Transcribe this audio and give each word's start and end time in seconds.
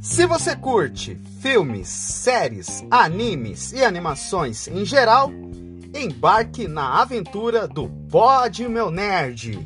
Se 0.00 0.26
você 0.26 0.56
curte 0.56 1.16
filmes, 1.40 1.88
séries, 1.88 2.84
animes 2.90 3.72
e 3.72 3.84
animações 3.84 4.66
em 4.68 4.84
geral, 4.84 5.30
embarque 5.94 6.66
na 6.66 7.00
aventura 7.00 7.68
do 7.68 7.88
Pod 8.10 8.68
Meu 8.68 8.90
Nerd. 8.90 9.58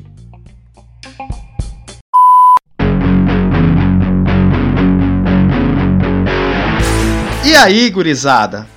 E 7.45 7.55
aí, 7.55 7.89
gurizada? 7.89 8.67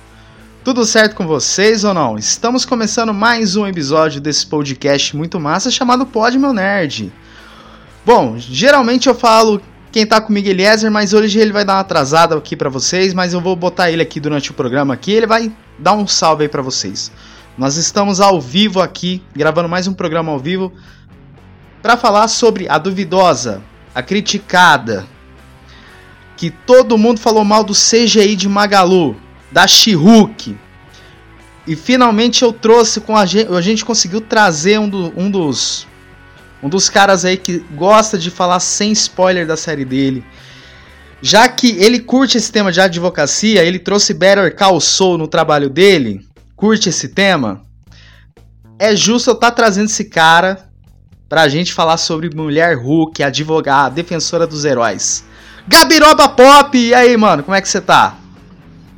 Tudo 0.63 0.85
certo 0.85 1.15
com 1.15 1.25
vocês 1.25 1.83
ou 1.83 1.93
não? 1.93 2.17
Estamos 2.17 2.65
começando 2.65 3.13
mais 3.13 3.55
um 3.55 3.65
episódio 3.65 4.19
desse 4.19 4.45
podcast 4.45 5.15
muito 5.15 5.39
massa 5.39 5.71
chamado 5.71 6.05
Pod 6.05 6.37
Meu 6.37 6.53
Nerd. 6.53 7.13
Bom, 8.07 8.37
geralmente 8.37 9.09
eu 9.09 9.13
falo 9.13 9.61
quem 9.91 10.05
tá 10.07 10.21
comigo 10.21 10.47
Eliezer, 10.47 10.89
mas 10.89 11.11
hoje 11.11 11.39
ele 11.39 11.51
vai 11.51 11.65
dar 11.65 11.73
uma 11.73 11.81
atrasada 11.81 12.37
aqui 12.37 12.55
para 12.55 12.69
vocês, 12.69 13.13
mas 13.13 13.33
eu 13.33 13.41
vou 13.41 13.53
botar 13.53 13.91
ele 13.91 14.01
aqui 14.01 14.17
durante 14.17 14.49
o 14.49 14.53
programa 14.53 14.93
aqui, 14.93 15.11
ele 15.11 15.27
vai 15.27 15.51
dar 15.77 15.91
um 15.91 16.07
salve 16.07 16.43
aí 16.43 16.47
para 16.47 16.61
vocês. 16.61 17.11
Nós 17.57 17.75
estamos 17.75 18.21
ao 18.21 18.39
vivo 18.39 18.79
aqui, 18.79 19.21
gravando 19.35 19.67
mais 19.67 19.87
um 19.87 19.93
programa 19.93 20.31
ao 20.31 20.39
vivo 20.39 20.71
para 21.81 21.97
falar 21.97 22.29
sobre 22.29 22.69
a 22.69 22.77
duvidosa, 22.77 23.61
a 23.93 24.01
criticada, 24.01 25.05
que 26.37 26.49
todo 26.49 26.97
mundo 26.97 27.19
falou 27.19 27.43
mal 27.43 27.61
do 27.61 27.73
CGI 27.73 28.37
de 28.37 28.47
Magalu, 28.47 29.17
da 29.51 29.67
She-Hulk. 29.67 30.57
E 31.67 31.75
finalmente 31.75 32.41
eu 32.41 32.53
trouxe 32.53 33.01
com 33.01 33.17
a 33.17 33.25
gente, 33.25 33.53
a 33.53 33.59
gente 33.59 33.83
conseguiu 33.83 34.21
trazer 34.21 34.79
um, 34.79 34.87
do, 34.87 35.13
um 35.17 35.29
dos 35.29 35.85
um 36.61 36.69
dos 36.69 36.89
caras 36.89 37.25
aí 37.25 37.37
que 37.37 37.59
gosta 37.75 38.17
de 38.17 38.31
falar 38.31 38.59
sem 38.59 38.91
spoiler 38.91 39.45
da 39.45 39.57
série 39.57 39.85
dele. 39.85 40.23
Já 41.21 41.47
que 41.49 41.71
ele 41.77 41.99
curte 41.99 42.37
esse 42.37 42.51
tema 42.51 42.71
de 42.71 42.79
advocacia, 42.79 43.63
ele 43.63 43.79
trouxe 43.79 44.13
Better 44.13 44.55
Call 44.55 44.79
Saul 44.79 45.17
no 45.17 45.27
trabalho 45.27 45.69
dele, 45.69 46.25
curte 46.55 46.89
esse 46.89 47.09
tema, 47.09 47.61
é 48.79 48.95
justo 48.95 49.31
eu 49.31 49.33
estar 49.33 49.49
tá 49.49 49.55
trazendo 49.55 49.85
esse 49.85 50.05
cara 50.05 50.67
pra 51.27 51.47
gente 51.47 51.73
falar 51.73 51.97
sobre 51.97 52.29
Mulher 52.33 52.77
Hulk, 52.77 53.23
advogada, 53.23 53.95
defensora 53.95 54.45
dos 54.45 54.63
heróis. 54.63 55.25
Gabiroba 55.67 56.29
Pop, 56.29 56.77
e 56.77 56.93
aí, 56.93 57.17
mano, 57.17 57.43
como 57.43 57.55
é 57.55 57.61
que 57.61 57.67
você 57.67 57.81
tá? 57.81 58.15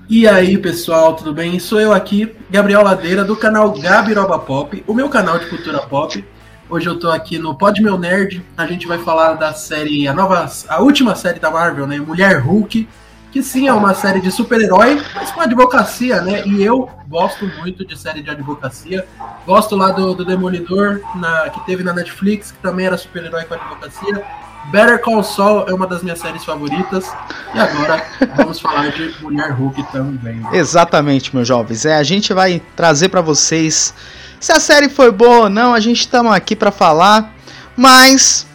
E 0.08 0.28
aí, 0.28 0.58
pessoal, 0.58 1.16
tudo 1.16 1.34
bem? 1.34 1.58
Sou 1.60 1.80
eu 1.80 1.94
aqui, 1.94 2.36
Gabriel 2.50 2.84
Ladeira, 2.84 3.24
do 3.24 3.36
canal 3.36 3.72
Gabiroba 3.72 4.38
Pop, 4.40 4.84
o 4.86 4.94
meu 4.94 5.08
canal 5.08 5.40
de 5.40 5.48
cultura 5.48 5.80
pop. 5.80 6.24
Hoje 6.70 6.88
eu 6.88 7.00
tô 7.00 7.10
aqui 7.10 7.40
no 7.40 7.56
Pod 7.56 7.82
Meu 7.82 7.98
Nerd. 7.98 8.46
A 8.56 8.68
gente 8.68 8.86
vai 8.86 9.00
falar 9.00 9.34
da 9.34 9.54
série, 9.54 10.08
a 10.08 10.14
nova, 10.14 10.48
a 10.68 10.80
última 10.80 11.16
série 11.16 11.40
da 11.40 11.50
Marvel, 11.50 11.88
né? 11.88 11.98
Mulher 11.98 12.40
Hulk, 12.40 12.88
que 13.32 13.42
sim 13.42 13.68
é 13.68 13.74
uma 13.74 13.96
série 13.96 14.22
de 14.22 14.32
super-herói, 14.32 15.02
mas 15.16 15.32
com 15.32 15.42
advocacia, 15.42 16.22
né? 16.22 16.44
E 16.46 16.62
eu 16.64 16.88
gosto 17.08 17.48
muito 17.58 17.84
de 17.84 17.98
série 17.98 18.22
de 18.22 18.30
advocacia. 18.30 19.04
Gosto 19.48 19.76
lá 19.76 19.90
do, 19.90 20.14
do 20.14 20.24
Demolidor, 20.24 21.02
na, 21.16 21.50
que 21.50 21.60
teve 21.66 21.84
na 21.84 21.92
Netflix, 21.92 22.52
que 22.52 22.60
também 22.60 22.86
era 22.86 23.00
super-herói 23.00 23.46
com 23.46 23.56
advocacia. 23.56 24.24
Better 24.72 25.02
Call 25.02 25.24
Saul 25.24 25.66
é 25.68 25.74
uma 25.74 25.88
das 25.88 26.04
minhas 26.04 26.20
séries 26.20 26.46
favoritas. 26.46 27.12
E 27.56 27.60
agora 27.60 28.06
vamos 28.36 28.60
falar 28.60 28.92
de 28.92 29.16
Mulher 29.24 29.54
Hulk 29.54 29.92
também. 29.92 30.40
Exatamente, 30.54 31.36
meus 31.36 31.48
jovens. 31.48 31.84
É, 31.84 31.96
a 31.96 32.04
gente 32.04 32.32
vai 32.32 32.62
trazer 32.76 33.10
para 33.10 33.22
vocês 33.22 33.92
se 34.40 34.52
a 34.52 34.60
série 34.60 34.90
foi 34.90 35.12
boa 35.12 35.44
ou 35.44 35.50
não, 35.50 35.74
a 35.74 35.80
gente 35.80 36.02
estamos 36.02 36.32
aqui 36.32 36.56
para 36.56 36.72
falar. 36.72 37.36
Mas 37.76 38.48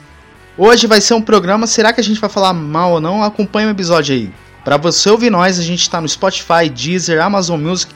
hoje 0.57 0.87
vai 0.87 1.01
ser 1.01 1.15
um 1.15 1.23
programa. 1.23 1.67
Será 1.67 1.93
que 1.93 2.01
a 2.01 2.05
gente 2.05 2.21
vai 2.21 2.31
falar 2.31 2.53
mal 2.53 2.93
ou 2.93 3.01
não? 3.01 3.23
Acompanhe 3.23 3.69
o 3.69 3.71
episódio 3.71 4.15
aí. 4.15 4.33
Para 4.65 4.77
você 4.79 5.11
ouvir 5.11 5.31
nós, 5.31 5.59
a 5.59 5.63
gente 5.63 5.83
está 5.83 6.01
no 6.01 6.09
Spotify, 6.09 6.71
Deezer, 6.75 7.23
Amazon 7.23 7.61
Music, 7.61 7.93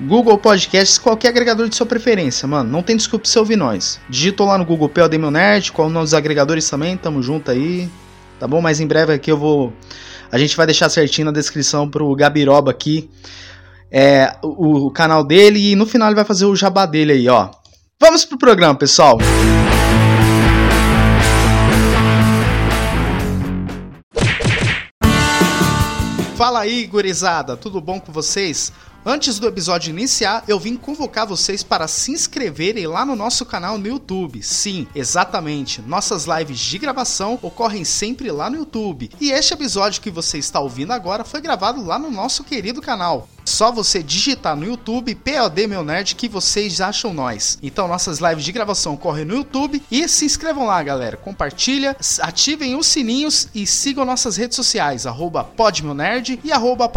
Google 0.00 0.36
Podcasts, 0.36 0.98
qualquer 0.98 1.28
agregador 1.28 1.68
de 1.68 1.76
sua 1.76 1.86
preferência, 1.86 2.48
mano. 2.48 2.68
Não 2.68 2.82
tem 2.82 2.96
desculpa 2.96 3.28
se 3.28 3.38
ouvir 3.38 3.56
nós. 3.56 4.00
Digitou 4.08 4.48
lá 4.48 4.58
no 4.58 4.64
Google 4.64 4.88
PLD 4.88 5.16
Meu 5.16 5.30
Nerd, 5.30 5.70
com 5.70 5.88
nos 5.88 6.12
agregadores 6.12 6.68
também, 6.68 6.96
tamo 6.96 7.22
junto 7.22 7.52
aí. 7.52 7.88
Tá 8.40 8.48
bom? 8.48 8.60
Mas 8.60 8.80
em 8.80 8.86
breve 8.86 9.12
aqui 9.12 9.30
eu 9.30 9.38
vou. 9.38 9.72
A 10.32 10.38
gente 10.38 10.56
vai 10.56 10.66
deixar 10.66 10.88
certinho 10.88 11.26
na 11.26 11.32
descrição 11.32 11.88
pro 11.88 12.12
Gabiroba 12.16 12.72
aqui 12.72 13.08
é, 13.92 14.34
o, 14.42 14.86
o, 14.86 14.90
canal 14.90 15.22
dele 15.22 15.70
e 15.70 15.76
no 15.76 15.84
final 15.84 16.08
ele 16.08 16.14
vai 16.14 16.24
fazer 16.24 16.46
o 16.46 16.56
jabá 16.56 16.86
dele 16.86 17.12
aí, 17.12 17.28
ó. 17.28 17.50
Vamos 18.00 18.24
pro 18.24 18.38
programa, 18.38 18.74
pessoal. 18.74 19.18
Fala 26.34 26.60
aí, 26.60 26.86
gurizada, 26.86 27.56
tudo 27.56 27.80
bom 27.80 28.00
com 28.00 28.10
vocês? 28.10 28.72
Antes 29.04 29.38
do 29.38 29.48
episódio 29.48 29.90
iniciar, 29.90 30.44
eu 30.48 30.58
vim 30.58 30.76
convocar 30.76 31.26
vocês 31.26 31.62
para 31.62 31.86
se 31.86 32.12
inscreverem 32.12 32.86
lá 32.86 33.04
no 33.04 33.14
nosso 33.14 33.44
canal 33.44 33.76
no 33.76 33.86
YouTube. 33.86 34.42
Sim, 34.42 34.86
exatamente. 34.94 35.82
Nossas 35.82 36.24
lives 36.24 36.58
de 36.58 36.78
gravação 36.78 37.38
ocorrem 37.42 37.84
sempre 37.84 38.30
lá 38.30 38.48
no 38.48 38.56
YouTube. 38.56 39.10
E 39.20 39.32
este 39.32 39.54
episódio 39.54 40.00
que 40.00 40.10
você 40.10 40.38
está 40.38 40.60
ouvindo 40.60 40.92
agora 40.92 41.24
foi 41.24 41.40
gravado 41.40 41.84
lá 41.84 41.98
no 41.98 42.10
nosso 42.10 42.44
querido 42.44 42.80
canal. 42.80 43.28
Só 43.44 43.72
você 43.72 44.02
digitar 44.02 44.56
no 44.56 44.64
YouTube 44.64 45.14
POD 45.14 45.66
Meu 45.66 45.84
Nerd 45.84 46.14
que 46.14 46.28
vocês 46.28 46.80
acham 46.80 47.12
nós. 47.12 47.58
Então 47.62 47.88
nossas 47.88 48.18
lives 48.18 48.44
de 48.44 48.52
gravação 48.52 48.94
ocorrem 48.94 49.24
no 49.24 49.34
YouTube 49.34 49.82
e 49.90 50.08
se 50.08 50.24
inscrevam 50.24 50.66
lá, 50.66 50.82
galera. 50.82 51.16
Compartilha, 51.16 51.96
ativem 52.20 52.76
os 52.76 52.86
sininhos 52.86 53.48
e 53.54 53.66
sigam 53.66 54.04
nossas 54.04 54.36
redes 54.36 54.56
sociais, 54.56 55.06
arroba 55.06 55.48
Nerd 55.94 56.40
e 56.44 56.52
arroba 56.52 56.90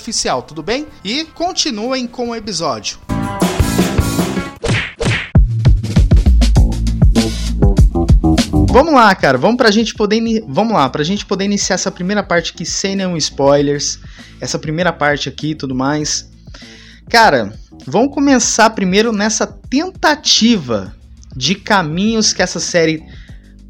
Oficial, 0.00 0.42
tudo 0.42 0.62
bem? 0.62 0.86
E 1.04 1.24
continuem 1.24 2.06
com 2.06 2.30
o 2.30 2.34
episódio. 2.34 2.98
Vamos 8.72 8.94
lá, 8.94 9.12
cara. 9.16 9.36
Vamos 9.36 9.56
pra 9.56 9.70
gente 9.72 9.94
poder. 9.94 10.44
Vamos 10.46 10.72
lá, 10.72 10.88
pra 10.88 11.02
gente 11.02 11.26
poder 11.26 11.44
iniciar 11.44 11.74
essa 11.74 11.90
primeira 11.90 12.22
parte 12.22 12.52
aqui 12.52 12.64
sem 12.64 12.94
nenhum 12.94 13.16
spoilers. 13.16 13.98
Essa 14.40 14.60
primeira 14.60 14.92
parte 14.92 15.28
aqui 15.28 15.50
e 15.50 15.54
tudo 15.56 15.74
mais. 15.74 16.30
Cara, 17.08 17.52
vamos 17.84 18.14
começar 18.14 18.70
primeiro 18.70 19.12
nessa 19.12 19.44
tentativa 19.44 20.94
de 21.34 21.56
caminhos 21.56 22.32
que 22.32 22.42
essa 22.42 22.60
série 22.60 23.02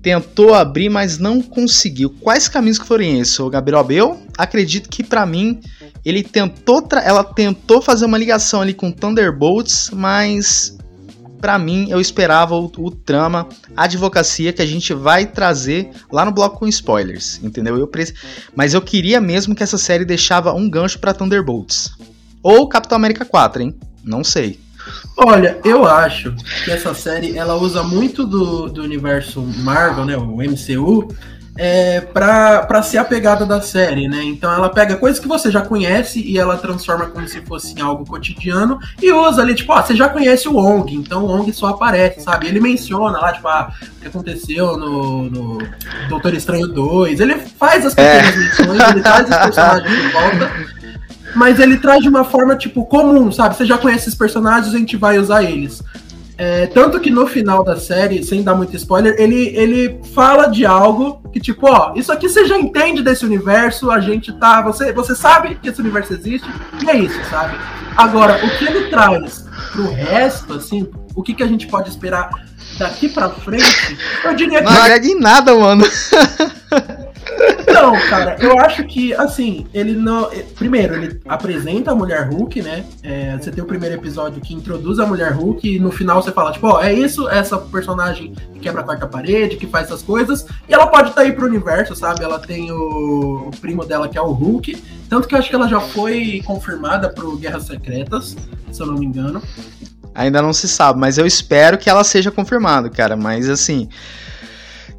tentou 0.03 0.53
abrir, 0.55 0.91
mas 0.91 1.19
não 1.19 1.41
conseguiu. 1.41 2.11
Quais 2.21 2.47
caminhos 2.47 2.79
que 2.79 2.87
foram 2.87 3.05
esses, 3.05 3.39
Gabriel? 3.51 3.87
Eu 3.91 4.23
acredito 4.37 4.91
que 4.91 5.03
para 5.03 5.25
mim 5.25 5.61
ele 6.05 6.23
tentou, 6.23 6.87
ela 7.03 7.25
tentou 7.25 7.81
fazer 7.81 8.05
uma 8.05 8.19
ligação 8.19 8.61
ali 8.61 8.75
com 8.75 8.93
Thunderbolts, 8.93 9.91
mas 9.93 10.77
para 11.41 11.59
mim, 11.59 11.89
eu 11.91 12.01
esperava 12.01 12.55
o, 12.55 12.71
o, 12.79 12.91
trama, 12.91 13.49
a 13.77 13.85
advocacia 13.85 14.53
que 14.53 14.63
a 14.63 14.67
gente 14.67 14.93
vai 14.93 15.27
trazer 15.27 15.91
lá 16.13 16.25
no 16.25 16.33
bloco 16.33 16.59
com 16.59 16.69
spoilers, 16.69 17.41
entendeu? 17.43 17.79
Eu 17.79 17.87
pre... 17.87 18.13
Mas 18.55 18.75
eu 18.75 18.83
queria 18.83 19.21
mesmo 19.21 19.55
que 19.55 19.63
essa 19.63 19.79
série 19.79 20.05
deixava 20.05 20.53
um 20.53 20.69
gancho 20.69 20.99
para 20.99 21.15
Thunderbolts. 21.15 21.93
Ou 22.43 22.69
Capitão 22.69 22.97
América 22.97 23.25
4, 23.25 23.63
hein? 23.63 23.75
Não 24.05 24.25
sei. 24.25 24.61
Olha, 25.17 25.59
eu 25.65 25.87
acho 25.87 26.35
que 26.65 26.71
essa 26.71 26.95
série 26.95 27.37
ela 27.37 27.55
usa 27.55 27.83
muito 27.83 28.27
do, 28.27 28.69
do 28.69 28.83
universo 28.83 29.43
Marvel, 29.43 30.05
né? 30.05 30.17
O 30.17 30.37
MCU 30.37 31.09
é, 31.57 32.01
para 32.01 32.83
ser 32.83 32.99
a 32.99 33.05
pegada 33.05 33.45
da 33.45 33.61
série, 33.61 34.09
né? 34.09 34.23
Então 34.25 34.53
ela 34.53 34.69
pega 34.69 34.97
coisas 34.97 35.19
que 35.21 35.29
você 35.29 35.51
já 35.51 35.61
conhece 35.61 36.21
e 36.21 36.39
ela 36.39 36.57
transforma 36.57 37.07
como 37.07 37.27
se 37.29 37.41
fosse 37.43 37.79
em 37.79 37.83
algo 37.83 38.07
cotidiano 38.07 38.79
e 39.01 39.13
usa 39.13 39.43
ali, 39.43 39.55
tipo, 39.55 39.73
ó, 39.73 39.83
você 39.83 39.95
já 39.95 40.09
conhece 40.09 40.49
o 40.49 40.57
Ong, 40.57 40.95
então 40.95 41.25
o 41.25 41.29
Ong 41.29 41.53
só 41.53 41.69
aparece, 41.69 42.21
sabe? 42.21 42.47
Ele 42.47 42.61
menciona 42.61 43.19
lá, 43.19 43.33
tipo, 43.33 43.49
ah, 43.49 43.73
o 43.97 44.01
que 44.01 44.09
aconteceu 44.09 44.77
no, 44.77 45.25
no 45.25 45.59
Doutor 46.09 46.35
Estranho 46.35 46.69
2, 46.69 47.21
ele 47.21 47.37
faz 47.37 47.85
as 47.85 47.95
pequenas 47.95 48.35
é. 48.35 48.39
menções, 48.39 48.91
ele 48.91 49.03
traz 49.03 49.29
os 49.29 49.37
personagens 49.37 50.03
de 50.03 50.09
volta, 50.09 50.53
mas 51.35 51.61
ele 51.61 51.77
traz 51.77 52.03
de 52.03 52.09
uma 52.09 52.25
forma, 52.25 52.57
tipo, 52.57 52.85
comum, 52.87 53.31
sabe? 53.31 53.57
Você 53.57 53.67
já 53.67 53.77
conhece 53.77 54.05
esses 54.05 54.15
personagens, 54.15 54.75
a 54.75 54.79
gente 54.79 54.97
vai 54.97 55.19
usar 55.19 55.43
eles. 55.43 55.83
É, 56.43 56.67
tanto 56.69 56.99
que 56.99 57.11
no 57.11 57.27
final 57.27 57.63
da 57.63 57.77
série, 57.77 58.25
sem 58.25 58.43
dar 58.43 58.55
muito 58.55 58.75
spoiler, 58.75 59.15
ele, 59.19 59.55
ele 59.55 60.01
fala 60.15 60.47
de 60.47 60.65
algo 60.65 61.21
que, 61.31 61.39
tipo, 61.39 61.71
ó, 61.71 61.93
isso 61.95 62.11
aqui 62.11 62.31
você 62.31 62.47
já 62.47 62.59
entende 62.59 63.03
desse 63.03 63.27
universo, 63.27 63.91
a 63.91 64.01
gente 64.01 64.33
tá. 64.33 64.63
Você, 64.63 64.91
você 64.91 65.15
sabe 65.15 65.57
que 65.57 65.69
esse 65.69 65.83
universo 65.83 66.15
existe, 66.15 66.49
e 66.83 66.89
é 66.89 66.97
isso, 66.97 67.21
sabe? 67.29 67.59
Agora, 67.95 68.41
o 68.43 68.57
que 68.57 68.65
ele 68.65 68.89
traz 68.89 69.45
pro 69.73 69.93
resto, 69.93 70.55
assim, 70.55 70.89
o 71.15 71.23
que, 71.23 71.35
que 71.35 71.43
a 71.43 71.47
gente 71.47 71.67
pode 71.67 71.91
esperar 71.91 72.31
daqui 72.79 73.11
pra 73.11 73.29
frente, 73.29 73.99
eu 74.25 74.35
diria 74.35 74.61
que. 74.61 74.65
Não 74.65 74.81
agrega 74.81 75.07
em 75.07 75.21
nada, 75.21 75.55
mano. 75.55 75.85
Então, 77.61 77.93
cara, 78.09 78.37
eu 78.41 78.59
acho 78.59 78.85
que, 78.85 79.15
assim, 79.15 79.67
ele 79.73 79.93
não. 79.93 80.29
Primeiro, 80.57 80.95
ele 80.95 81.21
apresenta 81.29 81.93
a 81.93 81.95
mulher 81.95 82.29
Hulk, 82.29 82.63
né? 82.63 82.85
É, 83.03 83.37
você 83.37 83.51
tem 83.51 83.63
o 83.63 83.67
primeiro 83.67 83.95
episódio 83.95 84.41
que 84.41 84.55
introduz 84.55 84.99
a 84.99 85.07
mulher 85.07 85.33
Hulk 85.33 85.77
e 85.77 85.79
no 85.79 85.91
final 85.91 86.23
você 86.23 86.33
fala, 86.33 86.53
tipo, 86.53 86.67
ó, 86.67 86.83
é 86.83 86.93
isso, 86.93 87.29
essa 87.29 87.57
personagem 87.59 88.35
que 88.53 88.61
quebra 88.61 88.81
a 88.83 88.85
quarta 88.85 89.07
parede, 89.07 89.57
que 89.57 89.67
faz 89.67 89.87
essas 89.87 90.03
coisas. 90.03 90.47
E 90.69 90.75
ela 90.75 90.87
pode 90.87 91.11
estar 91.11 91.23
tá 91.23 91.27
aí 91.27 91.33
pro 91.33 91.47
universo, 91.47 91.95
sabe? 91.95 92.23
Ela 92.23 92.39
tem 92.39 92.71
o, 92.73 93.49
o 93.49 93.51
primo 93.61 93.85
dela 93.85 94.09
que 94.09 94.19
é 94.19 94.23
o 94.23 94.33
Hulk. 94.33 94.77
Tanto 95.09 95.27
que 95.27 95.35
eu 95.35 95.39
acho 95.39 95.49
que 95.49 95.55
ela 95.55 95.69
já 95.69 95.81
foi 95.81 96.43
confirmada 96.45 97.09
pro 97.09 97.37
Guerras 97.37 97.65
Secretas, 97.65 98.37
se 98.71 98.83
eu 98.83 98.87
não 98.87 98.95
me 98.95 99.07
engano. 99.07 99.43
Ainda 100.15 100.43
não 100.43 100.53
se 100.53 100.69
sabe, 100.69 100.99
mas 100.99 101.19
eu 101.19 101.27
espero 101.27 101.79
que 101.79 101.89
ela 101.89 102.05
seja 102.05 102.31
confirmada, 102.31 102.91
cara. 102.91 103.17
Mas 103.17 103.49
assim. 103.49 103.89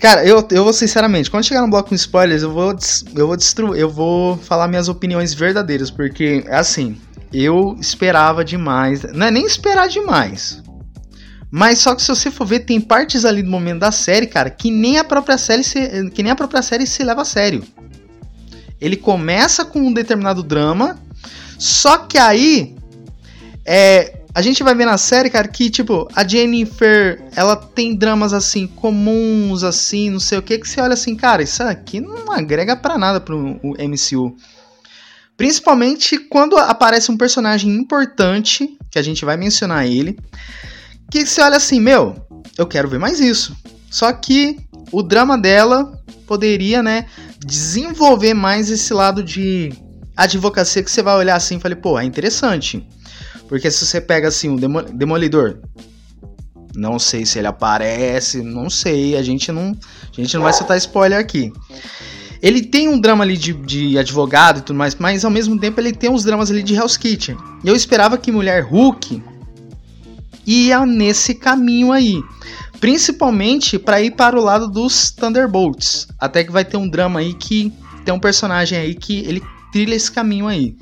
Cara, 0.02 0.26
eu, 0.26 0.44
eu 0.50 0.64
vou 0.64 0.74
sinceramente, 0.74 1.30
quando 1.30 1.46
chegar 1.46 1.62
no 1.62 1.70
bloco 1.70 1.90
com 1.90 1.96
spoilers, 1.96 2.42
eu 2.42 2.52
vou, 2.52 2.76
eu 3.16 3.28
vou 3.28 3.38
destruir, 3.38 3.80
eu 3.80 3.88
vou 3.88 4.36
falar 4.36 4.68
minhas 4.68 4.90
opiniões 4.90 5.32
verdadeiras, 5.32 5.92
porque 5.92 6.44
assim, 6.50 7.00
eu 7.32 7.78
esperava 7.80 8.44
demais, 8.44 9.04
não 9.14 9.28
é 9.28 9.32
nem 9.32 9.46
esperar 9.46 9.88
demais. 9.88 10.60
Mas 11.52 11.78
só 11.80 11.94
que 11.94 12.02
se 12.02 12.08
você 12.08 12.32
for 12.32 12.48
ver, 12.48 12.62
tem 12.62 12.82
partes 12.82 13.26
ali 13.26 13.44
do 13.44 13.52
momento 13.52 13.82
da 13.82 13.92
série, 13.92 14.26
cara, 14.26 14.50
que 14.50 14.72
nem 14.72 14.98
a 14.98 15.04
própria 15.04 15.38
série 15.38 15.64
se, 15.64 16.10
que 16.10 16.24
nem 16.24 16.32
a 16.32 16.36
própria 16.36 16.64
série 16.64 16.88
se 16.88 17.04
leva 17.04 17.22
a 17.22 17.26
sério. 17.26 17.64
Ele 18.80 18.98
começa 18.98 19.64
com 19.64 19.82
um 19.82 19.94
determinado 19.94 20.42
drama, 20.42 20.98
só 21.60 22.00
que 22.00 22.18
aí 22.18 22.76
é, 23.64 24.21
a 24.34 24.42
gente 24.42 24.64
vai 24.64 24.74
ver 24.74 24.86
na 24.86 24.98
série, 24.98 25.30
cara, 25.30 25.48
que, 25.48 25.70
tipo, 25.70 26.08
a 26.16 26.26
Jennifer, 26.26 27.22
ela 27.36 27.56
tem 27.56 27.96
dramas, 27.96 28.34
assim, 28.34 28.66
comuns, 28.66 29.64
assim, 29.64 30.10
não 30.10 30.20
sei 30.20 30.38
o 30.38 30.42
que, 30.42 30.58
que 30.58 30.68
você 30.68 30.80
olha 30.80 30.94
assim, 30.94 31.16
cara, 31.16 31.44
isso 31.44 31.62
aqui 31.64 32.00
não 32.00 32.32
agrega 32.32 32.76
para 32.76 32.98
nada 32.98 33.20
pro 33.20 33.38
MCU. 33.38 34.36
Principalmente 35.36 36.18
quando 36.18 36.58
aparece 36.58 37.12
um 37.12 37.18
personagem 37.18 37.76
importante, 37.76 38.78
que 38.90 39.00
a 39.00 39.02
gente 39.02 39.26
vai 39.26 39.36
mencionar 39.36 39.86
ele, 39.86 40.18
que 41.10 41.26
você 41.26 41.42
olha 41.42 41.58
assim, 41.58 41.82
meu, 41.82 42.16
eu 42.58 42.66
quero 42.66 42.88
ver 42.88 43.00
mais 43.00 43.20
isso. 43.20 43.56
Só 43.90 44.14
que 44.14 44.58
o 44.92 45.04
drama 45.04 45.38
dela 45.38 46.00
poderia, 46.26 46.82
né, 46.82 47.06
desenvolver 47.40 48.34
mais 48.34 48.70
esse 48.70 48.94
lado 48.94 49.22
de 49.22 49.74
advocacia 50.16 50.84
que 50.84 50.92
você 50.92 51.02
vai 51.02 51.18
olhar 51.18 51.36
assim 51.36 51.58
e 51.58 51.60
falar, 51.60 51.76
pô, 51.76 52.00
é 52.00 52.06
interessante. 52.06 52.88
Porque 53.52 53.70
se 53.70 53.86
você 53.86 54.00
pega 54.00 54.30
assim 54.30 54.48
o 54.48 54.56
Demolidor, 54.94 55.60
não 56.74 56.98
sei 56.98 57.26
se 57.26 57.38
ele 57.38 57.48
aparece, 57.48 58.42
não 58.42 58.70
sei, 58.70 59.18
a 59.18 59.22
gente 59.22 59.52
não, 59.52 59.78
a 60.10 60.22
gente 60.22 60.34
não 60.36 60.44
vai 60.44 60.54
soltar 60.54 60.78
spoiler 60.78 61.20
aqui. 61.20 61.52
Ele 62.42 62.62
tem 62.62 62.88
um 62.88 62.98
drama 62.98 63.26
ali 63.26 63.36
de, 63.36 63.52
de 63.52 63.98
advogado 63.98 64.60
e 64.60 64.62
tudo 64.62 64.78
mais, 64.78 64.96
mas 64.96 65.26
ao 65.26 65.30
mesmo 65.30 65.60
tempo 65.60 65.82
ele 65.82 65.92
tem 65.92 66.10
uns 66.10 66.24
dramas 66.24 66.50
ali 66.50 66.64
de 66.64 66.76
Hell's 66.76 66.96
Kitchen. 66.96 67.36
E 67.62 67.68
eu 67.68 67.76
esperava 67.76 68.18
que 68.18 68.32
Mulher 68.32 68.64
Hulk 68.64 69.22
ia 70.48 70.86
nesse 70.86 71.36
caminho 71.36 71.92
aí. 71.92 72.24
Principalmente 72.80 73.78
para 73.78 74.02
ir 74.02 74.12
para 74.12 74.40
o 74.40 74.42
lado 74.42 74.70
dos 74.70 75.12
Thunderbolts. 75.12 76.08
Até 76.18 76.46
que 76.46 76.54
vai 76.54 76.64
ter 76.64 76.78
um 76.78 76.88
drama 76.88 77.20
aí 77.20 77.34
que 77.34 77.74
tem 78.06 78.14
um 78.14 78.20
personagem 78.20 78.78
aí 78.78 78.96
que 78.96 79.20
ele 79.26 79.44
trilha 79.74 79.94
esse 79.94 80.10
caminho 80.10 80.48
aí. 80.48 80.74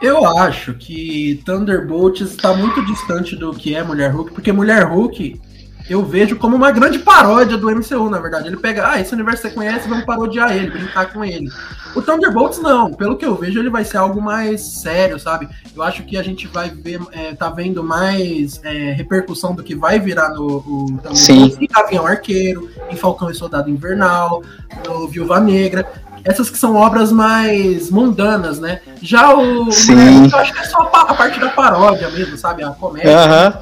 Eu 0.00 0.26
acho 0.38 0.74
que 0.74 1.42
Thunderbolts 1.44 2.30
está 2.30 2.54
muito 2.54 2.84
distante 2.84 3.34
do 3.34 3.52
que 3.52 3.74
é 3.74 3.82
Mulher 3.82 4.10
Hulk, 4.12 4.32
porque 4.32 4.52
Mulher 4.52 4.84
Hulk 4.84 5.40
eu 5.88 6.04
vejo 6.04 6.36
como 6.36 6.56
uma 6.56 6.72
grande 6.72 6.98
paródia 6.98 7.56
do 7.56 7.70
MCU, 7.70 8.10
na 8.10 8.18
verdade. 8.18 8.48
Ele 8.48 8.56
pega, 8.56 8.90
ah, 8.90 9.00
esse 9.00 9.14
universo 9.14 9.42
você 9.42 9.50
conhece, 9.50 9.88
vamos 9.88 10.04
parodiar 10.04 10.54
ele, 10.54 10.70
brincar 10.70 11.12
com 11.12 11.24
ele. 11.24 11.48
O 11.94 12.02
Thunderbolts 12.02 12.58
não, 12.58 12.92
pelo 12.92 13.16
que 13.16 13.24
eu 13.24 13.36
vejo, 13.36 13.60
ele 13.60 13.70
vai 13.70 13.84
ser 13.84 13.98
algo 13.98 14.20
mais 14.20 14.60
sério, 14.60 15.18
sabe? 15.18 15.48
Eu 15.74 15.82
acho 15.82 16.02
que 16.02 16.16
a 16.16 16.22
gente 16.22 16.48
vai 16.48 16.70
ver, 16.70 17.00
é, 17.12 17.34
tá 17.34 17.50
vendo 17.50 17.84
mais 17.84 18.60
é, 18.64 18.92
repercussão 18.92 19.54
do 19.54 19.62
que 19.62 19.76
vai 19.76 20.00
virar 20.00 20.30
no, 20.30 20.60
no 20.60 20.98
Thunderbolts 20.98 21.58
em 21.60 21.66
Gavião 21.66 22.06
Arqueiro, 22.06 22.68
em 22.90 22.96
Falcão 22.96 23.30
e 23.30 23.34
Soldado 23.34 23.70
Invernal, 23.70 24.42
no 24.84 25.06
Viúva 25.06 25.38
Negra 25.38 25.86
essas 26.26 26.50
que 26.50 26.58
são 26.58 26.74
obras 26.74 27.12
mais 27.12 27.88
mundanas, 27.88 28.58
né? 28.58 28.80
Já 29.00 29.32
o 29.32 29.70
Sim. 29.70 30.28
eu 30.30 30.38
acho 30.38 30.52
que 30.52 30.58
é 30.58 30.64
só 30.64 30.90
a 30.92 31.14
parte 31.14 31.38
da 31.38 31.48
paródia 31.50 32.10
mesmo, 32.10 32.36
sabe? 32.36 32.64
A 32.64 32.70
comédia. 32.70 33.10
Uhum. 33.10 33.52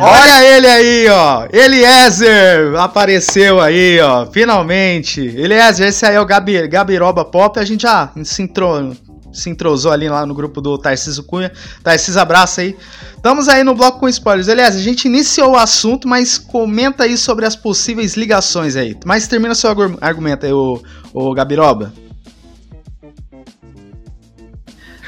Olha 0.00 0.44
ele 0.44 0.66
aí, 0.68 1.08
ó. 1.08 1.48
Eliezer 1.52 2.76
apareceu 2.78 3.60
aí, 3.60 4.00
ó. 4.00 4.26
Finalmente. 4.26 5.20
Eliezer, 5.20 5.88
esse 5.88 6.06
aí 6.06 6.14
é 6.14 6.20
o 6.20 6.24
Gabi, 6.24 6.68
Gabiroba 6.68 7.24
Pop. 7.24 7.58
A 7.58 7.64
gente 7.64 7.82
já 7.82 8.10
se 8.22 8.42
entrou 8.42 8.92
se 9.36 9.50
entrosou 9.50 9.92
ali 9.92 10.08
lá 10.08 10.24
no 10.24 10.34
grupo 10.34 10.60
do 10.60 10.78
Tarcísio 10.78 11.22
Cunha. 11.22 11.52
Tarcísio, 11.82 12.20
abraço 12.20 12.60
aí. 12.60 12.76
Estamos 13.14 13.48
aí 13.48 13.62
no 13.62 13.74
bloco 13.74 14.00
com 14.00 14.08
spoilers. 14.08 14.48
Aliás, 14.48 14.76
a 14.76 14.80
gente 14.80 15.06
iniciou 15.06 15.52
o 15.52 15.56
assunto, 15.56 16.08
mas 16.08 16.38
comenta 16.38 17.04
aí 17.04 17.16
sobre 17.16 17.44
as 17.44 17.56
possíveis 17.56 18.16
ligações 18.16 18.76
aí. 18.76 18.96
Mas 19.04 19.26
termina 19.26 19.54
seu 19.54 19.70
argumento 20.00 20.46
aí, 20.46 20.52
o, 20.52 20.80
o 21.12 21.34
Gabiroba. 21.34 21.92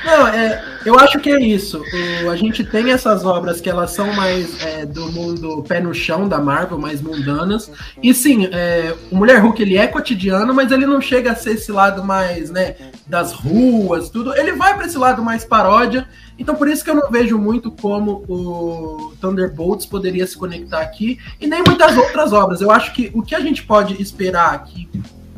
Não, 0.09 0.27
é, 0.27 0.65
eu 0.87 0.99
acho 0.99 1.21
que 1.21 1.31
é 1.31 1.39
isso. 1.39 1.83
O, 2.25 2.31
a 2.31 2.37
gente 2.37 2.65
tem 2.65 2.93
essas 2.93 3.27
obras 3.27 3.61
que 3.61 3.69
elas 3.69 3.91
são 3.91 4.11
mais 4.15 4.59
é, 4.65 4.87
do 4.87 5.13
mundo 5.13 5.63
pé 5.69 5.81
no 5.81 5.93
chão 5.93 6.27
da 6.27 6.39
Marvel, 6.39 6.79
mais 6.79 7.03
mundanas. 7.03 7.71
E 8.03 8.15
sim, 8.15 8.49
é, 8.51 8.95
o 9.11 9.17
Mulher 9.17 9.39
Hulk 9.43 9.61
ele 9.61 9.77
é 9.77 9.87
cotidiano, 9.87 10.55
mas 10.55 10.73
ele 10.73 10.87
não 10.87 10.99
chega 10.99 11.33
a 11.33 11.37
ser 11.37 11.53
esse 11.53 11.71
lado 11.71 12.03
mais, 12.03 12.49
né, 12.49 12.77
das 13.07 13.35
ruas, 13.35 14.09
tudo. 14.09 14.35
Ele 14.35 14.53
vai 14.53 14.75
para 14.75 14.87
esse 14.87 14.97
lado 14.97 15.23
mais 15.23 15.45
paródia. 15.45 16.09
Então 16.39 16.55
por 16.55 16.69
isso 16.69 16.83
que 16.83 16.89
eu 16.89 16.95
não 16.95 17.11
vejo 17.11 17.37
muito 17.37 17.71
como 17.71 18.25
o 18.27 19.13
Thunderbolts 19.21 19.85
poderia 19.85 20.27
se 20.27 20.39
conectar 20.39 20.81
aqui 20.81 21.19
e 21.39 21.47
nem 21.47 21.63
muitas 21.63 21.99
outras 21.99 22.33
obras. 22.33 22.63
Eu 22.63 22.71
acho 22.71 22.95
que 22.95 23.11
o 23.13 23.21
que 23.21 23.35
a 23.35 23.41
gente 23.41 23.63
pode 23.63 24.01
esperar 24.01 24.55
aqui 24.55 24.89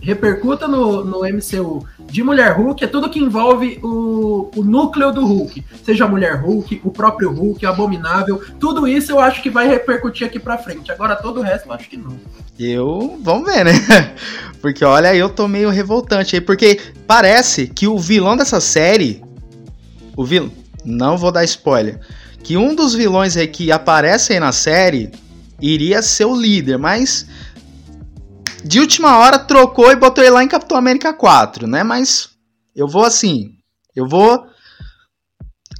repercuta 0.00 0.66
no, 0.66 1.04
no 1.04 1.20
MCU 1.20 1.86
de 2.10 2.22
Mulher 2.22 2.56
Hulk 2.56 2.82
é 2.82 2.86
tudo 2.86 3.08
que 3.08 3.18
envolve 3.18 3.78
o, 3.82 4.50
o 4.56 4.64
núcleo 4.64 5.12
do 5.12 5.24
Hulk. 5.24 5.64
Seja 5.84 6.04
a 6.04 6.08
Mulher 6.08 6.34
Hulk, 6.40 6.80
o 6.84 6.90
próprio 6.90 7.30
Hulk, 7.30 7.64
Abominável, 7.64 8.42
tudo 8.58 8.88
isso 8.88 9.12
eu 9.12 9.20
acho 9.20 9.42
que 9.42 9.50
vai 9.50 9.68
repercutir 9.68 10.26
aqui 10.26 10.38
pra 10.38 10.58
frente. 10.58 10.90
Agora 10.90 11.14
todo 11.14 11.40
o 11.40 11.42
resto 11.42 11.68
eu 11.68 11.72
acho 11.72 11.88
que 11.88 11.96
não. 11.96 12.18
Eu. 12.58 13.18
Vamos 13.22 13.50
ver, 13.50 13.64
né? 13.64 13.72
Porque 14.60 14.84
olha, 14.84 15.14
eu 15.14 15.28
tô 15.28 15.46
meio 15.48 15.70
revoltante 15.70 16.36
aí. 16.36 16.40
Porque 16.40 16.78
parece 17.06 17.66
que 17.66 17.86
o 17.86 17.98
vilão 17.98 18.36
dessa 18.36 18.60
série. 18.60 19.22
O 20.16 20.24
vilão. 20.24 20.50
Não 20.84 21.16
vou 21.16 21.30
dar 21.30 21.44
spoiler. 21.44 22.00
Que 22.42 22.56
um 22.56 22.74
dos 22.74 22.94
vilões 22.94 23.36
aí 23.36 23.46
que 23.46 23.70
aparece 23.70 24.32
aí 24.32 24.40
na 24.40 24.52
série 24.52 25.10
iria 25.60 26.02
ser 26.02 26.24
o 26.24 26.34
líder, 26.34 26.78
mas 26.78 27.26
de 28.64 28.80
última 28.80 29.18
hora 29.18 29.38
trocou 29.38 29.90
e 29.90 29.96
botou 29.96 30.22
ele 30.22 30.32
lá 30.32 30.42
em 30.42 30.48
Capitão 30.48 30.76
América 30.76 31.12
4, 31.12 31.66
né? 31.66 31.82
Mas 31.82 32.30
eu 32.74 32.86
vou 32.86 33.04
assim, 33.04 33.52
eu 33.94 34.06
vou 34.06 34.46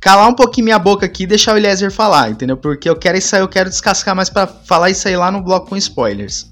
calar 0.01 0.29
um 0.29 0.35
pouquinho 0.35 0.65
minha 0.65 0.79
boca 0.79 1.05
aqui 1.05 1.25
e 1.25 1.27
deixar 1.27 1.55
o 1.55 1.59
Eliezer 1.59 1.93
falar, 1.93 2.31
entendeu? 2.31 2.57
Porque 2.57 2.89
eu 2.89 2.97
quero 2.97 3.19
isso 3.19 3.37
aí, 3.37 3.43
eu 3.43 3.49
quero 3.49 3.69
descascar 3.69 4.17
mais 4.17 4.31
para 4.31 4.47
falar 4.47 4.91
isso 4.91 5.07
aí 5.07 5.17
lá 5.17 5.31
no 5.31 5.43
bloco 5.43 5.69
com 5.69 5.77
spoilers. 5.77 6.51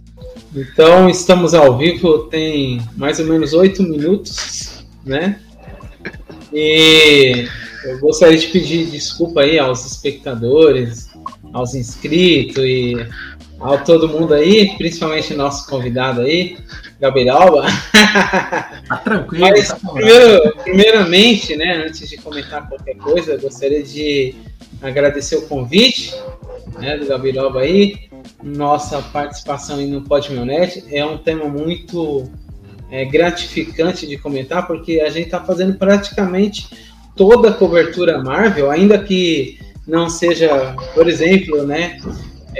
Então, 0.54 1.08
estamos 1.08 1.54
ao 1.54 1.76
vivo, 1.76 2.24
tem 2.24 2.80
mais 2.96 3.18
ou 3.18 3.26
menos 3.26 3.52
oito 3.52 3.82
minutos, 3.82 4.84
né? 5.04 5.40
E 6.52 7.46
eu 7.84 7.98
gostaria 8.00 8.38
de 8.38 8.48
pedir 8.48 8.86
desculpa 8.86 9.42
aí 9.42 9.58
aos 9.58 9.84
espectadores, 9.84 11.08
aos 11.52 11.74
inscritos 11.74 12.64
e 12.64 12.94
ao 13.60 13.82
todo 13.84 14.08
mundo 14.08 14.34
aí, 14.34 14.76
principalmente 14.76 15.34
nosso 15.34 15.68
convidado 15.68 16.20
aí, 16.20 16.56
Gabriel. 17.00 17.62
Tá 18.88 18.96
tranquilo. 19.04 19.42
Mas, 19.42 19.68
tá 19.68 19.78
primeiro, 19.92 20.56
primeiramente, 20.62 21.56
né, 21.56 21.84
antes 21.86 22.08
de 22.08 22.16
comentar 22.16 22.68
qualquer 22.68 22.96
coisa, 22.96 23.36
gostaria 23.36 23.82
de 23.82 24.34
agradecer 24.80 25.36
o 25.36 25.46
convite 25.46 26.14
né, 26.78 26.96
do 26.96 27.06
Gabriel 27.06 27.56
aí. 27.58 28.08
Nossa 28.42 29.02
participação 29.02 29.78
aí 29.78 29.86
no 29.86 30.02
Pod 30.02 30.32
Net 30.32 30.84
é 30.90 31.04
um 31.04 31.18
tema 31.18 31.46
muito 31.46 32.30
é, 32.90 33.04
gratificante 33.04 34.06
de 34.06 34.16
comentar, 34.16 34.66
porque 34.66 35.00
a 35.00 35.10
gente 35.10 35.26
está 35.26 35.40
fazendo 35.40 35.76
praticamente 35.76 36.68
toda 37.16 37.50
a 37.50 37.54
cobertura 37.54 38.22
Marvel, 38.22 38.70
ainda 38.70 38.98
que 38.98 39.58
não 39.86 40.08
seja, 40.08 40.74
por 40.94 41.08
exemplo, 41.08 41.64
né, 41.64 41.98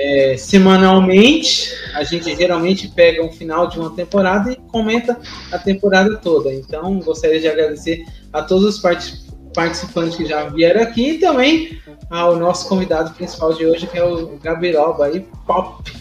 é, 0.00 0.36
semanalmente, 0.36 1.72
a 1.92 2.04
gente 2.04 2.34
geralmente 2.36 2.86
pega 2.88 3.24
um 3.24 3.32
final 3.32 3.66
de 3.66 3.80
uma 3.80 3.90
temporada 3.90 4.52
e 4.52 4.56
comenta 4.56 5.18
a 5.50 5.58
temporada 5.58 6.16
toda. 6.16 6.54
Então, 6.54 7.00
gostaria 7.00 7.40
de 7.40 7.48
agradecer 7.48 8.04
a 8.32 8.42
todos 8.42 8.76
os 8.76 8.78
participantes 8.80 10.16
que 10.16 10.24
já 10.24 10.48
vieram 10.48 10.82
aqui 10.82 11.10
e 11.10 11.18
também 11.18 11.80
ao 12.08 12.36
nosso 12.36 12.68
convidado 12.68 13.12
principal 13.14 13.52
de 13.52 13.66
hoje, 13.66 13.88
que 13.88 13.98
é 13.98 14.04
o 14.04 14.38
Gabiroba 14.40 15.06
aí, 15.06 15.26
Pop. 15.44 15.92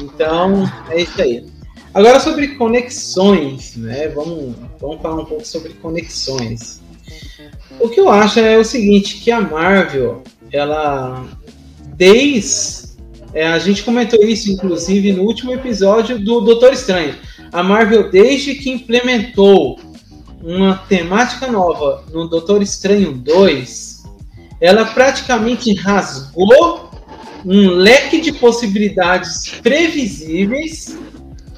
Então, 0.00 0.64
é 0.90 1.02
isso 1.02 1.22
aí. 1.22 1.46
Agora 1.94 2.18
sobre 2.18 2.56
conexões, 2.56 3.76
né? 3.76 4.08
Vamos, 4.08 4.56
vamos 4.80 5.00
falar 5.00 5.22
um 5.22 5.24
pouco 5.24 5.46
sobre 5.46 5.74
conexões. 5.74 6.80
O 7.78 7.88
que 7.88 8.00
eu 8.00 8.10
acho 8.10 8.40
é 8.40 8.58
o 8.58 8.64
seguinte, 8.64 9.18
que 9.18 9.30
a 9.30 9.40
Marvel, 9.40 10.24
ela 10.52 11.24
desde 11.96 12.77
é, 13.38 13.46
a 13.46 13.58
gente 13.60 13.84
comentou 13.84 14.20
isso 14.24 14.50
inclusive 14.50 15.12
no 15.12 15.22
último 15.22 15.52
episódio 15.52 16.18
do 16.18 16.40
Doutor 16.40 16.72
Estranho. 16.72 17.14
A 17.52 17.62
Marvel 17.62 18.10
desde 18.10 18.56
que 18.56 18.68
implementou 18.68 19.78
uma 20.42 20.74
temática 20.88 21.46
nova 21.46 22.04
no 22.12 22.26
Doutor 22.26 22.62
Estranho 22.62 23.12
2, 23.12 24.02
ela 24.60 24.86
praticamente 24.86 25.72
rasgou 25.72 26.90
um 27.44 27.68
leque 27.70 28.20
de 28.20 28.32
possibilidades 28.32 29.48
previsíveis 29.62 30.98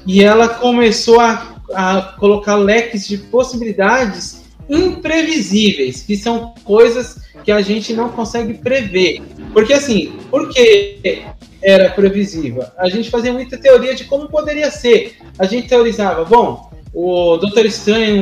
e 0.05 0.23
ela 0.23 0.49
começou 0.49 1.19
a, 1.19 1.55
a 1.73 2.15
colocar 2.19 2.57
leques 2.57 3.07
de 3.07 3.17
possibilidades 3.17 4.43
imprevisíveis, 4.69 6.03
que 6.03 6.15
são 6.15 6.53
coisas 6.63 7.17
que 7.43 7.51
a 7.51 7.59
gente 7.63 7.91
não 7.91 8.09
consegue 8.09 8.53
prever. 8.53 9.23
Porque 9.51 9.73
assim, 9.73 10.13
porque 10.29 11.25
era 11.61 11.89
previsível? 11.89 12.65
A 12.77 12.89
gente 12.89 13.09
fazia 13.09 13.31
muita 13.31 13.57
teoria 13.57 13.93
de 13.93 14.05
como 14.05 14.27
poderia 14.27 14.71
ser. 14.71 15.17
A 15.37 15.45
gente 15.45 15.67
teorizava, 15.67 16.25
bom, 16.25 16.71
o 16.93 17.37
Doutor 17.37 17.65
Estranho 17.65 18.21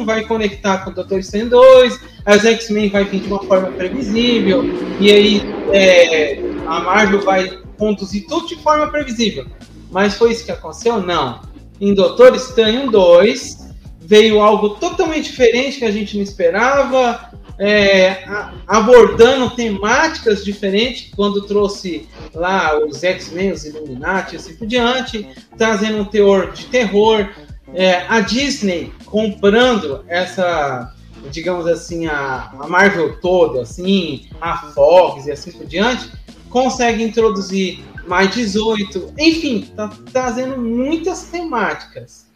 1 0.00 0.04
vai 0.04 0.24
conectar 0.24 0.78
com 0.78 0.90
o 0.90 0.94
Doutor 0.94 1.18
Estranho 1.18 1.50
2, 1.50 2.00
as 2.24 2.44
X-Men 2.44 2.88
vai 2.88 3.04
vir 3.04 3.20
de 3.20 3.26
uma 3.26 3.42
forma 3.42 3.68
previsível, 3.72 4.64
e 5.00 5.10
aí 5.10 5.42
é, 5.72 6.38
a 6.66 6.80
Marvel 6.80 7.22
vai 7.22 7.58
conduzir 7.76 8.26
tudo 8.28 8.46
de 8.46 8.56
forma 8.56 8.86
previsível. 8.88 9.46
Mas 9.90 10.14
foi 10.14 10.32
isso 10.32 10.44
que 10.44 10.52
aconteceu? 10.52 11.00
Não. 11.00 11.40
Em 11.80 11.92
Doutor 11.92 12.34
Estranho 12.34 12.90
2 12.90 13.64
veio 14.00 14.40
algo 14.40 14.70
totalmente 14.70 15.30
diferente 15.30 15.78
que 15.78 15.84
a 15.84 15.90
gente 15.90 16.16
não 16.16 16.22
esperava, 16.22 17.30
é, 17.58 18.24
abordando 18.66 19.50
temáticas 19.50 20.44
diferentes, 20.44 21.12
quando 21.14 21.46
trouxe 21.46 22.08
lá 22.34 22.78
os 22.78 23.02
X-Men, 23.02 23.52
os 23.52 23.64
Illuminati 23.64 24.34
e 24.34 24.36
assim 24.36 24.56
por 24.56 24.66
diante, 24.66 25.28
trazendo 25.56 25.98
um 25.98 26.04
teor 26.04 26.52
de 26.52 26.66
terror. 26.66 27.28
É, 27.72 28.04
a 28.08 28.20
Disney 28.20 28.92
comprando 29.06 30.04
essa, 30.06 30.94
digamos 31.30 31.66
assim, 31.66 32.06
a, 32.06 32.52
a 32.60 32.68
Marvel 32.68 33.18
toda, 33.20 33.62
assim, 33.62 34.28
a 34.40 34.58
Fox 34.72 35.26
e 35.26 35.32
assim 35.32 35.50
por 35.50 35.66
diante, 35.66 36.10
consegue 36.50 37.02
introduzir 37.02 37.82
mais 38.06 38.32
18, 38.34 39.14
enfim, 39.18 39.72
tá 39.74 39.90
trazendo 40.12 40.60
muitas 40.60 41.24
temáticas. 41.24 42.26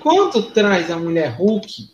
Quando 0.00 0.42
traz 0.50 0.90
a 0.90 0.96
Mulher 0.96 1.36
Hulk, 1.36 1.90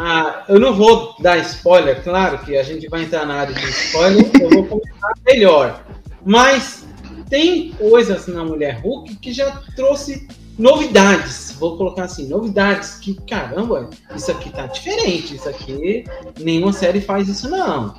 ah, 0.00 0.44
eu 0.48 0.60
não 0.60 0.74
vou 0.74 1.16
dar 1.18 1.38
spoiler, 1.38 2.04
claro 2.04 2.38
que 2.38 2.56
a 2.56 2.62
gente 2.62 2.88
vai 2.88 3.02
entrar 3.02 3.26
na 3.26 3.34
área 3.34 3.52
de 3.52 3.68
spoiler, 3.68 4.30
eu 4.40 4.48
vou 4.48 4.64
comentar 4.64 5.10
melhor. 5.26 5.82
Mas 6.24 6.86
tem 7.28 7.72
coisas 7.72 8.28
na 8.28 8.44
Mulher 8.44 8.80
Hulk 8.80 9.16
que 9.16 9.32
já 9.32 9.50
trouxe 9.74 10.28
novidades, 10.56 11.56
vou 11.58 11.76
colocar 11.76 12.04
assim, 12.04 12.28
novidades 12.28 12.94
que, 12.94 13.14
caramba, 13.26 13.90
isso 14.14 14.30
aqui 14.30 14.50
tá 14.50 14.66
diferente, 14.66 15.34
isso 15.34 15.48
aqui, 15.48 16.04
nenhuma 16.38 16.72
série 16.72 17.00
faz 17.00 17.28
isso 17.28 17.50
não. 17.50 17.96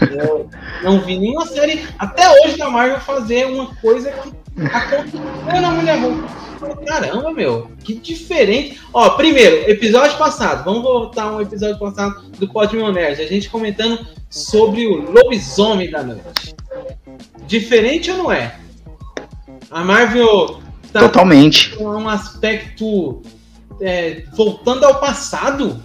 Eu 0.00 0.48
não 0.84 1.00
vi 1.00 1.18
nenhuma 1.18 1.46
série, 1.46 1.84
até 1.98 2.22
hoje, 2.30 2.56
da 2.56 2.70
Marvel 2.70 3.00
fazer 3.00 3.46
uma 3.46 3.74
coisa 3.76 4.12
que 4.12 4.32
aconteceu 4.64 5.60
na 5.60 5.70
Mulher 5.72 5.98
Hulk. 5.98 6.51
Caramba, 6.86 7.32
meu, 7.32 7.70
que 7.82 7.94
diferente. 7.94 8.80
Ó, 8.92 9.10
primeiro, 9.10 9.70
episódio 9.70 10.16
passado, 10.18 10.64
vamos 10.64 10.82
voltar 10.82 11.32
um 11.32 11.40
episódio 11.40 11.78
passado 11.78 12.22
do 12.38 12.48
Pod 12.48 12.76
Nerd, 12.76 13.20
a 13.20 13.26
gente 13.26 13.48
comentando 13.48 14.06
sobre 14.30 14.86
o 14.86 15.10
lobisomem 15.10 15.90
da 15.90 16.02
noite. 16.02 16.54
Diferente 17.46 18.10
ou 18.10 18.18
não 18.18 18.32
é? 18.32 18.56
A 19.70 19.84
Marvel 19.84 20.60
tá 20.92 21.00
Totalmente. 21.00 21.74
com 21.76 21.84
um 21.84 22.08
aspecto 22.08 23.22
é, 23.80 24.24
voltando 24.34 24.84
ao 24.84 25.00
passado. 25.00 25.82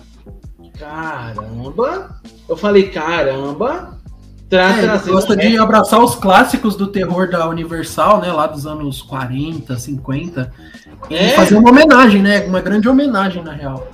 Caramba! 0.77 2.22
Eu 2.48 2.55
falei, 2.55 2.89
caramba! 2.89 3.97
Tra 4.50 4.77
é, 4.77 4.84
ele 4.84 5.12
gosta 5.12 5.36
de 5.36 5.58
abraçar 5.58 6.01
os 6.01 6.16
clássicos 6.16 6.75
do 6.75 6.88
terror 6.88 7.30
da 7.30 7.48
Universal, 7.50 8.22
né? 8.22 8.32
Lá 8.32 8.48
dos 8.48 8.66
anos 8.66 9.01
40, 9.01 9.77
50. 9.77 10.54
E 11.10 11.16
é. 11.16 11.30
fazer 11.32 11.56
uma 11.56 11.70
homenagem, 11.70 12.22
né? 12.22 12.46
Uma 12.46 12.62
grande 12.62 12.88
homenagem, 12.88 13.44
na 13.44 13.51
real. 13.51 13.92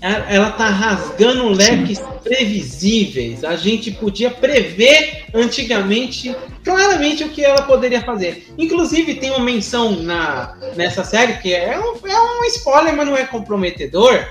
Ela 0.00 0.50
tá 0.50 0.68
rasgando 0.68 1.48
leques 1.48 1.98
Sim. 1.98 2.04
previsíveis. 2.24 3.44
A 3.44 3.54
gente 3.54 3.92
podia 3.92 4.30
prever 4.30 5.26
antigamente, 5.32 6.34
claramente, 6.64 7.22
o 7.22 7.28
que 7.28 7.44
ela 7.44 7.62
poderia 7.62 8.00
fazer. 8.00 8.52
Inclusive, 8.58 9.14
tem 9.14 9.30
uma 9.30 9.44
menção 9.44 9.92
na, 9.92 10.54
nessa 10.74 11.04
série 11.04 11.34
que 11.34 11.54
é 11.54 11.78
um, 11.78 12.04
é 12.04 12.20
um 12.20 12.44
spoiler, 12.46 12.96
mas 12.96 13.06
não 13.06 13.16
é 13.16 13.24
comprometedor 13.24 14.26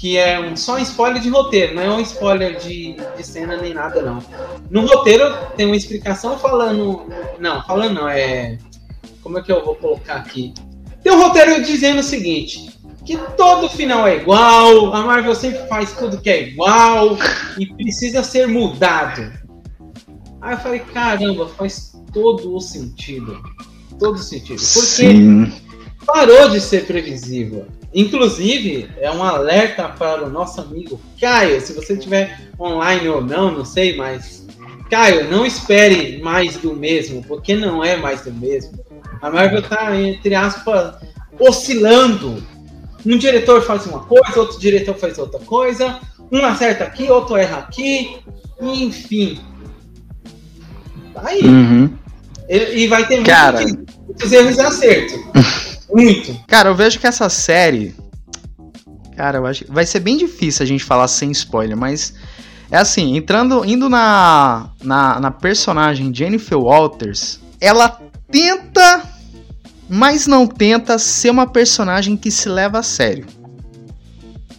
que 0.00 0.16
é 0.16 0.40
um, 0.40 0.56
só 0.56 0.76
um 0.76 0.78
spoiler 0.78 1.20
de 1.20 1.28
roteiro, 1.28 1.74
não 1.74 1.82
é 1.82 1.90
um 1.90 2.00
spoiler 2.00 2.58
de, 2.58 2.96
de 3.18 3.22
cena 3.22 3.58
nem 3.58 3.74
nada, 3.74 4.00
não. 4.00 4.18
No 4.70 4.86
roteiro 4.86 5.30
tem 5.58 5.66
uma 5.66 5.76
explicação 5.76 6.38
falando. 6.38 7.02
Não, 7.38 7.62
falando 7.64 7.96
não, 7.96 8.08
é. 8.08 8.56
Como 9.22 9.38
é 9.38 9.42
que 9.42 9.52
eu 9.52 9.62
vou 9.62 9.76
colocar 9.76 10.14
aqui? 10.14 10.54
Tem 11.02 11.12
um 11.12 11.20
roteiro 11.20 11.62
dizendo 11.62 11.98
o 11.98 12.02
seguinte: 12.02 12.80
que 13.04 13.18
todo 13.36 13.68
final 13.68 14.08
é 14.08 14.16
igual, 14.16 14.94
a 14.94 15.02
Marvel 15.02 15.34
sempre 15.34 15.68
faz 15.68 15.92
tudo 15.92 16.18
que 16.18 16.30
é 16.30 16.48
igual 16.48 17.18
e 17.58 17.66
precisa 17.66 18.22
ser 18.22 18.48
mudado. 18.48 19.30
Aí 20.40 20.54
eu 20.54 20.58
falei, 20.60 20.80
caramba, 20.80 21.46
faz 21.46 21.92
todo 22.10 22.56
o 22.56 22.60
sentido. 22.60 23.38
Todo 23.98 24.14
o 24.14 24.22
sentido. 24.22 24.56
Porque 24.56 25.12
Sim. 25.12 25.52
parou 26.06 26.48
de 26.48 26.58
ser 26.58 26.86
previsível. 26.86 27.66
Inclusive, 27.92 28.88
é 28.98 29.10
um 29.10 29.22
alerta 29.22 29.88
para 29.88 30.24
o 30.24 30.30
nosso 30.30 30.60
amigo 30.60 31.00
Caio. 31.20 31.60
Se 31.60 31.72
você 31.72 31.94
estiver 31.94 32.40
online 32.58 33.08
ou 33.08 33.20
não, 33.20 33.50
não 33.50 33.64
sei, 33.64 33.96
mas 33.96 34.46
Caio, 34.88 35.28
não 35.30 35.44
espere 35.44 36.20
mais 36.22 36.56
do 36.56 36.74
mesmo, 36.74 37.22
porque 37.24 37.54
não 37.54 37.82
é 37.82 37.96
mais 37.96 38.22
do 38.22 38.32
mesmo. 38.32 38.78
A 39.20 39.30
Marvel 39.30 39.60
está, 39.60 39.96
entre 40.00 40.34
aspas, 40.34 40.94
oscilando. 41.38 42.42
Um 43.04 43.16
diretor 43.16 43.62
faz 43.62 43.86
uma 43.86 44.00
coisa, 44.00 44.38
outro 44.38 44.58
diretor 44.60 44.94
faz 44.94 45.18
outra 45.18 45.40
coisa. 45.40 45.98
Um 46.30 46.44
acerta 46.44 46.84
aqui, 46.84 47.10
outro 47.10 47.36
erra 47.36 47.58
aqui. 47.58 48.18
Enfim. 48.60 49.40
Tá 51.12 51.22
aí. 51.24 51.42
Uhum. 51.42 51.90
E, 52.48 52.82
e, 52.82 52.86
vai 52.86 53.06
ter 53.06 53.22
Cara... 53.22 53.60
muitos 53.60 54.32
erros 54.32 54.56
e 54.56 54.60
acertos. 54.60 55.20
Muito. 55.92 56.38
Cara, 56.46 56.68
eu 56.68 56.74
vejo 56.74 56.98
que 56.98 57.06
essa 57.06 57.28
série. 57.28 57.94
Cara, 59.16 59.38
eu 59.38 59.46
acho 59.46 59.64
que 59.64 59.70
vai 59.70 59.84
ser 59.84 60.00
bem 60.00 60.16
difícil 60.16 60.62
a 60.62 60.66
gente 60.66 60.84
falar 60.84 61.08
sem 61.08 61.30
spoiler, 61.30 61.76
mas. 61.76 62.14
É 62.70 62.76
assim, 62.76 63.16
entrando, 63.16 63.64
indo 63.64 63.88
na, 63.88 64.70
na, 64.80 65.18
na 65.18 65.30
personagem 65.32 66.14
Jennifer 66.14 66.56
Walters, 66.56 67.40
ela 67.60 68.00
tenta, 68.30 69.02
mas 69.88 70.28
não 70.28 70.46
tenta 70.46 70.96
ser 70.96 71.30
uma 71.30 71.48
personagem 71.48 72.16
que 72.16 72.30
se 72.30 72.48
leva 72.48 72.78
a 72.78 72.82
sério. 72.82 73.26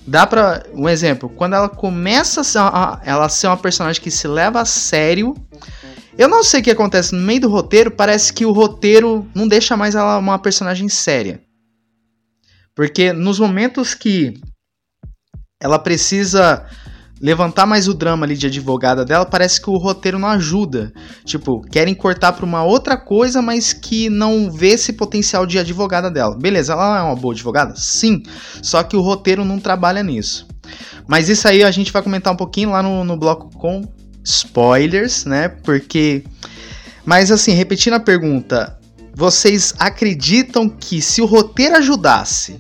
Dá 0.06 0.28
pra. 0.28 0.64
Um 0.74 0.90
exemplo, 0.90 1.30
quando 1.30 1.54
ela 1.54 1.70
começa 1.70 2.42
a, 2.60 3.00
ela 3.06 3.30
ser 3.30 3.48
uma 3.48 3.56
personagem 3.56 4.02
que 4.02 4.12
se 4.12 4.28
leva 4.28 4.60
a 4.60 4.66
sério, 4.66 5.34
eu 6.18 6.28
não 6.28 6.44
sei 6.44 6.62
o 6.62 6.64
que 6.64 6.72
acontece 6.72 7.16
no 7.16 7.22
meio 7.22 7.42
do 7.42 7.50
roteiro, 7.50 7.92
parece 7.92 8.34
que 8.34 8.46
o 8.46 8.52
roteiro 8.52 9.28
não 9.34 9.48
deixa 9.48 9.78
mais 9.78 9.96
ela 9.96 10.18
uma 10.18 10.40
personagem 10.40 10.90
séria. 10.90 11.42
Porque 12.76 13.14
nos 13.14 13.40
momentos 13.40 13.94
que 13.94 14.34
ela 15.62 15.78
precisa 15.78 16.66
levantar 17.22 17.68
mais 17.68 17.88
o 17.88 17.94
drama 17.94 18.26
ali 18.26 18.36
de 18.36 18.48
advogada 18.48 19.06
dela, 19.06 19.26
parece 19.26 19.62
que 19.62 19.70
o 19.70 19.78
roteiro 19.78 20.18
não 20.18 20.28
ajuda. 20.28 20.92
Tipo, 21.24 21.62
querem 21.62 21.94
cortar 21.94 22.34
para 22.34 22.46
uma 22.46 22.64
outra 22.64 22.98
coisa, 22.98 23.42
mas 23.42 23.72
que 23.72 24.10
não 24.10 24.52
vê 24.52 24.70
esse 24.70 24.94
potencial 24.94 25.46
de 25.46 25.60
advogada 25.60 26.10
dela. 26.10 26.36
Beleza, 26.36 26.74
ela 26.74 27.00
é 27.00 27.02
uma 27.04 27.16
boa 27.16 27.34
advogada? 27.34 27.76
Sim. 27.76 28.24
Só 28.64 28.82
que 28.82 28.98
o 28.98 29.02
roteiro 29.02 29.46
não 29.46 29.60
trabalha 29.60 30.02
nisso. 30.02 30.48
Mas 31.08 31.30
isso 31.30 31.48
aí 31.48 31.64
a 31.64 31.70
gente 31.70 31.92
vai 31.92 32.02
comentar 32.02 32.34
um 32.34 32.38
pouquinho 32.38 32.72
lá 32.72 32.82
no, 32.82 33.04
no 33.04 33.16
bloco 33.16 33.56
com 33.56 33.84
spoilers, 34.24 35.26
né? 35.26 35.48
Porque. 35.48 36.24
Mas 37.06 37.32
assim, 37.32 37.54
repetindo 37.54 37.94
a 37.94 38.00
pergunta, 38.00 38.78
vocês 39.14 39.74
acreditam 39.80 40.70
que 40.70 41.02
se 41.02 41.22
o 41.22 41.26
roteiro 41.26 41.76
ajudasse 41.76 42.60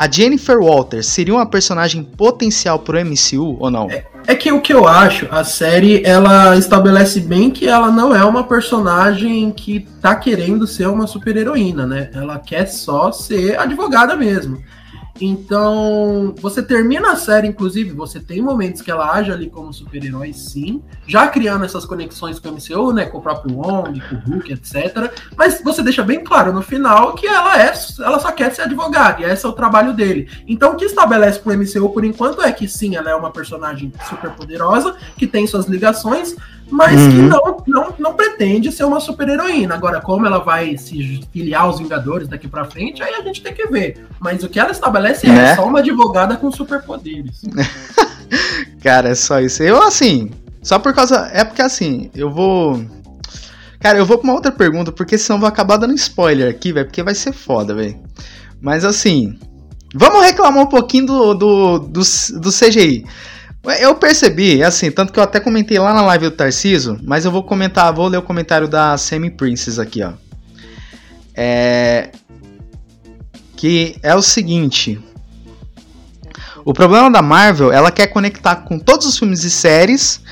a 0.00 0.10
Jennifer 0.10 0.58
Walters 0.58 1.06
seria 1.06 1.34
uma 1.34 1.44
personagem 1.44 2.02
potencial 2.02 2.78
pro 2.78 2.98
MCU 3.04 3.58
ou 3.60 3.70
não? 3.70 3.90
É, 3.90 4.06
é, 4.28 4.34
que 4.34 4.50
o 4.50 4.58
que 4.58 4.72
eu 4.72 4.88
acho, 4.88 5.28
a 5.30 5.44
série 5.44 6.02
ela 6.06 6.56
estabelece 6.56 7.20
bem 7.20 7.50
que 7.50 7.68
ela 7.68 7.90
não 7.90 8.16
é 8.16 8.24
uma 8.24 8.44
personagem 8.44 9.50
que 9.50 9.86
tá 10.00 10.14
querendo 10.14 10.66
ser 10.66 10.86
uma 10.86 11.06
super-heroína, 11.06 11.86
né? 11.86 12.10
Ela 12.14 12.38
quer 12.38 12.64
só 12.66 13.12
ser 13.12 13.58
advogada 13.58 14.16
mesmo. 14.16 14.62
Então, 15.20 16.34
você 16.40 16.62
termina 16.62 17.12
a 17.12 17.16
série, 17.16 17.46
inclusive, 17.46 17.90
você 17.90 18.18
tem 18.18 18.40
momentos 18.40 18.80
que 18.80 18.90
ela 18.90 19.12
age 19.12 19.30
ali 19.30 19.50
como 19.50 19.72
super-herói, 19.72 20.32
sim, 20.32 20.82
já 21.06 21.28
criando 21.28 21.64
essas 21.64 21.84
conexões 21.84 22.38
com 22.38 22.48
o 22.48 22.52
MCU, 22.52 22.92
né, 22.92 23.06
com 23.06 23.18
o 23.18 23.20
próprio 23.20 23.54
Wong, 23.56 24.00
com 24.00 24.16
o 24.16 24.34
Hulk, 24.34 24.52
etc. 24.52 25.12
Mas 25.36 25.62
você 25.62 25.82
deixa 25.82 26.02
bem 26.02 26.24
claro 26.24 26.52
no 26.52 26.62
final 26.62 27.14
que 27.14 27.26
ela 27.26 27.60
é, 27.60 27.72
ela 28.00 28.18
só 28.18 28.32
quer 28.32 28.54
ser 28.54 28.62
advogada, 28.62 29.20
e 29.20 29.24
esse 29.24 29.44
é 29.44 29.48
o 29.48 29.52
trabalho 29.52 29.92
dele. 29.92 30.28
Então, 30.48 30.72
o 30.72 30.76
que 30.76 30.86
estabelece 30.86 31.38
pro 31.38 31.56
MCU 31.56 31.90
por 31.90 32.04
enquanto 32.04 32.40
é 32.40 32.50
que 32.50 32.66
sim, 32.66 32.96
ela 32.96 33.10
é 33.10 33.14
uma 33.14 33.30
personagem 33.30 33.92
super 34.08 34.30
poderosa, 34.30 34.96
que 35.16 35.26
tem 35.26 35.46
suas 35.46 35.66
ligações, 35.66 36.34
mas 36.70 37.00
uhum. 37.00 37.10
que 37.10 37.16
não, 37.16 37.56
não, 37.66 37.94
não 37.98 38.14
pretende 38.14 38.70
ser 38.70 38.84
uma 38.84 39.00
super-heroína. 39.00 39.74
Agora, 39.74 40.00
como 40.00 40.26
ela 40.26 40.38
vai 40.38 40.76
se 40.78 41.20
filiar 41.32 41.62
aos 41.62 41.78
Vingadores 41.78 42.28
daqui 42.28 42.46
para 42.46 42.64
frente, 42.64 43.02
aí 43.02 43.14
a 43.14 43.22
gente 43.22 43.42
tem 43.42 43.52
que 43.52 43.66
ver. 43.66 44.06
Mas 44.20 44.42
o 44.44 44.48
que 44.48 44.60
ela 44.60 44.70
estabelece 44.70 45.26
é 45.26 45.32
né? 45.32 45.56
só 45.56 45.66
uma 45.66 45.80
advogada 45.80 46.36
com 46.36 46.50
superpoderes. 46.50 47.42
Cara, 48.82 49.10
é 49.10 49.14
só 49.14 49.40
isso. 49.40 49.62
Eu, 49.62 49.82
assim, 49.82 50.30
só 50.62 50.78
por 50.78 50.94
causa. 50.94 51.28
É 51.32 51.44
porque, 51.44 51.62
assim, 51.62 52.10
eu 52.14 52.30
vou. 52.30 52.84
Cara, 53.80 53.98
eu 53.98 54.06
vou 54.06 54.18
pra 54.18 54.28
uma 54.28 54.34
outra 54.34 54.52
pergunta, 54.52 54.92
porque 54.92 55.18
senão 55.18 55.36
eu 55.36 55.40
vou 55.40 55.48
acabar 55.48 55.76
dando 55.76 55.94
spoiler 55.94 56.48
aqui, 56.48 56.72
velho, 56.72 56.86
porque 56.86 57.02
vai 57.02 57.14
ser 57.14 57.32
foda, 57.32 57.74
velho. 57.74 57.98
Mas, 58.60 58.84
assim. 58.84 59.38
Vamos 59.92 60.22
reclamar 60.22 60.62
um 60.62 60.68
pouquinho 60.68 61.04
do, 61.04 61.34
do, 61.34 61.78
do, 61.80 62.00
do 62.00 62.50
CGI. 62.52 63.04
Eu 63.62 63.94
percebi, 63.94 64.62
assim, 64.62 64.90
tanto 64.90 65.12
que 65.12 65.18
eu 65.18 65.22
até 65.22 65.38
comentei 65.38 65.78
lá 65.78 65.92
na 65.92 66.02
live 66.02 66.30
do 66.30 66.36
Tarciso, 66.36 66.98
mas 67.02 67.24
eu 67.24 67.30
vou 67.30 67.42
comentar, 67.42 67.92
vou 67.92 68.08
ler 68.08 68.16
o 68.16 68.22
comentário 68.22 68.66
da 68.66 68.96
Semi 68.96 69.30
Princess 69.30 69.78
aqui, 69.78 70.02
ó. 70.02 70.12
É. 71.34 72.10
Que 73.56 73.96
é 74.02 74.14
o 74.14 74.22
seguinte. 74.22 74.98
O 76.64 76.72
problema 76.72 77.10
da 77.10 77.20
Marvel, 77.20 77.70
ela 77.70 77.90
quer 77.90 78.06
conectar 78.06 78.56
com 78.56 78.78
todos 78.78 79.06
os 79.06 79.18
filmes 79.18 79.44
e 79.44 79.50
séries. 79.50 80.22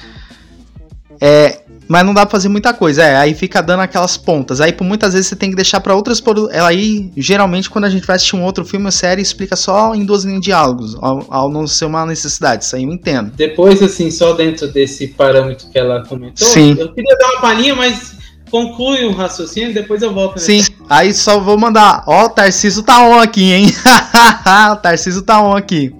É, 1.21 1.63
mas 1.89 2.05
não 2.05 2.13
dá 2.13 2.27
pra 2.27 2.33
fazer 2.33 2.49
muita 2.49 2.75
coisa. 2.75 3.03
É, 3.03 3.17
aí 3.17 3.35
fica 3.35 3.63
dando 3.63 3.81
aquelas 3.81 4.17
pontas. 4.17 4.61
Aí 4.61 4.73
por 4.73 4.85
muitas 4.85 5.15
vezes 5.15 5.29
você 5.29 5.37
tem 5.37 5.51
que 5.51 5.57
deixar 5.57 5.81
para 5.81 5.95
outras. 5.95 6.23
Ela 6.53 6.69
aí, 6.69 7.11
geralmente, 7.17 7.71
quando 7.71 7.87
a 7.87 7.91
gente 7.91 8.07
vai 8.07 8.17
assistir 8.17 8.37
um 8.37 8.45
outro 8.45 8.65
filme 8.65 8.87
ou 8.87 8.93
série, 8.93 9.23
explica 9.23 9.57
só 9.57 9.95
em 9.95 10.05
duas 10.05 10.25
linhas 10.25 10.41
de 10.41 10.47
diálogos, 10.49 10.97
ao, 11.01 11.27
ao, 11.31 11.51
não 11.51 11.67
ser 11.67 11.87
uma 11.87 12.05
necessidade. 12.05 12.65
Isso 12.65 12.77
aí 12.77 12.85
eu 12.85 12.93
entendo. 12.93 13.33
Depois, 13.35 13.83
assim, 13.83 14.11
só 14.11 14.35
dentro 14.35 14.69
desse 14.69 15.09
parâmetro 15.09 15.69
que 15.71 15.79
ela 15.79 16.05
comentou, 16.05 16.47
Sim. 16.47 16.77
eu 16.79 16.93
queria 16.93 17.17
dar 17.17 17.31
uma 17.33 17.41
palhinha, 17.41 17.75
mas 17.75 18.17
conclui 18.51 19.05
o 19.05 19.13
raciocínio, 19.13 19.73
depois 19.73 20.03
eu 20.03 20.13
volto. 20.13 20.39
Sim, 20.39 20.63
aí 20.89 21.13
só 21.15 21.41
vou 21.41 21.59
mandar. 21.59 22.05
Ó, 22.07 22.27
o 22.27 22.29
Tarciso 22.29 22.83
tá 22.83 23.03
on 23.03 23.19
aqui, 23.19 23.53
hein? 23.53 23.67
o 24.73 24.77
Tarciso 24.77 25.23
tá 25.23 25.43
on 25.43 25.57
aqui. 25.57 25.95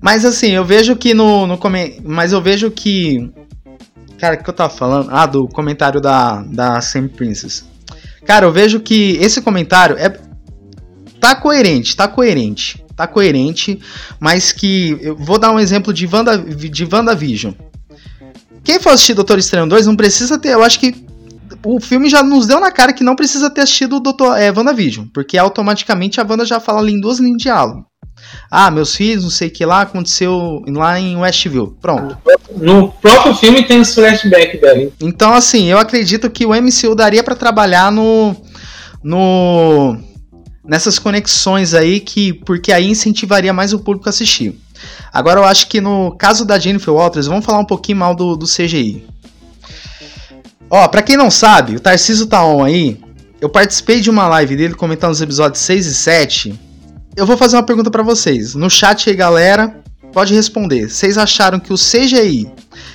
Mas 0.00 0.24
assim, 0.24 0.50
eu 0.50 0.64
vejo 0.64 0.94
que 0.96 1.12
no, 1.12 1.46
no 1.46 1.58
mas 2.04 2.32
eu 2.32 2.40
vejo 2.40 2.70
que 2.70 3.30
Cara, 4.18 4.34
o 4.34 4.42
que 4.42 4.50
eu 4.50 4.54
tava 4.54 4.70
falando? 4.72 5.10
Ah, 5.12 5.26
do 5.26 5.46
comentário 5.48 6.00
da, 6.00 6.42
da 6.42 6.80
Sam 6.80 7.08
Princess. 7.08 7.64
Cara, 8.26 8.44
eu 8.44 8.52
vejo 8.52 8.80
que 8.80 9.16
esse 9.20 9.40
comentário 9.40 9.96
é. 9.96 10.18
Tá 11.20 11.34
coerente, 11.34 11.96
tá 11.96 12.06
coerente. 12.06 12.84
Tá 12.94 13.06
coerente, 13.06 13.80
mas 14.18 14.50
que. 14.50 14.98
Eu 15.00 15.16
vou 15.16 15.38
dar 15.38 15.52
um 15.52 15.60
exemplo 15.60 15.92
de, 15.92 16.06
Wanda, 16.06 16.36
de 16.36 16.84
WandaVision. 16.84 17.54
Quem 18.64 18.80
for 18.80 18.90
assistir 18.90 19.14
Doutor 19.14 19.38
Estranho 19.38 19.68
2 19.68 19.86
não 19.86 19.96
precisa 19.96 20.36
ter. 20.36 20.50
Eu 20.50 20.64
acho 20.64 20.80
que 20.80 21.07
o 21.64 21.80
filme 21.80 22.08
já 22.08 22.22
nos 22.22 22.46
deu 22.46 22.60
na 22.60 22.70
cara 22.70 22.92
que 22.92 23.04
não 23.04 23.16
precisa 23.16 23.50
ter 23.50 23.62
assistido 23.62 23.96
o 23.96 24.00
Doutor, 24.00 24.36
é, 24.38 24.50
WandaVision, 24.50 25.06
porque 25.12 25.36
automaticamente 25.36 26.20
a 26.20 26.26
Wanda 26.28 26.44
já 26.44 26.60
fala 26.60 26.80
ali 26.80 26.92
em 26.92 27.00
duas 27.00 27.18
linhas 27.18 27.38
de 27.38 27.44
diálogo. 27.44 27.84
Ah, 28.50 28.70
meus 28.70 28.94
filhos, 28.94 29.24
não 29.24 29.30
sei 29.30 29.48
o 29.48 29.50
que 29.50 29.64
lá, 29.64 29.82
aconteceu 29.82 30.62
lá 30.66 30.98
em 30.98 31.16
Westview. 31.16 31.76
Pronto. 31.80 32.16
No 32.56 32.90
próprio 32.90 33.34
filme 33.34 33.62
tem 33.62 33.80
os 33.80 33.94
flashbacks 33.94 34.60
dele. 34.60 34.92
Então, 35.00 35.34
assim, 35.34 35.66
eu 35.66 35.78
acredito 35.78 36.30
que 36.30 36.46
o 36.46 36.50
MCU 36.50 36.94
daria 36.94 37.22
para 37.22 37.36
trabalhar 37.36 37.92
no. 37.92 38.34
no 39.02 39.96
nessas 40.64 40.98
conexões 40.98 41.72
aí 41.72 41.98
que 41.98 42.32
porque 42.32 42.70
aí 42.72 42.90
incentivaria 42.90 43.54
mais 43.54 43.72
o 43.72 43.78
público 43.78 44.08
a 44.08 44.10
assistir. 44.10 44.58
Agora 45.12 45.40
eu 45.40 45.44
acho 45.44 45.66
que 45.68 45.80
no 45.80 46.14
caso 46.16 46.44
da 46.44 46.58
Jennifer 46.58 46.92
Walters, 46.92 47.26
vamos 47.26 47.44
falar 47.44 47.58
um 47.58 47.64
pouquinho 47.64 47.98
mal 47.98 48.14
do, 48.14 48.36
do 48.36 48.46
CGI. 48.46 49.04
Ó, 50.70 50.86
pra 50.88 51.02
quem 51.02 51.16
não 51.16 51.30
sabe, 51.30 51.76
o 51.76 51.80
Tarcísio 51.80 52.26
tá 52.26 52.44
on 52.44 52.62
aí. 52.62 53.00
Eu 53.40 53.48
participei 53.48 54.00
de 54.00 54.10
uma 54.10 54.26
live 54.28 54.56
dele 54.56 54.74
comentando 54.74 55.12
os 55.12 55.22
episódios 55.22 55.62
6 55.62 55.86
e 55.86 55.94
7 55.94 56.68
eu 57.18 57.26
vou 57.26 57.36
fazer 57.36 57.56
uma 57.56 57.64
pergunta 57.64 57.90
para 57.90 58.04
vocês. 58.04 58.54
No 58.54 58.70
chat 58.70 59.10
aí, 59.10 59.16
galera, 59.16 59.74
pode 60.12 60.32
responder. 60.32 60.88
Vocês 60.88 61.18
acharam 61.18 61.58
que 61.58 61.72
o 61.72 61.76
CGI, 61.76 62.48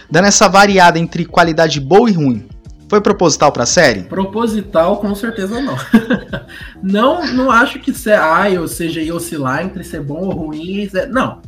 dando 0.10 0.28
essa 0.28 0.48
variada 0.48 0.98
entre 0.98 1.26
qualidade 1.26 1.78
boa 1.82 2.10
e 2.10 2.14
ruim, 2.14 2.46
foi 2.88 3.02
proposital 3.02 3.52
para 3.52 3.64
a 3.64 3.66
série? 3.66 4.04
Proposital, 4.04 4.96
com 4.98 5.14
certeza 5.14 5.60
não. 5.60 5.76
não, 6.82 7.34
não 7.34 7.52
acho 7.52 7.80
que 7.80 7.94
se, 7.94 8.14
ah, 8.14 8.46
o 8.62 8.66
CGI 8.66 9.12
oscilar 9.12 9.66
entre 9.66 9.84
ser 9.84 10.02
bom 10.02 10.22
ou 10.22 10.32
ruim. 10.32 10.90
Não. 11.10 11.42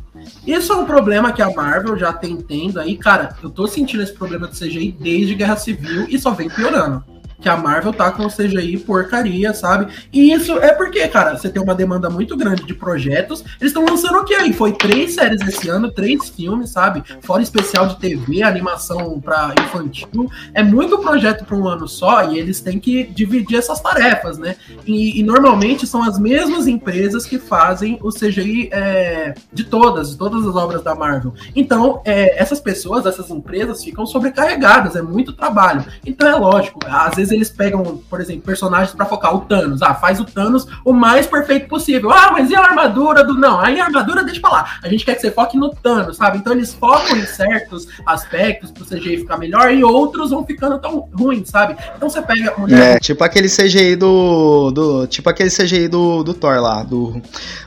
Isso 0.46 0.72
é 0.72 0.76
um 0.76 0.84
problema 0.84 1.32
que 1.32 1.42
a 1.42 1.50
Marvel 1.50 1.96
já 1.98 2.12
tem 2.12 2.36
tendo 2.36 2.80
aí, 2.80 2.96
cara. 2.96 3.36
Eu 3.42 3.50
tô 3.50 3.66
sentindo 3.66 4.02
esse 4.02 4.12
problema 4.12 4.46
do 4.46 4.54
CGI 4.54 4.92
desde 4.92 5.34
Guerra 5.34 5.56
Civil 5.56 6.06
e 6.08 6.18
só 6.18 6.30
vem 6.30 6.48
piorando 6.48 7.04
que 7.40 7.48
a 7.48 7.56
Marvel 7.56 7.92
tá 7.92 8.10
com 8.10 8.28
CGI 8.28 8.78
porcaria, 8.78 9.52
sabe? 9.52 9.92
E 10.12 10.32
isso 10.32 10.58
é 10.58 10.72
porque, 10.72 11.06
cara, 11.08 11.36
você 11.36 11.48
tem 11.48 11.62
uma 11.62 11.74
demanda 11.74 12.08
muito 12.08 12.36
grande 12.36 12.64
de 12.64 12.74
projetos. 12.74 13.40
Eles 13.60 13.72
estão 13.72 13.84
lançando 13.84 14.18
o 14.18 14.24
que 14.24 14.34
aí? 14.34 14.52
Foi 14.52 14.72
três 14.72 15.14
séries 15.14 15.40
esse 15.42 15.68
ano, 15.68 15.90
três 15.90 16.28
filmes, 16.28 16.70
sabe? 16.70 17.02
Fora 17.20 17.42
especial 17.42 17.86
de 17.86 17.98
TV, 17.98 18.42
animação 18.42 19.20
para 19.20 19.54
infantil. 19.60 20.30
É 20.54 20.62
muito 20.62 20.98
projeto 20.98 21.44
para 21.44 21.56
um 21.56 21.68
ano 21.68 21.86
só 21.86 22.30
e 22.30 22.38
eles 22.38 22.60
têm 22.60 22.78
que 22.78 23.04
dividir 23.04 23.58
essas 23.58 23.80
tarefas, 23.80 24.38
né? 24.38 24.56
E, 24.86 25.20
e 25.20 25.22
normalmente 25.22 25.86
são 25.86 26.02
as 26.02 26.18
mesmas 26.18 26.66
empresas 26.66 27.26
que 27.26 27.38
fazem 27.38 27.98
o 28.02 28.10
CGI 28.10 28.70
é, 28.72 29.34
de 29.52 29.64
todas, 29.64 30.10
de 30.10 30.16
todas 30.16 30.46
as 30.46 30.54
obras 30.56 30.82
da 30.82 30.94
Marvel. 30.94 31.34
Então, 31.54 32.00
é, 32.04 32.40
essas 32.40 32.60
pessoas, 32.60 33.04
essas 33.06 33.30
empresas 33.30 33.84
ficam 33.84 34.06
sobrecarregadas, 34.06 34.96
é 34.96 35.02
muito 35.02 35.32
trabalho. 35.32 35.84
Então 36.04 36.28
é 36.28 36.34
lógico, 36.34 36.80
às 36.86 37.14
vezes 37.14 37.25
vezes 37.26 37.32
eles 37.32 37.50
pegam, 37.50 38.02
por 38.08 38.20
exemplo, 38.20 38.42
personagens 38.42 38.94
para 38.94 39.06
focar 39.06 39.34
o 39.34 39.40
Thanos. 39.40 39.82
Ah, 39.82 39.94
faz 39.94 40.20
o 40.20 40.24
Thanos 40.24 40.66
o 40.84 40.92
mais 40.92 41.26
perfeito 41.26 41.68
possível. 41.68 42.10
Ah, 42.10 42.30
mas 42.32 42.50
e 42.50 42.54
a 42.54 42.60
armadura 42.60 43.24
do. 43.24 43.34
Não, 43.34 43.60
aí 43.60 43.80
a 43.80 43.84
armadura 43.84 44.24
deixa 44.24 44.40
pra 44.40 44.50
lá. 44.50 44.78
A 44.82 44.88
gente 44.88 45.04
quer 45.04 45.14
que 45.14 45.20
você 45.20 45.30
foque 45.30 45.56
no 45.56 45.70
Thanos, 45.70 46.16
sabe? 46.16 46.38
Então 46.38 46.52
eles 46.52 46.74
focam 46.74 47.16
em 47.16 47.26
certos 47.26 47.88
aspectos 48.04 48.70
pro 48.70 48.84
CGI 48.84 49.18
ficar 49.18 49.38
melhor 49.38 49.72
e 49.72 49.82
outros 49.82 50.30
vão 50.30 50.44
ficando 50.44 50.78
tão 50.78 51.08
ruins, 51.14 51.48
sabe? 51.48 51.76
Então 51.96 52.08
você 52.08 52.22
pega. 52.22 52.54
É, 52.70 52.98
tipo 52.98 53.22
aquele 53.22 53.48
CGI 53.48 53.96
do. 53.96 54.70
do 54.70 55.06
tipo 55.06 55.28
aquele 55.28 55.50
CGI 55.50 55.88
do, 55.88 56.22
do 56.22 56.34
Thor 56.34 56.60
lá, 56.60 56.82
do, 56.82 57.20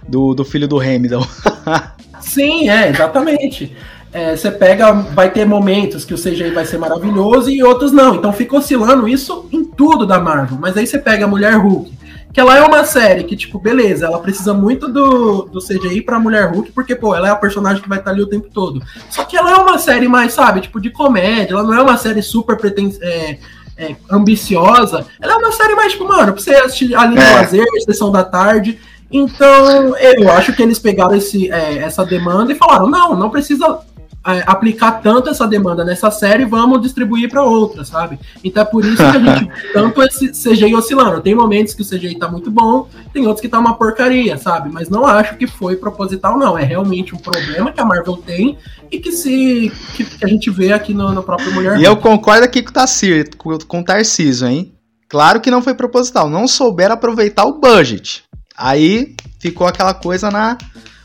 do, 0.08 0.34
do 0.34 0.46
filho 0.46 0.68
do 0.68 0.80
Hamilton. 0.80 1.26
Sim, 2.20 2.70
é, 2.70 2.90
exatamente 2.90 3.76
é, 4.12 4.36
você 4.36 4.50
pega, 4.50 4.92
vai 4.92 5.30
ter 5.30 5.46
momentos 5.46 6.04
que 6.04 6.14
o 6.14 6.18
CGI 6.18 6.52
vai 6.52 6.66
ser 6.66 6.80
maravilhoso 6.80 7.50
e 7.50 7.64
outros 7.64 7.92
não. 7.92 8.16
Então 8.16 8.34
fica 8.34 8.56
oscilando 8.56 9.08
isso 9.08 9.48
em 9.52 9.64
tudo 9.64 10.06
da 10.06 10.20
Marvel. 10.20 10.58
Mas 10.60 10.76
aí 10.76 10.88
você 10.88 10.98
pega 10.98 11.26
a 11.26 11.28
Mulher 11.28 11.56
Hulk, 11.58 11.92
que 12.34 12.40
ela 12.40 12.58
é 12.58 12.62
uma 12.62 12.84
série 12.84 13.24
que, 13.24 13.36
tipo, 13.36 13.60
beleza, 13.60 14.08
ela 14.08 14.20
precisa 14.20 14.54
muito 14.54 14.88
do, 14.88 15.44
do 15.44 15.60
CGI 15.60 16.02
pra 16.02 16.20
Mulher 16.20 16.52
Hulk, 16.52 16.72
porque, 16.72 16.96
pô, 16.96 17.16
ela 17.16 17.28
é 17.28 17.32
a 17.32 17.36
personagem 17.36 17.84
que 17.84 17.90
vai 17.90 18.00
estar 18.00 18.12
ali 18.12 18.22
o 18.22 18.28
tempo 18.28 18.48
todo. 18.52 18.82
Só 19.12 19.24
que 19.24 19.38
ela 19.38 19.52
é 19.52 19.56
uma 19.56 19.78
série 19.78 20.08
mais, 20.08 20.34
sabe, 20.34 20.62
tipo, 20.62 20.82
de 20.82 20.90
comédia, 20.90 21.54
ela 21.54 21.64
não 21.64 21.74
é 21.74 21.82
uma 21.82 21.98
série 21.98 22.24
super 22.24 22.58
preten 22.58 22.96
é, 23.02 23.38
é, 23.78 23.96
ambiciosa. 24.10 25.06
Ela 25.22 25.34
é 25.34 25.38
uma 25.38 25.52
série 25.52 25.76
mais, 25.76 25.92
tipo, 25.92 26.08
mano, 26.08 26.34
pra 26.34 26.42
você 26.42 26.56
assistir 26.56 26.96
ali 26.96 27.14
no 27.14 27.22
é. 27.22 27.34
lazer, 27.36 27.66
sessão 27.86 28.12
da 28.12 28.24
tarde. 28.24 28.80
Então, 29.12 29.96
eu 29.98 30.32
acho 30.32 30.54
que 30.54 30.62
eles 30.62 30.78
pegaram 30.78 31.16
esse, 31.16 31.52
é, 31.52 31.78
essa 31.80 32.06
demanda 32.06 32.52
e 32.52 32.56
falaram: 32.56 32.88
não, 32.88 33.16
não 33.16 33.30
precisa 33.30 33.80
aplicar 34.24 34.94
tanto 35.02 35.30
essa 35.30 35.48
demanda 35.48 35.84
nessa 35.84 36.12
série, 36.12 36.46
vamos 36.46 36.82
distribuir 36.82 37.30
para 37.30 37.42
outras, 37.42 37.88
sabe? 37.88 38.20
Então 38.44 38.62
é 38.64 38.66
por 38.66 38.84
isso 38.84 38.98
que 38.98 39.04
a 39.04 39.20
gente 39.20 39.52
tanto 39.74 40.04
esse 40.04 40.32
CGI 40.32 40.76
oscilando. 40.76 41.22
Tem 41.22 41.34
momentos 41.34 41.74
que 41.74 41.82
o 41.82 41.86
CGI 41.86 42.18
tá 42.18 42.28
muito 42.28 42.52
bom, 42.52 42.88
tem 43.14 43.26
outros 43.26 43.42
que 43.42 43.48
tá 43.48 43.58
uma 43.58 43.76
porcaria, 43.76 44.38
sabe? 44.38 44.70
Mas 44.72 44.90
não 44.90 45.06
acho 45.06 45.38
que 45.38 45.48
foi 45.48 45.78
proposital, 45.78 46.38
não. 46.38 46.58
É 46.58 46.64
realmente 46.64 47.16
um 47.16 47.18
problema 47.18 47.72
que 47.72 47.80
a 47.80 47.86
Marvel 47.86 48.18
tem 48.18 48.58
e 48.92 49.00
que 49.00 49.12
se 49.12 49.72
que, 49.96 50.04
que 50.04 50.26
a 50.26 50.28
gente 50.28 50.50
vê 50.50 50.74
aqui 50.74 50.94
no, 50.94 51.12
no 51.14 51.24
próprio 51.24 51.54
Mulher. 51.54 51.80
E 51.80 51.86
eu 51.86 51.96
concordo 51.96 52.44
aqui 52.44 52.62
com 52.62 52.70
o 52.70 52.74
Tarcísio, 52.74 53.26
com, 53.38 53.58
com 53.60 53.80
o 53.80 53.84
Tarcísio, 53.84 54.48
hein? 54.48 54.74
Claro 55.08 55.40
que 55.40 55.50
não 55.50 55.62
foi 55.62 55.74
proposital, 55.74 56.30
não 56.30 56.48
souberam 56.48 56.94
aproveitar 56.94 57.46
o 57.46 57.60
budget. 57.60 58.24
Aí 58.56 59.16
ficou 59.40 59.66
aquela 59.66 59.94
coisa 59.94 60.30
na 60.30 60.58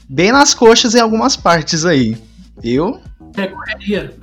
bem 0.08 0.32
nas 0.32 0.52
coxas 0.52 0.94
em 0.94 1.00
algumas 1.00 1.36
partes 1.36 1.86
aí. 1.86 2.18
Viu? 2.60 3.00
É 3.36 3.46
correria. 3.46 4.14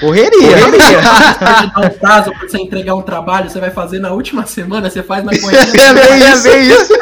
Correria. 0.00 0.60
Correria. 0.60 1.72
um 1.94 1.98
prazo 1.98 2.30
pra 2.32 2.48
você 2.48 2.58
entregar 2.58 2.94
um 2.94 3.02
trabalho, 3.02 3.48
você 3.48 3.60
vai 3.60 3.70
fazer 3.70 3.98
na 3.98 4.12
última 4.12 4.44
semana, 4.46 4.90
você 4.90 5.02
faz 5.02 5.24
na 5.24 5.32
correria. 5.38 5.82
É 5.82 5.94
bem, 5.94 6.22
é 6.22 6.38
bem 6.38 6.68
isso. 6.68 6.92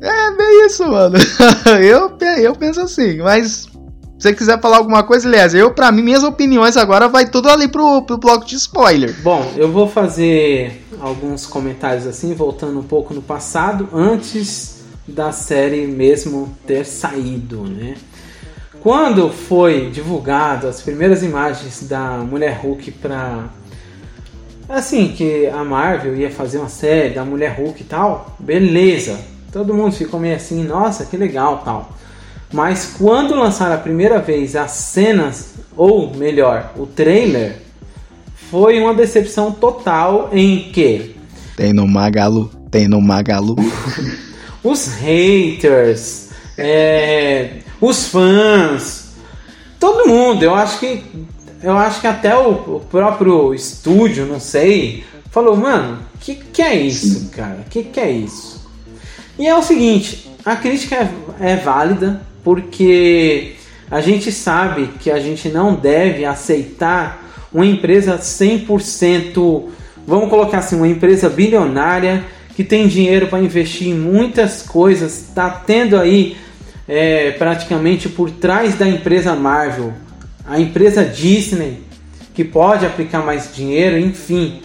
É 0.00 0.36
bem 0.36 0.66
isso, 0.66 0.88
mano. 0.88 1.16
Eu, 1.80 2.16
eu 2.38 2.54
penso 2.54 2.80
assim, 2.80 3.18
mas 3.18 3.68
se 4.18 4.22
você 4.22 4.34
quiser 4.34 4.60
falar 4.60 4.78
alguma 4.78 5.04
coisa, 5.04 5.28
aliás, 5.28 5.54
eu, 5.54 5.72
pra 5.72 5.92
mim, 5.92 6.02
minhas 6.02 6.24
opiniões 6.24 6.76
agora 6.76 7.06
vai 7.06 7.24
tudo 7.24 7.48
ali 7.48 7.68
pro, 7.68 8.02
pro 8.02 8.18
bloco 8.18 8.44
de 8.44 8.56
spoiler. 8.56 9.14
Bom, 9.22 9.52
eu 9.56 9.70
vou 9.70 9.86
fazer 9.86 10.84
alguns 11.00 11.46
comentários 11.46 12.04
assim, 12.04 12.34
voltando 12.34 12.80
um 12.80 12.82
pouco 12.82 13.14
no 13.14 13.22
passado, 13.22 13.88
antes 13.92 14.78
da 15.06 15.30
série 15.30 15.86
mesmo 15.86 16.52
ter 16.66 16.84
saído, 16.84 17.62
né? 17.62 17.94
Quando 18.82 19.30
foi 19.30 19.90
divulgado 19.90 20.68
as 20.68 20.80
primeiras 20.80 21.22
imagens 21.22 21.86
da 21.88 22.18
Mulher 22.18 22.60
Hulk 22.62 22.90
para 22.92 23.48
assim 24.68 25.08
que 25.08 25.46
a 25.46 25.64
Marvel 25.64 26.14
ia 26.16 26.30
fazer 26.30 26.58
uma 26.58 26.68
série 26.68 27.14
da 27.14 27.24
Mulher 27.24 27.58
Hulk 27.58 27.80
e 27.80 27.84
tal, 27.84 28.36
beleza. 28.38 29.18
Todo 29.52 29.74
mundo 29.74 29.92
ficou 29.92 30.20
meio 30.20 30.36
assim, 30.36 30.62
nossa, 30.62 31.06
que 31.06 31.16
legal, 31.16 31.62
tal. 31.64 31.90
Mas 32.52 32.94
quando 32.98 33.34
lançaram 33.34 33.74
a 33.74 33.78
primeira 33.78 34.20
vez 34.20 34.54
as 34.54 34.70
cenas, 34.72 35.54
ou 35.76 36.14
melhor, 36.14 36.72
o 36.76 36.86
trailer, 36.86 37.56
foi 38.50 38.80
uma 38.80 38.94
decepção 38.94 39.52
total 39.52 40.30
em 40.32 40.70
que 40.70 41.18
tem 41.58 41.72
no 41.72 41.88
Magalu, 41.88 42.48
tem 42.70 42.86
no 42.86 43.00
Magalu. 43.00 43.56
os 44.62 44.86
haters, 44.94 46.27
é, 46.58 47.58
os 47.80 48.08
fãs, 48.08 49.14
todo 49.78 50.08
mundo. 50.08 50.42
Eu 50.42 50.54
acho 50.54 50.80
que 50.80 51.04
eu 51.62 51.76
acho 51.76 52.00
que 52.00 52.06
até 52.06 52.36
o, 52.36 52.50
o 52.76 52.86
próprio 52.90 53.54
estúdio, 53.54 54.26
não 54.26 54.38
sei, 54.38 55.04
falou, 55.30 55.56
mano, 55.56 55.98
que 56.20 56.34
que 56.34 56.60
é 56.60 56.74
isso, 56.74 57.30
cara? 57.30 57.64
Que 57.70 57.84
que 57.84 58.00
é 58.00 58.10
isso? 58.10 58.68
E 59.38 59.46
é 59.46 59.56
o 59.56 59.62
seguinte, 59.62 60.28
a 60.44 60.56
crítica 60.56 60.96
é, 60.96 61.52
é 61.52 61.56
válida 61.56 62.20
porque 62.42 63.54
a 63.90 64.00
gente 64.00 64.30
sabe 64.32 64.88
que 65.00 65.10
a 65.10 65.20
gente 65.20 65.48
não 65.48 65.74
deve 65.74 66.24
aceitar 66.24 67.24
uma 67.52 67.64
empresa 67.64 68.18
100%, 68.18 69.64
vamos 70.06 70.28
colocar 70.28 70.58
assim, 70.58 70.76
uma 70.76 70.88
empresa 70.88 71.28
bilionária 71.28 72.24
que 72.54 72.64
tem 72.64 72.88
dinheiro 72.88 73.28
para 73.28 73.40
investir 73.40 73.88
em 73.88 73.94
muitas 73.94 74.62
coisas, 74.62 75.28
está 75.28 75.48
tendo 75.48 75.96
aí 75.96 76.36
é, 76.88 77.32
praticamente 77.32 78.08
por 78.08 78.30
trás 78.30 78.76
da 78.76 78.88
empresa 78.88 79.34
Marvel, 79.34 79.92
a 80.46 80.58
empresa 80.58 81.04
Disney, 81.04 81.82
que 82.34 82.42
pode 82.42 82.86
aplicar 82.86 83.22
mais 83.24 83.54
dinheiro, 83.54 83.98
enfim. 83.98 84.62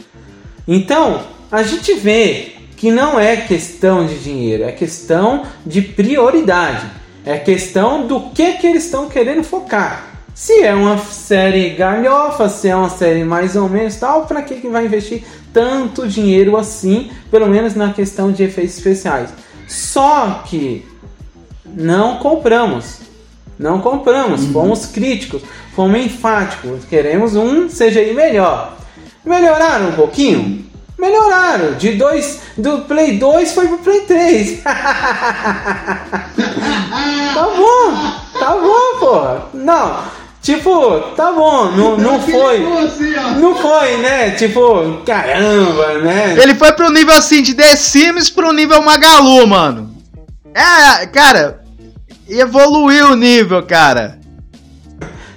Então, 0.68 1.22
a 1.52 1.62
gente 1.64 1.94
vê 1.96 2.54
que 2.78 2.90
não 2.90 3.20
é 3.20 3.36
questão 3.36 4.06
de 4.06 4.18
dinheiro, 4.20 4.64
é 4.64 4.72
questão 4.72 5.44
de 5.66 5.82
prioridade. 5.82 6.86
É 7.26 7.38
questão 7.38 8.06
do 8.06 8.32
que, 8.32 8.54
que 8.54 8.68
eles 8.68 8.84
estão 8.84 9.08
querendo 9.08 9.44
focar. 9.44 10.10
Se 10.36 10.62
é 10.62 10.74
uma 10.74 10.98
série 10.98 11.70
galhofa, 11.70 12.50
se 12.50 12.68
é 12.68 12.76
uma 12.76 12.90
série 12.90 13.24
mais 13.24 13.56
ou 13.56 13.70
menos 13.70 13.96
tal, 13.96 14.26
para 14.26 14.42
que, 14.42 14.56
que 14.56 14.68
vai 14.68 14.86
investir 14.86 15.24
tanto 15.54 16.08
dinheiro 16.08 16.58
assim, 16.58 17.12
pelo 17.32 17.48
menos 17.48 17.76
na 17.76 17.94
questão 17.94 18.32
de 18.32 18.44
efeitos 18.44 18.78
especiais? 18.78 19.30
Só 19.68 20.44
que 20.46 20.86
não 21.74 22.18
compramos. 22.18 23.00
Não 23.58 23.80
compramos, 23.80 24.42
uhum. 24.44 24.54
fomos 24.54 24.86
críticos, 24.88 25.42
fomos 25.76 26.00
enfáticos, 26.00 26.86
queremos 26.86 27.36
um 27.36 27.68
CGI 27.68 28.14
melhor. 28.14 28.76
Melhoraram 29.24 29.90
um 29.90 29.94
pouquinho? 29.94 30.66
Melhoraram. 30.98 31.74
De 31.74 31.92
dois, 31.94 32.42
do 32.58 32.80
Play 32.82 33.18
2 33.18 33.54
foi 33.54 33.68
pro 33.68 33.78
Play 33.78 34.02
3. 34.02 34.64
tá 34.64 34.74
bom, 37.36 38.40
tá 38.40 38.56
bom, 38.56 39.00
porra. 39.00 39.46
Não, 39.54 40.04
Tipo, 40.44 41.00
tá 41.16 41.32
bom, 41.32 41.72
não, 41.72 41.96
não 41.96 42.20
foi. 42.20 42.60
Não 43.40 43.56
foi, 43.56 43.98
né? 44.00 44.32
Tipo, 44.32 45.02
caramba, 45.06 46.00
né? 46.00 46.36
Ele 46.38 46.54
foi 46.56 46.74
pro 46.74 46.92
nível 46.92 47.16
assim 47.16 47.42
de 47.42 47.54
The 47.54 47.78
Sims 47.78 48.30
pro 48.30 48.52
nível 48.52 48.82
Magalu, 48.82 49.48
mano. 49.48 49.96
É, 50.54 51.06
cara, 51.08 51.63
evoluiu 52.40 53.12
o 53.12 53.16
nível, 53.16 53.64
cara. 53.64 54.24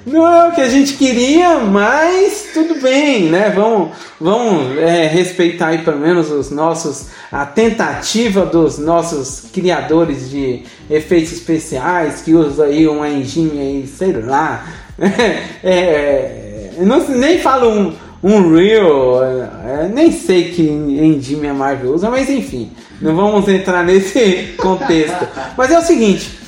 Não 0.07 0.25
é 0.25 0.49
o 0.49 0.53
que 0.53 0.61
a 0.61 0.69
gente 0.69 0.93
queria, 0.93 1.59
mas 1.59 2.51
tudo 2.55 2.81
bem, 2.81 3.25
né? 3.25 3.51
Vamos, 3.51 3.89
vamos 4.21 4.79
é, 4.79 5.09
respeitar 5.09 5.69
aí 5.69 5.79
pelo 5.79 5.99
menos 5.99 6.31
os 6.31 6.49
nossos. 6.53 7.09
a 7.33 7.45
tentativa 7.45 8.47
dos 8.47 8.79
nossos 8.79 9.51
criadores 9.53 10.31
de 10.31 10.63
efeitos 10.89 11.33
especiais 11.33 12.23
que 12.23 12.35
usam 12.35 12.67
aí 12.67 12.87
uma 12.87 13.09
engine 13.09 13.59
aí, 13.59 13.87
sei 13.89 14.13
lá, 14.13 14.65
é, 14.97 15.43
é, 15.65 16.73
não, 16.79 17.05
nem 17.09 17.41
falo 17.41 17.69
um, 17.69 17.93
um 18.23 18.55
Real, 18.55 19.25
é, 19.25 19.89
nem 19.93 20.13
sei 20.13 20.51
que 20.53 20.63
engine 20.63 21.49
a 21.49 21.55
Marvel 21.55 21.93
usa, 21.93 22.09
mas 22.09 22.31
enfim, 22.31 22.71
não 23.01 23.17
vamos 23.17 23.49
entrar 23.49 23.83
nesse 23.83 24.55
contexto. 24.57 25.27
Mas 25.57 25.73
é 25.73 25.79
o 25.81 25.83
seguinte, 25.83 26.46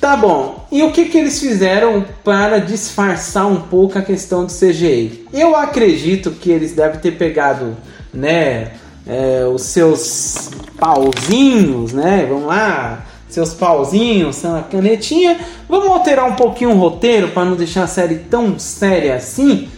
tá 0.00 0.16
bom, 0.16 0.66
e 0.72 0.82
o 0.82 0.90
que, 0.90 1.04
que 1.04 1.18
eles 1.18 1.38
fizeram 1.38 2.04
para 2.24 2.58
disfarçar 2.58 3.46
um 3.46 3.60
pouco 3.60 3.98
a 3.98 4.02
questão 4.02 4.46
do 4.46 4.52
CGI? 4.52 5.26
Eu 5.32 5.54
acredito 5.54 6.30
que 6.30 6.50
eles 6.50 6.72
devem 6.72 6.98
ter 6.98 7.12
pegado, 7.12 7.76
né, 8.12 8.72
é, 9.06 9.44
os 9.44 9.62
seus 9.62 10.50
pauzinhos, 10.78 11.92
né, 11.92 12.26
vamos 12.26 12.46
lá, 12.46 13.04
seus 13.28 13.54
pauzinhos, 13.54 14.44
a 14.44 14.62
canetinha. 14.62 15.38
Vamos 15.68 15.88
alterar 15.88 16.26
um 16.26 16.34
pouquinho 16.34 16.70
o 16.70 16.78
roteiro 16.78 17.28
para 17.28 17.44
não 17.44 17.54
deixar 17.54 17.84
a 17.84 17.86
série 17.86 18.16
tão 18.16 18.58
séria 18.58 19.14
assim, 19.16 19.68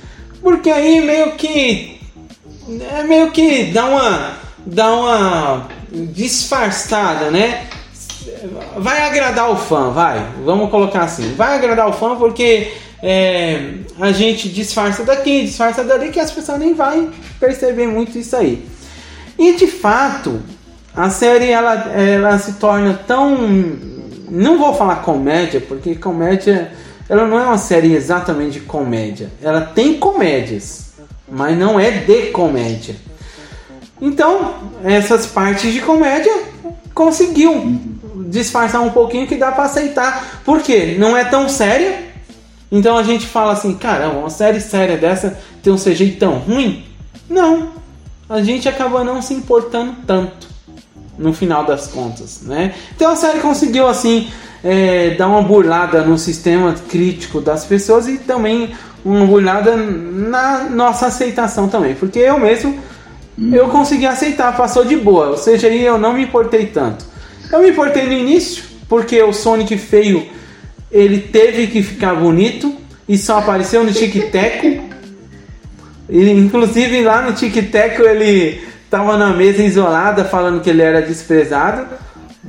porque 0.40 0.70
aí 0.70 1.00
meio 1.04 1.32
que 1.32 2.00
é 2.96 3.02
meio 3.02 3.30
que 3.30 3.64
dá 3.64 3.86
uma 3.86 4.32
dá 4.64 4.92
uma 4.92 5.68
disfarçada, 5.92 7.30
né? 7.30 7.66
Vai 8.76 9.02
agradar 9.02 9.50
o 9.50 9.56
fã, 9.56 9.90
vai. 9.90 10.26
Vamos 10.44 10.70
colocar 10.70 11.02
assim. 11.02 11.34
Vai 11.34 11.56
agradar 11.56 11.88
o 11.88 11.92
fã 11.92 12.16
porque 12.16 12.72
é, 13.02 13.74
a 14.00 14.12
gente 14.12 14.48
disfarça 14.48 15.04
daqui, 15.04 15.44
disfarça 15.44 15.82
dali, 15.82 16.10
que 16.10 16.20
as 16.20 16.30
pessoas 16.30 16.58
nem 16.58 16.72
vai 16.72 17.10
perceber 17.40 17.88
muito 17.88 18.16
isso 18.16 18.36
aí. 18.36 18.64
E 19.38 19.54
de 19.54 19.66
fato, 19.66 20.40
a 20.94 21.10
série 21.10 21.50
ela, 21.50 21.74
ela 21.92 22.38
se 22.38 22.54
torna 22.54 22.94
tão. 23.06 23.36
Não 24.30 24.58
vou 24.58 24.74
falar 24.74 24.96
comédia, 24.96 25.60
porque 25.60 25.94
comédia. 25.96 26.72
Ela 27.08 27.26
não 27.26 27.38
é 27.38 27.44
uma 27.44 27.58
série 27.58 27.92
exatamente 27.94 28.52
de 28.52 28.60
comédia. 28.60 29.30
Ela 29.42 29.60
tem 29.60 29.98
comédias, 29.98 30.92
mas 31.28 31.58
não 31.58 31.78
é 31.78 31.90
de 31.90 32.30
comédia. 32.30 32.94
Então, 34.00 34.54
essas 34.84 35.26
partes 35.26 35.72
de 35.72 35.80
comédia 35.80 36.32
conseguiu 36.94 37.80
disfarçar 38.28 38.80
um 38.82 38.90
pouquinho 38.90 39.26
que 39.26 39.36
dá 39.36 39.52
para 39.52 39.64
aceitar. 39.64 40.42
Por 40.44 40.60
quê? 40.60 40.96
Não 40.98 41.16
é 41.16 41.24
tão 41.24 41.48
séria. 41.48 42.10
Então 42.70 42.96
a 42.96 43.02
gente 43.02 43.26
fala 43.26 43.52
assim, 43.52 43.74
caramba, 43.74 44.18
uma 44.18 44.30
série 44.30 44.60
séria 44.60 44.96
dessa 44.96 45.38
tem 45.62 45.72
um 45.72 45.76
CGI 45.76 46.12
tão 46.12 46.38
ruim? 46.38 46.84
Não. 47.28 47.70
A 48.28 48.42
gente 48.42 48.68
acaba 48.68 49.04
não 49.04 49.20
se 49.20 49.34
importando 49.34 49.94
tanto 50.06 50.48
no 51.18 51.34
final 51.34 51.64
das 51.64 51.86
contas, 51.88 52.40
né? 52.42 52.74
Então 52.96 53.12
a 53.12 53.16
série 53.16 53.40
conseguiu 53.40 53.86
assim 53.86 54.28
é, 54.64 55.10
dar 55.10 55.28
uma 55.28 55.42
burlada 55.42 56.02
no 56.02 56.16
sistema 56.16 56.74
crítico 56.88 57.40
das 57.40 57.64
pessoas 57.64 58.08
e 58.08 58.18
também 58.18 58.74
uma 59.04 59.26
burlada 59.26 59.76
na 59.76 60.64
nossa 60.70 61.06
aceitação 61.06 61.68
também, 61.68 61.94
porque 61.94 62.18
eu 62.18 62.38
mesmo 62.38 62.78
eu 63.52 63.68
consegui 63.68 64.06
aceitar, 64.06 64.56
passou 64.56 64.84
de 64.84 64.96
boa, 64.96 65.30
ou 65.30 65.36
seja, 65.36 65.68
eu 65.68 65.98
não 65.98 66.12
me 66.12 66.22
importei 66.22 66.66
tanto. 66.66 67.11
Eu 67.52 67.60
me 67.60 67.70
importei 67.70 68.06
no 68.06 68.12
início 68.12 68.64
porque 68.88 69.22
o 69.22 69.32
Sonic 69.32 69.76
feio 69.78 70.26
ele 70.90 71.20
teve 71.20 71.68
que 71.68 71.82
ficar 71.82 72.14
bonito 72.14 72.74
e 73.08 73.16
só 73.16 73.38
apareceu 73.38 73.84
no 73.84 73.92
Tic 73.92 74.30
Teco. 74.30 74.90
Inclusive 76.10 77.02
lá 77.02 77.22
no 77.22 77.32
Tic 77.34 77.70
Teco 77.70 78.02
ele 78.02 78.72
Tava 78.92 79.16
na 79.16 79.30
mesa 79.30 79.62
isolada 79.62 80.22
falando 80.22 80.60
que 80.60 80.68
ele 80.68 80.82
era 80.82 81.00
desprezado. 81.00 81.86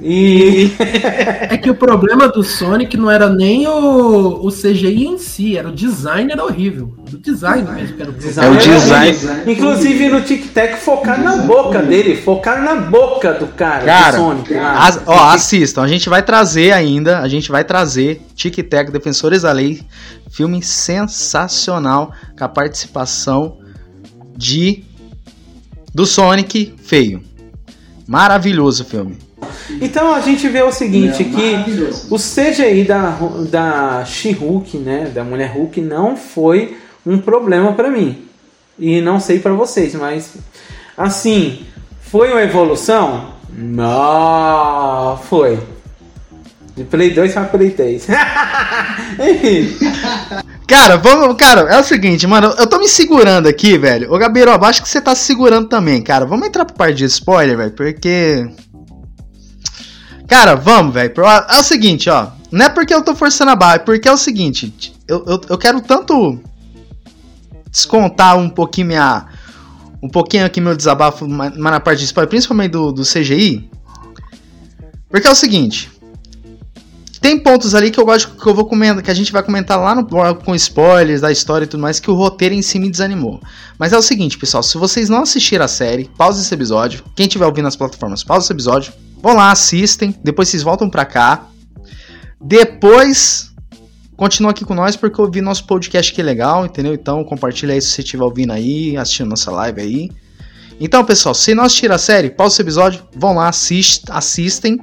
E 0.02 0.72
é 0.80 1.56
que 1.56 1.70
o 1.70 1.76
problema 1.76 2.28
do 2.28 2.44
Sonic 2.44 2.98
não 2.98 3.12
era 3.12 3.30
nem 3.30 3.68
o, 3.68 4.44
o 4.44 4.50
CGI 4.52 5.06
em 5.06 5.18
si, 5.20 5.56
era 5.56 5.70
o 5.70 5.72
design 5.72 6.32
era 6.32 6.44
horrível. 6.44 6.96
O 7.14 7.18
design 7.18 7.72
mesmo 7.72 8.02
era 8.02 8.10
o 8.10 8.14
design. 8.14 8.56
É 8.56 8.60
o 8.60 8.80
design. 8.80 9.52
Inclusive 9.52 10.10
no 10.10 10.22
Tic 10.22 10.52
Tac 10.52 10.80
focar 10.80 11.22
na 11.22 11.38
boca 11.38 11.80
dele, 11.80 12.16
focar 12.16 12.64
na 12.64 12.76
boca 12.76 13.34
do 13.34 13.48
cara, 13.48 13.86
cara 13.86 14.18
do 14.18 14.24
Sonic. 14.24 14.56
As, 14.56 15.00
ó, 15.06 15.30
assistam, 15.30 15.84
a 15.84 15.88
gente 15.88 16.10
vai 16.10 16.24
trazer 16.24 16.72
ainda, 16.72 17.20
a 17.20 17.28
gente 17.28 17.52
vai 17.52 17.64
trazer 17.64 18.20
Tic 18.36 18.58
Tac 18.68 18.92
Defensores 18.92 19.44
da 19.44 19.52
Lei, 19.52 19.84
filme 20.32 20.64
sensacional 20.64 22.12
com 22.36 22.44
a 22.44 22.50
participação 22.50 23.60
de 24.36 24.84
do 25.94 26.08
Sonic 26.08 26.74
feio. 26.82 27.22
Maravilhoso 28.08 28.84
o 28.84 28.86
filme. 28.88 29.23
Então 29.84 30.16
a 30.16 30.22
gente 30.22 30.48
vê 30.48 30.62
o 30.62 30.72
seguinte, 30.72 31.26
que 31.26 31.56
o 32.10 32.16
CGI 32.18 32.86
da, 32.86 33.20
da 33.50 34.06
She-Hulk, 34.06 34.78
né, 34.78 35.12
da 35.14 35.26
Mulher 35.26 35.52
Hulk, 35.54 35.82
não 35.82 36.16
foi 36.16 36.78
um 37.06 37.18
problema 37.18 37.74
para 37.74 37.92
mim. 37.92 38.24
E 38.80 39.02
não 39.02 39.20
sei 39.20 39.40
para 39.40 39.52
vocês, 39.52 39.94
mas 39.94 40.36
assim, 40.98 41.66
foi 42.00 42.32
uma 42.32 42.42
evolução? 42.42 43.34
Não, 43.52 45.20
foi. 45.24 45.60
De 46.78 46.86
Play 46.86 47.12
2 47.12 47.34
para 47.34 47.44
Play 47.44 47.72
3. 47.72 48.08
Cara, 50.66 50.96
vamos, 50.96 51.36
cara, 51.36 51.62
é 51.70 51.78
o 51.78 51.84
seguinte, 51.84 52.26
mano, 52.26 52.56
eu 52.58 52.66
tô 52.66 52.80
me 52.80 52.88
segurando 52.88 53.48
aqui, 53.48 53.78
velho. 53.78 54.12
Ô, 54.12 54.18
Gabriel, 54.18 54.58
acho 54.64 54.82
que 54.82 54.88
você 54.88 55.02
tá 55.02 55.14
se 55.14 55.26
segurando 55.26 55.68
também, 55.68 56.02
cara. 56.02 56.26
Vamos 56.26 56.48
entrar 56.48 56.64
pro 56.66 56.74
parte 56.74 56.96
de 56.96 57.06
spoiler, 57.06 57.58
velho, 57.58 57.72
porque 57.74 58.48
Cara, 60.28 60.56
vamos, 60.56 60.94
velho. 60.94 61.14
É 61.50 61.60
o 61.60 61.64
seguinte, 61.64 62.10
ó. 62.10 62.28
Não 62.52 62.66
é 62.66 62.70
porque 62.70 62.94
eu 62.94 63.02
tô 63.02 63.16
forçando 63.16 63.52
a 63.52 63.56
barra, 63.56 63.76
é 63.76 63.80
porque 63.80 64.08
é 64.08 64.12
o 64.12 64.18
seguinte. 64.18 64.94
Eu, 65.08 65.24
eu, 65.26 65.42
eu 65.50 65.58
quero 65.58 65.82
tanto 65.82 66.40
descontar 67.70 68.38
um 68.38 68.50
pouquinho 68.50 68.88
minha. 68.88 69.26
Um 70.02 70.10
pouquinho 70.10 70.46
aqui 70.46 70.62
meu 70.62 70.76
desabafo, 70.76 71.28
mas 71.28 71.56
na 71.58 71.80
parte 71.80 72.00
de 72.00 72.06
spoiler, 72.06 72.30
principalmente 72.30 72.72
do, 72.72 72.92
do 72.92 73.04
CGI. 73.04 73.70
Porque 75.10 75.28
é 75.28 75.32
o 75.32 75.36
seguinte. 75.36 75.92
Tem 77.20 77.40
pontos 77.40 77.74
ali 77.74 77.90
que 77.90 78.00
eu 78.00 78.06
gosto 78.06 78.36
que 78.36 78.46
eu 78.46 78.54
vou 78.54 78.66
comentar, 78.66 79.02
que 79.02 79.10
a 79.10 79.14
gente 79.14 79.32
vai 79.32 79.42
comentar 79.42 79.80
lá 79.80 79.96
no 79.96 80.06
com 80.44 80.54
spoilers 80.54 81.22
da 81.22 81.32
história 81.32 81.64
e 81.64 81.68
tudo 81.68 81.80
mais, 81.80 82.00
que 82.00 82.12
o 82.12 82.14
roteiro 82.14 82.54
em 82.54 82.62
si 82.62 82.78
me 82.78 82.92
desanimou. 82.92 83.42
Mas 83.80 83.94
é 83.94 83.98
o 83.98 84.02
seguinte, 84.02 84.38
pessoal, 84.38 84.62
se 84.62 84.78
vocês 84.78 85.08
não 85.08 85.22
assistiram 85.22 85.64
a 85.64 85.70
série, 85.70 86.10
pausa 86.18 86.42
esse 86.42 86.54
episódio. 86.54 87.04
Quem 87.16 87.26
estiver 87.26 87.46
ouvindo 87.46 87.64
nas 87.64 87.78
plataformas, 87.78 88.24
pausa 88.24 88.46
esse 88.46 88.54
episódio 88.54 88.94
Vão 89.24 89.36
lá, 89.36 89.52
assistem, 89.52 90.14
depois 90.22 90.50
vocês 90.50 90.64
voltam 90.64 90.90
pra 90.90 91.06
cá. 91.06 91.48
Depois 92.42 93.54
continua 94.18 94.52
aqui 94.52 94.66
com 94.66 94.76
nós 94.76 94.98
porque 94.98 95.20
eu 95.20 95.32
vi 95.32 95.40
nosso 95.40 95.66
podcast 95.66 96.12
que 96.12 96.20
é 96.20 96.24
legal, 96.26 96.66
entendeu? 96.66 96.94
Então 96.94 97.24
compartilha 97.24 97.74
aí 97.74 97.82
se 97.82 97.88
você 97.88 98.02
estiver 98.02 98.26
ouvindo 98.26 98.52
aí, 98.52 98.98
assistindo 98.98 99.30
nossa 99.30 99.50
live 99.50 99.80
aí. 99.80 100.12
Então, 100.78 101.06
pessoal, 101.06 101.34
se 101.34 101.56
não 101.56 101.64
assistir 101.64 101.90
a 101.90 101.98
série, 101.98 102.32
pausa 102.32 102.56
esse 102.56 102.62
episódio, 102.64 103.02
vão 103.16 103.36
lá, 103.36 103.48
assist, 103.48 104.04
assistem 104.10 104.78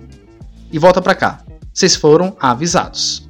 e 0.72 0.78
volta 0.78 1.02
pra 1.02 1.14
cá. 1.14 1.44
Vocês 1.74 1.94
foram 1.94 2.34
avisados. 2.40 3.28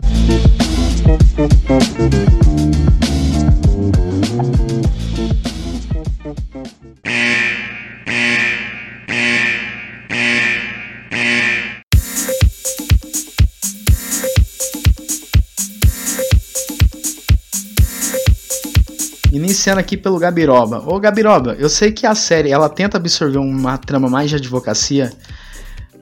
Iniciando 19.33 19.81
aqui 19.81 19.97
pelo 19.97 20.19
Gabiroba. 20.19 20.83
Ô 20.87 20.99
Gabiroba, 20.99 21.57
eu 21.59 21.69
sei 21.69 21.93
que 21.93 22.07
a 22.07 22.15
série 22.15 22.51
ela 22.51 22.69
tenta 22.69 22.97
absorver 22.97 23.39
uma 23.39 23.79
trama 23.79 24.09
mais 24.09 24.31
de 24.31 24.37
advocacia, 24.37 25.13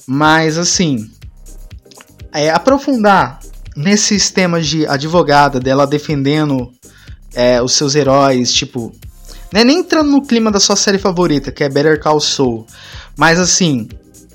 mas 0.07 0.57
assim, 0.57 1.11
é, 2.33 2.51
aprofundar 2.51 3.39
nesses 3.77 4.31
temas 4.31 4.67
de 4.67 4.87
advogada, 4.87 5.61
dela 5.61 5.87
defendendo 5.87 6.73
é, 7.35 7.63
os 7.63 7.73
seus 7.75 7.95
heróis, 7.95 8.53
tipo, 8.53 8.93
não 9.53 9.61
é 9.61 9.65
nem 9.65 9.79
entrando 9.79 10.11
no 10.11 10.23
clima 10.23 10.51
da 10.51 10.61
sua 10.61 10.77
série 10.77 10.99
favorita, 10.99 11.53
que 11.53 11.63
é 11.63 11.69
Better 11.69 12.01
Call 12.01 12.21
Saul, 12.21 12.67
mas 13.17 13.39
assim, 13.39 13.89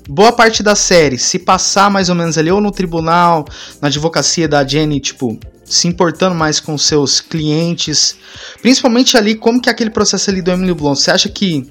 boa 0.08 0.32
parte 0.32 0.62
da 0.62 0.74
série 0.74 1.18
se 1.18 1.38
passar 1.38 1.90
mais 1.90 2.08
ou 2.08 2.14
menos 2.14 2.38
ali 2.38 2.50
ou 2.50 2.60
no 2.60 2.70
tribunal, 2.70 3.44
na 3.80 3.88
advocacia 3.88 4.48
da 4.48 4.66
Jenny, 4.66 5.00
tipo, 5.00 5.38
se 5.64 5.88
importando 5.88 6.34
mais 6.34 6.60
com 6.60 6.76
seus 6.76 7.20
clientes, 7.20 8.16
principalmente 8.60 9.16
ali 9.16 9.34
como 9.34 9.60
que 9.60 9.68
é 9.68 9.72
aquele 9.72 9.90
processo 9.90 10.30
ali 10.30 10.42
do 10.42 10.50
Emily 10.50 10.74
Blunt. 10.74 10.96
Você 10.96 11.10
acha 11.10 11.28
que 11.28 11.70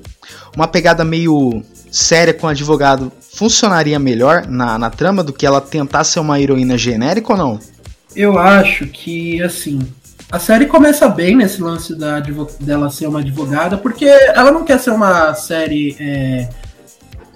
uma 0.56 0.67
pegada 0.67 1.03
meio 1.03 1.63
séria 1.91 2.34
com 2.34 2.47
advogado 2.47 3.12
funcionaria 3.36 3.99
melhor 3.99 4.47
na, 4.47 4.77
na 4.77 4.89
trama 4.89 5.23
do 5.23 5.34
que 5.34 5.45
ela 5.45 5.62
tentar 5.62 6.03
ser 6.03 6.19
uma 6.19 6.39
heroína 6.39 6.77
genérica 6.77 7.34
ou 7.34 7.38
não? 7.38 7.60
Eu 8.15 8.38
acho 8.38 8.88
que 8.88 9.41
assim 9.41 9.79
a 10.32 10.39
série 10.39 10.65
começa 10.65 11.08
bem 11.08 11.36
nesse 11.36 11.62
lance 11.62 11.93
da, 11.93 12.19
dela 12.60 12.89
ser 12.89 13.06
uma 13.06 13.19
advogada, 13.19 13.77
porque 13.77 14.06
ela 14.06 14.51
não 14.51 14.63
quer 14.63 14.79
ser 14.79 14.89
uma 14.89 15.36
série 15.36 15.95
é, 15.99 16.49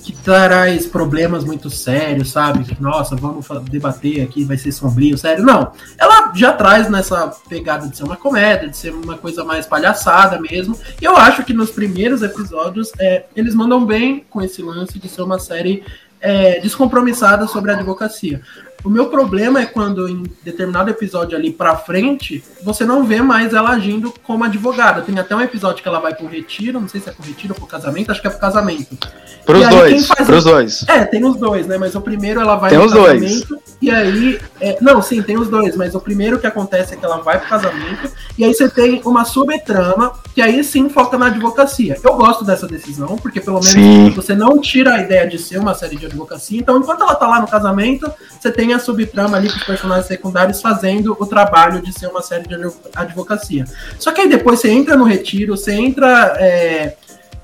que 0.07 0.13
traz 0.13 0.85
problemas 0.85 1.43
muito 1.43 1.69
sérios, 1.69 2.31
sabe? 2.31 2.65
Nossa, 2.79 3.13
vamos 3.13 3.45
debater 3.69 4.21
aqui, 4.21 4.45
vai 4.45 4.57
ser 4.57 4.71
sombrio, 4.71 5.17
sério. 5.17 5.43
Não. 5.43 5.73
Ela 5.97 6.31
já 6.33 6.53
traz 6.53 6.89
nessa 6.89 7.27
pegada 7.49 7.89
de 7.89 7.97
ser 7.97 8.03
uma 8.03 8.15
comédia, 8.15 8.69
de 8.69 8.77
ser 8.77 8.93
uma 8.93 9.17
coisa 9.17 9.43
mais 9.43 9.65
palhaçada 9.65 10.39
mesmo. 10.39 10.79
E 11.01 11.03
eu 11.03 11.17
acho 11.17 11.43
que 11.43 11.53
nos 11.53 11.71
primeiros 11.71 12.23
episódios 12.23 12.89
é, 12.97 13.25
eles 13.35 13.53
mandam 13.53 13.85
bem 13.85 14.23
com 14.29 14.41
esse 14.41 14.61
lance 14.61 14.97
de 14.97 15.09
ser 15.09 15.23
uma 15.23 15.39
série 15.39 15.83
é, 16.21 16.61
descompromissada 16.61 17.45
sobre 17.45 17.71
a 17.71 17.75
advocacia. 17.75 18.41
O 18.83 18.89
meu 18.89 19.09
problema 19.09 19.61
é 19.61 19.65
quando 19.65 20.07
em 20.07 20.23
determinado 20.43 20.89
episódio 20.89 21.37
ali 21.37 21.51
pra 21.51 21.75
frente, 21.75 22.43
você 22.63 22.85
não 22.85 23.03
vê 23.03 23.21
mais 23.21 23.53
ela 23.53 23.71
agindo 23.71 24.13
como 24.23 24.43
advogada. 24.43 25.01
Tem 25.01 25.17
até 25.19 25.35
um 25.35 25.41
episódio 25.41 25.81
que 25.81 25.89
ela 25.89 25.99
vai 25.99 26.15
pro 26.15 26.27
retiro, 26.27 26.79
não 26.79 26.87
sei 26.87 27.01
se 27.01 27.09
é 27.09 27.11
pro 27.11 27.25
retiro 27.25 27.53
ou 27.53 27.59
pro 27.59 27.67
casamento, 27.67 28.11
acho 28.11 28.21
que 28.21 28.27
é 28.27 28.29
pro 28.29 28.39
casamento. 28.39 28.97
Pros 29.45 29.65
aí, 29.65 29.75
dois, 29.75 30.07
pros 30.07 30.45
o... 30.45 30.49
dois. 30.49 30.85
É, 30.89 31.05
tem 31.05 31.23
os 31.23 31.37
dois, 31.37 31.65
né? 31.67 31.77
Mas 31.77 31.95
o 31.95 32.01
primeiro 32.01 32.41
ela 32.41 32.57
vai 32.57 32.69
tem 32.69 32.79
pro 32.79 32.89
casamento. 32.89 33.47
Dois. 33.47 33.77
E 33.81 33.89
aí. 33.89 34.39
É... 34.59 34.77
Não, 34.81 35.01
sim, 35.01 35.21
tem 35.21 35.37
os 35.37 35.47
dois, 35.47 35.75
mas 35.75 35.95
o 35.95 36.01
primeiro 36.01 36.37
que 36.37 36.45
acontece 36.45 36.93
é 36.93 36.97
que 36.97 37.05
ela 37.05 37.17
vai 37.17 37.39
pro 37.39 37.47
casamento. 37.47 38.11
E 38.37 38.43
aí 38.43 38.53
você 38.53 38.67
tem 38.69 39.01
uma 39.05 39.23
subtrama 39.23 40.13
que 40.35 40.41
aí 40.41 40.63
sim 40.63 40.89
foca 40.89 41.17
na 41.17 41.27
advocacia. 41.27 41.97
Eu 42.03 42.15
gosto 42.15 42.43
dessa 42.43 42.67
decisão, 42.67 43.17
porque 43.17 43.39
pelo 43.39 43.59
menos 43.59 43.71
sim. 43.71 44.09
você 44.11 44.35
não 44.35 44.59
tira 44.59 44.95
a 44.95 45.01
ideia 45.01 45.25
de 45.25 45.39
ser 45.39 45.59
uma 45.59 45.73
série 45.73 45.95
de 45.95 46.05
advocacia. 46.05 46.59
Então, 46.59 46.77
enquanto 46.77 47.01
ela 47.01 47.15
tá 47.15 47.25
lá 47.25 47.39
no 47.39 47.47
casamento, 47.47 48.11
você 48.39 48.51
tem 48.51 48.66
a 48.73 48.79
subtrama 48.79 49.37
ali 49.37 49.49
com 49.49 49.57
os 49.57 49.63
personagens 49.63 50.07
secundários 50.07 50.61
fazendo 50.61 51.15
o 51.19 51.25
trabalho 51.25 51.81
de 51.81 51.91
ser 51.91 52.07
uma 52.07 52.21
série 52.21 52.47
de 52.47 52.55
advocacia. 52.95 53.65
Só 53.99 54.11
que 54.11 54.21
aí 54.21 54.29
depois 54.29 54.59
você 54.59 54.69
entra 54.69 54.95
no 54.95 55.03
retiro, 55.03 55.57
você 55.57 55.73
entra. 55.73 56.35
É 56.37 56.95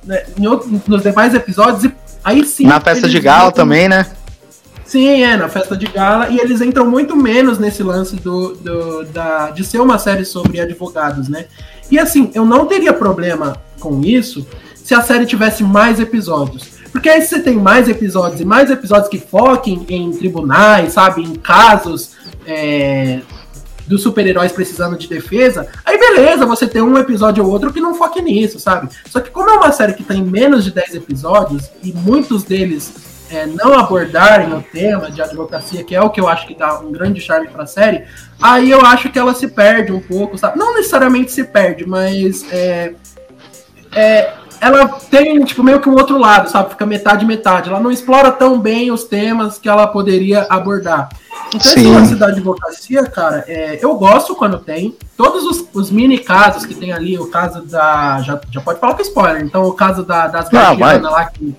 né, 0.05 0.23
em 0.37 0.43
nos 0.87 1.01
demais 1.01 1.33
episódios, 1.33 1.85
e 1.85 1.93
aí 2.23 2.45
sim. 2.45 2.65
Na 2.65 2.79
festa 2.79 3.07
de 3.07 3.19
gala 3.19 3.49
entram... 3.49 3.65
também, 3.65 3.87
né? 3.87 4.05
Sim, 4.85 5.23
é, 5.23 5.37
na 5.37 5.49
festa 5.49 5.75
de 5.75 5.87
gala, 5.87 6.29
e 6.29 6.39
eles 6.39 6.61
entram 6.61 6.85
muito 6.85 7.15
menos 7.15 7.57
nesse 7.57 7.81
lance 7.81 8.15
do, 8.17 8.53
do, 8.55 9.05
da, 9.05 9.49
de 9.49 9.63
ser 9.63 9.79
uma 9.79 9.97
série 9.97 10.25
sobre 10.25 10.59
advogados, 10.59 11.29
né? 11.29 11.45
E 11.89 11.97
assim, 11.97 12.31
eu 12.33 12.45
não 12.45 12.65
teria 12.65 12.93
problema 12.93 13.57
com 13.79 14.01
isso 14.01 14.45
se 14.75 14.93
a 14.93 15.01
série 15.01 15.25
tivesse 15.25 15.63
mais 15.63 15.99
episódios. 15.99 16.72
Porque 16.93 17.09
aí 17.09 17.21
você 17.23 17.41
tem 17.41 17.55
mais 17.55 17.89
episódios 17.89 18.39
e 18.39 18.45
mais 18.45 18.69
episódios 18.69 19.09
que 19.09 19.17
foquem 19.17 19.83
em 19.89 20.11
tribunais, 20.11 20.93
sabe, 20.93 21.23
em 21.23 21.33
casos 21.33 22.11
é, 22.45 23.21
dos 23.87 24.03
super-heróis 24.03 24.51
precisando 24.51 24.95
de 24.95 25.07
defesa, 25.07 25.67
aí 25.83 25.97
beleza, 25.97 26.45
você 26.45 26.67
tem 26.67 26.83
um 26.83 26.95
episódio 26.95 27.43
ou 27.43 27.51
outro 27.51 27.73
que 27.73 27.81
não 27.81 27.95
foque 27.95 28.21
nisso, 28.21 28.59
sabe? 28.59 28.89
Só 29.09 29.19
que 29.19 29.31
como 29.31 29.49
é 29.49 29.53
uma 29.53 29.71
série 29.71 29.93
que 29.93 30.03
tem 30.03 30.23
menos 30.23 30.63
de 30.63 30.71
10 30.71 30.93
episódios 30.95 31.71
e 31.81 31.91
muitos 31.91 32.43
deles 32.43 32.93
é, 33.31 33.47
não 33.47 33.73
abordarem 33.73 34.53
o 34.53 34.61
tema 34.61 35.09
de 35.09 35.19
advocacia, 35.19 35.83
que 35.83 35.95
é 35.95 36.01
o 36.01 36.11
que 36.11 36.21
eu 36.21 36.27
acho 36.27 36.45
que 36.45 36.53
dá 36.53 36.79
um 36.79 36.91
grande 36.91 37.19
charme 37.19 37.47
para 37.47 37.63
a 37.63 37.67
série, 37.67 38.03
aí 38.39 38.69
eu 38.69 38.81
acho 38.81 39.11
que 39.11 39.17
ela 39.17 39.33
se 39.33 39.47
perde 39.47 39.91
um 39.91 39.99
pouco, 39.99 40.37
sabe? 40.37 40.59
Não 40.59 40.75
necessariamente 40.75 41.31
se 41.31 41.43
perde, 41.43 41.87
mas 41.87 42.45
é, 42.51 42.93
é, 43.91 44.33
ela 44.59 44.87
tem 44.87 45.43
tipo 45.43 45.63
meio 45.63 45.79
que 45.79 45.89
um 45.89 45.93
outro 45.93 46.17
lado, 46.17 46.49
sabe? 46.49 46.71
Fica 46.71 46.85
metade 46.85 47.25
metade. 47.25 47.69
Ela 47.69 47.79
não 47.79 47.91
explora 47.91 48.31
tão 48.31 48.59
bem 48.59 48.91
os 48.91 49.03
temas 49.03 49.57
que 49.57 49.69
ela 49.69 49.87
poderia 49.87 50.45
abordar. 50.49 51.09
Então, 51.47 51.61
Sim. 51.61 51.81
esse 51.81 51.87
lance 51.87 52.15
da 52.15 52.27
advocacia, 52.27 53.03
cara, 53.05 53.43
é, 53.47 53.79
eu 53.81 53.95
gosto 53.95 54.35
quando 54.35 54.59
tem. 54.59 54.95
Todos 55.15 55.43
os, 55.43 55.65
os, 55.73 55.91
mini 55.91 56.17
casos 56.17 56.65
que 56.65 56.73
tem 56.73 56.91
ali, 56.91 57.17
o 57.17 57.27
caso 57.27 57.61
da. 57.61 58.21
Já, 58.21 58.41
já 58.49 58.61
pode 58.61 58.79
falar 58.79 58.95
com 58.95 59.01
spoiler. 59.01 59.43
Então, 59.43 59.63
o 59.65 59.73
caso 59.73 60.03
da, 60.03 60.27
das 60.27 60.49
guardianas 60.49 61.11
lá 61.11 61.25
que, 61.25 61.55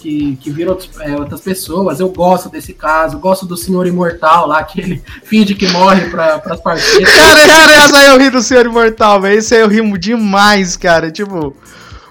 que, 0.00 0.36
que 0.36 0.50
vira 0.50 0.70
outros, 0.70 0.90
é, 1.00 1.16
outras 1.16 1.40
pessoas. 1.40 2.00
Eu 2.00 2.10
gosto 2.10 2.50
desse 2.50 2.74
caso, 2.74 3.18
gosto 3.18 3.46
do 3.46 3.56
Senhor 3.56 3.86
Imortal 3.86 4.46
lá, 4.46 4.62
que 4.62 4.80
ele 4.80 5.02
finge 5.24 5.54
que 5.54 5.68
morre 5.68 6.10
pra, 6.10 6.38
pras 6.38 6.60
parceiras. 6.60 7.14
Cara, 7.14 7.46
cara, 7.46 7.72
essa 7.72 7.98
aí 7.98 8.06
eu 8.08 8.18
ri 8.18 8.30
do 8.30 8.42
Senhor 8.42 8.66
Imortal, 8.66 9.20
velho. 9.22 9.38
Esse 9.38 9.54
aí 9.54 9.62
eu 9.62 9.68
rimo 9.68 9.96
demais, 9.96 10.76
cara. 10.76 11.10
Tipo. 11.10 11.56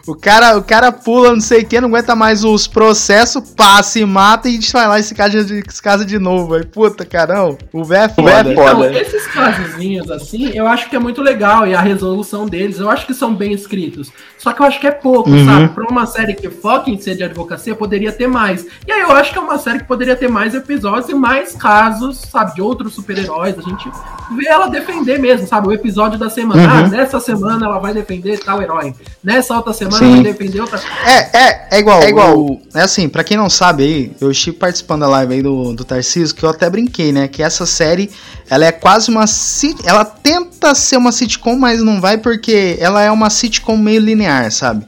O 0.10 0.16
cara, 0.16 0.58
o 0.58 0.64
cara 0.64 0.92
pula, 0.92 1.34
não 1.34 1.40
sei 1.40 1.62
o 1.62 1.66
que, 1.66 1.80
não 1.80 1.88
aguenta 1.88 2.16
mais 2.16 2.44
os 2.44 2.66
processos, 2.66 3.54
passa 3.56 4.00
e 4.00 4.06
mata 4.06 4.50
e 4.50 4.58
vai 4.74 4.88
lá 4.88 5.00
e 5.00 5.04
se 5.04 5.14
casa 5.14 5.44
de, 5.44 5.64
se 5.70 5.82
casa 5.82 6.04
de 6.04 6.18
novo, 6.18 6.54
velho. 6.54 6.66
Puta, 6.66 7.06
carão. 7.06 7.56
O 7.72 7.84
véio 7.84 8.06
é 8.06 8.10
foda. 8.10 8.32
É 8.32 8.56
foda. 8.56 8.88
Então, 8.88 9.02
esses 9.02 9.28
casozinhos 9.28 10.10
assim, 10.10 10.50
eu 10.50 10.66
acho 10.66 10.90
que 10.90 10.96
é 10.96 11.00
muito 11.00 11.22
legal 11.22 11.68
e 11.68 11.76
a 11.76 11.82
resolução 11.82 12.48
deles, 12.48 12.80
eu 12.80 12.90
acho 12.90 13.06
que 13.06 13.14
são 13.14 13.36
bem 13.36 13.54
escritos. 13.54 14.12
Só 14.40 14.52
que 14.52 14.64
eu 14.64 14.66
acho 14.66 14.80
que 14.80 14.88
é 14.88 14.92
pouco, 14.92 15.30
uhum. 15.30 15.46
sabe? 15.46 15.68
Pra 15.76 15.86
uma 15.88 16.08
série 16.08 16.34
que 16.34 16.50
foca 16.50 16.90
em 16.90 17.00
ser 17.00 17.16
de 17.16 17.24
advocacia, 17.24 17.76
poderia 17.76 18.12
ter 18.12 18.28
mais. 18.28 18.66
E 18.88 18.92
aí 18.92 19.02
eu 19.02 19.12
acho 19.12 19.32
que 19.32 19.38
é 19.38 19.42
uma 19.42 19.60
série 19.60 19.80
que 19.80 19.86
poderia 19.86 20.16
ter 20.16 20.28
mais 20.28 20.56
episódios 20.56 21.08
e 21.10 21.14
mais 21.14 21.56
casos, 21.56 22.18
sabe, 22.18 22.56
de 22.56 22.64
outros 22.64 22.96
super-heróis. 22.96 23.60
A 23.60 23.62
gente 23.62 23.92
vê 24.36 24.48
ela 24.48 24.70
defender 24.70 25.20
mesmo, 25.20 25.46
sabe? 25.46 25.68
O 25.68 25.72
episódio 25.72 26.18
da 26.18 26.32
semana. 26.32 26.62
Uhum. 26.64 26.86
Ah, 26.86 26.88
nessa 26.88 27.20
semana 27.20 27.68
ela 27.68 27.78
vai 27.78 27.94
defender 27.94 28.40
tal 28.40 28.60
herói. 28.60 28.96
Nessa 29.24 29.56
outra 29.56 29.72
semana 29.72 29.99
Sim. 30.00 30.60
outra. 30.60 30.82
É, 31.06 31.38
é, 31.38 31.68
é 31.72 31.80
igual. 31.80 32.02
É 32.02 32.10
igual. 32.10 32.40
O, 32.40 32.62
é 32.74 32.82
assim, 32.82 33.08
pra 33.08 33.24
quem 33.24 33.38
não 33.38 33.50
sabe 33.50 33.84
aí, 33.84 34.12
eu 34.20 34.32
estive 34.32 34.58
participando 34.58 35.02
da 35.02 35.08
live 35.08 35.34
aí 35.36 35.42
do, 35.42 35.74
do 35.74 35.84
Tarcísio, 35.84 36.36
que 36.36 36.44
eu 36.44 36.50
até 36.50 36.70
brinquei, 36.70 37.12
né? 37.12 37.28
Que 37.28 37.44
essa 37.44 37.66
série, 37.66 38.10
ela 38.50 38.66
é 38.66 38.72
quase 38.72 39.10
uma. 39.10 39.26
Ela 39.84 40.06
tenta 40.06 40.74
ser 40.74 40.98
uma 40.98 41.12
sitcom, 41.12 41.56
mas 41.58 41.84
não 41.84 42.02
vai 42.02 42.18
porque 42.18 42.78
ela 42.80 43.04
é 43.04 43.12
uma 43.12 43.30
sitcom 43.30 43.78
meio 43.78 44.02
linear, 44.02 44.52
sabe? 44.52 44.86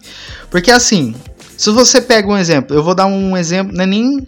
Porque 0.49 0.71
assim, 0.71 1.15
se 1.57 1.69
você 1.69 2.01
pega 2.01 2.27
um 2.27 2.37
exemplo, 2.37 2.75
eu 2.75 2.83
vou 2.83 2.95
dar 2.95 3.05
um 3.05 3.37
exemplo, 3.37 3.75
não 3.75 3.83
é 3.83 3.87
nem 3.87 4.27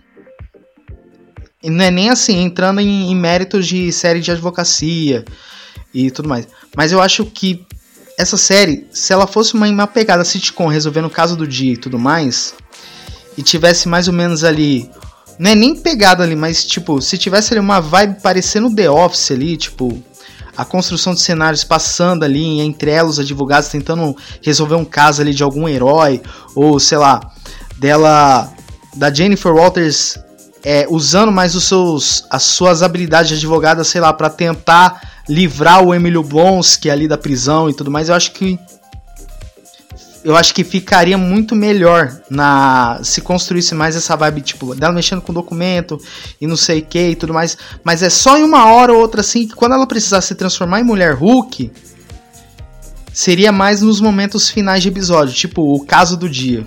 não 1.64 1.86
é 1.86 1.90
nem 1.92 2.10
assim, 2.10 2.44
entrando 2.44 2.82
em, 2.82 3.12
em, 3.12 3.16
méritos 3.16 3.66
de 3.68 3.92
série 3.92 4.20
de 4.20 4.32
advocacia 4.32 5.24
e 5.94 6.12
tudo 6.12 6.28
mais. 6.28 6.48
Mas 6.76 6.92
eu 6.92 7.02
acho 7.02 7.26
que 7.26 7.66
essa 8.18 8.38
série, 8.38 8.88
se 8.92 9.12
ela 9.12 9.28
fosse 9.28 9.54
uma, 9.54 9.68
uma 9.68 9.88
pegada 9.88 10.24
sitcom 10.24 10.68
resolvendo 10.68 11.06
o 11.06 11.10
caso 11.10 11.36
do 11.36 11.48
dia 11.48 11.74
e 11.74 11.78
tudo 11.78 11.98
mais, 11.98 12.54
e 13.38 13.42
tivesse 13.42 13.88
mais 13.88 14.08
ou 14.08 14.14
menos 14.14 14.44
ali. 14.44 14.90
Não 15.40 15.52
é 15.52 15.56
nem 15.56 15.76
pegada 15.76 16.24
ali, 16.24 16.36
mas 16.36 16.64
tipo, 16.64 17.02
se 17.02 17.18
tivesse 17.18 17.54
ali 17.54 17.60
uma 17.60 17.80
vibe 17.80 18.22
parecendo 18.22 18.74
The 18.74 18.90
Office 18.90 19.32
ali, 19.32 19.58
tipo, 19.58 20.02
a 20.56 20.64
construção 20.64 21.14
de 21.14 21.22
cenários 21.22 21.64
passando 21.64 22.24
ali 22.24 22.62
entre 22.62 22.92
elas, 22.92 23.14
os 23.14 23.20
advogados 23.20 23.70
tentando 23.70 24.16
resolver 24.42 24.76
um 24.76 24.86
caso 24.86 25.22
ali 25.22 25.34
de 25.34 25.42
algum 25.42 25.68
herói, 25.68 26.22
ou 26.56 26.80
sei 26.80 26.98
lá, 26.98 27.20
dela. 27.78 28.52
Da 28.96 29.12
Jennifer 29.12 29.52
Walters 29.52 30.20
é, 30.64 30.86
usando 30.88 31.32
mais 31.32 31.56
os 31.56 31.66
seus, 31.66 32.26
as 32.30 32.44
suas 32.44 32.84
habilidades 32.84 33.30
de 33.30 33.36
advogada, 33.36 33.84
sei 33.84 34.00
lá, 34.00 34.14
para 34.14 34.30
tentar 34.30 35.13
livrar 35.28 35.84
o 35.84 35.94
Emílio 35.94 36.24
Blonsky 36.24 36.90
ali 36.90 37.08
da 37.08 37.18
prisão 37.18 37.70
e 37.70 37.74
tudo 37.74 37.90
mais, 37.90 38.10
eu 38.10 38.16
acho 38.16 38.32
que 38.32 38.60
eu 40.24 40.38
acho 40.38 40.54
que 40.54 40.64
ficaria 40.64 41.18
muito 41.18 41.54
melhor 41.54 42.22
na 42.30 43.00
se 43.04 43.20
construísse 43.20 43.76
mais 43.76 43.96
essa 43.96 44.16
vibe 44.16 44.42
tipo 44.42 44.74
dela 44.74 44.94
mexendo 44.94 45.22
com 45.22 45.34
documento 45.34 46.00
e 46.40 46.48
não 46.48 46.56
sei 46.56 46.80
o 46.80 46.86
que 46.86 47.10
e 47.10 47.16
tudo 47.16 47.34
mais, 47.34 47.58
mas 47.84 48.02
é 48.02 48.10
só 48.10 48.38
em 48.38 48.44
uma 48.44 48.66
hora 48.72 48.94
ou 48.94 49.00
outra 49.00 49.20
assim 49.20 49.48
que 49.48 49.54
quando 49.54 49.74
ela 49.74 49.86
precisar 49.86 50.22
se 50.22 50.34
transformar 50.34 50.80
em 50.80 50.84
mulher 50.84 51.14
Hulk 51.14 51.72
seria 53.12 53.52
mais 53.52 53.82
nos 53.82 54.00
momentos 54.00 54.50
finais 54.50 54.82
de 54.82 54.90
episódio, 54.90 55.34
tipo 55.34 55.76
o 55.76 55.86
caso 55.86 56.16
do 56.16 56.30
dia. 56.30 56.66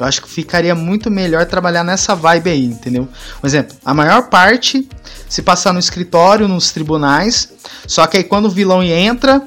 Eu 0.00 0.06
acho 0.06 0.22
que 0.22 0.30
ficaria 0.30 0.74
muito 0.74 1.10
melhor 1.10 1.44
trabalhar 1.46 1.84
nessa 1.84 2.14
vibe 2.14 2.50
aí, 2.50 2.64
entendeu? 2.64 3.08
Por 3.40 3.46
exemplo, 3.46 3.76
a 3.84 3.92
maior 3.92 4.28
parte 4.28 4.88
se 5.28 5.42
passar 5.42 5.72
no 5.72 5.78
escritório, 5.78 6.48
nos 6.48 6.72
tribunais, 6.72 7.52
só 7.86 8.06
que 8.06 8.16
aí 8.16 8.24
quando 8.24 8.46
o 8.46 8.50
vilão 8.50 8.82
entra, 8.82 9.42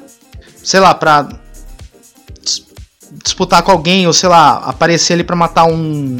sei 0.62 0.80
lá, 0.80 0.94
pra 0.94 1.28
disputar 3.24 3.62
com 3.62 3.72
alguém, 3.72 4.06
ou 4.06 4.12
sei 4.12 4.28
lá, 4.28 4.58
aparecer 4.58 5.14
ali 5.14 5.24
pra 5.24 5.34
matar 5.34 5.64
um, 5.64 6.18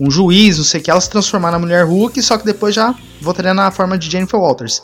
um 0.00 0.10
juiz, 0.10 0.58
não 0.58 0.64
sei 0.64 0.80
o 0.80 0.84
que, 0.84 0.90
ela 0.90 1.00
se 1.00 1.10
transformar 1.10 1.50
na 1.50 1.58
mulher 1.58 1.84
Hulk, 1.84 2.20
só 2.22 2.38
que 2.38 2.44
depois 2.44 2.74
já 2.74 2.94
voltaria 3.20 3.54
na 3.54 3.70
forma 3.70 3.98
de 3.98 4.10
Jennifer 4.10 4.38
Walters. 4.38 4.82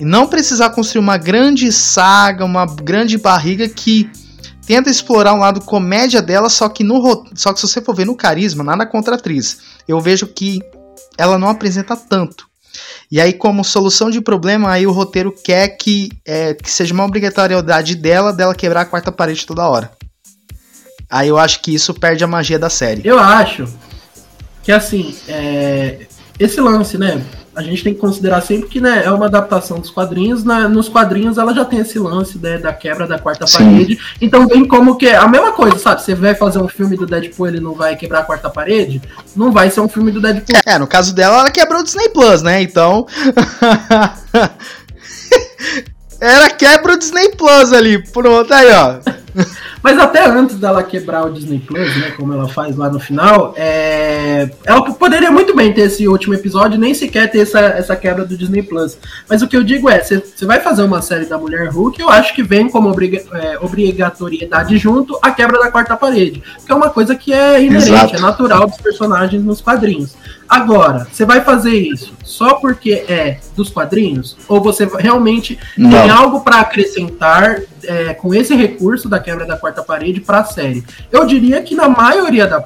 E 0.00 0.04
não 0.04 0.26
precisar 0.26 0.70
construir 0.70 1.00
uma 1.00 1.16
grande 1.16 1.70
saga, 1.70 2.44
uma 2.44 2.66
grande 2.66 3.16
barriga 3.18 3.68
que 3.68 4.10
tenta 4.66 4.90
explorar 4.90 5.34
um 5.34 5.40
lado 5.40 5.60
comédia 5.60 6.22
dela, 6.22 6.48
só 6.48 6.68
que 6.68 6.84
no 6.84 7.26
só 7.34 7.52
que 7.52 7.60
se 7.60 7.68
você 7.68 7.80
for 7.80 7.94
ver 7.94 8.06
no 8.06 8.16
carisma, 8.16 8.64
nada 8.64 8.86
contra 8.86 9.14
a 9.14 9.18
atriz. 9.18 9.58
Eu 9.86 10.00
vejo 10.00 10.26
que 10.26 10.60
ela 11.18 11.38
não 11.38 11.48
apresenta 11.48 11.96
tanto. 11.96 12.46
E 13.10 13.20
aí, 13.20 13.34
como 13.34 13.62
solução 13.62 14.10
de 14.10 14.20
problema, 14.20 14.70
aí 14.70 14.86
o 14.86 14.92
roteiro 14.92 15.30
quer 15.30 15.68
que, 15.76 16.08
é, 16.24 16.54
que 16.54 16.70
seja 16.70 16.94
uma 16.94 17.04
obrigatoriedade 17.04 17.94
dela, 17.94 18.32
dela 18.32 18.54
quebrar 18.54 18.82
a 18.82 18.86
quarta 18.86 19.12
parede 19.12 19.46
toda 19.46 19.68
hora. 19.68 19.90
Aí 21.10 21.28
eu 21.28 21.38
acho 21.38 21.60
que 21.60 21.74
isso 21.74 21.92
perde 21.92 22.24
a 22.24 22.26
magia 22.26 22.58
da 22.58 22.70
série. 22.70 23.02
Eu 23.04 23.18
acho 23.18 23.68
que 24.62 24.72
assim, 24.72 25.14
é, 25.28 26.06
esse 26.42 26.60
lance, 26.60 26.98
né? 26.98 27.22
a 27.54 27.62
gente 27.62 27.84
tem 27.84 27.92
que 27.92 28.00
considerar 28.00 28.40
sempre 28.40 28.66
que 28.68 28.80
né, 28.80 29.02
é 29.04 29.10
uma 29.10 29.26
adaptação 29.26 29.78
dos 29.78 29.90
quadrinhos. 29.90 30.42
Né, 30.42 30.66
nos 30.68 30.88
quadrinhos 30.88 31.36
ela 31.36 31.54
já 31.54 31.64
tem 31.64 31.80
esse 31.80 31.98
lance 31.98 32.38
né, 32.38 32.56
da 32.58 32.72
quebra 32.72 33.06
da 33.06 33.18
quarta 33.18 33.46
Sim. 33.46 33.58
parede. 33.58 33.98
Então 34.20 34.46
vem 34.46 34.66
como 34.66 34.96
que 34.96 35.06
é 35.06 35.16
a 35.16 35.28
mesma 35.28 35.52
coisa, 35.52 35.78
sabe? 35.78 36.02
Você 36.02 36.14
vai 36.14 36.34
fazer 36.34 36.58
um 36.58 36.68
filme 36.68 36.96
do 36.96 37.06
Deadpool 37.06 37.48
ele 37.48 37.60
não 37.60 37.74
vai 37.74 37.94
quebrar 37.96 38.20
a 38.20 38.24
quarta 38.24 38.48
parede? 38.48 39.02
Não 39.36 39.52
vai 39.52 39.70
ser 39.70 39.80
um 39.80 39.88
filme 39.88 40.10
do 40.10 40.20
Deadpool. 40.20 40.56
É, 40.66 40.78
no 40.78 40.86
caso 40.86 41.14
dela, 41.14 41.40
ela 41.40 41.50
quebrou 41.50 41.80
o 41.80 41.84
Disney 41.84 42.08
Plus, 42.08 42.42
né? 42.42 42.62
Então. 42.62 43.06
Era 46.20 46.50
quebra 46.50 46.92
o 46.92 46.98
Disney 46.98 47.30
Plus 47.30 47.72
ali. 47.72 48.02
Pronto, 48.10 48.52
aí, 48.54 48.72
ó. 48.72 48.98
Mas 49.82 49.98
até 49.98 50.24
antes 50.26 50.56
dela 50.56 50.82
quebrar 50.82 51.26
o 51.26 51.32
Disney 51.32 51.58
Plus, 51.58 51.96
né, 51.96 52.12
como 52.16 52.32
ela 52.32 52.48
faz 52.48 52.76
lá 52.76 52.88
no 52.88 53.00
final, 53.00 53.52
é... 53.56 54.48
ela 54.64 54.82
poderia 54.92 55.30
muito 55.30 55.54
bem 55.56 55.72
ter 55.72 55.82
esse 55.82 56.06
último 56.06 56.34
episódio, 56.34 56.78
nem 56.78 56.94
sequer 56.94 57.30
ter 57.30 57.40
essa, 57.40 57.58
essa 57.58 57.96
quebra 57.96 58.24
do 58.24 58.36
Disney 58.36 58.62
Plus. 58.62 58.96
Mas 59.28 59.42
o 59.42 59.48
que 59.48 59.56
eu 59.56 59.64
digo 59.64 59.90
é, 59.90 60.02
você 60.02 60.46
vai 60.46 60.60
fazer 60.60 60.82
uma 60.82 61.02
série 61.02 61.24
da 61.24 61.36
Mulher 61.36 61.68
Hulk, 61.68 62.00
eu 62.00 62.08
acho 62.08 62.34
que 62.34 62.42
vem 62.42 62.70
como 62.70 62.90
obriga 62.90 63.22
é, 63.32 63.58
obrigatoriedade 63.60 64.78
junto 64.78 65.18
a 65.20 65.30
quebra 65.30 65.58
da 65.58 65.70
quarta 65.70 65.96
parede, 65.96 66.42
que 66.64 66.70
é 66.70 66.74
uma 66.74 66.90
coisa 66.90 67.16
que 67.16 67.32
é 67.32 67.62
inerente, 67.62 67.90
Exato. 67.90 68.16
é 68.16 68.20
natural 68.20 68.66
dos 68.68 68.78
personagens 68.78 69.42
nos 69.42 69.60
quadrinhos. 69.60 70.14
Agora, 70.48 71.06
você 71.10 71.24
vai 71.24 71.40
fazer 71.40 71.74
isso 71.74 72.14
só 72.32 72.54
porque 72.54 73.04
é 73.08 73.38
dos 73.54 73.68
quadrinhos? 73.68 74.36
Ou 74.48 74.60
você 74.60 74.88
realmente 74.98 75.58
Não. 75.76 75.90
tem 75.90 76.08
algo 76.08 76.40
para 76.40 76.60
acrescentar 76.60 77.60
é, 77.84 78.14
com 78.14 78.34
esse 78.34 78.54
recurso 78.54 79.08
da 79.08 79.20
quebra 79.20 79.44
da 79.44 79.56
quarta 79.56 79.82
parede 79.82 80.20
para 80.20 80.38
a 80.38 80.44
série? 80.44 80.82
Eu 81.10 81.26
diria 81.26 81.62
que 81.62 81.74
na 81.74 81.88
maioria, 81.88 82.46
da, 82.46 82.64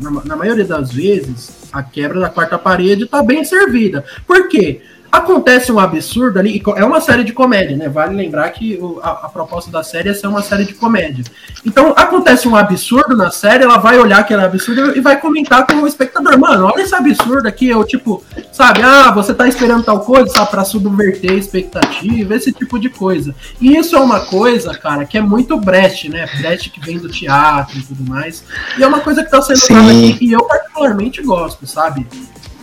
na, 0.00 0.10
na 0.24 0.36
maioria 0.36 0.64
das 0.64 0.92
vezes, 0.92 1.50
a 1.72 1.82
quebra 1.82 2.20
da 2.20 2.28
quarta 2.28 2.58
parede 2.58 3.04
está 3.04 3.22
bem 3.22 3.42
servida. 3.42 4.04
Por 4.26 4.48
quê? 4.48 4.82
Acontece 5.10 5.72
um 5.72 5.78
absurdo 5.78 6.38
ali, 6.38 6.62
é 6.76 6.84
uma 6.84 7.00
série 7.00 7.24
de 7.24 7.32
comédia, 7.32 7.76
né? 7.76 7.88
Vale 7.88 8.14
lembrar 8.14 8.50
que 8.50 8.76
o, 8.76 9.00
a, 9.02 9.10
a, 9.26 9.28
proposta 9.28 9.70
da 9.70 9.82
série 9.82 10.08
é 10.08 10.14
ser 10.14 10.26
uma 10.26 10.42
série 10.42 10.64
de 10.64 10.74
comédia. 10.74 11.24
Então, 11.64 11.92
acontece 11.96 12.46
um 12.48 12.56
absurdo 12.56 13.16
na 13.16 13.30
série, 13.30 13.64
ela 13.64 13.78
vai 13.78 13.98
olhar 13.98 14.20
aquele 14.20 14.42
absurdo 14.42 14.96
e 14.96 15.00
vai 15.00 15.20
comentar 15.20 15.66
com 15.66 15.74
o 15.74 15.86
espectador, 15.86 16.38
mano, 16.38 16.66
olha 16.66 16.82
esse 16.82 16.94
absurdo 16.94 17.46
aqui, 17.46 17.68
eu 17.68 17.84
tipo, 17.84 18.22
sabe, 18.52 18.82
ah, 18.82 19.10
você 19.10 19.34
tá 19.34 19.48
esperando 19.48 19.84
tal 19.84 20.00
coisa, 20.00 20.28
sabe, 20.28 20.50
pra 20.50 20.64
subverter 20.64 21.32
a 21.32 21.34
expectativa, 21.34 22.34
esse 22.34 22.52
tipo 22.52 22.78
de 22.78 22.88
coisa. 22.88 23.34
E 23.60 23.76
isso 23.76 23.96
é 23.96 24.00
uma 24.00 24.20
coisa, 24.20 24.76
cara, 24.76 25.04
que 25.04 25.18
é 25.18 25.20
muito 25.20 25.58
Brecht, 25.58 26.08
né? 26.08 26.26
Brecht 26.38 26.70
que 26.70 26.80
vem 26.80 26.98
do 26.98 27.08
teatro 27.08 27.78
e 27.78 27.82
tudo 27.82 28.08
mais. 28.08 28.44
E 28.78 28.82
é 28.82 28.86
uma 28.86 29.00
coisa 29.00 29.24
que 29.24 29.30
tá 29.30 29.40
sendo 29.42 29.58
usada 29.58 29.90
aqui 29.90 30.18
e 30.20 30.32
eu 30.32 30.42
particularmente 30.44 31.22
gosto, 31.22 31.66
sabe? 31.66 32.06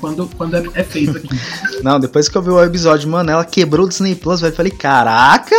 Quando, 0.03 0.29
quando 0.37 0.57
é, 0.57 0.63
é 0.73 0.83
feito 0.83 1.17
aqui. 1.17 1.29
Não, 1.81 1.97
depois 1.97 2.27
que 2.27 2.37
eu 2.37 2.41
vi 2.41 2.49
o 2.49 2.61
episódio, 2.61 3.07
mano, 3.09 3.31
ela 3.31 3.45
quebrou 3.45 3.85
o 3.85 3.89
Disney 3.89 4.15
Plus, 4.15 4.41
velho. 4.41 4.53
Falei, 4.53 4.71
caraca! 4.71 5.55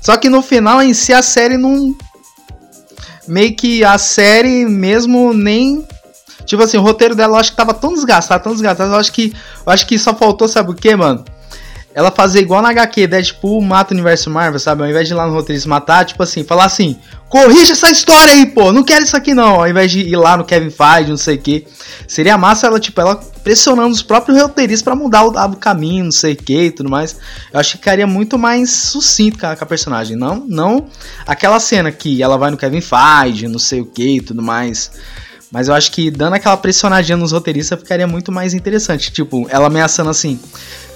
Só 0.00 0.16
que 0.16 0.28
no 0.28 0.40
final 0.42 0.80
em 0.80 0.94
si 0.94 1.12
a 1.12 1.22
série 1.22 1.56
não. 1.56 1.96
Meio 3.26 3.54
que 3.56 3.84
a 3.84 3.98
série 3.98 4.64
mesmo 4.64 5.32
nem. 5.32 5.86
Tipo 6.44 6.62
assim, 6.62 6.76
o 6.76 6.82
roteiro 6.82 7.14
dela 7.14 7.34
eu 7.34 7.40
acho 7.40 7.50
que 7.50 7.56
tava 7.56 7.74
tão 7.74 7.92
desgastado, 7.92 8.42
tão 8.42 8.52
desgastado. 8.52 8.92
Eu 8.92 8.96
acho 8.96 9.12
que, 9.12 9.32
eu 9.64 9.72
acho 9.72 9.86
que 9.86 9.98
só 9.98 10.14
faltou, 10.14 10.48
sabe 10.48 10.70
o 10.70 10.74
que, 10.74 10.94
mano? 10.94 11.24
Ela 11.94 12.10
fazer 12.10 12.40
igual 12.40 12.62
na 12.62 12.70
HQ, 12.70 13.06
Deadpool 13.06 13.60
mata 13.60 13.92
o 13.92 13.96
universo 13.96 14.30
Marvel, 14.30 14.58
sabe? 14.58 14.82
Ao 14.82 14.88
invés 14.88 15.06
de 15.06 15.14
ir 15.14 15.16
lá 15.16 15.26
no 15.26 15.32
roteirista 15.32 15.68
matar, 15.68 16.04
tipo 16.04 16.22
assim, 16.22 16.42
falar 16.42 16.64
assim, 16.64 16.98
corrija 17.28 17.72
essa 17.72 17.90
história 17.90 18.34
aí, 18.34 18.46
pô, 18.46 18.72
não 18.72 18.82
quero 18.82 19.04
isso 19.04 19.16
aqui 19.16 19.34
não. 19.34 19.56
Ao 19.56 19.68
invés 19.68 19.90
de 19.90 20.00
ir 20.00 20.16
lá 20.16 20.36
no 20.36 20.44
Kevin 20.44 20.70
Feige, 20.70 21.10
não 21.10 21.16
sei 21.16 21.36
o 21.36 21.38
que. 21.38 21.66
Seria 22.06 22.38
massa 22.38 22.66
ela, 22.66 22.80
tipo, 22.80 23.00
ela 23.00 23.16
pressionando 23.42 23.90
os 23.90 24.02
próprios 24.02 24.40
roteiristas 24.40 24.82
para 24.82 24.94
mudar 24.94 25.24
o, 25.24 25.30
o, 25.30 25.56
caminho, 25.56 26.04
não 26.04 26.12
sei 26.12 26.34
o 26.34 26.36
que 26.36 26.64
e 26.64 26.70
tudo 26.70 26.90
mais. 26.90 27.16
Eu 27.52 27.60
acho 27.60 27.72
que 27.72 27.78
ficaria 27.78 28.06
muito 28.06 28.38
mais 28.38 28.70
sucinto 28.70 29.38
com 29.38 29.46
a, 29.46 29.56
com 29.56 29.64
a, 29.64 29.66
personagem. 29.66 30.16
Não, 30.16 30.44
não 30.48 30.86
aquela 31.26 31.58
cena 31.60 31.90
que 31.90 32.22
ela 32.22 32.36
vai 32.36 32.50
no 32.50 32.56
Kevin 32.56 32.80
Feige, 32.80 33.48
não 33.48 33.58
sei 33.58 33.80
o 33.80 33.86
que 33.86 34.16
e 34.16 34.20
tudo 34.20 34.42
mais. 34.42 34.90
Mas 35.50 35.68
eu 35.68 35.74
acho 35.74 35.92
que 35.92 36.10
dando 36.10 36.34
aquela 36.34 36.56
pressionadinha 36.56 37.16
nos 37.16 37.32
roteiristas 37.32 37.78
ficaria 37.78 38.06
muito 38.06 38.32
mais 38.32 38.54
interessante. 38.54 39.12
Tipo, 39.12 39.46
ela 39.50 39.66
ameaçando 39.66 40.08
assim: 40.08 40.40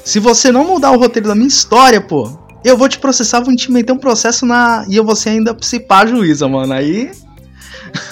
se 0.07 0.21
você 0.21 0.53
não 0.53 0.65
mudar 0.65 0.93
o 0.93 0.99
roteiro 0.99 1.27
da 1.27 1.35
minha 1.35 1.49
história, 1.49 2.01
pô, 2.01 2.31
eu 2.65 2.77
vou 2.77 2.89
te 2.89 2.97
processar, 2.97 3.41
vou 3.41 3.57
te 3.57 3.73
meter 3.73 3.91
um 3.91 3.99
processo 3.99 4.47
na. 4.47 4.87
E 4.89 4.95
eu 4.95 5.05
vou 5.05 5.17
ser 5.17 5.31
ainda 5.31 5.53
principal 5.53 6.07
juíza, 6.07 6.47
mano. 6.47 6.73
Aí. 6.75 7.11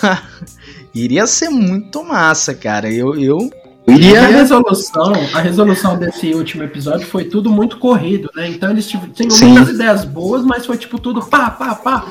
Iria 0.93 1.25
ser 1.25 1.51
muito 1.51 2.03
massa, 2.03 2.53
cara. 2.53 2.91
Eu, 2.91 3.15
eu 3.15 3.49
e 3.87 4.17
a 4.17 4.27
resolução, 4.27 5.13
a 5.35 5.41
resolução 5.41 5.97
desse 5.97 6.35
último 6.35 6.65
episódio 6.65 7.07
foi 7.07 7.25
tudo 7.25 7.51
muito 7.51 7.79
corrido, 7.79 8.31
né? 8.35 8.49
Então 8.49 8.71
eles 8.71 8.89
tinham 8.89 9.05
muitas 9.05 9.69
ideias 9.69 10.05
boas, 10.05 10.43
mas 10.43 10.65
foi 10.67 10.79
tipo 10.79 10.99
tudo 10.99 11.21
pá, 11.21 11.51
pá, 11.51 11.75
pá. 11.75 12.07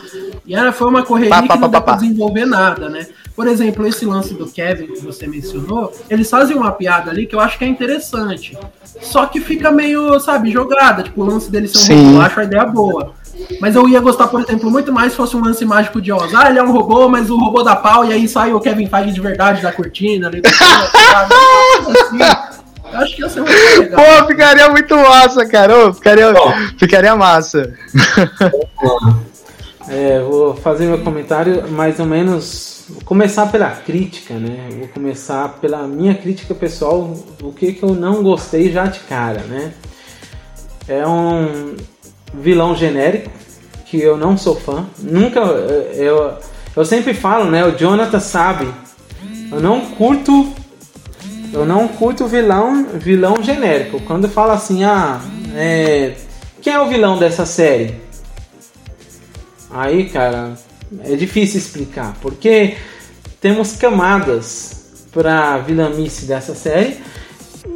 E 0.46 0.56
era, 0.56 0.72
foi 0.72 0.88
uma 0.88 1.04
correria 1.04 1.32
pá, 1.32 1.42
pá, 1.42 1.56
que 1.56 1.62
não 1.62 1.70
pá, 1.70 1.78
deu 1.78 1.82
pra 1.82 1.96
desenvolver 1.96 2.46
nada, 2.46 2.90
né? 2.90 3.08
Por 3.36 3.48
exemplo, 3.48 3.88
esse 3.88 4.06
lance 4.06 4.34
do 4.34 4.48
Kevin 4.48 4.88
que 4.88 5.02
você 5.02 5.26
mencionou, 5.26 5.92
eles 6.10 6.30
fazem 6.30 6.56
uma 6.56 6.72
piada 6.72 7.10
ali 7.10 7.26
que 7.26 7.36
eu 7.36 7.40
acho 7.40 7.58
que 7.58 7.66
é 7.66 7.68
interessante. 7.68 8.58
Só 9.02 9.26
que 9.26 9.40
fica 9.40 9.72
meio, 9.72 10.20
sabe, 10.20 10.52
jogada. 10.52 11.04
Tipo, 11.04 11.24
o 11.24 11.26
lance 11.26 11.50
dele 11.50 11.68
ser 11.68 11.94
um 11.94 12.04
robô, 12.06 12.18
eu 12.18 12.22
acho 12.22 12.40
a 12.40 12.44
ideia 12.44 12.66
boa. 12.66 13.14
Mas 13.60 13.76
eu 13.76 13.90
ia 13.90 14.00
gostar, 14.00 14.28
por 14.28 14.42
exemplo, 14.42 14.70
muito 14.70 14.94
mais 14.94 15.12
se 15.12 15.18
fosse 15.18 15.36
um 15.36 15.44
lance 15.44 15.66
mágico 15.66 16.00
de 16.00 16.12
Oz. 16.12 16.34
Ah, 16.36 16.50
ele 16.50 16.60
é 16.60 16.64
um 16.64 16.72
robô, 16.72 17.10
mas 17.10 17.32
o 17.32 17.38
robô 17.38 17.64
dá 17.64 17.76
pau, 17.76 18.06
e 18.06 18.14
aí 18.14 18.28
sai 18.28 18.54
o 18.54 18.60
Kevin 18.60 18.88
Feige 18.88 19.12
de 19.12 19.22
verdade 19.22 19.62
da 19.62 19.72
cortina. 19.72 20.28
Ali, 20.28 20.42
assim. 20.46 22.20
Acho 22.94 23.16
que 23.16 23.24
ia 23.24 23.30
ser 23.30 23.42
muito 23.42 23.80
legal. 23.80 24.00
Pô, 24.00 24.28
ficaria 24.28 24.70
muito 24.70 24.96
massa, 24.96 25.46
cara. 25.48 25.88
Ô, 25.88 25.94
ficaria, 25.94 26.32
ficaria 26.78 27.16
massa. 27.16 27.74
É, 29.88 30.20
vou 30.20 30.56
fazer 30.56 30.86
meu 30.86 31.00
comentário 31.00 31.70
mais 31.70 32.00
ou 32.00 32.06
menos. 32.06 32.86
Vou 32.90 33.02
começar 33.04 33.52
pela 33.52 33.70
crítica, 33.70 34.36
né? 34.36 34.70
Vou 34.78 34.88
começar 34.88 35.58
pela 35.60 35.88
minha 35.88 36.14
crítica 36.14 36.54
pessoal, 36.54 37.14
o 37.42 37.52
que, 37.52 37.74
que 37.74 37.84
eu 37.84 37.94
não 37.94 38.22
gostei 38.22 38.72
já 38.72 38.86
de 38.86 39.00
cara, 39.02 39.40
né? 39.42 39.74
É 40.88 41.08
um, 41.08 41.76
vilão 42.34 42.76
genérico, 42.76 43.30
que 43.86 44.02
eu 44.02 44.18
não 44.18 44.38
sou 44.38 44.56
fã. 44.56 44.86
Nunca. 45.00 45.40
Eu, 45.40 46.38
eu 46.76 46.86
sempre 46.86 47.14
falo, 47.14 47.50
né? 47.50 47.66
O 47.66 47.78
Jonathan 47.78 48.20
sabe. 48.20 48.68
Eu 49.52 49.62
não 49.62 49.82
curto. 49.82 50.52
Eu 51.52 51.66
não 51.66 51.88
curto 51.88 52.26
vilão, 52.26 52.88
vilão 52.96 53.36
genérico. 53.44 54.02
Quando 54.02 54.28
fala 54.28 54.54
assim, 54.54 54.84
ah, 54.84 55.22
é, 55.56 56.16
quem 56.62 56.74
é 56.74 56.80
o 56.80 56.88
vilão 56.88 57.20
dessa 57.20 57.46
série? 57.46 58.03
Aí, 59.74 60.09
cara, 60.09 60.53
é 61.03 61.15
difícil 61.15 61.57
explicar, 61.57 62.15
porque 62.21 62.76
temos 63.41 63.76
camadas 63.76 65.05
para 65.11 65.57
vilamice 65.57 66.26
dessa 66.26 66.55
série 66.55 66.97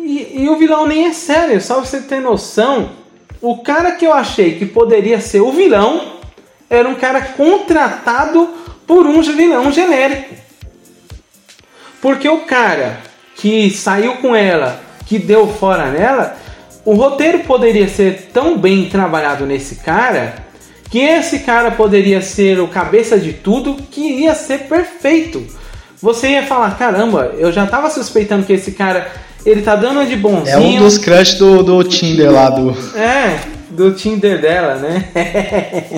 e, 0.01 0.43
e, 0.43 0.49
o 0.49 0.57
vilão 0.57 0.87
nem 0.87 1.07
é 1.07 1.13
sério, 1.13 1.61
só 1.61 1.79
você 1.79 2.01
ter 2.01 2.19
noção 2.19 2.91
o 3.41 3.57
cara 3.57 3.91
que 3.91 4.05
eu 4.05 4.13
achei 4.13 4.57
que 4.57 4.65
poderia 4.65 5.19
ser 5.19 5.41
o 5.41 5.51
vilão 5.51 6.13
era 6.69 6.87
um 6.87 6.95
cara 6.95 7.21
contratado 7.21 8.49
por 8.85 9.05
um 9.05 9.21
vilão 9.21 9.71
genérico. 9.71 10.35
Porque 12.01 12.27
o 12.27 12.39
cara 12.39 12.99
que 13.35 13.69
saiu 13.69 14.15
com 14.17 14.35
ela, 14.35 14.81
que 15.05 15.19
deu 15.19 15.47
fora 15.47 15.91
nela, 15.91 16.35
o 16.83 16.95
roteiro 16.95 17.39
poderia 17.39 17.87
ser 17.87 18.29
tão 18.33 18.57
bem 18.57 18.89
trabalhado 18.89 19.45
nesse 19.45 19.75
cara 19.75 20.46
que 20.89 20.99
esse 20.99 21.39
cara 21.39 21.71
poderia 21.71 22.21
ser 22.21 22.59
o 22.59 22.67
cabeça 22.67 23.17
de 23.17 23.33
tudo 23.33 23.75
que 23.75 24.01
ia 24.01 24.33
ser 24.33 24.59
perfeito. 24.67 25.45
Você 26.01 26.29
ia 26.29 26.43
falar, 26.43 26.77
caramba, 26.77 27.33
eu 27.37 27.51
já 27.51 27.65
tava 27.65 27.89
suspeitando 27.89 28.45
que 28.45 28.53
esse 28.53 28.71
cara 28.71 29.11
ele 29.45 29.61
tá 29.61 29.75
dando 29.75 30.05
de 30.05 30.15
bonzinho. 30.15 30.55
É 30.55 30.57
um 30.57 30.77
dos 30.77 30.97
crush 30.97 31.35
do, 31.35 31.63
do 31.63 31.83
Tinder 31.83 32.31
lá 32.31 32.49
do. 32.49 32.71
É, 32.97 33.39
do 33.69 33.93
Tinder 33.93 34.39
dela, 34.39 34.75
né? 34.75 35.09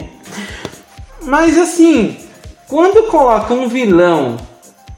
Mas 1.22 1.58
assim, 1.58 2.18
quando 2.68 3.08
coloca 3.08 3.54
um 3.54 3.68
vilão 3.68 4.38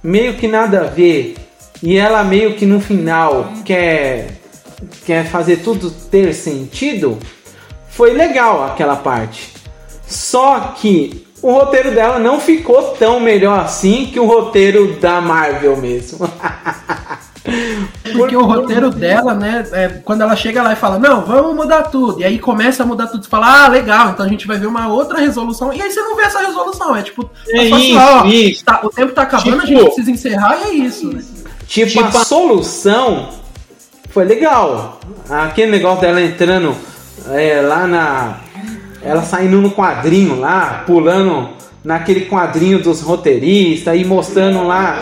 meio 0.03 0.35
que 0.35 0.47
nada 0.47 0.81
a 0.81 0.83
ver 0.83 1.35
e 1.81 1.97
ela 1.97 2.23
meio 2.23 2.55
que 2.55 2.65
no 2.65 2.79
final 2.79 3.51
quer 3.65 4.39
quer 5.05 5.25
fazer 5.25 5.57
tudo 5.57 5.91
ter 5.91 6.33
sentido, 6.33 7.17
foi 7.89 8.13
legal 8.13 8.63
aquela 8.63 8.95
parte. 8.95 9.50
Só 10.11 10.75
que 10.77 11.25
o 11.41 11.51
roteiro 11.51 11.91
dela 11.91 12.19
não 12.19 12.39
ficou 12.39 12.95
tão 12.99 13.19
melhor 13.19 13.59
assim 13.61 14.05
que 14.05 14.19
o 14.19 14.25
roteiro 14.25 14.99
da 14.99 15.21
Marvel 15.21 15.77
mesmo. 15.77 16.19
Porque 18.13 18.35
o 18.35 18.45
roteiro 18.45 18.91
dela, 18.91 19.33
né, 19.33 19.65
é, 19.71 19.87
quando 19.87 20.21
ela 20.21 20.35
chega 20.35 20.61
lá 20.61 20.73
e 20.73 20.75
fala, 20.75 20.99
não, 20.99 21.25
vamos 21.25 21.55
mudar 21.55 21.83
tudo. 21.83 22.21
E 22.21 22.23
aí 22.23 22.37
começa 22.37 22.83
a 22.83 22.85
mudar 22.85 23.07
tudo, 23.07 23.23
e 23.23 23.27
fala, 23.27 23.63
ah, 23.63 23.67
legal, 23.67 24.09
então 24.09 24.25
a 24.25 24.29
gente 24.29 24.45
vai 24.45 24.59
ver 24.59 24.67
uma 24.67 24.89
outra 24.89 25.19
resolução. 25.19 25.73
E 25.73 25.81
aí 25.81 25.89
você 25.89 26.01
não 26.01 26.15
vê 26.15 26.23
essa 26.23 26.39
resolução, 26.39 26.95
é 26.95 27.01
tipo, 27.01 27.27
é 27.47 27.63
isso, 27.63 27.75
assim, 27.75 27.97
ó, 27.97 28.25
isso. 28.25 28.65
Tá, 28.65 28.81
o 28.83 28.89
tempo 28.89 29.13
tá 29.13 29.23
acabando, 29.23 29.61
tipo, 29.61 29.63
a 29.63 29.65
gente 29.65 29.85
precisa 29.85 30.11
encerrar 30.11 30.59
e 30.59 30.63
é 30.63 30.73
isso, 30.73 31.07
né? 31.11 31.23
Tipo, 31.65 31.89
tipo, 31.89 32.17
a 32.17 32.25
solução 32.25 33.29
foi 34.09 34.25
legal. 34.25 34.99
Aquele 35.29 35.71
negócio 35.71 36.01
dela 36.01 36.21
entrando 36.21 36.75
é, 37.29 37.61
lá 37.61 37.87
na. 37.87 38.39
Ela 39.03 39.23
saindo 39.23 39.61
no 39.61 39.71
quadrinho 39.71 40.39
lá, 40.39 40.83
pulando 40.85 41.49
naquele 41.83 42.25
quadrinho 42.25 42.79
dos 42.79 43.01
roteiristas 43.01 43.99
e 43.99 44.05
mostrando 44.05 44.63
lá 44.67 44.99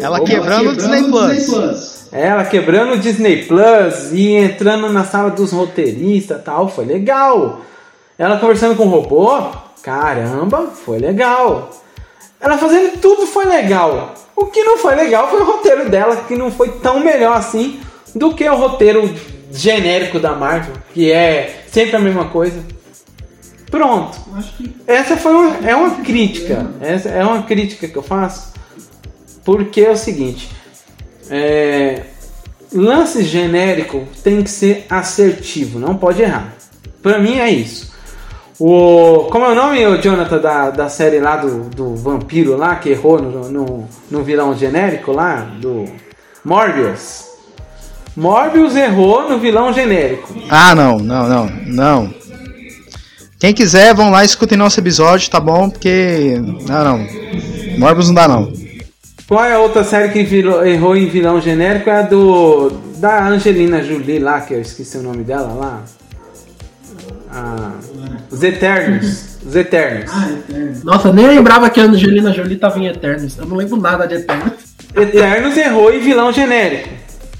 ela 0.00 0.20
quebrando 0.20 0.70
o 0.70 0.76
Disney, 0.76 1.02
Plus. 1.04 2.08
Ela 2.12 2.44
quebrando 2.44 2.92
o 2.92 2.98
Disney 2.98 3.44
Plus 3.44 4.12
e 4.12 4.32
entrando 4.32 4.88
na 4.90 5.04
sala 5.04 5.30
dos 5.30 5.52
roteiristas 5.52 6.42
tal, 6.44 6.68
foi 6.68 6.84
legal. 6.84 7.60
Ela 8.18 8.36
conversando 8.36 8.76
com 8.76 8.84
o 8.84 8.90
robô, 8.90 9.30
caramba, 9.82 10.68
foi 10.84 10.98
legal. 10.98 11.70
Ela 12.40 12.58
fazendo 12.58 13.00
tudo 13.00 13.26
foi 13.26 13.46
legal. 13.46 14.14
O 14.36 14.46
que 14.46 14.62
não 14.62 14.76
foi 14.76 14.94
legal 14.94 15.30
foi 15.30 15.40
o 15.40 15.44
roteiro 15.44 15.88
dela, 15.88 16.16
que 16.28 16.36
não 16.36 16.50
foi 16.50 16.68
tão 16.68 17.00
melhor 17.00 17.36
assim 17.36 17.80
do 18.14 18.34
que 18.34 18.48
o 18.48 18.56
roteiro 18.56 19.08
genérico 19.54 20.18
da 20.18 20.34
Marvel, 20.34 20.74
que 20.92 21.10
é 21.10 21.64
sempre 21.70 21.96
a 21.96 22.00
mesma 22.00 22.26
coisa. 22.26 22.60
Pronto. 23.70 24.18
Essa 24.86 25.16
foi 25.16 25.32
uma, 25.32 25.68
é 25.68 25.74
uma 25.74 26.02
crítica. 26.02 26.70
Essa 26.80 27.08
é 27.08 27.24
uma 27.24 27.42
crítica 27.42 27.88
que 27.88 27.96
eu 27.96 28.02
faço 28.02 28.54
porque 29.44 29.82
é 29.82 29.90
o 29.90 29.96
seguinte, 29.96 30.50
é, 31.30 32.02
lance 32.72 33.22
genérico 33.22 34.04
tem 34.22 34.42
que 34.42 34.50
ser 34.50 34.86
assertivo, 34.88 35.78
não 35.78 35.96
pode 35.96 36.22
errar. 36.22 36.54
Para 37.02 37.18
mim 37.18 37.38
é 37.38 37.50
isso. 37.50 37.92
O, 38.58 39.28
como 39.30 39.44
é 39.44 39.48
o 39.48 39.54
nome, 39.54 39.86
o 39.86 40.00
Jonathan, 40.00 40.38
da, 40.38 40.70
da 40.70 40.88
série 40.88 41.20
lá 41.20 41.36
do, 41.36 41.68
do 41.68 41.94
vampiro 41.96 42.56
lá, 42.56 42.76
que 42.76 42.88
errou 42.88 43.20
no, 43.20 43.48
no, 43.50 43.88
no 44.10 44.22
vilão 44.22 44.56
genérico 44.56 45.12
lá, 45.12 45.40
do 45.60 45.84
Morbius. 46.44 47.33
Morbius 48.16 48.76
errou 48.76 49.28
no 49.28 49.38
vilão 49.38 49.72
genérico. 49.72 50.34
Ah, 50.48 50.74
não, 50.74 50.98
não, 50.98 51.28
não, 51.28 51.46
não. 51.66 52.14
Quem 53.38 53.52
quiser, 53.52 53.94
vão 53.94 54.10
lá 54.10 54.22
e 54.22 54.26
escutem 54.26 54.56
nosso 54.56 54.78
episódio, 54.78 55.30
tá 55.30 55.40
bom? 55.40 55.68
Porque. 55.68 56.40
Não, 56.66 56.84
não. 56.84 57.06
Morbius 57.78 58.06
não 58.08 58.14
dá, 58.14 58.28
não. 58.28 58.52
Qual 59.26 59.44
é 59.44 59.54
a 59.54 59.58
outra 59.58 59.82
série 59.82 60.10
que 60.10 60.22
virou, 60.22 60.64
errou 60.64 60.96
em 60.96 61.08
vilão 61.08 61.40
genérico? 61.40 61.90
É 61.90 61.98
a 61.98 62.02
do. 62.02 62.70
Da 62.98 63.26
Angelina 63.26 63.82
Jolie 63.82 64.18
lá, 64.18 64.40
que 64.40 64.54
eu 64.54 64.60
esqueci 64.60 64.96
o 64.96 65.02
nome 65.02 65.24
dela 65.24 65.52
lá. 65.52 65.82
Ah, 67.30 67.72
os 68.30 68.42
Eternos. 68.42 69.38
Os 69.44 69.56
Eternos. 69.56 70.10
Ah, 70.14 70.30
Eternos. 70.30 70.84
Nossa, 70.84 71.12
nem 71.12 71.26
lembrava 71.26 71.68
que 71.68 71.80
a 71.80 71.84
Angelina 71.84 72.32
Jolie 72.32 72.56
tava 72.56 72.78
em 72.78 72.86
Eternos. 72.86 73.36
Eu 73.36 73.46
não 73.46 73.56
lembro 73.56 73.76
nada 73.76 74.06
de 74.06 74.14
Eternos. 74.14 74.52
Eternos 74.94 75.56
errou 75.56 75.92
em 75.92 76.00
vilão 76.00 76.32
genérico. 76.32 76.88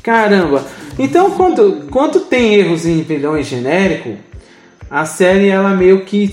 Caramba. 0.05 0.63
Então, 0.99 1.31
quando, 1.31 1.89
quando 1.91 2.21
tem 2.21 2.55
erros 2.55 2.85
em 2.85 3.03
vilões 3.03 3.47
genérico, 3.47 4.15
a 4.91 5.07
série 5.07 5.49
ela 5.49 5.71
meio 5.71 6.05
que 6.05 6.31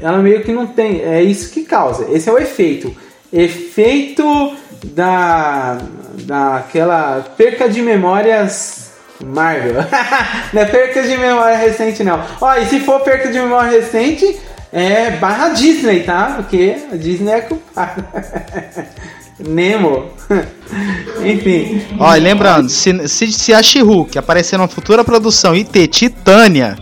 ela 0.00 0.18
meio 0.18 0.42
que 0.42 0.52
não 0.52 0.66
tem. 0.66 1.00
É 1.02 1.22
isso 1.22 1.52
que 1.52 1.62
causa. 1.62 2.08
Esse 2.10 2.28
é 2.28 2.32
o 2.32 2.38
efeito. 2.38 2.94
Efeito 3.32 4.56
da 4.84 5.78
daquela 6.24 7.20
perca 7.36 7.68
de 7.68 7.80
memórias 7.80 8.90
Marvel. 9.24 9.74
não 10.52 10.62
é 10.62 10.64
perca 10.64 11.02
de 11.02 11.16
memória 11.16 11.56
recente 11.56 12.02
não. 12.02 12.20
Ó, 12.40 12.54
e 12.56 12.66
se 12.66 12.80
for 12.80 13.00
perca 13.00 13.30
de 13.30 13.38
memória 13.38 13.70
recente, 13.70 14.36
é 14.72 15.12
barra 15.12 15.50
Disney, 15.50 16.02
tá? 16.02 16.34
Porque 16.36 16.76
a 16.92 16.96
Disney 16.96 17.32
é 17.32 17.40
culpada. 17.42 18.04
Nemo. 19.46 20.10
Enfim. 21.24 21.82
Ó, 21.98 22.14
e 22.16 22.20
lembrando, 22.20 22.68
se, 22.68 23.08
se, 23.08 23.32
se 23.32 23.54
a 23.54 23.62
She-Hulk 23.62 24.18
aparecer 24.18 24.56
numa 24.56 24.68
futura 24.68 25.04
produção 25.04 25.54
e 25.54 25.64
ter 25.64 25.86
Titânia, 25.88 26.76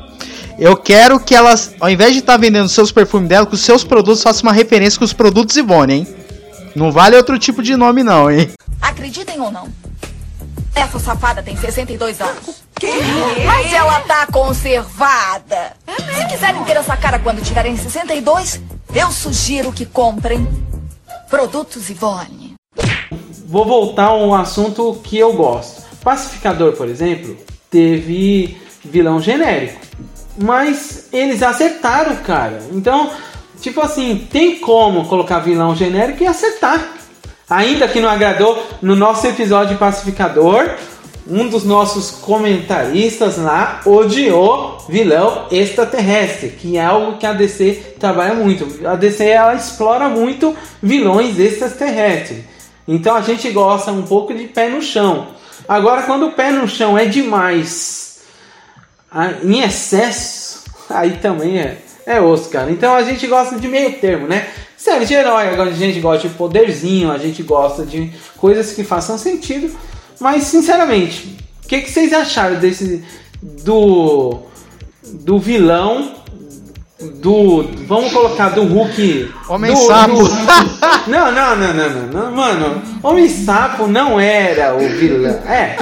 eu 0.59 0.77
quero 0.77 1.19
que 1.19 1.35
elas, 1.35 1.75
ao 1.81 1.91
invés 1.91 2.13
de 2.13 2.21
estar 2.21 2.35
tá 2.35 2.39
vendendo 2.39 2.69
seus 2.69 2.93
perfumes 2.93 3.29
dela, 3.29 3.47
que 3.47 3.55
os 3.55 3.61
seus 3.61 3.83
produtos 3.85 4.23
façam 4.23 4.43
uma 4.43 4.53
referência 4.53 4.99
com 4.99 5.05
os 5.05 5.13
produtos 5.13 5.57
Ivone, 5.57 5.95
hein? 5.95 6.07
Não 6.75 6.93
vale 6.93 7.17
outro 7.17 7.39
tipo 7.39 7.63
de 7.63 7.77
nome, 7.77 8.03
não, 8.03 8.31
hein? 8.31 8.51
Acreditem 8.81 9.41
ou 9.41 9.51
não, 9.51 9.69
essa 10.75 10.99
safada 10.99 11.43
tem 11.43 11.57
62 11.57 12.21
anos. 12.21 12.63
Que? 12.75 12.91
Mas 13.45 13.73
ela 13.73 14.01
tá 14.01 14.27
conservada. 14.27 15.77
Se 15.87 16.27
quiserem 16.27 16.65
ter 16.65 16.77
essa 16.77 16.97
cara 16.97 17.19
quando 17.19 17.43
tiverem 17.43 17.77
62, 17.77 18.61
eu 18.95 19.11
sugiro 19.13 19.73
que 19.73 19.85
comprem 19.85 20.47
produtos 21.29 21.91
Ivone. 21.91 22.40
Vou 23.51 23.65
voltar 23.65 24.05
a 24.05 24.17
um 24.17 24.33
assunto 24.33 25.01
que 25.03 25.19
eu 25.19 25.33
gosto. 25.33 25.83
Pacificador, 26.05 26.75
por 26.75 26.89
exemplo, 26.89 27.37
teve 27.69 28.57
vilão 28.85 29.21
genérico. 29.21 29.81
Mas 30.41 31.09
eles 31.13 31.43
acertaram, 31.43 32.15
cara. 32.19 32.63
Então, 32.73 33.11
tipo 33.61 33.81
assim, 33.81 34.29
tem 34.31 34.61
como 34.61 35.05
colocar 35.09 35.41
vilão 35.41 35.75
genérico 35.75 36.23
e 36.23 36.29
acertar. 36.29 36.95
Ainda 37.49 37.89
que 37.89 37.99
não 37.99 38.09
agradou 38.09 38.57
no 38.81 38.95
nosso 38.95 39.27
episódio 39.27 39.75
de 39.75 39.81
Pacificador, 39.81 40.71
um 41.27 41.49
dos 41.49 41.65
nossos 41.65 42.13
comentaristas 42.13 43.37
lá 43.37 43.81
odiou 43.85 44.79
vilão 44.89 45.47
extraterrestre, 45.51 46.51
que 46.51 46.77
é 46.77 46.85
algo 46.85 47.19
que 47.19 47.27
a 47.27 47.33
DC 47.33 47.97
trabalha 47.99 48.35
muito. 48.35 48.87
A 48.87 48.95
DC 48.95 49.25
ela 49.29 49.57
explora 49.57 50.09
muito 50.09 50.55
vilões 50.81 51.37
extraterrestres. 51.37 52.50
Então 52.93 53.15
a 53.15 53.21
gente 53.21 53.49
gosta 53.53 53.93
um 53.93 54.03
pouco 54.03 54.35
de 54.35 54.49
pé 54.49 54.69
no 54.69 54.83
chão. 54.83 55.29
Agora, 55.69 56.03
quando 56.03 56.27
o 56.27 56.33
pé 56.33 56.51
no 56.51 56.67
chão 56.67 56.99
é 56.99 57.05
demais, 57.05 58.23
em 59.45 59.61
excesso, 59.61 60.65
aí 60.91 61.19
também 61.19 61.61
é, 61.61 61.79
é 62.05 62.21
osso, 62.21 62.51
cara. 62.51 62.69
Então 62.69 62.93
a 62.93 63.05
gente 63.05 63.29
gosta 63.29 63.57
de 63.57 63.69
meio 63.69 63.93
termo, 64.01 64.27
né? 64.27 64.49
Série 64.77 65.05
de 65.05 65.15
herói, 65.15 65.51
a 65.51 65.71
gente 65.71 66.01
gosta 66.01 66.27
de 66.27 66.35
poderzinho, 66.35 67.13
a 67.13 67.19
gente 67.19 67.45
gosta 67.45 67.87
de 67.87 68.13
coisas 68.37 68.73
que 68.73 68.83
façam 68.83 69.17
sentido. 69.17 69.71
Mas, 70.19 70.45
sinceramente, 70.45 71.39
o 71.65 71.69
que, 71.69 71.83
que 71.83 71.91
vocês 71.93 72.13
acharam 72.13 72.59
desse. 72.59 73.05
do. 73.41 74.41
do 75.05 75.39
vilão 75.39 76.20
do. 77.21 77.65
Vamos 77.87 78.13
colocar 78.13 78.51
do 78.51 78.65
Hulk. 78.65 79.31
Homem 79.49 79.73
do, 79.73 79.79
sapo. 79.79 80.15
do- 80.15 80.31
não, 81.11 81.33
não, 81.33 81.57
não, 81.57 81.75
não, 81.75 81.91
não, 81.91 82.07
não. 82.25 82.33
Mano, 82.33 82.83
Homem 83.03 83.29
Sapo 83.29 83.87
não 83.87 84.19
era 84.21 84.75
o 84.75 84.81
vilão. 84.81 85.39
É, 85.49 85.77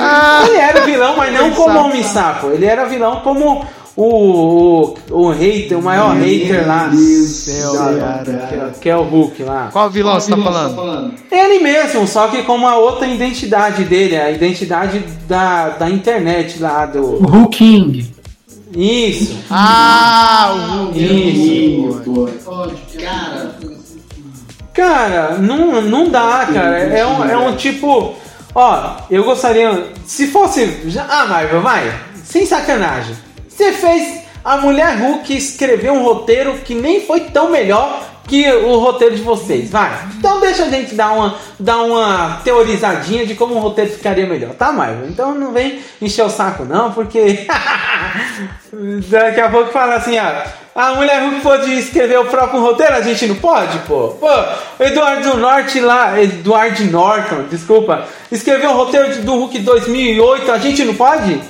ele 0.49 0.57
era 0.57 0.83
o 0.83 0.87
vilão, 0.87 1.17
mas 1.17 1.33
não 1.35 1.51
como 1.51 1.73
Sapo. 1.75 1.85
Homem 1.89 2.03
Sapo. 2.03 2.47
Ele 2.53 2.65
era 2.67 2.85
vilão 2.87 3.21
como 3.21 3.65
o, 3.97 4.05
o, 4.05 4.95
o 5.11 5.31
hater, 5.31 5.77
o 5.77 5.83
maior 5.83 6.15
hater 6.17 6.67
lá. 6.67 6.91
céu, 6.93 7.73
Da- 7.73 7.95
cara. 7.99 8.25
que 8.49 8.55
é- 8.55 8.71
Que 8.83 8.89
é 8.91 8.97
o 8.97 9.03
Hulk 9.03 9.43
lá. 9.43 9.69
Qual 9.73 9.91
vilão 9.91 10.15
você 10.21 10.31
tá 10.31 10.37
falando? 10.41 11.15
Ele 11.31 11.59
mesmo, 11.59 12.07
só 12.07 12.29
que 12.29 12.43
com 12.45 12.55
uma 12.55 12.77
outra 12.77 13.07
identidade 13.09 13.83
dele, 13.85 14.17
a 14.17 14.31
identidade 14.31 15.01
da, 15.27 15.71
da 15.71 15.91
internet 15.91 16.61
lá 16.61 16.85
O 16.85 16.87
do. 16.87 17.03
Hulk 17.27 17.57
King. 17.59 18.18
Isso. 18.75 19.39
Ah, 19.51 20.89
o. 20.93 20.97
Isso. 20.97 22.03
Cara, 24.75 25.39
não, 25.39 25.83
não 25.83 26.09
dá, 26.09 26.47
cara. 26.53 26.79
É 26.79 27.07
um, 27.07 27.25
é 27.25 27.37
um 27.37 27.57
tipo. 27.57 28.15
Ó, 28.55 28.97
eu 29.11 29.25
gostaria. 29.25 29.89
Se 30.07 30.29
fosse. 30.29 30.83
já- 30.87 31.07
Ah, 31.09 31.27
Marvel, 31.27 31.61
vai. 31.63 31.93
Sem 32.25 32.47
sacanagem. 32.47 33.17
Você 33.49 33.73
fez 33.73 34.21
a 34.45 34.57
mulher 34.59 34.97
Hulk 34.99 35.37
escrever 35.37 35.91
um 35.91 36.03
roteiro 36.03 36.55
que 36.65 36.75
nem 36.75 37.01
foi 37.01 37.21
tão 37.21 37.51
melhor 37.51 38.08
que 38.29 38.49
o 38.53 38.79
roteiro 38.79 39.17
de 39.17 39.23
vocês, 39.23 39.71
vai. 39.71 39.91
Então 40.19 40.41
deixa 40.41 40.65
a 40.65 40.69
gente 40.69 40.95
dar 40.95 41.13
uma, 41.13 41.35
dar 41.59 41.79
uma 41.79 42.41
teorizadinha 42.45 43.27
de 43.27 43.35
como 43.35 43.55
o 43.55 43.59
roteiro 43.59 43.91
ficaria 43.91 44.27
melhor, 44.27 44.55
tá, 44.55 44.71
Marvel? 44.71 45.09
Então 45.09 45.35
não 45.35 45.53
vem 45.53 45.81
encher 46.01 46.25
o 46.25 46.31
saco, 46.31 46.65
não, 46.65 46.93
porque. 46.93 47.47
Daqui 49.09 49.41
a 49.41 49.51
pouco 49.51 49.73
fala 49.73 49.97
assim, 49.97 50.19
ó. 50.19 50.69
A 50.75 50.95
mulher 50.95 51.23
Hulk 51.23 51.41
pode 51.41 51.77
escrever 51.77 52.21
o 52.21 52.27
próprio 52.27 52.61
roteiro, 52.61 52.95
a 52.95 53.01
gente 53.01 53.27
não 53.27 53.35
pode, 53.35 53.79
pô. 53.81 54.11
Pô, 54.11 54.29
o 54.79 54.83
Eduardo 54.85 55.37
Norte 55.37 55.81
lá, 55.81 56.23
Eduardo 56.23 56.85
Norton, 56.85 57.47
desculpa, 57.51 58.07
escreveu 58.31 58.71
o 58.71 58.75
roteiro 58.75 59.23
do 59.23 59.33
Hulk 59.33 59.59
2008, 59.59 60.53
a 60.53 60.59
gente 60.59 60.85
não 60.85 60.95
pode? 60.95 61.41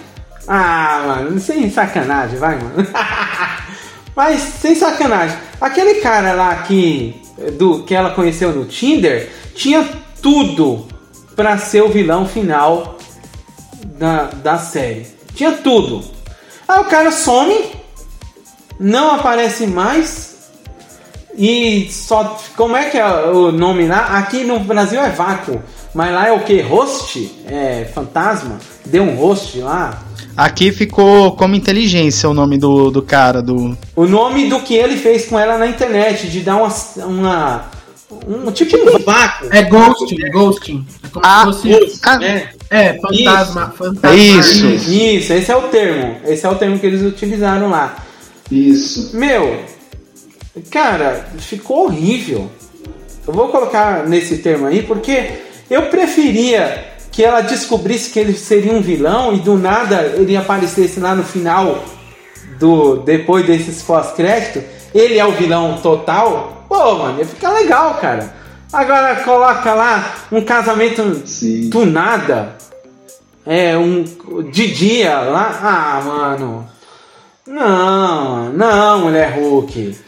Ah, 0.47 1.03
mano, 1.07 1.39
sem 1.39 1.69
sacanagem, 1.71 2.39
vai, 2.39 2.57
mano. 2.57 2.87
Mas 4.19 4.41
sem 4.41 4.75
sacanagem, 4.75 5.39
aquele 5.61 6.01
cara 6.01 6.33
lá 6.33 6.53
que, 6.63 7.23
do, 7.57 7.85
que 7.85 7.95
ela 7.95 8.11
conheceu 8.11 8.53
no 8.53 8.65
Tinder 8.65 9.31
tinha 9.55 9.89
tudo 10.21 10.89
pra 11.37 11.57
ser 11.57 11.85
o 11.85 11.89
vilão 11.89 12.27
final 12.27 12.99
da, 13.97 14.25
da 14.25 14.59
série. 14.59 15.07
Tinha 15.37 15.53
tudo. 15.53 16.03
Aí 16.67 16.81
o 16.81 16.87
cara 16.87 17.13
some, 17.13 17.71
não 18.81 19.15
aparece 19.15 19.69
mais 19.69 20.51
e 21.33 21.89
só. 21.89 22.41
Como 22.57 22.77
é 22.77 22.91
que 22.91 22.99
é 22.99 23.07
o 23.07 23.53
nome 23.53 23.87
lá? 23.87 24.19
Aqui 24.19 24.43
no 24.43 24.59
Brasil 24.59 25.01
é 25.01 25.11
vácuo, 25.11 25.63
mas 25.95 26.13
lá 26.13 26.27
é 26.27 26.33
o 26.33 26.41
que? 26.41 26.61
Host? 26.61 27.45
É 27.47 27.89
fantasma? 27.95 28.59
Deu 28.85 29.05
um 29.05 29.15
host 29.15 29.61
lá? 29.61 30.08
Aqui 30.39 30.71
ficou 30.71 31.33
como 31.33 31.57
inteligência 31.57 32.31
o 32.31 32.33
nome 32.33 32.57
do, 32.57 32.93
do 32.93 33.03
cara, 33.03 33.43
do. 33.43 33.77
O 33.97 34.07
nome 34.07 34.49
do 34.49 34.61
que 34.61 34.73
ele 34.73 34.97
fez 34.97 35.27
com 35.27 35.37
ela 35.37 35.59
na 35.59 35.67
internet, 35.67 36.29
de 36.29 36.43
dar 36.43 36.55
uma. 36.55 36.73
uma 37.05 37.65
um 38.25 38.53
tipo 38.53 38.77
um 38.77 39.01
vácuo. 39.01 39.49
É 39.51 39.65
ghosting, 39.65 40.31
ghosting. 40.31 40.87
É 41.03 41.09
como 41.09 41.27
Ah, 41.27 41.53
se 41.53 41.73
fosse. 41.73 42.01
Ah, 42.05 42.19
né? 42.19 42.51
É, 42.71 42.95
fantasma. 43.01 43.75
fantasma. 43.77 44.17
Isso. 44.17 44.67
Isso, 44.67 45.33
esse 45.33 45.51
é 45.51 45.57
o 45.57 45.63
termo. 45.63 46.19
Esse 46.25 46.47
é 46.47 46.49
o 46.49 46.55
termo 46.55 46.79
que 46.79 46.87
eles 46.87 47.03
utilizaram 47.03 47.69
lá. 47.69 47.97
Isso. 48.49 49.11
Meu, 49.17 49.65
cara, 50.71 51.31
ficou 51.39 51.87
horrível. 51.87 52.49
Eu 53.27 53.35
vou 53.35 53.49
colocar 53.49 54.07
nesse 54.07 54.39
termo 54.39 54.67
aí 54.67 54.85
porque 54.85 55.31
eu 55.69 55.83
preferia 55.87 56.97
que 57.19 57.25
ela 57.25 57.41
descobrisse 57.41 58.11
que 58.11 58.21
ele 58.21 58.33
seria 58.33 58.73
um 58.73 58.81
vilão 58.81 59.35
e 59.35 59.41
do 59.41 59.57
nada 59.57 60.03
ele 60.03 60.37
aparecesse 60.37 61.01
lá 61.01 61.17
no 61.17 61.25
final 61.25 61.83
do 62.61 62.99
depois 62.99 63.45
desses 63.45 63.83
pós-crédito, 63.83 64.63
ele 64.95 65.19
é 65.19 65.27
o 65.27 65.33
vilão 65.33 65.81
total. 65.83 66.65
Pô, 66.69 66.95
mano, 66.95 67.19
ia 67.19 67.25
ficar 67.25 67.51
legal, 67.51 67.95
cara. 67.95 68.33
Agora 68.73 69.17
coloca 69.17 69.75
lá 69.75 70.15
um 70.31 70.43
casamento 70.43 71.27
Sim. 71.27 71.69
do 71.71 71.85
nada. 71.85 72.55
É 73.45 73.77
um 73.77 74.05
de 74.53 74.73
dia 74.73 75.19
lá. 75.19 75.59
Ah, 75.61 76.01
mano. 76.05 76.69
Não, 77.45 78.53
não, 78.53 79.01
mulher 79.01 79.37
Hulk. 79.37 79.99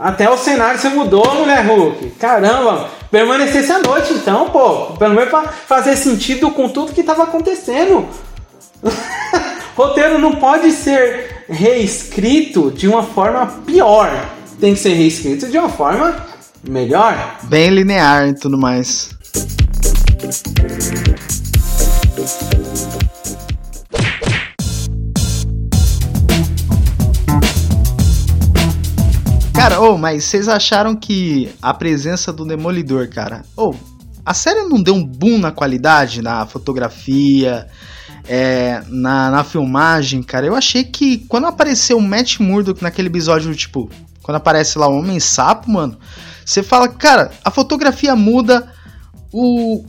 Até 0.00 0.30
o 0.30 0.38
cenário 0.38 0.80
se 0.80 0.88
mudou, 0.88 1.34
mulher 1.34 1.62
Hulk. 1.66 2.12
Caramba, 2.18 2.88
permanecesse 3.10 3.70
a 3.70 3.80
noite 3.80 4.14
então, 4.14 4.48
pô. 4.48 4.94
Pelo 4.96 5.14
menos 5.14 5.28
pra 5.28 5.42
fazer 5.42 5.94
sentido 5.94 6.50
com 6.52 6.70
tudo 6.70 6.94
que 6.94 7.02
tava 7.02 7.24
acontecendo. 7.24 8.08
Roteiro 9.76 10.18
não 10.18 10.36
pode 10.36 10.72
ser 10.72 11.44
reescrito 11.50 12.70
de 12.70 12.88
uma 12.88 13.02
forma 13.02 13.46
pior. 13.66 14.10
Tem 14.58 14.72
que 14.72 14.80
ser 14.80 14.94
reescrito 14.94 15.48
de 15.48 15.58
uma 15.58 15.68
forma 15.68 16.16
melhor. 16.66 17.36
Bem 17.42 17.68
linear 17.68 18.26
e 18.26 18.34
tudo 18.34 18.56
mais. 18.56 19.10
Cara, 29.60 29.78
ô, 29.78 29.98
mas 29.98 30.24
vocês 30.24 30.48
acharam 30.48 30.96
que 30.96 31.52
a 31.60 31.74
presença 31.74 32.32
do 32.32 32.46
Demolidor, 32.46 33.10
cara, 33.10 33.42
ô, 33.54 33.74
a 34.24 34.32
série 34.32 34.62
não 34.62 34.82
deu 34.82 34.94
um 34.94 35.04
boom 35.04 35.36
na 35.36 35.52
qualidade, 35.52 36.22
na 36.22 36.46
fotografia, 36.46 37.66
é, 38.26 38.82
na, 38.88 39.30
na 39.30 39.44
filmagem, 39.44 40.22
cara? 40.22 40.46
Eu 40.46 40.56
achei 40.56 40.82
que 40.82 41.18
quando 41.28 41.46
apareceu 41.46 41.98
o 41.98 42.00
Matt 42.00 42.40
Murdock 42.40 42.82
naquele 42.82 43.08
episódio, 43.08 43.54
tipo, 43.54 43.90
quando 44.22 44.36
aparece 44.36 44.78
lá 44.78 44.88
o 44.88 44.96
Homem-Sapo, 44.96 45.70
mano, 45.70 45.98
você 46.42 46.62
fala, 46.62 46.88
cara, 46.88 47.30
a 47.44 47.50
fotografia 47.50 48.16
muda, 48.16 48.72
o, 49.30 49.84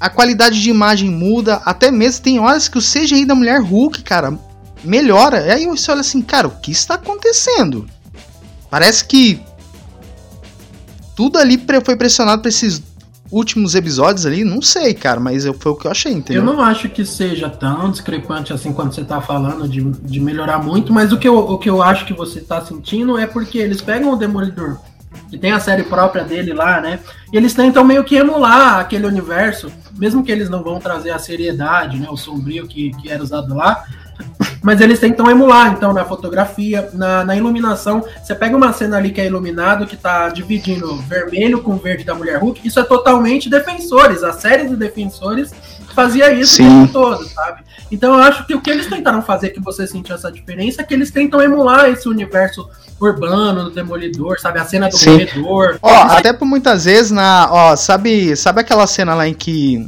a 0.00 0.10
qualidade 0.10 0.60
de 0.60 0.70
imagem 0.70 1.08
muda, 1.08 1.62
até 1.64 1.88
mesmo 1.88 2.24
tem 2.24 2.40
horas 2.40 2.66
que 2.66 2.78
o 2.78 2.82
CGI 2.82 3.24
da 3.24 3.36
mulher 3.36 3.60
Hulk, 3.60 4.02
cara, 4.02 4.36
melhora. 4.82 5.46
E 5.46 5.50
aí 5.52 5.66
você 5.66 5.92
olha 5.92 6.00
assim, 6.00 6.20
cara, 6.20 6.48
o 6.48 6.58
que 6.58 6.72
está 6.72 6.94
acontecendo? 6.94 7.88
Parece 8.70 9.04
que 9.04 9.40
tudo 11.16 11.38
ali 11.38 11.62
foi 11.84 11.96
pressionado 11.96 12.42
pra 12.42 12.48
esses 12.48 12.82
últimos 13.30 13.74
episódios 13.74 14.26
ali, 14.26 14.44
não 14.44 14.62
sei, 14.62 14.94
cara, 14.94 15.18
mas 15.18 15.44
eu, 15.44 15.54
foi 15.54 15.72
o 15.72 15.74
que 15.74 15.86
eu 15.86 15.90
achei, 15.90 16.12
entendeu? 16.12 16.42
Eu 16.42 16.46
não 16.46 16.60
acho 16.60 16.88
que 16.88 17.04
seja 17.04 17.48
tão 17.48 17.90
discrepante 17.90 18.52
assim 18.52 18.72
quando 18.72 18.94
você 18.94 19.02
tá 19.02 19.20
falando 19.20 19.68
de, 19.68 19.82
de 19.82 20.20
melhorar 20.20 20.58
muito, 20.58 20.92
mas 20.92 21.12
o 21.12 21.18
que, 21.18 21.26
eu, 21.26 21.36
o 21.36 21.58
que 21.58 21.68
eu 21.68 21.82
acho 21.82 22.04
que 22.04 22.12
você 22.12 22.40
tá 22.40 22.64
sentindo 22.64 23.18
é 23.18 23.26
porque 23.26 23.58
eles 23.58 23.80
pegam 23.80 24.12
o 24.12 24.16
Demolidor 24.16 24.78
que 25.30 25.38
tem 25.38 25.52
a 25.52 25.60
série 25.60 25.82
própria 25.82 26.24
dele 26.24 26.52
lá, 26.52 26.80
né? 26.80 27.00
E 27.32 27.36
eles 27.36 27.54
tentam 27.54 27.84
meio 27.84 28.04
que 28.04 28.16
emular 28.16 28.78
aquele 28.78 29.06
universo, 29.06 29.70
mesmo 29.96 30.22
que 30.22 30.30
eles 30.30 30.48
não 30.48 30.62
vão 30.62 30.78
trazer 30.78 31.10
a 31.10 31.18
seriedade, 31.18 31.98
né? 31.98 32.08
O 32.10 32.16
sombrio 32.16 32.66
que, 32.66 32.90
que 32.92 33.10
era 33.10 33.22
usado 33.22 33.54
lá. 33.54 33.84
Mas 34.64 34.80
eles 34.80 34.98
tentam 34.98 35.30
emular, 35.30 35.74
então, 35.74 35.92
na 35.92 36.06
fotografia, 36.06 36.88
na, 36.94 37.22
na 37.22 37.36
iluminação. 37.36 38.02
Você 38.22 38.34
pega 38.34 38.56
uma 38.56 38.72
cena 38.72 38.96
ali 38.96 39.12
que 39.12 39.20
é 39.20 39.26
iluminado, 39.26 39.86
que 39.86 39.94
tá 39.94 40.30
dividindo 40.30 40.96
vermelho 41.02 41.60
com 41.60 41.76
verde 41.76 42.02
da 42.02 42.14
Mulher 42.14 42.38
Hulk, 42.38 42.66
isso 42.66 42.80
é 42.80 42.82
totalmente 42.82 43.50
defensores. 43.50 44.22
A 44.22 44.32
série 44.32 44.66
de 44.66 44.74
defensores 44.74 45.52
fazia 45.94 46.32
isso 46.32 46.54
Sim. 46.54 46.66
o 46.66 46.86
tempo 46.86 46.92
todo, 46.94 47.28
sabe? 47.28 47.62
Então 47.92 48.14
eu 48.14 48.22
acho 48.22 48.46
que 48.46 48.54
o 48.54 48.60
que 48.62 48.70
eles 48.70 48.86
tentaram 48.86 49.20
fazer 49.20 49.50
que 49.50 49.60
você 49.60 49.86
sentiu 49.86 50.14
essa 50.14 50.32
diferença 50.32 50.80
é 50.80 50.84
que 50.84 50.94
eles 50.94 51.10
tentam 51.10 51.42
emular 51.42 51.90
esse 51.90 52.08
universo 52.08 52.66
urbano 52.98 53.64
do 53.64 53.70
Demolidor, 53.70 54.40
sabe? 54.40 54.58
A 54.58 54.64
cena 54.64 54.88
do 54.88 54.96
Sim. 54.96 55.26
corredor. 55.26 55.78
Ó, 55.82 55.94
até 55.94 56.32
por 56.32 56.46
muitas 56.46 56.86
vezes 56.86 57.10
na. 57.10 57.48
Ó, 57.50 57.76
sabe, 57.76 58.34
sabe 58.34 58.62
aquela 58.62 58.86
cena 58.86 59.14
lá 59.14 59.28
em 59.28 59.34
que. 59.34 59.86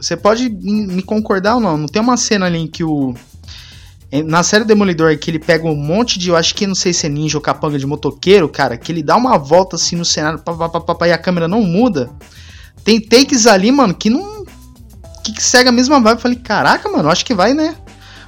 Você 0.00 0.16
pode 0.16 0.48
me 0.48 0.86
me 0.86 1.02
concordar 1.02 1.56
ou 1.56 1.60
não? 1.60 1.76
Não 1.76 1.86
tem 1.86 2.00
uma 2.00 2.16
cena 2.16 2.46
ali 2.46 2.58
em 2.58 2.66
que 2.66 2.82
o. 2.82 3.14
em- 4.16 4.22
Na 4.22 4.42
série 4.42 4.64
Demolidor, 4.64 5.16
que 5.18 5.30
ele 5.30 5.38
pega 5.38 5.66
um 5.66 5.74
monte 5.74 6.18
de. 6.18 6.28
Eu 6.30 6.36
acho 6.36 6.54
que 6.54 6.66
não 6.66 6.74
sei 6.74 6.92
se 6.92 7.06
é 7.06 7.08
ninja 7.08 7.36
ou 7.38 7.42
capanga 7.42 7.78
de 7.78 7.86
motoqueiro, 7.86 8.48
cara. 8.48 8.76
Que 8.76 8.92
ele 8.92 9.02
dá 9.02 9.16
uma 9.16 9.38
volta 9.38 9.76
assim 9.76 9.96
no 9.96 10.04
cenário 10.04 10.38
pá, 10.38 10.52
pá, 10.54 10.68
pá, 10.68 10.80
pá, 10.80 10.94
pá, 10.94 11.08
e 11.08 11.12
a 11.12 11.18
câmera 11.18 11.46
não 11.48 11.62
muda. 11.62 12.10
Tem 12.84 13.00
takes 13.00 13.46
ali, 13.46 13.70
mano, 13.72 13.94
que 13.94 14.08
não. 14.10 14.44
Que, 15.24 15.32
que 15.32 15.42
segue 15.42 15.68
a 15.68 15.72
mesma 15.72 16.00
vibe. 16.00 16.16
Eu 16.16 16.22
falei, 16.22 16.36
caraca, 16.38 16.88
mano, 16.88 17.08
acho 17.10 17.24
que 17.24 17.34
vai, 17.34 17.52
né? 17.54 17.74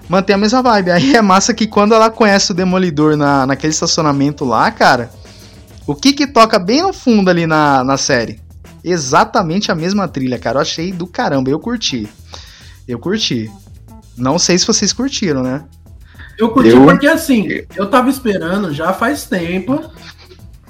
Manter 0.09 0.33
a 0.33 0.39
mesma 0.39 0.63
vibe. 0.63 0.91
Aí 0.93 1.15
é 1.15 1.23
massa 1.23 1.53
que 1.55 1.67
quando 1.67 1.95
ela 1.95 2.11
conhece 2.11 2.51
o 2.51 2.55
Demolidor 2.55 3.17
na, 3.17 3.47
naquele 3.47 3.73
estacionamento 3.73 4.45
lá, 4.45 4.71
cara. 4.71 5.11
O 5.87 5.95
que 5.95 6.13
que 6.13 6.27
toca 6.27 6.59
bem 6.59 6.83
no 6.83 6.93
fundo 6.93 7.31
ali 7.31 7.47
na, 7.47 7.83
na 7.85 7.97
série? 7.97 8.41
Exatamente 8.85 9.71
a 9.71 9.75
mesma 9.75 10.09
trilha, 10.09 10.39
cara. 10.39 10.59
Eu 10.59 10.63
achei 10.63 10.93
do 10.93 11.07
caramba. 11.07 11.51
Eu 11.51 11.59
curti. 11.61 12.09
Eu 12.87 12.99
curti. 12.99 13.51
Não 14.17 14.39
sei 14.39 14.59
se 14.59 14.67
vocês 14.67 14.93
curtiram, 14.93 15.43
né? 15.43 15.65
Eu 16.39 16.51
curti 16.51 16.71
Eu- 16.71 16.85
porque 16.85 17.07
assim, 17.07 17.49
eu 17.77 17.87
tava 17.91 18.09
esperando 18.09 18.73
já 18.73 18.93
faz 18.93 19.25
tempo 19.25 19.91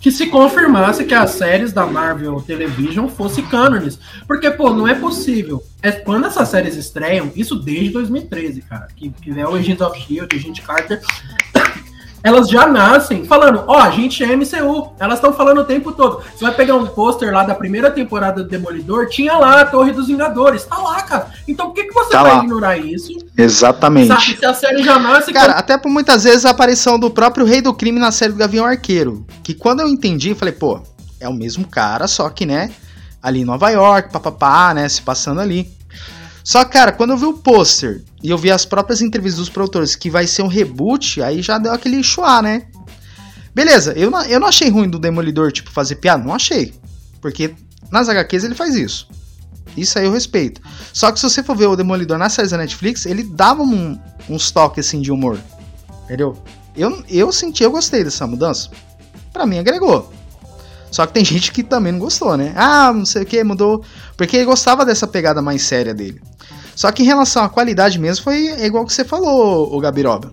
que 0.00 0.10
se 0.12 0.26
confirmasse 0.26 1.04
que 1.04 1.12
as 1.14 1.30
séries 1.32 1.72
da 1.72 1.84
Marvel 1.84 2.40
Television 2.40 3.08
fossem 3.08 3.44
cânones. 3.46 3.98
Porque, 4.28 4.48
pô, 4.50 4.70
não 4.72 4.86
é 4.86 4.94
possível. 4.94 5.60
É 5.82 5.90
quando 5.90 6.26
essas 6.26 6.48
séries 6.48 6.76
estreiam, 6.76 7.32
isso 7.34 7.56
desde 7.56 7.90
2013, 7.90 8.62
cara, 8.62 8.86
que, 8.94 9.10
que 9.10 9.38
é 9.38 9.46
o 9.46 9.56
Agents 9.56 9.80
of 9.80 10.00
Shield, 10.00 10.34
Agent 10.34 10.60
Carter. 10.62 11.00
Elas 12.22 12.48
já 12.48 12.66
nascem 12.66 13.24
falando, 13.24 13.62
ó, 13.66 13.78
a 13.78 13.90
gente 13.90 14.22
é 14.24 14.34
MCU. 14.34 14.92
Elas 14.98 15.14
estão 15.18 15.32
falando 15.32 15.60
o 15.60 15.64
tempo 15.64 15.92
todo. 15.92 16.20
Você 16.34 16.44
vai 16.44 16.54
pegar 16.54 16.74
um 16.74 16.86
pôster 16.86 17.32
lá 17.32 17.44
da 17.44 17.54
primeira 17.54 17.90
temporada 17.90 18.42
do 18.42 18.48
Demolidor, 18.48 19.08
tinha 19.08 19.34
lá 19.34 19.60
a 19.60 19.64
Torre 19.64 19.92
dos 19.92 20.08
Vingadores. 20.08 20.64
Tá 20.64 20.78
lá, 20.78 21.00
cara. 21.02 21.28
Então 21.46 21.66
por 21.66 21.74
que, 21.74 21.84
que 21.84 21.94
você 21.94 22.10
Tá 22.10 22.22
vai 22.22 22.32
lá. 22.36 22.38
ignorar 22.42 22.76
isso? 22.76 23.12
Exatamente. 23.36 24.08
Sabe, 24.08 24.36
se 24.38 24.44
a 24.44 24.52
série 24.54 24.82
já 24.82 24.98
nasce 24.98 25.32
Cara, 25.32 25.52
até 25.52 25.78
por 25.78 25.88
muitas 25.90 26.24
vezes 26.24 26.44
a 26.44 26.50
aparição 26.50 26.98
do 26.98 27.10
próprio 27.10 27.46
Rei 27.46 27.60
do 27.62 27.72
Crime 27.72 27.98
na 28.00 28.10
série 28.10 28.32
do 28.32 28.38
Gavião 28.38 28.64
Arqueiro. 28.66 29.24
Que 29.42 29.54
quando 29.54 29.80
eu 29.80 29.88
entendi, 29.88 30.30
eu 30.30 30.36
falei, 30.36 30.52
pô, 30.52 30.80
é 31.20 31.28
o 31.28 31.32
mesmo 31.34 31.66
cara, 31.66 32.06
só 32.08 32.28
que, 32.30 32.44
né, 32.44 32.70
ali 33.22 33.40
em 33.40 33.44
Nova 33.44 33.70
York, 33.70 34.12
papapá, 34.12 34.74
né, 34.74 34.88
se 34.88 35.00
passando 35.02 35.40
ali. 35.40 35.68
Só 36.45 36.64
cara, 36.64 36.93
quando 36.93 37.11
eu 37.11 37.16
vi 37.16 37.26
o 37.26 37.34
pôster 37.34 38.03
e 38.22 38.30
eu 38.30 38.39
vi 38.39 38.51
as 38.51 38.64
próprias 38.64 39.03
entrevistas 39.03 39.41
dos 39.41 39.49
produtores 39.49 39.95
que 39.95 40.11
vai 40.11 40.26
ser 40.26 40.43
um 40.43 40.49
reboot, 40.49 41.22
aí 41.22 41.43
já 41.43 41.59
deu 41.59 41.72
aquele 41.72 42.03
chuá, 42.03 42.41
né? 42.41 42.66
Beleza, 43.55 43.93
eu 43.93 44.11
não, 44.11 44.22
eu 44.24 44.39
não 44.41 44.49
achei 44.49 44.68
ruim 44.68 44.89
do 44.89 44.99
Demolidor, 44.99 45.51
tipo, 45.53 45.70
fazer 45.70 45.97
piada, 45.97 46.24
não 46.24 46.34
achei. 46.34 46.74
Porque 47.20 47.55
nas 47.91 48.09
HQs 48.09 48.45
ele 48.45 48.55
faz 48.55 48.74
isso. 48.74 49.09
Isso 49.76 49.99
aí 49.99 50.07
eu 50.07 50.12
respeito. 50.12 50.61
Só 50.93 51.11
que 51.12 51.18
se 51.18 51.28
você 51.28 51.43
for 51.43 51.57
ver 51.57 51.66
o 51.66 51.76
Demolidor 51.76 52.18
na 52.18 52.28
série 52.28 52.49
da 52.49 52.57
Netflix, 52.57 53.07
ele 53.07 53.22
dava 53.22 53.62
um, 53.62 53.99
uns 54.28 54.51
toques 54.51 54.86
assim 54.86 55.01
de 55.01 55.12
humor. 55.12 55.39
Entendeu? 56.05 56.36
Eu, 56.76 57.05
eu 57.09 57.32
senti, 57.32 57.62
eu 57.62 57.70
gostei 57.70 58.05
dessa 58.05 58.26
mudança. 58.26 58.70
Pra 59.32 59.47
mim 59.47 59.59
agregou. 59.59 60.12
Só 60.91 61.07
que 61.07 61.12
tem 61.12 61.24
gente 61.24 61.53
que 61.53 61.62
também 61.62 61.93
não 61.93 61.99
gostou, 61.99 62.36
né? 62.36 62.53
Ah, 62.57 62.93
não 62.93 63.05
sei 63.05 63.22
o 63.22 63.26
que, 63.26 63.43
mudou. 63.45 63.84
Porque 64.16 64.36
ele 64.36 64.47
gostava 64.47 64.84
dessa 64.84 65.07
pegada 65.07 65.43
mais 65.43 65.62
séria 65.62 65.95
dele. 65.95 66.20
Só 66.74 66.91
que 66.93 67.03
em 67.03 67.07
relação 67.07 67.43
à 67.43 67.49
qualidade 67.49 67.99
mesmo, 67.99 68.24
foi 68.24 68.47
igual 68.64 68.86
que 68.86 68.93
você 68.93 69.05
falou, 69.05 69.74
o 69.74 69.80
Gabiroba. 69.80 70.32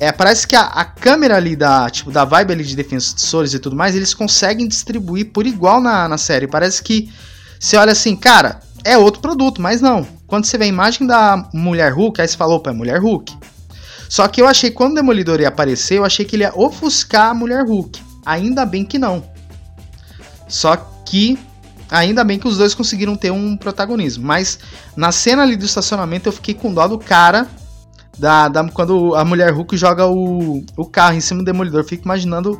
É, 0.00 0.10
parece 0.10 0.46
que 0.46 0.56
a, 0.56 0.62
a 0.62 0.84
câmera 0.84 1.36
ali 1.36 1.54
da, 1.54 1.88
tipo, 1.88 2.10
da 2.10 2.24
vibe 2.24 2.52
ali 2.52 2.64
de 2.64 2.74
defensores 2.74 3.54
e 3.54 3.58
tudo 3.58 3.76
mais, 3.76 3.94
eles 3.94 4.12
conseguem 4.12 4.66
distribuir 4.66 5.32
por 5.32 5.46
igual 5.46 5.80
na, 5.80 6.08
na 6.08 6.18
série. 6.18 6.46
Parece 6.46 6.82
que 6.82 7.12
você 7.60 7.76
olha 7.76 7.92
assim, 7.92 8.16
cara, 8.16 8.60
é 8.82 8.98
outro 8.98 9.20
produto, 9.20 9.62
mas 9.62 9.80
não. 9.80 10.06
Quando 10.26 10.46
você 10.46 10.58
vê 10.58 10.64
a 10.64 10.68
imagem 10.68 11.06
da 11.06 11.48
Mulher 11.52 11.92
Hulk, 11.92 12.20
aí 12.20 12.26
você 12.26 12.36
fala, 12.36 12.54
opa, 12.54 12.70
é 12.70 12.72
Mulher 12.72 13.00
Hulk. 13.00 13.36
Só 14.08 14.26
que 14.28 14.42
eu 14.42 14.46
achei 14.46 14.70
quando 14.70 14.92
o 14.92 14.94
Demolidor 14.96 15.40
ia 15.40 15.48
aparecer, 15.48 15.98
eu 15.98 16.04
achei 16.04 16.24
que 16.24 16.36
ele 16.36 16.44
ia 16.44 16.52
ofuscar 16.54 17.30
a 17.30 17.34
Mulher 17.34 17.64
Hulk. 17.64 18.00
Ainda 18.26 18.64
bem 18.64 18.84
que 18.84 18.98
não. 18.98 19.22
Só 20.48 20.76
que 21.04 21.38
ainda 21.90 22.24
bem 22.24 22.38
que 22.38 22.48
os 22.48 22.58
dois 22.58 22.74
conseguiram 22.74 23.16
ter 23.16 23.30
um 23.30 23.56
protagonismo. 23.56 24.24
Mas 24.26 24.58
na 24.96 25.12
cena 25.12 25.42
ali 25.42 25.56
do 25.56 25.64
estacionamento 25.64 26.28
eu 26.28 26.32
fiquei 26.32 26.54
com 26.54 26.72
dó 26.72 26.86
do 26.86 26.98
cara. 26.98 27.46
Da, 28.18 28.48
da- 28.48 28.68
quando 28.68 29.14
a 29.16 29.24
mulher 29.24 29.52
Hulk 29.52 29.76
joga 29.76 30.06
o, 30.06 30.64
o 30.76 30.84
carro 30.86 31.16
em 31.16 31.20
cima 31.20 31.40
do 31.40 31.44
demolidor. 31.46 31.82
Fico 31.84 32.04
imaginando 32.04 32.58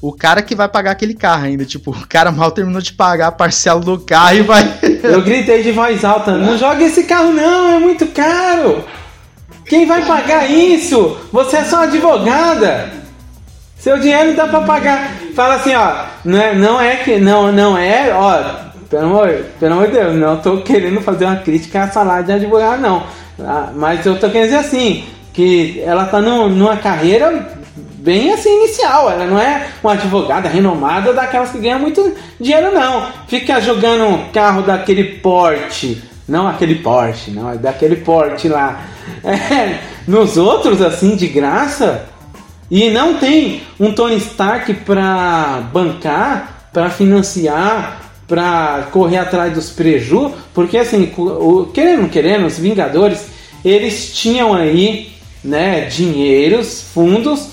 o 0.00 0.10
cara 0.12 0.40
que 0.40 0.54
vai 0.54 0.68
pagar 0.68 0.92
aquele 0.92 1.12
carro 1.14 1.44
ainda. 1.44 1.66
Tipo, 1.66 1.90
o 1.90 2.06
cara 2.08 2.32
mal 2.32 2.50
terminou 2.50 2.80
de 2.80 2.92
pagar 2.94 3.26
a 3.26 3.32
parcela 3.32 3.80
do 3.80 3.98
carro 3.98 4.36
e 4.36 4.42
vai. 4.42 4.78
Eu 5.02 5.20
gritei 5.22 5.62
de 5.62 5.72
voz 5.72 6.02
alta: 6.04 6.36
não 6.38 6.56
joga 6.56 6.82
esse 6.82 7.04
carro, 7.04 7.30
não, 7.32 7.72
é 7.74 7.78
muito 7.78 8.06
caro. 8.06 8.82
Quem 9.66 9.86
vai 9.86 10.04
pagar 10.06 10.50
isso? 10.50 11.16
Você 11.30 11.58
é 11.58 11.64
só 11.64 11.82
advogada. 11.82 12.90
Seu 13.80 13.98
dinheiro 13.98 14.34
dá 14.36 14.46
pra 14.46 14.60
pagar. 14.60 15.10
Fala 15.34 15.54
assim, 15.54 15.74
ó, 15.74 16.04
não 16.24 16.38
é, 16.38 16.54
não 16.54 16.80
é 16.80 16.96
que 16.96 17.16
não, 17.18 17.50
não 17.50 17.76
é, 17.78 18.12
ó, 18.14 18.42
pelo 18.90 19.06
amor, 19.06 19.28
pelo 19.58 19.72
amor 19.72 19.86
de 19.86 19.92
Deus, 19.94 20.14
não 20.16 20.36
tô 20.36 20.58
querendo 20.58 21.00
fazer 21.00 21.24
uma 21.24 21.36
crítica 21.36 21.84
a 21.84 21.88
salário 21.90 22.26
de 22.26 22.32
advogado 22.32 22.80
não. 22.80 23.02
Ah, 23.42 23.70
Mas 23.74 24.04
eu 24.04 24.18
tô 24.18 24.28
querendo 24.28 24.50
dizer 24.50 24.58
assim, 24.58 25.04
que 25.32 25.80
ela 25.84 26.04
tá 26.04 26.20
num- 26.20 26.48
numa 26.50 26.76
carreira 26.76 27.48
bem 27.94 28.32
assim 28.32 28.64
inicial, 28.64 29.10
ela 29.10 29.24
não 29.26 29.38
é 29.38 29.66
uma 29.82 29.92
advogada 29.92 30.48
renomada 30.48 31.12
daquelas 31.14 31.50
que 31.50 31.58
ganham 31.58 31.78
muito 31.78 32.14
dinheiro 32.38 32.72
não. 32.74 33.06
Fica 33.28 33.60
jogando 33.60 34.04
um 34.04 34.28
carro 34.30 34.60
daquele 34.62 35.04
porte, 35.04 36.02
não 36.28 36.46
aquele 36.46 36.76
Porsche, 36.76 37.30
não, 37.30 37.50
é 37.52 37.56
daquele 37.56 37.96
porte 37.96 38.46
lá. 38.48 38.80
É, 39.24 39.78
nos 40.06 40.36
outros 40.36 40.80
assim 40.80 41.16
de 41.16 41.26
graça, 41.26 42.06
e 42.70 42.90
não 42.90 43.14
tem 43.14 43.62
um 43.78 43.92
Tony 43.92 44.16
Stark 44.16 44.72
pra 44.74 45.68
bancar, 45.72 46.68
pra 46.72 46.88
financiar, 46.90 48.12
pra 48.28 48.88
correr 48.92 49.16
atrás 49.18 49.52
dos 49.52 49.70
preju, 49.70 50.32
porque 50.54 50.78
assim, 50.78 51.12
o- 51.16 51.66
querendo 51.74 52.08
querendo, 52.08 52.46
os 52.46 52.58
Vingadores, 52.58 53.26
eles 53.64 54.12
tinham 54.14 54.54
aí, 54.54 55.10
né, 55.42 55.82
dinheiros, 55.86 56.82
fundos, 56.94 57.48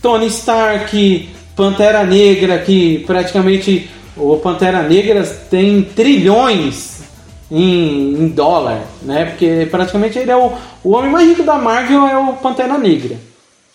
Tony 0.00 0.26
Stark, 0.28 1.28
Pantera 1.54 2.02
Negra, 2.04 2.58
que 2.58 3.00
praticamente 3.06 3.90
o 4.16 4.36
Pantera 4.38 4.82
Negra 4.82 5.22
tem 5.50 5.82
trilhões 5.82 7.02
em, 7.50 8.14
em 8.24 8.28
dólar, 8.28 8.80
né? 9.02 9.26
Porque 9.26 9.68
praticamente 9.70 10.18
ele 10.18 10.30
é 10.30 10.36
o, 10.36 10.52
o 10.82 10.92
homem 10.94 11.10
mais 11.10 11.28
rico 11.28 11.42
da 11.42 11.56
Marvel 11.56 12.06
é 12.06 12.16
o 12.16 12.32
Pantera 12.34 12.78
Negra 12.78 13.16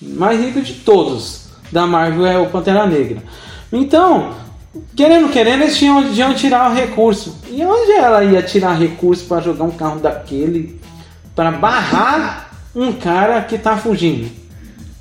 mais 0.02 0.39
rico 0.39 0.62
de 0.62 0.74
todos 0.74 1.48
da 1.72 1.86
Marvel 1.86 2.26
é 2.26 2.38
o 2.38 2.48
Pantera 2.48 2.86
Negra. 2.86 3.22
Então, 3.72 4.34
querendo 4.95 5.30
querendo, 5.32 5.64
eles 5.64 5.78
tinham, 5.78 6.14
tinham 6.14 6.34
tirar 6.34 6.72
o 6.72 6.76
recurso. 6.76 7.36
E 7.50 7.64
onde 7.64 7.91
ela 7.91 8.24
ia 8.24 8.41
tirar 8.41 8.74
recurso 8.74 9.26
para 9.26 9.41
jogar 9.41 9.66
um 9.66 9.72
carro 9.72 10.00
daquele 10.00 10.80
para 11.36 11.52
barrar 11.52 12.52
um 12.76 12.93
cara 12.93 13.41
que 13.41 13.58
tá 13.58 13.78
fugindo? 13.78 14.30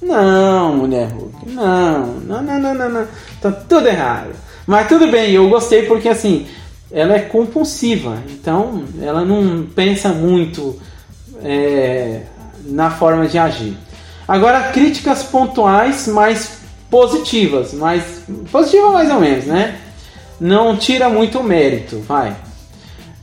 Não, 0.00 0.76
mulher 0.76 1.08
Hulk, 1.08 1.50
não, 1.50 2.06
não, 2.20 2.42
não, 2.42 2.60
não, 2.60 2.74
não, 2.74 2.88
não. 2.88 3.06
Tá 3.40 3.50
tudo 3.50 3.88
errado. 3.88 4.30
Mas 4.66 4.88
tudo 4.88 5.10
bem, 5.10 5.32
eu 5.32 5.48
gostei 5.48 5.82
porque 5.82 6.08
assim, 6.08 6.46
ela 6.90 7.14
é 7.14 7.20
compulsiva, 7.20 8.22
então 8.28 8.84
ela 9.00 9.24
não 9.24 9.64
pensa 9.64 10.10
muito 10.10 10.78
é, 11.42 12.22
na 12.64 12.90
forma 12.90 13.26
de 13.26 13.38
agir. 13.38 13.76
Agora, 14.28 14.72
críticas 14.72 15.22
pontuais 15.22 16.08
mais 16.08 16.58
positivas, 16.90 17.72
mais 17.72 18.02
positiva 18.50 18.90
mais 18.90 19.10
ou 19.10 19.20
menos, 19.20 19.44
né? 19.44 19.78
Não 20.40 20.76
tira 20.76 21.08
muito 21.08 21.42
mérito, 21.42 22.00
vai. 22.00 22.36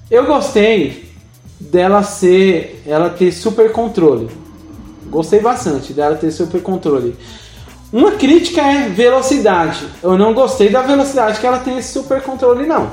Eu 0.10 0.26
gostei 0.26 1.12
dela 1.60 2.04
ser, 2.04 2.84
ela 2.86 3.10
ter 3.10 3.32
super 3.32 3.72
controle. 3.72 4.30
Gostei 5.08 5.40
bastante 5.40 5.94
dela 5.94 6.16
ter 6.16 6.32
super 6.32 6.62
controle. 6.62 7.16
Uma 7.92 8.14
crítica 8.14 8.62
é 8.62 8.90
velocidade. 8.90 9.88
Eu 10.02 10.18
não 10.18 10.34
gostei 10.34 10.70
da 10.70 10.82
velocidade 10.82 11.40
que 11.40 11.46
ela 11.46 11.60
tem 11.60 11.78
esse 11.78 11.94
super 11.94 12.22
controle, 12.22 12.66
não. 12.66 12.92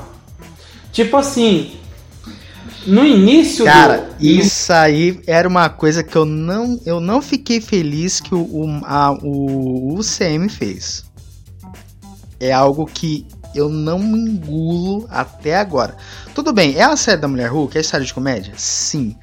Tipo 0.91 1.17
assim, 1.17 1.71
no 2.85 3.05
início 3.05 3.65
Cara, 3.65 4.09
do... 4.19 4.25
isso 4.25 4.71
aí 4.73 5.21
era 5.27 5.47
uma 5.47 5.69
coisa 5.69 6.03
que 6.03 6.15
eu 6.15 6.25
não, 6.25 6.79
eu 6.85 6.99
não 6.99 7.21
fiquei 7.21 7.61
feliz 7.61 8.19
que 8.19 8.33
o, 8.33 8.41
o, 8.41 8.81
a, 8.85 9.11
o 9.21 9.97
UCM 9.99 10.49
fez. 10.49 11.05
É 12.39 12.51
algo 12.51 12.85
que 12.85 13.27
eu 13.53 13.69
não 13.69 13.99
engulo 13.99 15.07
até 15.09 15.57
agora. 15.57 15.95
Tudo 16.33 16.53
bem, 16.53 16.75
é 16.75 16.83
a 16.83 16.95
série 16.95 17.21
da 17.21 17.27
Mulher 17.27 17.51
Hulk? 17.51 17.77
É 17.77 17.81
a 17.81 17.83
série 17.83 18.05
de 18.05 18.13
comédia? 18.13 18.53
Sim. 18.57 19.15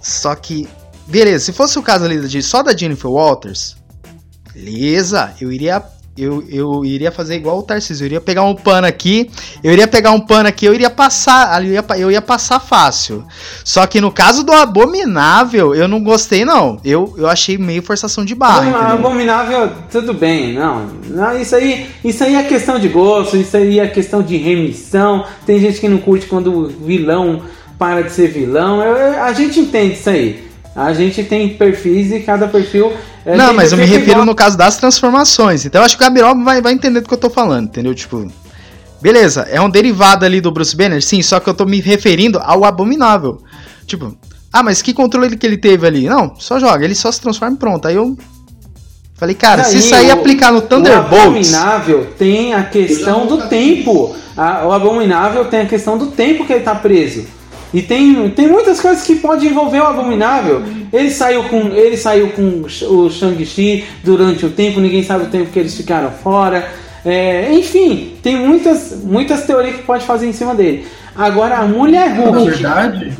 Só 0.00 0.34
que, 0.34 0.68
beleza, 1.06 1.46
se 1.46 1.52
fosse 1.52 1.78
o 1.78 1.82
caso 1.82 2.04
ali 2.04 2.26
de, 2.26 2.42
só 2.42 2.62
da 2.62 2.76
Jennifer 2.76 3.10
Walters, 3.10 3.76
beleza, 4.52 5.34
eu 5.40 5.52
iria 5.52 5.82
eu, 6.16 6.42
eu 6.48 6.84
iria 6.84 7.12
fazer 7.12 7.36
igual 7.36 7.58
o 7.58 7.62
Tarcísio. 7.62 8.04
Eu 8.04 8.06
iria 8.06 8.20
pegar 8.20 8.44
um 8.44 8.54
pano 8.54 8.86
aqui, 8.86 9.30
eu 9.62 9.72
iria 9.72 9.86
pegar 9.86 10.12
um 10.12 10.20
pano 10.20 10.48
aqui, 10.48 10.64
eu 10.64 10.74
iria 10.74 10.90
passar, 10.90 11.64
eu 11.64 11.72
ia, 11.72 11.84
eu 11.98 12.10
ia 12.10 12.22
passar 12.22 12.58
fácil. 12.60 13.24
Só 13.64 13.86
que 13.86 14.00
no 14.00 14.10
caso 14.10 14.42
do 14.42 14.52
Abominável, 14.52 15.74
eu 15.74 15.86
não 15.86 16.02
gostei, 16.02 16.44
não. 16.44 16.80
Eu, 16.84 17.14
eu 17.18 17.28
achei 17.28 17.58
meio 17.58 17.82
forçação 17.82 18.24
de 18.24 18.34
barra. 18.34 18.70
Não, 18.70 18.90
abominável, 18.98 19.70
tudo 19.90 20.14
bem, 20.14 20.54
não. 20.54 20.86
não. 21.08 21.38
Isso 21.38 21.54
aí, 21.54 21.86
isso 22.04 22.24
aí 22.24 22.34
é 22.34 22.42
questão 22.44 22.78
de 22.78 22.88
gosto, 22.88 23.36
isso 23.36 23.56
aí 23.56 23.78
é 23.78 23.86
questão 23.86 24.22
de 24.22 24.36
remissão. 24.36 25.24
Tem 25.44 25.58
gente 25.58 25.80
que 25.80 25.88
não 25.88 25.98
curte 25.98 26.26
quando 26.26 26.52
o 26.52 26.68
vilão 26.68 27.42
para 27.78 28.02
de 28.02 28.12
ser 28.12 28.28
vilão. 28.28 28.82
Eu, 28.82 28.96
eu, 28.96 29.22
a 29.22 29.32
gente 29.32 29.60
entende 29.60 29.94
isso 29.94 30.08
aí. 30.08 30.45
A 30.76 30.92
gente 30.92 31.24
tem 31.24 31.56
perfis 31.56 32.12
e 32.12 32.20
cada 32.20 32.46
perfil 32.46 32.92
é, 33.26 33.36
não, 33.36 33.52
mas 33.52 33.72
eu 33.72 33.78
me 33.78 33.84
refiro 33.84 34.12
igual... 34.12 34.24
no 34.24 34.34
caso 34.36 34.56
das 34.56 34.76
transformações. 34.76 35.64
Então 35.64 35.80
eu 35.80 35.84
acho 35.84 35.98
que 35.98 36.02
o 36.02 36.06
Gabriel 36.06 36.32
vai, 36.44 36.62
vai 36.62 36.72
entender 36.72 37.00
do 37.00 37.08
que 37.08 37.14
eu 37.14 37.18
tô 37.18 37.28
falando, 37.28 37.64
entendeu? 37.64 37.92
Tipo. 37.92 38.30
Beleza, 39.02 39.42
é 39.50 39.60
um 39.60 39.68
derivado 39.68 40.24
ali 40.24 40.40
do 40.40 40.50
Bruce 40.50 40.74
Banner, 40.74 41.02
sim, 41.02 41.20
só 41.22 41.38
que 41.38 41.48
eu 41.48 41.54
tô 41.54 41.66
me 41.66 41.80
referindo 41.80 42.38
ao 42.38 42.64
Abominável. 42.64 43.42
Tipo, 43.86 44.16
ah, 44.52 44.62
mas 44.62 44.80
que 44.80 44.94
controle 44.94 45.36
que 45.36 45.46
ele 45.46 45.58
teve 45.58 45.86
ali? 45.86 46.08
Não, 46.08 46.34
só 46.38 46.58
joga, 46.58 46.84
ele 46.84 46.94
só 46.94 47.12
se 47.12 47.20
transforma 47.20 47.56
e 47.56 47.58
pronto. 47.58 47.86
Aí 47.86 47.94
eu 47.94 48.16
falei, 49.14 49.34
cara, 49.34 49.64
se 49.64 49.78
isso 49.78 49.94
aí 49.94 50.10
aplicar 50.10 50.50
no 50.50 50.62
Thunderbolt. 50.62 51.12
O 51.12 51.28
Abominável 51.28 52.06
tem 52.16 52.54
a 52.54 52.62
questão 52.62 53.26
do 53.26 53.48
tempo. 53.48 54.16
o 54.36 54.72
Abominável 54.72 55.44
tem 55.44 55.60
a 55.60 55.66
questão 55.66 55.98
do 55.98 56.06
tempo 56.06 56.46
que 56.46 56.54
ele 56.54 56.64
tá 56.64 56.74
preso. 56.74 57.26
E 57.74 57.82
tem, 57.82 58.30
tem 58.30 58.48
muitas 58.48 58.80
coisas 58.80 59.04
que 59.04 59.16
pode 59.16 59.46
envolver 59.46 59.80
o 59.80 59.86
Abominável. 59.86 60.62
Ele 60.92 61.10
saiu 61.10 61.44
com, 61.44 61.68
ele 61.68 61.96
saiu 61.96 62.30
com 62.30 62.64
o 62.88 63.10
Shang-Chi 63.10 63.84
durante 64.02 64.46
o 64.46 64.50
tempo, 64.50 64.80
ninguém 64.80 65.02
sabe 65.02 65.24
o 65.24 65.28
tempo 65.28 65.50
que 65.50 65.58
eles 65.58 65.74
ficaram 65.74 66.10
fora. 66.10 66.68
É, 67.04 67.52
enfim, 67.52 68.14
tem 68.22 68.36
muitas, 68.36 69.02
muitas 69.04 69.44
teorias 69.44 69.76
que 69.76 69.82
pode 69.82 70.04
fazer 70.04 70.26
em 70.26 70.32
cima 70.32 70.54
dele. 70.54 70.86
Agora, 71.14 71.58
a 71.58 71.64
mulher 71.64 72.16
Hulk. 72.16 72.32
Na 72.32 72.44
verdade, 72.50 73.12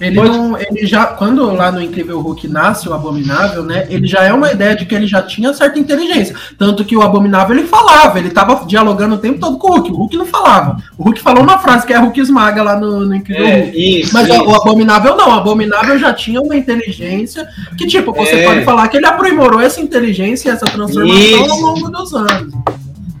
ele 0.00 0.16
Pode... 0.16 0.30
não. 0.30 0.58
Ele 0.58 0.86
já. 0.86 1.06
Quando 1.06 1.52
lá 1.52 1.70
no 1.70 1.82
Incrível 1.82 2.20
Hulk 2.20 2.48
nasce 2.48 2.88
o 2.88 2.94
Abominável, 2.94 3.62
né? 3.62 3.86
Ele 3.90 4.06
já 4.06 4.24
é 4.24 4.32
uma 4.32 4.50
ideia 4.50 4.74
de 4.74 4.86
que 4.86 4.94
ele 4.94 5.06
já 5.06 5.20
tinha 5.20 5.52
certa 5.52 5.78
inteligência. 5.78 6.34
Tanto 6.56 6.84
que 6.84 6.96
o 6.96 7.02
Abominável 7.02 7.54
ele 7.54 7.66
falava, 7.66 8.18
ele 8.18 8.30
tava 8.30 8.64
dialogando 8.66 9.16
o 9.16 9.18
tempo 9.18 9.38
todo 9.38 9.58
com 9.58 9.68
o 9.68 9.74
Hulk. 9.74 9.92
O 9.92 9.96
Hulk 9.96 10.16
não 10.16 10.26
falava. 10.26 10.78
O 10.96 11.04
Hulk 11.04 11.20
falou 11.20 11.42
uma 11.42 11.58
frase 11.58 11.86
que 11.86 11.92
é 11.92 11.98
Hulk 11.98 12.18
esmaga 12.18 12.62
lá 12.62 12.80
no, 12.80 13.04
no 13.04 13.14
Incrível 13.14 13.46
é, 13.46 13.60
Hulk. 13.60 14.00
Isso, 14.00 14.14
Mas 14.14 14.28
isso. 14.28 14.42
o 14.42 14.54
Abominável 14.54 15.16
não. 15.16 15.28
O 15.28 15.32
Abominável 15.32 15.98
já 15.98 16.14
tinha 16.14 16.40
uma 16.40 16.56
inteligência 16.56 17.46
que, 17.76 17.86
tipo, 17.86 18.12
você 18.12 18.36
é. 18.36 18.44
pode 18.46 18.64
falar 18.64 18.88
que 18.88 18.96
ele 18.96 19.06
aprimorou 19.06 19.60
essa 19.60 19.82
inteligência 19.82 20.48
e 20.48 20.52
essa 20.52 20.64
transformação 20.64 21.14
isso. 21.14 21.52
ao 21.52 21.60
longo 21.60 21.90
dos 21.90 22.14
anos. 22.14 22.54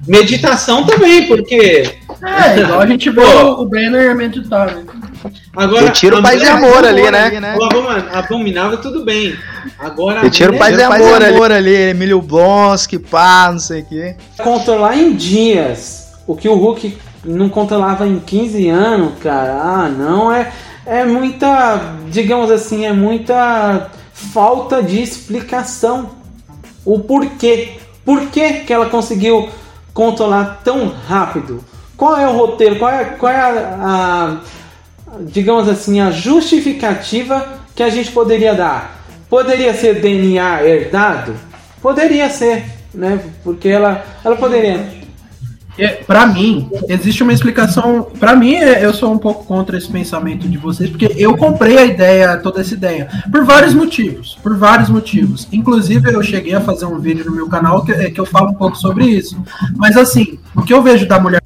Meditação 0.08 0.84
também, 0.86 1.26
porque. 1.26 1.98
É, 2.22 2.58
igual 2.58 2.80
a 2.80 2.86
gente 2.86 3.10
vê 3.10 3.20
o 3.22 3.64
Banner 3.66 4.14
meditar, 4.16 4.74
né? 4.74 4.82
Agora, 5.54 5.86
eu 5.86 5.92
tiro 5.92 6.22
paz 6.22 6.42
e 6.42 6.46
amor 6.46 6.84
ali, 6.84 7.10
né? 7.10 7.56
O 7.58 8.16
abominável, 8.16 8.78
tudo 8.78 9.04
bem. 9.04 9.34
Agora. 9.78 10.24
Eu 10.24 10.30
tiro 10.30 10.56
paz 10.56 10.78
e 10.78 10.82
amor, 10.82 11.22
amor 11.22 11.52
ali. 11.52 11.74
Emílio 11.74 12.22
Blonsky, 12.22 12.98
pá, 12.98 13.50
não 13.52 13.58
sei 13.58 13.82
o 13.82 13.84
quê. 13.84 14.16
Controlar 14.38 14.96
em 14.96 15.14
dias 15.14 16.12
o 16.26 16.36
que 16.36 16.48
o 16.48 16.54
Hulk 16.54 16.96
não 17.24 17.48
controlava 17.48 18.06
em 18.06 18.18
15 18.18 18.68
anos, 18.68 19.12
cara. 19.20 19.60
Ah, 19.62 19.88
não. 19.88 20.32
É, 20.32 20.52
é 20.86 21.04
muita. 21.04 21.94
Digamos 22.08 22.50
assim, 22.50 22.86
é 22.86 22.92
muita 22.92 23.90
falta 24.12 24.82
de 24.82 25.02
explicação. 25.02 26.10
O 26.84 27.00
porquê. 27.00 27.76
Por 28.04 28.28
que, 28.28 28.60
que 28.60 28.72
ela 28.72 28.86
conseguiu 28.86 29.48
controlar 29.92 30.60
tão 30.64 30.88
rápido? 31.06 31.62
Qual 31.96 32.16
é 32.16 32.26
o 32.26 32.32
roteiro? 32.32 32.76
Qual 32.76 32.90
é, 32.90 33.04
qual 33.04 33.30
é 33.30 33.36
a, 33.36 33.76
a 33.78 34.36
digamos 35.20 35.68
assim, 35.68 36.00
a 36.00 36.10
justificativa 36.10 37.60
que 37.74 37.82
a 37.82 37.90
gente 37.90 38.12
poderia 38.12 38.54
dar. 38.54 39.00
Poderia 39.28 39.74
ser 39.74 40.00
DNA 40.00 40.64
herdado? 40.64 41.34
Poderia 41.80 42.28
ser, 42.28 42.64
né? 42.92 43.20
Porque 43.42 43.68
ela, 43.68 44.04
ela 44.24 44.36
poderia. 44.36 45.00
É, 45.78 45.88
para 45.88 46.26
mim, 46.26 46.68
existe 46.88 47.22
uma 47.22 47.32
explicação. 47.32 48.08
Para 48.18 48.36
mim, 48.36 48.54
é, 48.54 48.84
eu 48.84 48.92
sou 48.92 49.12
um 49.12 49.18
pouco 49.18 49.44
contra 49.44 49.78
esse 49.78 49.88
pensamento 49.88 50.48
de 50.48 50.58
vocês, 50.58 50.90
porque 50.90 51.14
eu 51.16 51.36
comprei 51.36 51.78
a 51.78 51.84
ideia, 51.86 52.36
toda 52.36 52.60
essa 52.60 52.74
ideia, 52.74 53.08
por 53.30 53.44
vários 53.44 53.72
motivos. 53.72 54.36
Por 54.42 54.58
vários 54.58 54.90
motivos. 54.90 55.48
Inclusive, 55.52 56.12
eu 56.12 56.22
cheguei 56.22 56.54
a 56.54 56.60
fazer 56.60 56.84
um 56.84 56.98
vídeo 56.98 57.24
no 57.24 57.32
meu 57.32 57.48
canal 57.48 57.84
que, 57.84 58.10
que 58.10 58.20
eu 58.20 58.26
falo 58.26 58.50
um 58.50 58.54
pouco 58.54 58.76
sobre 58.76 59.06
isso. 59.06 59.40
Mas 59.76 59.96
assim, 59.96 60.38
o 60.54 60.62
que 60.62 60.74
eu 60.74 60.82
vejo 60.82 61.06
da 61.06 61.18
mulher. 61.18 61.40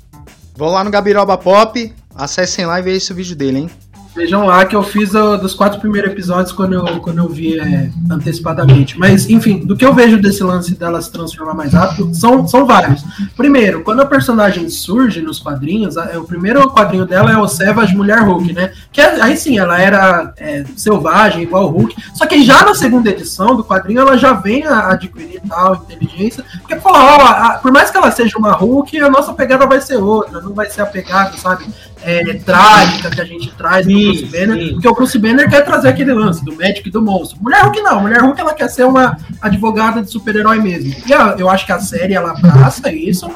Vou 0.56 0.70
lá 0.70 0.82
no 0.82 0.90
Gabiroba 0.90 1.36
Pop, 1.36 1.92
Acessem 2.14 2.64
lá 2.64 2.78
e 2.78 2.82
vejam 2.82 2.98
esse 2.98 3.12
vídeo 3.12 3.34
dele, 3.34 3.58
hein? 3.58 3.70
Vejam 4.14 4.46
lá 4.46 4.64
que 4.64 4.76
eu 4.76 4.82
fiz 4.82 5.12
uh, 5.12 5.36
dos 5.36 5.54
quatro 5.54 5.80
primeiros 5.80 6.12
episódios 6.12 6.52
quando 6.52 6.74
eu, 6.74 7.00
quando 7.00 7.18
eu 7.18 7.28
vi 7.28 7.58
é, 7.58 7.90
antecipadamente. 8.08 8.96
Mas, 8.96 9.28
enfim, 9.28 9.58
do 9.66 9.76
que 9.76 9.84
eu 9.84 9.92
vejo 9.92 10.20
desse 10.20 10.42
lance 10.44 10.74
dela 10.76 11.02
se 11.02 11.10
transformar 11.10 11.52
mais 11.52 11.72
rápido, 11.72 12.14
são, 12.14 12.46
são 12.46 12.64
vários. 12.64 13.04
Primeiro, 13.36 13.82
quando 13.82 14.02
a 14.02 14.06
personagem 14.06 14.68
surge 14.68 15.20
nos 15.20 15.40
quadrinhos, 15.40 15.98
a, 15.98 16.12
é, 16.12 16.18
o 16.18 16.22
primeiro 16.22 16.70
quadrinho 16.70 17.04
dela 17.04 17.32
é 17.32 17.36
o 17.36 17.48
Savage 17.48 17.96
Mulher 17.96 18.20
Hulk, 18.20 18.52
né? 18.52 18.72
Que 18.92 19.00
é, 19.00 19.20
aí 19.20 19.36
sim, 19.36 19.58
ela 19.58 19.80
era 19.80 20.32
é, 20.36 20.64
selvagem, 20.76 21.42
igual 21.42 21.64
o 21.64 21.70
Hulk. 21.70 21.96
Só 22.14 22.24
que 22.24 22.44
já 22.44 22.64
na 22.64 22.74
segunda 22.74 23.10
edição 23.10 23.56
do 23.56 23.64
quadrinho, 23.64 24.00
ela 24.00 24.16
já 24.16 24.32
vem 24.32 24.64
a 24.64 24.90
adquirir 24.90 25.42
tal 25.48 25.74
inteligência. 25.74 26.44
Porque, 26.60 26.76
pô, 26.76 26.90
ó, 26.92 27.58
por 27.58 27.72
mais 27.72 27.90
que 27.90 27.96
ela 27.96 28.12
seja 28.12 28.38
uma 28.38 28.52
Hulk, 28.52 28.96
a 29.00 29.10
nossa 29.10 29.32
pegada 29.32 29.66
vai 29.66 29.80
ser 29.80 29.96
outra. 29.96 30.40
Não 30.40 30.54
vai 30.54 30.70
ser 30.70 30.82
a 30.82 30.86
pegada, 30.86 31.36
sabe? 31.36 31.64
é, 32.04 32.34
trágica 32.34 33.10
que 33.10 33.20
a 33.20 33.24
gente 33.24 33.50
traz 33.52 33.86
sim, 33.86 33.92
Bruce 34.06 34.26
Banner, 34.26 34.58
sim. 34.58 34.72
porque 34.72 34.88
o 34.88 34.94
Bruce 34.94 35.18
Banner 35.18 35.48
quer 35.48 35.64
trazer 35.64 35.88
aquele 35.88 36.12
lance 36.12 36.44
do 36.44 36.54
médico 36.54 36.88
e 36.88 36.90
do 36.90 37.02
monstro. 37.02 37.38
Mulher 37.40 37.62
Hulk 37.62 37.80
não, 37.82 38.00
Mulher 38.00 38.20
Hulk 38.20 38.40
ela 38.40 38.54
quer 38.54 38.68
ser 38.68 38.84
uma 38.84 39.16
advogada 39.40 40.02
de 40.02 40.10
super-herói 40.10 40.60
mesmo. 40.60 40.94
E 41.06 41.12
a, 41.12 41.36
eu 41.38 41.48
acho 41.48 41.66
que 41.66 41.72
a 41.72 41.80
série 41.80 42.14
ela 42.14 42.30
abraça 42.30 42.92
isso. 42.92 43.30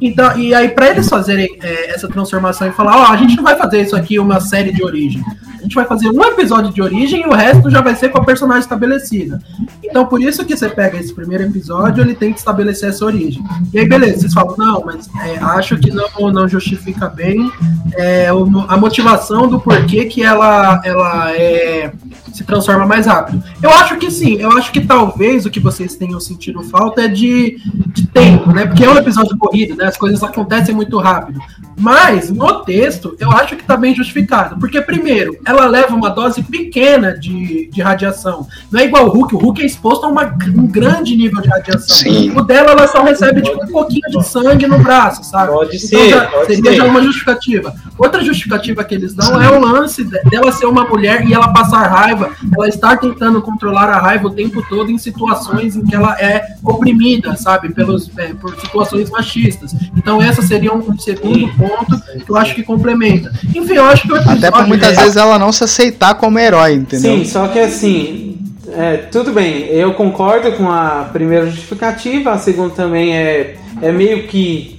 Então, 0.00 0.36
e 0.38 0.54
aí, 0.54 0.68
para 0.68 0.90
eles 0.90 1.08
fazerem 1.08 1.48
é, 1.62 1.94
essa 1.94 2.08
transformação 2.08 2.66
e 2.66 2.72
falar, 2.72 2.96
ó, 2.96 3.02
oh, 3.02 3.12
a 3.12 3.16
gente 3.16 3.36
não 3.36 3.44
vai 3.44 3.56
fazer 3.56 3.82
isso 3.82 3.96
aqui 3.96 4.18
uma 4.18 4.40
série 4.40 4.72
de 4.72 4.82
origem. 4.82 5.22
Gente 5.64 5.74
vai 5.74 5.86
fazer 5.86 6.10
um 6.10 6.22
episódio 6.22 6.70
de 6.70 6.82
origem 6.82 7.22
e 7.22 7.26
o 7.26 7.32
resto 7.32 7.70
já 7.70 7.80
vai 7.80 7.96
ser 7.96 8.10
com 8.10 8.18
a 8.18 8.24
personagem 8.24 8.60
estabelecida. 8.60 9.40
Então, 9.82 10.04
por 10.04 10.20
isso 10.20 10.44
que 10.44 10.54
você 10.54 10.68
pega 10.68 10.98
esse 10.98 11.14
primeiro 11.14 11.44
episódio, 11.44 12.04
ele 12.04 12.14
tem 12.14 12.34
que 12.34 12.38
estabelecer 12.38 12.90
essa 12.90 13.02
origem. 13.02 13.42
E 13.72 13.78
aí, 13.78 13.88
beleza, 13.88 14.20
vocês 14.20 14.34
falam, 14.34 14.54
não, 14.58 14.82
mas 14.84 15.08
é, 15.24 15.38
acho 15.38 15.78
que 15.78 15.90
não, 15.90 16.30
não 16.30 16.46
justifica 16.46 17.08
bem. 17.08 17.50
É, 17.94 18.28
a 18.28 18.76
motivação 18.76 19.48
do 19.48 19.58
porquê 19.58 20.04
que 20.04 20.22
ela, 20.22 20.82
ela 20.84 21.34
é, 21.34 21.90
se 22.30 22.44
transforma 22.44 22.84
mais 22.84 23.06
rápido. 23.06 23.42
Eu 23.62 23.70
acho 23.70 23.96
que 23.96 24.10
sim, 24.10 24.34
eu 24.34 24.52
acho 24.52 24.70
que 24.70 24.80
talvez 24.80 25.46
o 25.46 25.50
que 25.50 25.60
vocês 25.60 25.96
tenham 25.96 26.20
sentido 26.20 26.62
falta 26.64 27.02
é 27.02 27.08
de, 27.08 27.56
de 27.86 28.06
tempo, 28.08 28.52
né? 28.52 28.66
Porque 28.66 28.84
é 28.84 28.90
um 28.90 28.98
episódio 28.98 29.38
corrido, 29.38 29.76
né? 29.76 29.86
As 29.86 29.96
coisas 29.96 30.22
acontecem 30.22 30.74
muito 30.74 30.98
rápido. 30.98 31.40
Mas, 31.76 32.30
no 32.30 32.62
texto, 32.64 33.16
eu 33.18 33.30
acho 33.30 33.56
que 33.56 33.62
está 33.62 33.76
bem 33.76 33.94
justificado. 33.94 34.58
Porque, 34.58 34.80
primeiro, 34.80 35.36
ela 35.44 35.66
leva 35.66 35.94
uma 35.94 36.10
dose 36.10 36.42
pequena 36.42 37.18
de, 37.18 37.68
de 37.70 37.82
radiação. 37.82 38.46
Não 38.70 38.80
é 38.80 38.84
igual 38.84 39.06
o 39.06 39.10
Hulk. 39.10 39.34
O 39.34 39.38
Hulk 39.38 39.62
é 39.62 39.66
exposto 39.66 40.04
a 40.04 40.08
uma, 40.08 40.24
um 40.56 40.66
grande 40.66 41.16
nível 41.16 41.40
de 41.42 41.48
radiação. 41.48 41.96
Sim. 41.96 42.32
O 42.36 42.42
dela, 42.42 42.72
ela 42.72 42.86
só 42.88 43.02
recebe 43.02 43.42
tipo, 43.42 43.62
um 43.62 43.68
pouquinho 43.68 44.08
de 44.08 44.26
sangue 44.26 44.66
no 44.66 44.78
braço, 44.78 45.24
sabe? 45.24 45.52
Pode 45.52 45.76
então, 45.76 45.88
ser. 45.88 46.10
Já, 46.10 46.26
pode 46.26 46.46
seria 46.46 46.70
ser. 46.70 46.76
já 46.76 46.84
uma 46.84 47.02
justificativa. 47.02 47.74
Outra 47.98 48.24
justificativa 48.24 48.84
que 48.84 48.94
eles 48.94 49.14
dão 49.14 49.40
é 49.40 49.50
o 49.50 49.60
lance 49.60 50.04
dela 50.04 50.52
ser 50.52 50.66
uma 50.66 50.84
mulher 50.84 51.26
e 51.26 51.34
ela 51.34 51.52
passar 51.52 51.86
raiva. 51.88 52.30
Ela 52.54 52.68
estar 52.68 52.96
tentando 52.98 53.42
controlar 53.42 53.88
a 53.88 53.98
raiva 53.98 54.28
o 54.28 54.30
tempo 54.30 54.64
todo 54.68 54.90
em 54.90 54.98
situações 54.98 55.76
em 55.76 55.84
que 55.84 55.94
ela 55.94 56.18
é 56.20 56.56
oprimida, 56.62 57.36
sabe? 57.36 57.72
Pelos, 57.72 58.10
é, 58.16 58.32
por 58.34 58.54
situações 58.60 59.10
machistas. 59.10 59.74
Então, 59.96 60.22
essa 60.22 60.42
seria 60.42 60.72
um 60.72 60.98
segundo 60.98 61.48
ponto 61.56 61.63
ponto 61.68 62.24
que 62.24 62.30
eu 62.30 62.36
acho 62.36 62.54
que 62.54 62.62
complementa. 62.62 63.32
Enfim, 63.54 63.74
eu 63.74 63.84
acho 63.84 64.02
que 64.02 64.12
o 64.12 64.16
episódio. 64.16 64.38
Até 64.38 64.50
por 64.50 64.66
muitas 64.66 64.96
é... 64.96 65.00
vezes 65.00 65.16
ela 65.16 65.38
não 65.38 65.52
se 65.52 65.64
aceitar 65.64 66.14
como 66.14 66.38
herói, 66.38 66.74
entendeu? 66.74 67.16
Sim, 67.16 67.24
só 67.24 67.48
que 67.48 67.58
assim. 67.58 68.38
é, 68.76 68.96
tudo 68.96 69.32
bem, 69.32 69.66
eu 69.66 69.94
concordo 69.94 70.52
com 70.52 70.70
a 70.70 71.08
primeira 71.12 71.46
justificativa, 71.46 72.32
a 72.32 72.38
segunda 72.38 72.74
também 72.74 73.16
é, 73.16 73.56
é 73.80 73.92
meio 73.92 74.26
que. 74.26 74.78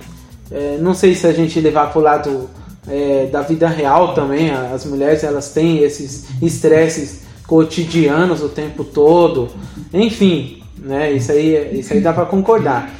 É, 0.51 0.77
não 0.79 0.93
sei 0.93 1.15
se 1.15 1.25
a 1.25 1.33
gente 1.33 1.59
levar 1.59 1.91
para 1.91 1.99
o 1.99 2.03
lado 2.03 2.49
é, 2.87 3.27
da 3.31 3.41
vida 3.41 3.67
real 3.67 4.13
também, 4.13 4.51
as 4.51 4.85
mulheres 4.85 5.23
elas 5.23 5.49
têm 5.49 5.79
esses 5.79 6.25
estresses 6.41 7.25
cotidianos 7.47 8.41
o 8.41 8.49
tempo 8.49 8.83
todo, 8.83 9.49
enfim, 9.93 10.61
né? 10.77 11.11
Isso 11.11 11.31
aí, 11.31 11.79
isso 11.79 11.93
aí 11.93 11.99
dá 11.99 12.13
para 12.13 12.25
concordar. 12.25 12.91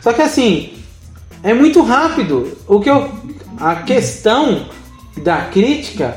Só 0.00 0.12
que 0.12 0.22
assim, 0.22 0.73
é 1.44 1.52
muito 1.52 1.82
rápido. 1.82 2.56
O 2.66 2.80
que 2.80 2.88
eu, 2.88 3.08
a 3.60 3.76
questão 3.76 4.66
da 5.22 5.42
crítica 5.42 6.16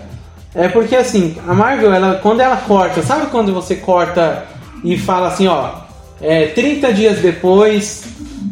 é 0.55 0.67
porque 0.69 0.95
assim, 0.95 1.35
a 1.45 1.53
Marvel, 1.53 1.93
ela, 1.93 2.15
quando 2.15 2.39
ela 2.39 2.57
corta, 2.57 3.03
sabe 3.03 3.27
quando 3.27 3.53
você 3.53 3.75
corta 3.75 4.47
e 4.83 4.97
fala 4.97 5.27
assim, 5.27 5.45
ó, 5.45 5.81
é, 6.21 6.47
30 6.47 6.93
dias 6.93 7.19
depois, 7.19 8.05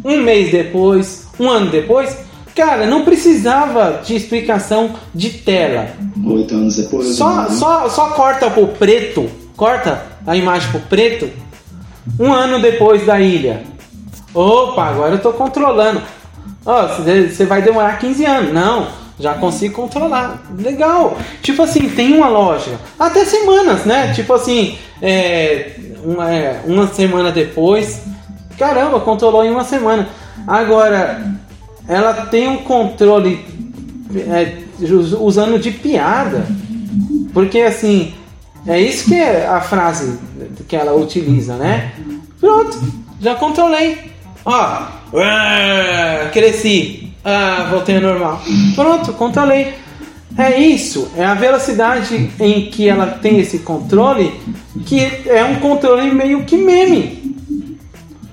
um 0.04 0.18
mês 0.18 0.52
depois, 0.52 1.28
um 1.40 1.50
ano 1.50 1.72
depois, 1.72 2.16
cara, 2.54 2.86
não 2.86 3.04
precisava 3.04 4.02
de 4.06 4.16
explicação 4.16 4.92
de 5.16 5.30
tela. 5.30 5.88
Oito 6.26 6.54
anos 6.54 6.76
depois. 6.76 7.08
Só, 7.16 7.44
né? 7.44 7.50
só, 7.50 7.90
só 7.90 8.10
corta 8.10 8.52
pro 8.52 8.68
preto, 8.68 9.30
corta 9.56 10.06
a 10.28 10.36
imagem 10.36 10.70
pro 10.70 10.82
preto, 10.82 11.30
um 12.20 12.32
ano 12.32 12.60
depois 12.60 13.06
da 13.06 13.20
ilha. 13.20 13.64
Opa, 14.34 14.84
agora 14.86 15.14
eu 15.14 15.20
tô 15.20 15.32
controlando. 15.32 16.02
Ó, 16.66 16.86
oh, 16.86 17.04
você 17.04 17.46
vai 17.46 17.62
demorar 17.62 18.00
15 18.00 18.26
anos. 18.26 18.54
Não 18.54 19.06
já 19.20 19.34
consigo 19.36 19.76
controlar. 19.76 20.44
Legal. 20.58 21.18
Tipo 21.42 21.64
assim, 21.64 21.90
tem 21.90 22.14
uma 22.14 22.28
loja. 22.28 22.80
Até 23.00 23.26
semanas, 23.26 23.86
né? 23.86 24.14
Tipo 24.14 24.34
assim, 24.34 24.78
é, 25.02 25.72
uma, 26.04 26.34
é, 26.34 26.62
uma 26.66 26.88
semana 26.88 27.32
depois. 27.32 28.02
Caramba, 28.58 29.00
controlou 29.00 29.44
em 29.44 29.52
uma 29.52 29.64
semana. 29.64 30.08
Agora, 30.46 31.34
ela 31.88 32.14
tem 32.28 32.48
um 32.48 32.58
controle 32.58 33.46
é, 34.28 34.58
usando 35.20 35.60
de 35.60 35.72
piada. 35.72 36.46
Porque 37.34 37.60
assim, 37.62 38.14
é 38.66 38.80
isso 38.80 39.06
que 39.06 39.16
é 39.16 39.48
a 39.48 39.62
frase 39.62 40.20
que 40.68 40.76
ela 40.76 40.94
utiliza, 40.94 41.56
né? 41.56 41.94
Pronto, 42.40 42.78
já 43.20 43.36
controlei. 43.36 44.12
Ó, 44.46 44.84
cresci. 46.32 47.12
Ah, 47.24 47.68
voltei 47.70 47.96
ao 47.96 48.02
normal. 48.02 48.42
Pronto, 48.76 49.14
controlei. 49.14 49.74
É 50.38 50.60
isso, 50.60 51.10
é 51.16 51.24
a 51.24 51.34
velocidade 51.34 52.30
em 52.42 52.66
que 52.66 52.90
ela 52.90 53.08
tem 53.08 53.40
esse 53.40 53.60
controle, 53.60 54.34
que 54.86 55.00
é 55.28 55.46
um 55.46 55.56
controle 55.56 56.12
meio 56.12 56.44
que 56.44 56.58
meme. 56.58 57.36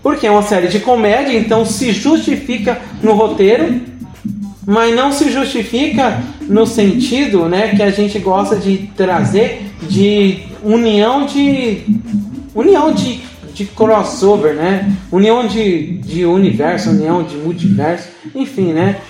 Porque 0.02 0.26
é 0.26 0.30
uma 0.30 0.42
série 0.42 0.66
de 0.66 0.80
comédia, 0.80 1.38
então 1.38 1.64
se 1.64 1.92
justifica 1.92 2.80
no 3.00 3.12
roteiro, 3.12 3.80
mas 4.66 4.94
não 4.96 5.12
se 5.12 5.30
justifica 5.30 6.20
no 6.40 6.66
sentido 6.66 7.48
né, 7.48 7.68
que 7.68 7.82
a 7.82 7.90
gente 7.90 8.18
gosta 8.18 8.56
de 8.56 8.90
trazer 8.96 9.70
de 9.82 10.40
união 10.62 11.24
de. 11.26 11.82
união 12.52 12.92
de, 12.92 13.20
de 13.54 13.64
crossover, 13.66 14.54
né? 14.54 14.92
União 15.10 15.46
de, 15.46 15.98
de 15.98 16.24
universo, 16.24 16.90
união 16.90 17.22
de 17.22 17.36
multiverso 17.36 18.08
enfim, 18.34 18.72
né? 18.72 19.00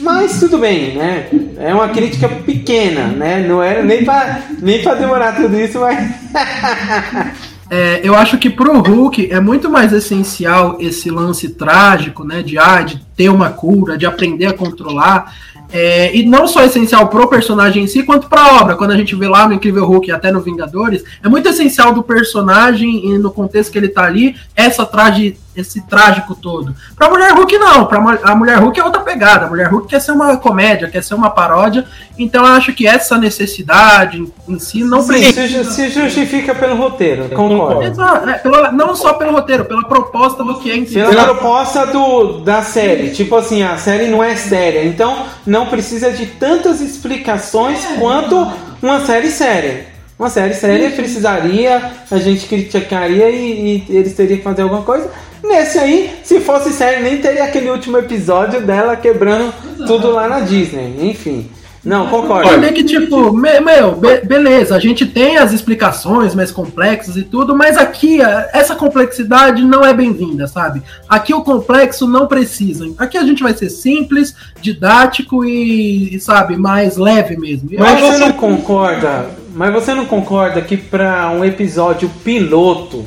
Mas 0.00 0.40
tudo 0.40 0.58
bem, 0.58 0.96
né? 0.96 1.28
É 1.58 1.72
uma 1.74 1.88
crítica 1.88 2.28
pequena, 2.28 3.08
né? 3.08 3.46
Não 3.46 3.62
era 3.62 3.82
nem 3.82 4.04
para 4.04 4.42
nem 4.60 4.82
pra 4.82 4.94
demorar 4.94 5.36
tudo 5.36 5.58
isso, 5.58 5.78
mas. 5.78 6.12
é, 7.70 8.00
eu 8.02 8.14
acho 8.16 8.38
que 8.38 8.50
pro 8.50 8.80
Hulk 8.80 9.30
é 9.30 9.38
muito 9.38 9.70
mais 9.70 9.92
essencial 9.92 10.76
esse 10.80 11.10
lance 11.10 11.50
trágico, 11.50 12.24
né? 12.24 12.42
De, 12.42 12.58
ah, 12.58 12.82
de 12.82 13.00
ter 13.16 13.28
uma 13.28 13.50
cura, 13.50 13.96
de 13.96 14.06
aprender 14.06 14.46
a 14.46 14.54
controlar. 14.54 15.32
É, 15.72 16.14
e 16.14 16.24
não 16.24 16.46
só 16.46 16.62
essencial 16.62 17.08
pro 17.08 17.28
personagem 17.28 17.84
em 17.84 17.86
si, 17.86 18.02
quanto 18.02 18.28
pra 18.28 18.60
obra. 18.60 18.76
Quando 18.76 18.90
a 18.90 18.96
gente 18.96 19.14
vê 19.16 19.26
lá 19.26 19.48
no 19.48 19.54
Incrível 19.54 19.86
Hulk 19.86 20.08
e 20.08 20.12
até 20.12 20.30
no 20.30 20.40
Vingadores, 20.40 21.02
é 21.22 21.28
muito 21.28 21.48
essencial 21.48 21.94
do 21.94 22.02
personagem 22.02 23.06
e 23.06 23.18
no 23.18 23.30
contexto 23.30 23.72
que 23.72 23.78
ele 23.78 23.88
tá 23.88 24.04
ali, 24.04 24.36
essa 24.54 24.84
traje, 24.84 25.38
esse 25.54 25.82
trágico 25.82 26.34
todo. 26.34 26.74
Pra 26.96 27.10
Mulher 27.10 27.32
Hulk, 27.32 27.58
não. 27.58 27.86
Pra 27.86 27.98
a 27.98 28.34
Mulher 28.34 28.58
Hulk 28.58 28.80
é 28.80 28.84
outra 28.84 29.00
pegada. 29.00 29.46
A 29.46 29.48
Mulher 29.48 29.68
Hulk 29.68 29.88
quer 29.88 30.00
ser 30.00 30.12
uma 30.12 30.36
comédia, 30.36 30.88
quer 30.88 31.02
ser 31.02 31.14
uma 31.14 31.30
paródia. 31.30 31.84
Então 32.18 32.44
eu 32.44 32.52
acho 32.52 32.72
que 32.72 32.86
essa 32.86 33.18
necessidade 33.18 34.24
em 34.48 34.58
si 34.58 34.82
não 34.84 35.06
precisa. 35.06 35.64
Se 35.64 35.90
justifica 35.90 36.54
pelo 36.54 36.76
roteiro, 36.76 37.28
concordo. 37.30 37.82
Exato. 37.82 38.28
É, 38.28 38.34
pelo, 38.34 38.72
não 38.72 38.94
só 38.94 39.14
pelo 39.14 39.32
roteiro, 39.32 39.64
pela 39.64 39.84
proposta 39.84 40.42
do 40.42 40.58
que 40.58 40.70
é 40.70 40.76
em 40.76 40.86
si. 40.86 40.94
Pela, 40.94 41.10
pela 41.10 41.24
proposta 41.24 41.86
do, 41.86 42.40
da 42.40 42.62
série. 42.62 43.10
Tipo 43.10 43.36
assim, 43.36 43.62
a 43.62 43.76
série 43.76 44.08
não 44.08 44.22
é 44.22 44.36
séria. 44.36 44.84
Então 44.84 45.26
não 45.46 45.66
precisa 45.66 46.10
de 46.10 46.26
tantas 46.26 46.80
explicações 46.80 47.84
é. 47.84 47.94
quanto 47.98 48.50
uma 48.82 49.00
série 49.04 49.30
séria. 49.30 49.92
Uma 50.18 50.30
série 50.30 50.54
séria 50.54 50.90
precisaria, 50.90 51.90
a 52.08 52.18
gente 52.18 52.46
criticaria 52.46 53.28
e, 53.30 53.84
e 53.88 53.96
eles 53.96 54.14
teriam 54.14 54.38
que 54.38 54.44
fazer 54.44 54.62
alguma 54.62 54.82
coisa. 54.82 55.10
Nesse 55.42 55.78
aí, 55.78 56.10
se 56.22 56.40
fosse 56.40 56.72
série, 56.72 57.02
nem 57.02 57.18
teria 57.18 57.44
aquele 57.44 57.70
último 57.70 57.98
episódio 57.98 58.60
dela 58.60 58.96
quebrando 58.96 59.52
tudo 59.86 60.10
lá 60.10 60.28
na 60.28 60.40
Disney. 60.40 60.96
Enfim. 61.00 61.50
Não, 61.84 62.06
concordo. 62.06 62.48
Também 62.48 62.72
que, 62.72 62.84
tipo, 62.84 63.32
meu, 63.32 63.96
be 63.96 64.20
beleza, 64.24 64.76
a 64.76 64.78
gente 64.78 65.04
tem 65.04 65.36
as 65.36 65.52
explicações 65.52 66.32
mais 66.32 66.52
complexas 66.52 67.16
e 67.16 67.24
tudo, 67.24 67.56
mas 67.56 67.76
aqui 67.76 68.20
essa 68.52 68.76
complexidade 68.76 69.64
não 69.64 69.84
é 69.84 69.92
bem-vinda, 69.92 70.46
sabe? 70.46 70.80
Aqui 71.08 71.34
o 71.34 71.42
complexo 71.42 72.06
não 72.06 72.28
precisa. 72.28 72.88
Aqui 72.96 73.18
a 73.18 73.24
gente 73.24 73.42
vai 73.42 73.52
ser 73.52 73.68
simples, 73.68 74.34
didático 74.60 75.44
e, 75.44 76.20
sabe, 76.20 76.56
mais 76.56 76.96
leve 76.96 77.36
mesmo. 77.36 77.68
mas 77.76 78.00
você 78.00 78.18
não 78.18 78.32
concorda? 78.32 79.26
Mas 79.52 79.72
você 79.72 79.92
não 79.92 80.06
concorda 80.06 80.62
que 80.62 80.76
para 80.76 81.30
um 81.30 81.44
episódio 81.44 82.08
piloto, 82.22 83.04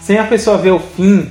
sem 0.00 0.18
a 0.18 0.24
pessoa 0.24 0.56
ver 0.56 0.70
o 0.70 0.78
fim, 0.78 1.28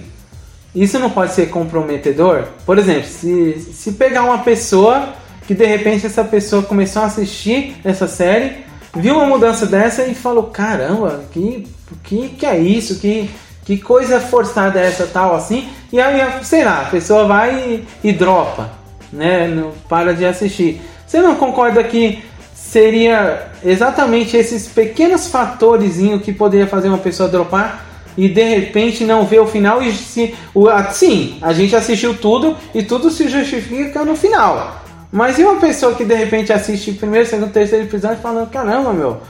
isso 0.75 0.97
não 0.97 1.09
pode 1.09 1.33
ser 1.33 1.49
comprometedor? 1.49 2.45
Por 2.65 2.79
exemplo, 2.79 3.07
se, 3.07 3.59
se 3.73 3.91
pegar 3.93 4.23
uma 4.23 4.39
pessoa 4.39 5.13
que 5.45 5.53
de 5.53 5.65
repente 5.65 6.05
essa 6.05 6.23
pessoa 6.23 6.63
começou 6.63 7.03
a 7.03 7.05
assistir 7.05 7.75
essa 7.83 8.07
série, 8.07 8.63
viu 8.95 9.15
uma 9.15 9.25
mudança 9.25 9.65
dessa 9.65 10.03
e 10.05 10.15
falou: 10.15 10.43
caramba, 10.43 11.25
que, 11.31 11.67
que, 12.03 12.29
que 12.29 12.45
é 12.45 12.57
isso? 12.57 12.99
Que, 12.99 13.29
que 13.63 13.77
coisa 13.77 14.19
forçada 14.19 14.79
é 14.79 14.87
essa 14.87 15.05
tal 15.05 15.35
assim? 15.35 15.67
E 15.91 15.99
aí, 15.99 16.21
sei 16.43 16.63
lá, 16.63 16.81
a 16.81 16.85
pessoa 16.85 17.25
vai 17.25 17.85
e, 18.03 18.09
e 18.09 18.11
dropa, 18.11 18.71
né? 19.11 19.47
Não 19.47 19.71
para 19.87 20.13
de 20.13 20.25
assistir. 20.25 20.81
Você 21.05 21.21
não 21.21 21.35
concorda 21.35 21.83
que 21.83 22.23
seria 22.55 23.51
exatamente 23.63 24.35
esses 24.35 24.67
pequenos 24.67 25.27
fatores 25.27 25.97
que 26.23 26.33
poderia 26.33 26.65
fazer 26.65 26.87
uma 26.87 26.97
pessoa 26.97 27.29
dropar? 27.29 27.92
E 28.17 28.27
de 28.27 28.43
repente 28.43 29.03
não 29.03 29.25
vê 29.25 29.39
o 29.39 29.47
final 29.47 29.81
e 29.81 29.91
se 29.91 30.35
o, 30.53 30.67
sim, 30.91 31.37
a 31.41 31.53
gente 31.53 31.75
assistiu 31.75 32.15
tudo 32.17 32.55
e 32.73 32.83
tudo 32.83 33.09
se 33.09 33.27
justifica 33.27 34.03
no 34.05 34.15
final. 34.15 34.81
Mas 35.11 35.37
e 35.37 35.43
uma 35.43 35.59
pessoa 35.59 35.93
que 35.93 36.03
de 36.03 36.15
repente 36.15 36.51
assiste 36.51 36.91
primeiro, 36.93 37.27
segundo, 37.27 37.51
terceiro 37.51 37.85
episódio 37.85 38.17
falando, 38.17 38.49
caramba, 38.49 38.91
meu, 38.93 39.21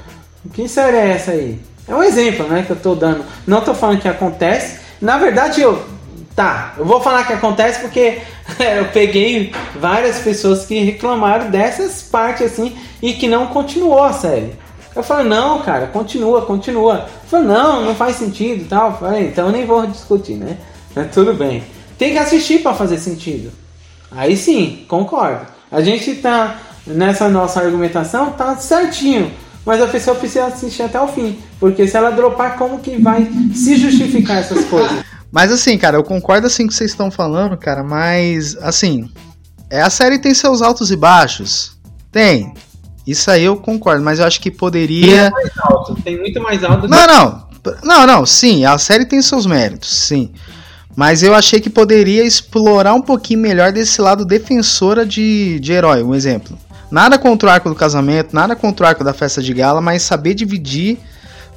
que 0.53 0.67
série 0.67 0.97
é 0.97 1.09
essa 1.09 1.31
aí? 1.31 1.59
É 1.87 1.93
um 1.93 2.01
exemplo, 2.01 2.47
né, 2.47 2.63
que 2.65 2.71
eu 2.71 2.75
tô 2.77 2.95
dando. 2.95 3.25
Não 3.45 3.61
tô 3.61 3.73
falando 3.73 3.99
que 3.99 4.07
acontece. 4.07 4.79
Na 5.01 5.17
verdade, 5.17 5.61
eu. 5.61 5.91
Tá, 6.35 6.73
eu 6.79 6.85
vou 6.85 6.99
falar 6.99 7.27
que 7.27 7.33
acontece 7.33 7.79
porque 7.79 8.17
eu 8.77 8.85
peguei 8.85 9.53
várias 9.75 10.17
pessoas 10.19 10.65
que 10.65 10.79
reclamaram 10.79 11.51
dessas 11.51 12.01
partes 12.01 12.51
assim 12.51 12.75
e 13.01 13.13
que 13.13 13.27
não 13.27 13.47
continuou 13.47 14.01
a 14.01 14.13
série. 14.13 14.53
Eu 14.95 15.03
falei, 15.03 15.27
não, 15.27 15.61
cara, 15.61 15.87
continua, 15.87 16.45
continua. 16.45 17.07
Eu 17.23 17.29
falei, 17.29 17.47
não, 17.47 17.85
não 17.85 17.95
faz 17.95 18.15
sentido 18.15 18.67
tal. 18.67 18.91
Eu 18.91 18.97
falei, 18.97 19.27
então 19.27 19.47
eu 19.47 19.51
nem 19.51 19.65
vou 19.65 19.85
discutir, 19.87 20.35
né? 20.35 20.57
Tudo 21.11 21.33
bem. 21.33 21.63
Tem 21.97 22.11
que 22.11 22.17
assistir 22.19 22.61
para 22.61 22.73
fazer 22.73 22.97
sentido. 22.97 23.51
Aí 24.11 24.37
sim, 24.37 24.85
concordo. 24.87 25.47
A 25.71 25.81
gente 25.81 26.15
tá 26.15 26.59
nessa 26.85 27.27
nossa 27.29 27.59
argumentação, 27.61 28.31
tá 28.31 28.55
certinho. 28.57 29.31
Mas 29.65 29.81
a 29.81 29.87
pessoa 29.87 30.15
precisa 30.15 30.45
assistir 30.45 30.83
até 30.83 30.99
o 30.99 31.07
fim. 31.07 31.39
Porque 31.59 31.87
se 31.87 31.95
ela 31.95 32.11
dropar, 32.11 32.57
como 32.57 32.79
que 32.79 32.97
vai 32.97 33.27
se 33.53 33.77
justificar 33.77 34.37
essas 34.37 34.65
coisas? 34.65 35.03
Mas 35.31 35.51
assim, 35.51 35.77
cara, 35.77 35.97
eu 35.97 36.03
concordo 36.03 36.45
assim 36.45 36.67
que 36.67 36.73
vocês 36.73 36.91
estão 36.91 37.09
falando, 37.09 37.57
cara, 37.57 37.83
mas 37.83 38.55
assim, 38.57 39.09
é 39.69 39.81
a 39.81 39.89
série 39.89 40.19
tem 40.19 40.33
seus 40.33 40.61
altos 40.61 40.91
e 40.91 40.95
baixos. 40.95 41.75
Tem. 42.11 42.53
Isso 43.05 43.29
aí 43.29 43.43
eu 43.43 43.57
concordo, 43.57 44.03
mas 44.03 44.19
eu 44.19 44.25
acho 44.25 44.39
que 44.39 44.49
poderia. 44.49 45.23
Tem 45.23 45.31
mais 45.31 45.51
alto, 45.59 45.95
tem 45.95 46.19
muito 46.19 46.41
mais 46.41 46.63
alto. 46.63 46.87
Não, 46.87 47.05
não. 47.05 47.43
Não, 47.81 48.05
não, 48.05 48.25
sim, 48.25 48.65
a 48.65 48.77
série 48.77 49.05
tem 49.05 49.21
seus 49.21 49.45
méritos, 49.45 49.89
sim. 49.89 50.31
Mas 50.95 51.23
eu 51.23 51.33
achei 51.33 51.59
que 51.59 51.69
poderia 51.69 52.23
explorar 52.23 52.93
um 52.93 53.01
pouquinho 53.01 53.39
melhor 53.39 53.71
desse 53.71 54.01
lado 54.01 54.25
defensora 54.25 55.05
de, 55.05 55.59
de 55.59 55.71
herói, 55.71 56.03
um 56.03 56.13
exemplo. 56.13 56.57
Nada 56.91 57.17
contra 57.17 57.49
o 57.49 57.51
arco 57.51 57.69
do 57.69 57.75
casamento, 57.75 58.35
nada 58.35 58.55
contra 58.55 58.85
o 58.85 58.89
arco 58.89 59.03
da 59.03 59.13
festa 59.13 59.41
de 59.41 59.53
gala, 59.53 59.81
mas 59.81 60.03
saber 60.03 60.33
dividir 60.35 60.99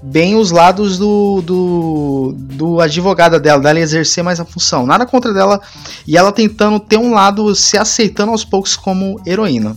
bem 0.03 0.37
os 0.37 0.51
lados 0.51 0.97
do, 0.99 1.43
do, 1.43 2.35
do 2.37 2.81
advogada 2.81 3.39
dela, 3.39 3.61
dela 3.61 3.81
exercer 3.81 4.23
mais 4.23 4.41
a 4.41 4.45
função. 4.45 4.87
Nada 4.87 5.05
contra 5.05 5.35
dela 5.35 5.61
e 6.07 6.17
ela 6.17 6.33
tentando 6.33 6.81
ter 6.81 6.97
um 6.97 7.13
lado 7.13 7.55
se 7.55 7.77
aceitando 7.77 8.33
aos 8.33 8.45
poucos 8.45 8.77
como 8.77 9.21
heroína. 9.27 9.77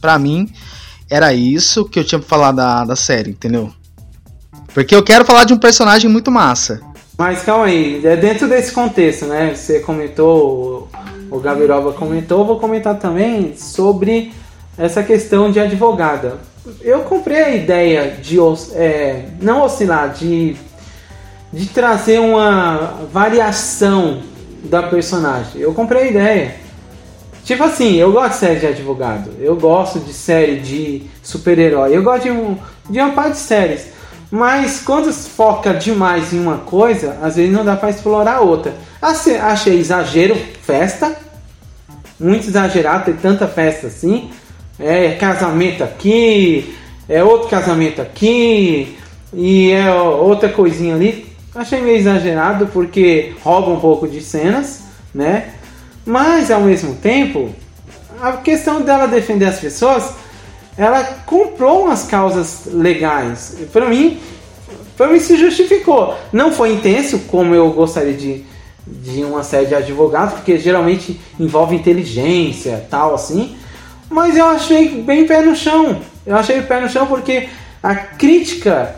Para 0.00 0.18
mim, 0.18 0.48
era 1.10 1.34
isso 1.34 1.84
que 1.84 1.98
eu 1.98 2.04
tinha 2.04 2.20
pra 2.20 2.28
falar 2.28 2.52
da, 2.52 2.84
da 2.84 2.94
série, 2.94 3.30
entendeu? 3.30 3.72
Porque 4.72 4.94
eu 4.94 5.02
quero 5.02 5.24
falar 5.24 5.44
de 5.44 5.52
um 5.52 5.58
personagem 5.58 6.08
muito 6.08 6.30
massa. 6.30 6.80
Mas 7.18 7.42
calma 7.42 7.66
aí, 7.66 8.00
é 8.06 8.16
dentro 8.16 8.48
desse 8.48 8.72
contexto, 8.72 9.26
né? 9.26 9.52
Você 9.54 9.80
comentou, 9.80 10.88
o 11.30 11.38
Gabiroba 11.40 11.92
comentou, 11.92 12.46
vou 12.46 12.58
comentar 12.58 12.98
também 12.98 13.54
sobre 13.56 14.32
essa 14.78 15.02
questão 15.02 15.50
de 15.50 15.58
advogada. 15.60 16.38
Eu 16.80 17.00
comprei 17.00 17.42
a 17.42 17.54
ideia 17.54 18.16
de 18.22 18.38
é, 18.74 19.24
não 19.42 19.62
oscilar, 19.62 20.14
de, 20.14 20.56
de 21.52 21.66
trazer 21.66 22.20
uma 22.20 23.00
variação 23.12 24.22
da 24.64 24.82
personagem. 24.82 25.60
Eu 25.60 25.74
comprei 25.74 26.04
a 26.04 26.06
ideia. 26.06 26.59
Tipo 27.44 27.64
assim, 27.64 27.96
eu 27.96 28.12
gosto 28.12 28.32
de 28.32 28.38
série 28.38 28.60
de 28.60 28.66
advogado, 28.66 29.30
eu 29.38 29.56
gosto 29.56 29.98
de 29.98 30.12
série 30.12 30.60
de 30.60 31.02
super-herói, 31.22 31.96
eu 31.96 32.02
gosto 32.02 32.24
de, 32.24 32.30
um, 32.30 32.56
de 32.88 33.00
uma 33.00 33.12
parte 33.12 33.32
de 33.32 33.38
séries. 33.38 33.86
Mas 34.30 34.80
quando 34.80 35.12
foca 35.12 35.74
demais 35.74 36.32
em 36.32 36.38
uma 36.38 36.58
coisa, 36.58 37.18
às 37.20 37.36
vezes 37.36 37.52
não 37.52 37.64
dá 37.64 37.74
para 37.74 37.90
explorar 37.90 38.40
outra. 38.40 38.72
Achei 39.02 39.78
exagero 39.78 40.36
festa, 40.62 41.16
muito 42.18 42.46
exagerado 42.46 43.06
ter 43.06 43.16
tanta 43.16 43.48
festa 43.48 43.88
assim. 43.88 44.30
É 44.78 45.12
casamento 45.12 45.82
aqui, 45.82 46.76
é 47.08 47.22
outro 47.24 47.48
casamento 47.48 48.00
aqui, 48.00 48.96
e 49.32 49.70
é 49.70 49.92
outra 49.92 50.48
coisinha 50.48 50.94
ali. 50.94 51.26
Achei 51.54 51.80
meio 51.80 51.96
exagerado 51.96 52.68
porque 52.68 53.32
rouba 53.42 53.70
um 53.72 53.80
pouco 53.80 54.06
de 54.06 54.20
cenas, 54.20 54.84
né? 55.14 55.54
Mas 56.04 56.50
ao 56.50 56.60
mesmo 56.62 56.94
tempo, 56.96 57.54
a 58.20 58.32
questão 58.32 58.82
dela 58.82 59.06
defender 59.06 59.46
as 59.46 59.60
pessoas, 59.60 60.12
ela 60.76 61.02
comprou 61.26 61.84
umas 61.84 62.04
causas 62.04 62.62
legais. 62.66 63.56
Para 63.72 63.86
mim, 63.86 64.18
para 64.96 65.08
mim 65.08 65.20
se 65.20 65.36
justificou. 65.36 66.16
Não 66.32 66.52
foi 66.52 66.72
intenso 66.72 67.20
como 67.28 67.54
eu 67.54 67.70
gostaria 67.72 68.14
de 68.14 68.44
de 68.86 69.22
uma 69.24 69.42
série 69.42 69.66
de 69.66 69.74
advogados, 69.74 70.34
porque 70.34 70.58
geralmente 70.58 71.20
envolve 71.38 71.76
inteligência, 71.76 72.86
tal 72.90 73.14
assim. 73.14 73.56
Mas 74.08 74.36
eu 74.36 74.46
achei 74.46 75.02
bem 75.02 75.26
pé 75.26 75.42
no 75.42 75.54
chão. 75.54 76.00
Eu 76.26 76.36
achei 76.36 76.60
pé 76.62 76.80
no 76.80 76.88
chão 76.88 77.06
porque 77.06 77.48
a 77.82 77.94
crítica 77.94 78.96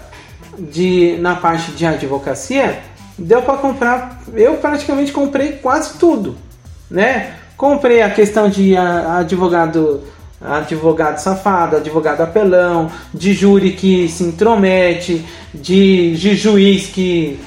de 0.58 1.16
na 1.18 1.34
parte 1.34 1.72
de 1.72 1.84
advocacia 1.84 2.80
deu 3.18 3.42
para 3.42 3.58
comprar. 3.58 4.22
Eu 4.34 4.54
praticamente 4.54 5.12
comprei 5.12 5.52
quase 5.52 5.98
tudo 5.98 6.36
né? 6.92 7.34
Comprei 7.56 8.02
a 8.02 8.10
questão 8.10 8.48
de 8.48 8.76
advogado 8.76 10.04
advogado 10.44 11.18
safado, 11.18 11.76
advogado 11.76 12.20
apelão, 12.20 12.90
de 13.14 13.32
júri 13.32 13.72
que 13.72 14.08
se 14.08 14.24
intromete, 14.24 15.24
de, 15.54 16.16
de 16.16 16.34
juiz 16.34 16.88
que, 16.88 17.38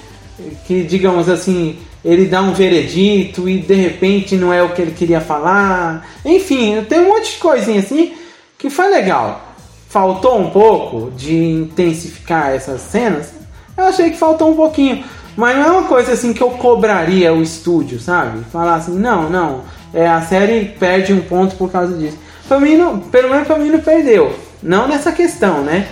que, 0.66 0.82
digamos 0.84 1.28
assim, 1.28 1.78
ele 2.06 2.26
dá 2.26 2.42
um 2.42 2.54
veredito 2.54 3.50
e 3.50 3.58
de 3.58 3.74
repente 3.74 4.38
não 4.38 4.54
é 4.54 4.64
o 4.64 4.70
que 4.70 4.82
ele 4.82 4.92
queria 4.92 5.20
falar. 5.20 6.08
Enfim, 6.24 6.82
tem 6.88 7.02
um 7.02 7.10
monte 7.10 7.34
de 7.34 7.38
coisinha 7.38 7.80
assim 7.80 8.14
que 8.58 8.70
foi 8.70 8.90
legal. 8.90 9.42
Faltou 9.90 10.40
um 10.40 10.50
pouco 10.50 11.12
de 11.12 11.36
intensificar 11.36 12.52
essas 12.52 12.82
cenas. 12.82 13.34
Eu 13.78 13.86
achei 13.86 14.10
que 14.10 14.18
faltou 14.18 14.52
um 14.52 14.56
pouquinho. 14.56 15.04
Mas 15.36 15.58
não 15.58 15.66
é 15.66 15.72
uma 15.72 15.84
coisa 15.84 16.14
assim 16.14 16.34
que 16.34 16.42
eu 16.42 16.52
cobraria 16.52 17.34
o 17.34 17.42
estúdio, 17.42 18.00
sabe? 18.00 18.44
Falar 18.52 18.76
assim, 18.76 18.98
não, 18.98 19.30
não, 19.30 19.64
é, 19.94 20.08
a 20.08 20.22
série 20.22 20.66
perde 20.66 21.14
um 21.14 21.22
ponto 21.22 21.56
por 21.56 21.72
causa 21.72 21.98
disso. 21.98 22.18
Pra 22.48 22.60
mim, 22.60 22.78
não, 22.78 23.00
pelo 23.00 23.30
menos 23.30 23.48
pra 23.48 23.58
mim 23.58 23.70
não 23.70 23.80
perdeu. 23.80 24.34
Não 24.62 24.88
nessa 24.88 25.12
questão, 25.12 25.62
né? 25.64 25.88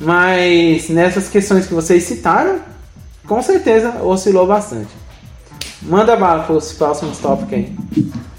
Mas 0.00 0.88
nessas 0.88 1.28
questões 1.28 1.66
que 1.66 1.74
vocês 1.74 2.04
citaram, 2.04 2.60
com 3.26 3.42
certeza 3.42 4.02
oscilou 4.02 4.46
bastante. 4.46 4.90
Manda 5.82 6.16
bala 6.16 6.44
para 6.44 6.56
os 6.56 6.72
próximos 6.72 7.18
tópicos 7.18 7.52
aí. 7.52 7.72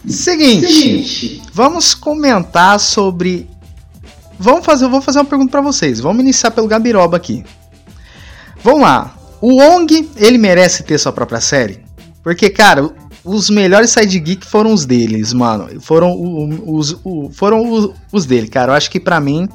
Seguinte, 0.07 0.67
Seguinte, 0.67 1.41
vamos 1.53 1.93
comentar 1.93 2.79
sobre. 2.79 3.49
Vamos 4.37 4.65
fazer, 4.65 4.85
eu 4.85 4.89
vou 4.89 5.01
fazer 5.01 5.19
uma 5.19 5.25
pergunta 5.25 5.51
para 5.51 5.61
vocês. 5.61 5.99
Vamos 5.99 6.21
iniciar 6.21 6.51
pelo 6.51 6.67
Gabiroba 6.67 7.17
aqui. 7.17 7.43
Vamos 8.63 8.81
lá. 8.81 9.18
O 9.41 9.61
Wong, 9.61 10.09
ele 10.17 10.37
merece 10.37 10.83
ter 10.83 10.97
sua 10.97 11.13
própria 11.13 11.39
série? 11.39 11.79
Porque, 12.21 12.49
cara, 12.49 12.89
os 13.23 13.49
melhores 13.49 13.91
sidegeek 13.91 14.45
foram 14.45 14.73
os 14.73 14.85
deles, 14.85 15.33
mano. 15.33 15.79
Foram 15.81 16.13
os, 16.67 16.97
os, 17.03 17.35
foram 17.35 17.71
os, 17.71 17.91
os 18.11 18.25
dele, 18.25 18.47
cara. 18.47 18.71
Eu 18.71 18.75
acho 18.75 18.91
que 18.91 18.99
para 18.99 19.19
mim, 19.19 19.47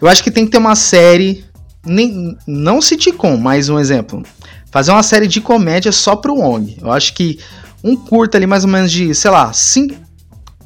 eu 0.00 0.08
acho 0.08 0.22
que 0.22 0.30
tem 0.30 0.44
que 0.44 0.52
ter 0.52 0.58
uma 0.58 0.74
série, 0.74 1.44
nem, 1.84 2.36
não 2.46 2.80
sitcom, 2.80 3.36
mas 3.36 3.68
um 3.68 3.78
exemplo. 3.78 4.22
Fazer 4.70 4.92
uma 4.92 5.02
série 5.02 5.26
de 5.26 5.40
comédia 5.40 5.92
só 5.92 6.16
pro 6.16 6.36
Wong. 6.36 6.78
Eu 6.80 6.90
acho 6.90 7.12
que 7.14 7.38
um 7.82 7.96
curta 7.96 8.38
ali, 8.38 8.46
mais 8.46 8.64
ou 8.64 8.70
menos 8.70 8.90
de, 8.90 9.14
sei 9.14 9.30
lá, 9.30 9.52
cinco, 9.52 9.96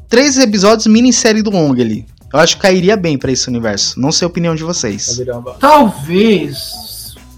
três 0.09 0.39
episódios 0.39 0.87
minissérie 0.87 1.43
do 1.43 1.51
Wong 1.51 1.81
ali. 1.81 2.07
Eu 2.33 2.39
acho 2.41 2.57
que 2.57 2.63
cairia 2.63 2.97
bem 2.97 3.17
para 3.17 3.33
esse 3.33 3.49
universo. 3.49 3.99
Não 3.99 4.13
sei 4.13 4.27
a 4.27 4.29
opinião 4.29 4.55
de 4.55 4.65
vocês. 4.65 5.21
Talvez 5.61 6.94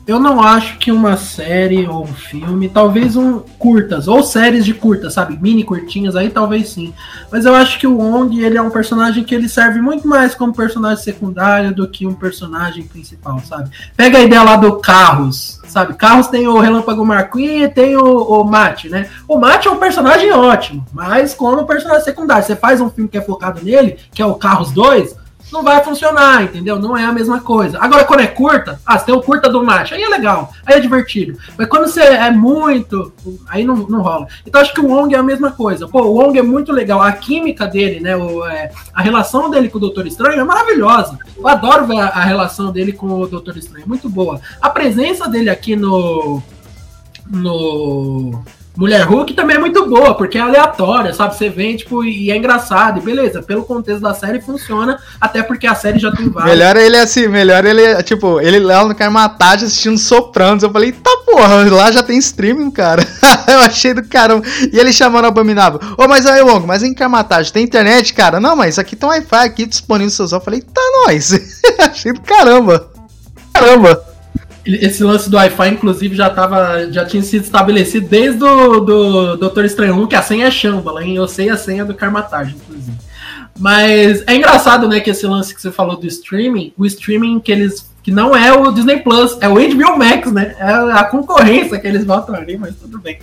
eu 0.06 0.20
não 0.20 0.40
acho 0.40 0.78
que 0.78 0.92
uma 0.92 1.16
série 1.16 1.84
ou 1.88 2.04
um 2.04 2.14
filme, 2.14 2.68
talvez 2.68 3.16
um 3.16 3.40
curtas, 3.58 4.06
ou 4.06 4.22
séries 4.22 4.64
de 4.64 4.72
curtas, 4.72 5.14
sabe? 5.14 5.36
Mini 5.40 5.64
curtinhas, 5.64 6.14
aí 6.14 6.30
talvez 6.30 6.68
sim. 6.68 6.94
Mas 7.30 7.44
eu 7.44 7.52
acho 7.52 7.76
que 7.80 7.88
o 7.88 7.96
Wong, 7.98 8.40
ele 8.40 8.56
é 8.56 8.62
um 8.62 8.70
personagem 8.70 9.24
que 9.24 9.34
ele 9.34 9.48
serve 9.48 9.80
muito 9.80 10.06
mais 10.06 10.32
como 10.32 10.54
personagem 10.54 11.02
secundário 11.02 11.74
do 11.74 11.88
que 11.88 12.06
um 12.06 12.14
personagem 12.14 12.84
principal, 12.84 13.40
sabe? 13.40 13.68
Pega 13.96 14.18
a 14.18 14.22
ideia 14.22 14.44
lá 14.44 14.54
do 14.54 14.76
Carros, 14.76 15.60
sabe? 15.66 15.94
Carros 15.94 16.28
tem 16.28 16.46
o 16.46 16.60
Relâmpago 16.60 17.04
McQueen 17.04 17.64
e 17.64 17.68
tem 17.68 17.96
o, 17.96 18.22
o 18.22 18.44
Matt, 18.44 18.84
né? 18.84 19.08
O 19.26 19.38
Matt 19.38 19.66
é 19.66 19.70
um 19.70 19.78
personagem 19.78 20.30
ótimo, 20.30 20.86
mas 20.92 21.34
como 21.34 21.66
personagem 21.66 22.04
secundário. 22.04 22.44
Você 22.44 22.54
faz 22.54 22.80
um 22.80 22.88
filme 22.88 23.10
que 23.10 23.18
é 23.18 23.22
focado 23.22 23.60
nele, 23.64 23.96
que 24.14 24.22
é 24.22 24.26
o 24.26 24.36
Carros 24.36 24.70
2 24.70 25.25
não 25.52 25.62
vai 25.62 25.82
funcionar, 25.82 26.42
entendeu? 26.42 26.78
Não 26.78 26.96
é 26.96 27.04
a 27.04 27.12
mesma 27.12 27.40
coisa. 27.40 27.78
Agora, 27.80 28.04
quando 28.04 28.20
é 28.20 28.26
curta, 28.26 28.80
ah, 28.84 28.98
você 28.98 29.06
tem 29.06 29.14
o 29.14 29.22
curta 29.22 29.48
do 29.48 29.64
macho, 29.64 29.94
aí 29.94 30.02
é 30.02 30.08
legal, 30.08 30.52
aí 30.64 30.76
é 30.76 30.80
divertido. 30.80 31.38
Mas 31.56 31.68
quando 31.68 31.86
você 31.86 32.00
é 32.00 32.30
muito, 32.30 33.12
aí 33.48 33.64
não, 33.64 33.76
não 33.76 34.02
rola. 34.02 34.26
Então 34.44 34.60
acho 34.60 34.74
que 34.74 34.80
o 34.80 34.88
Wong 34.88 35.14
é 35.14 35.18
a 35.18 35.22
mesma 35.22 35.52
coisa. 35.52 35.86
Pô, 35.86 36.02
o 36.02 36.14
Wong 36.14 36.38
é 36.38 36.42
muito 36.42 36.72
legal, 36.72 37.00
a 37.00 37.12
química 37.12 37.66
dele, 37.66 38.00
né? 38.00 38.16
O, 38.16 38.44
é, 38.46 38.70
a 38.92 39.02
relação 39.02 39.50
dele 39.50 39.68
com 39.68 39.78
o 39.78 39.80
Doutor 39.80 40.06
Estranho 40.06 40.40
é 40.40 40.44
maravilhosa. 40.44 41.18
Eu 41.36 41.46
adoro 41.46 41.86
ver 41.86 42.00
a, 42.00 42.08
a 42.08 42.24
relação 42.24 42.72
dele 42.72 42.92
com 42.92 43.06
o 43.20 43.26
Doutor 43.26 43.56
Estranho, 43.56 43.84
é 43.84 43.88
muito 43.88 44.08
boa. 44.08 44.40
A 44.60 44.70
presença 44.70 45.28
dele 45.28 45.50
aqui 45.50 45.76
no. 45.76 46.42
No 47.28 48.44
Mulher 48.76 49.06
Hulk 49.06 49.32
também 49.32 49.56
é 49.56 49.58
muito 49.58 49.88
boa, 49.88 50.14
porque 50.14 50.36
é 50.36 50.40
aleatória, 50.42 51.14
sabe? 51.14 51.34
Você 51.34 51.48
vem, 51.48 51.76
tipo, 51.76 52.04
e 52.04 52.30
é 52.30 52.36
engraçado, 52.36 52.98
e 52.98 53.02
beleza, 53.02 53.42
pelo 53.42 53.64
contexto 53.64 54.02
da 54.02 54.12
série 54.12 54.40
funciona, 54.40 55.00
até 55.18 55.42
porque 55.42 55.66
a 55.66 55.74
série 55.74 55.98
já 55.98 56.12
tem 56.12 56.28
vários. 56.28 56.52
Melhor 56.52 56.76
ele 56.76 56.98
assim, 56.98 57.26
melhor 57.26 57.64
ele, 57.64 58.02
tipo, 58.02 58.38
ele 58.40 58.58
lá 58.58 58.84
no 58.84 58.94
Carmatagem 58.94 59.66
assistindo 59.66 59.96
Sopranos. 59.96 60.62
Eu 60.62 60.70
falei, 60.70 60.92
tá 60.92 61.10
porra, 61.24 61.64
lá 61.70 61.90
já 61.90 62.02
tem 62.02 62.18
streaming, 62.18 62.70
cara. 62.70 63.02
eu 63.48 63.60
achei 63.60 63.94
do 63.94 64.04
caramba. 64.04 64.46
E 64.72 64.78
ele 64.78 64.92
chamando 64.92 65.24
Abominável. 65.24 65.80
Ô, 65.96 66.04
oh, 66.04 66.08
mas 66.08 66.26
aí, 66.26 66.42
Longo, 66.42 66.66
mas 66.66 66.82
em 66.82 66.92
Carmatagem 66.92 67.52
tem 67.52 67.64
internet, 67.64 68.12
cara? 68.12 68.38
Não, 68.38 68.54
mas 68.54 68.78
aqui 68.78 68.94
tem 68.94 69.08
Wi-Fi 69.08 69.44
aqui 69.46 69.66
disponível 69.66 70.06
no 70.06 70.28
seu 70.28 70.38
Eu 70.38 70.40
falei, 70.42 70.60
tá 70.60 70.82
nós. 71.06 71.32
achei 71.80 72.12
do 72.12 72.20
caramba. 72.20 72.90
Caramba. 73.54 74.15
Esse 74.66 75.04
lance 75.04 75.30
do 75.30 75.36
Wi-Fi, 75.36 75.68
inclusive, 75.68 76.16
já, 76.16 76.28
tava, 76.28 76.90
já 76.90 77.04
tinha 77.04 77.22
sido 77.22 77.44
estabelecido 77.44 78.08
desde 78.08 78.42
o 78.42 78.80
do 78.80 79.36
Doutor 79.36 79.64
Estranho 79.64 79.94
1, 80.02 80.06
que 80.08 80.16
a 80.16 80.22
senha 80.22 80.46
é 80.46 80.50
Shambhala, 80.50 81.04
hein? 81.04 81.14
Eu 81.14 81.28
sei 81.28 81.48
a 81.50 81.56
senha 81.56 81.84
do 81.84 81.94
Karmatage, 81.94 82.56
inclusive. 82.56 82.96
Mas 83.58 84.24
é 84.26 84.34
engraçado, 84.34 84.88
né, 84.88 85.00
que 85.00 85.10
esse 85.10 85.26
lance 85.26 85.54
que 85.54 85.62
você 85.62 85.70
falou 85.70 85.96
do 85.96 86.06
streaming, 86.06 86.72
o 86.76 86.84
streaming 86.84 87.38
que 87.38 87.52
eles. 87.52 87.88
que 88.02 88.10
não 88.10 88.34
é 88.34 88.52
o 88.52 88.72
Disney 88.72 88.98
Plus, 88.98 89.38
é 89.40 89.48
o 89.48 89.54
HBO 89.54 89.96
Max, 89.96 90.32
né? 90.32 90.56
É 90.58 90.72
a 90.72 91.04
concorrência 91.04 91.78
que 91.78 91.86
eles 91.86 92.04
botam 92.04 92.34
ali, 92.34 92.58
mas 92.58 92.74
tudo 92.74 92.98
bem. 92.98 93.18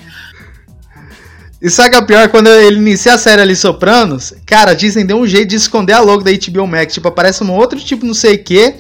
E 1.61 1.69
sabe 1.69 1.95
o 1.95 1.99
é 1.99 2.01
pior? 2.01 2.29
Quando 2.29 2.47
ele 2.47 2.77
inicia 2.77 3.13
a 3.13 3.17
série 3.17 3.41
ali 3.41 3.55
Sopranos, 3.55 4.33
cara, 4.45 4.71
a 4.71 4.73
Disney 4.73 5.05
deu 5.05 5.17
um 5.17 5.27
jeito 5.27 5.49
de 5.49 5.55
esconder 5.55 5.93
a 5.93 5.99
logo 5.99 6.23
da 6.23 6.31
HBO 6.31 6.67
Max. 6.67 6.93
Tipo, 6.93 7.07
aparece 7.07 7.43
um 7.43 7.51
outro 7.51 7.79
tipo 7.79 8.05
não 8.05 8.13
sei 8.13 8.35
o 8.35 8.43
que 8.43 8.75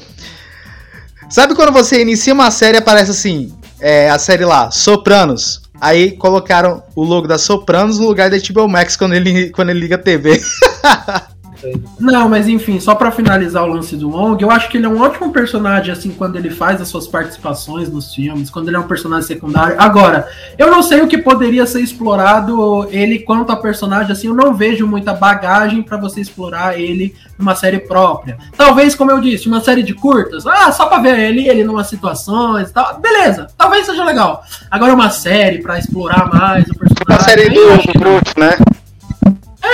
Sabe 1.29 1.55
quando 1.55 1.71
você 1.71 2.01
inicia 2.01 2.33
uma 2.33 2.51
série 2.51 2.77
aparece 2.77 3.11
assim, 3.11 3.53
é, 3.79 4.09
a 4.09 4.19
série 4.19 4.45
lá, 4.45 4.71
Sopranos. 4.71 5.61
Aí 5.81 6.11
colocaram 6.11 6.81
o 6.95 7.03
logo 7.03 7.27
da 7.27 7.37
Sopranos 7.37 7.99
no 7.99 8.07
lugar 8.07 8.29
da 8.29 8.37
HBO 8.37 8.69
Max 8.69 8.95
quando 8.95 9.13
ele, 9.13 9.49
quando 9.49 9.69
ele 9.69 9.79
liga 9.79 9.95
a 9.95 9.99
TV. 9.99 10.41
ponto 11.63 11.67
aí. 11.67 11.81
Não, 11.99 12.27
mas 12.27 12.47
enfim, 12.47 12.79
só 12.79 12.93
pra 12.95 13.11
finalizar 13.11 13.63
o 13.63 13.67
lance 13.67 13.95
do 13.95 14.09
Wong, 14.09 14.41
eu 14.41 14.51
acho 14.51 14.69
que 14.69 14.77
ele 14.77 14.85
é 14.85 14.89
um 14.89 15.01
ótimo 15.01 15.31
personagem, 15.31 15.91
assim, 15.91 16.11
quando 16.11 16.35
ele 16.35 16.49
faz 16.49 16.81
as 16.81 16.87
suas 16.87 17.07
participações 17.07 17.89
nos 17.89 18.13
filmes, 18.13 18.49
quando 18.49 18.67
ele 18.67 18.77
é 18.77 18.79
um 18.79 18.87
personagem 18.87 19.27
secundário. 19.27 19.75
Agora, 19.79 20.27
eu 20.57 20.69
não 20.69 20.83
sei 20.83 21.01
o 21.01 21.07
que 21.07 21.17
poderia 21.17 21.65
ser 21.65 21.81
explorado 21.81 22.87
ele 22.89 23.19
quanto 23.19 23.51
a 23.51 23.55
personagem, 23.55 24.11
assim, 24.11 24.27
eu 24.27 24.33
não 24.33 24.53
vejo 24.53 24.85
muita 24.85 25.13
bagagem 25.13 25.81
pra 25.81 25.97
você 25.97 26.21
explorar 26.21 26.79
ele 26.79 27.15
numa 27.37 27.55
série 27.55 27.79
própria. 27.79 28.37
Talvez, 28.55 28.95
como 28.95 29.11
eu 29.11 29.19
disse, 29.19 29.47
uma 29.47 29.61
série 29.61 29.83
de 29.83 29.93
curtas, 29.93 30.45
ah, 30.45 30.71
só 30.71 30.87
pra 30.87 30.99
ver 30.99 31.19
ele, 31.19 31.47
ele 31.47 31.63
numa 31.63 31.83
situações 31.83 32.69
e 32.69 32.73
tal, 32.73 32.99
beleza, 32.99 33.47
talvez 33.57 33.85
seja 33.85 34.03
legal. 34.03 34.43
Agora 34.69 34.93
uma 34.93 35.09
série 35.09 35.61
pra 35.61 35.79
explorar 35.79 36.29
mais 36.33 36.65
o 36.67 36.75
personagem. 36.75 37.03
A 37.09 37.19
série 37.19 37.49
do. 37.49 37.99
Groot, 37.99 38.39
né? 38.39 38.57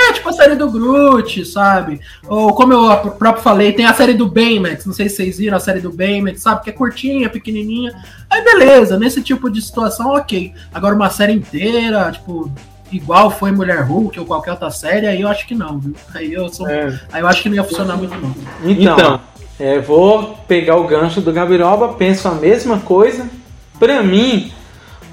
É, 0.09 0.13
tipo 0.13 0.29
a 0.29 0.33
série 0.33 0.55
do 0.55 0.69
Groot, 0.69 1.45
sabe? 1.45 1.99
Ou 2.27 2.53
como 2.53 2.73
eu 2.73 3.11
próprio 3.11 3.43
falei, 3.43 3.71
tem 3.71 3.85
a 3.85 3.93
série 3.93 4.13
do 4.13 4.27
Baymax, 4.27 4.85
não 4.85 4.93
sei 4.93 5.07
se 5.07 5.17
vocês 5.17 5.37
viram 5.37 5.57
a 5.57 5.59
série 5.59 5.79
do 5.79 5.91
Baymax, 5.91 6.41
sabe? 6.41 6.63
Que 6.63 6.69
é 6.71 6.73
curtinha, 6.73 7.29
pequenininha. 7.29 7.93
Aí 8.29 8.43
beleza, 8.43 8.97
nesse 8.97 9.21
tipo 9.21 9.49
de 9.49 9.61
situação, 9.61 10.13
ok. 10.13 10.53
Agora 10.73 10.95
uma 10.95 11.09
série 11.09 11.33
inteira, 11.33 12.11
tipo, 12.11 12.51
igual 12.91 13.29
foi 13.29 13.51
Mulher 13.51 13.83
Hulk 13.83 14.19
ou 14.19 14.25
qualquer 14.25 14.51
outra 14.51 14.71
série, 14.71 15.07
aí 15.07 15.21
eu 15.21 15.27
acho 15.27 15.47
que 15.47 15.55
não, 15.55 15.79
viu? 15.79 15.95
Aí 16.13 16.33
eu 16.33 16.49
sou. 16.49 16.67
É. 16.67 16.99
Aí 17.11 17.21
eu 17.21 17.27
acho 17.27 17.41
que 17.41 17.49
não 17.49 17.55
ia 17.55 17.63
funcionar 17.63 17.97
muito 17.97 18.15
não. 18.15 18.35
Então, 18.63 19.21
é, 19.59 19.79
vou 19.79 20.37
pegar 20.47 20.77
o 20.77 20.87
gancho 20.87 21.21
do 21.21 21.33
Gabiroba, 21.33 21.89
penso 21.89 22.27
a 22.27 22.33
mesma 22.33 22.79
coisa. 22.79 23.29
Pra 23.77 24.01
mim, 24.01 24.51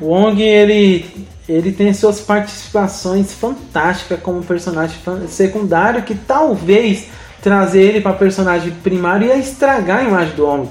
o 0.01 0.07
Wong 0.07 0.43
ele, 0.43 1.27
ele 1.49 1.71
tem 1.73 1.93
suas 1.95 2.21
participações 2.21 3.33
fantásticas 3.33 4.19
como 4.21 4.43
personagem 4.43 4.97
secundário 5.29 6.03
que 6.03 6.15
talvez 6.15 7.07
trazer 7.41 7.83
ele 7.83 8.01
para 8.01 8.13
personagem 8.13 8.73
primário 8.83 9.29
ia 9.29 9.37
estragar 9.37 9.99
a 9.99 10.05
imagem 10.05 10.35
do 10.35 10.45
Wong. 10.45 10.69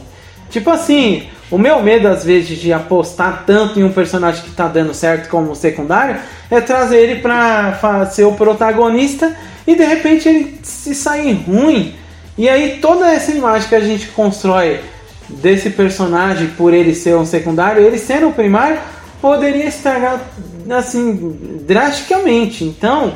Tipo 0.50 0.70
assim, 0.72 1.28
o 1.50 1.58
meu 1.58 1.82
medo 1.82 2.08
às 2.08 2.24
vezes 2.26 2.58
de 2.60 2.74
apostar 2.74 3.44
tanto 3.46 3.80
em 3.80 3.84
um 3.84 3.92
personagem 3.92 4.44
que 4.44 4.52
tá 4.52 4.68
dando 4.68 4.94
certo 4.94 5.30
como 5.30 5.56
secundário 5.56 6.18
é 6.52 6.60
trazer 6.60 6.98
ele 6.98 7.22
pra 7.22 7.78
fa- 7.80 8.06
ser 8.06 8.26
o 8.26 8.34
protagonista 8.34 9.36
e 9.66 9.76
de 9.76 9.86
repente 9.86 10.28
ele 10.28 10.60
se 10.64 10.94
sair 10.94 11.34
ruim. 11.34 11.96
E 12.38 12.50
aí 12.50 12.80
toda 12.82 13.08
essa 13.08 13.32
imagem 13.32 13.70
que 13.70 13.76
a 13.76 13.80
gente 13.80 14.08
constrói 14.08 14.82
desse 15.30 15.70
personagem 15.70 16.48
por 16.58 16.74
ele 16.74 16.94
ser 16.94 17.16
um 17.16 17.26
secundário, 17.26 17.82
ele 17.82 17.98
sendo 17.98 18.28
o 18.28 18.34
primário, 18.34 18.78
poderia 19.22 19.66
estragar 19.66 20.22
assim 20.70 21.38
drasticamente. 21.66 22.64
Então, 22.64 23.14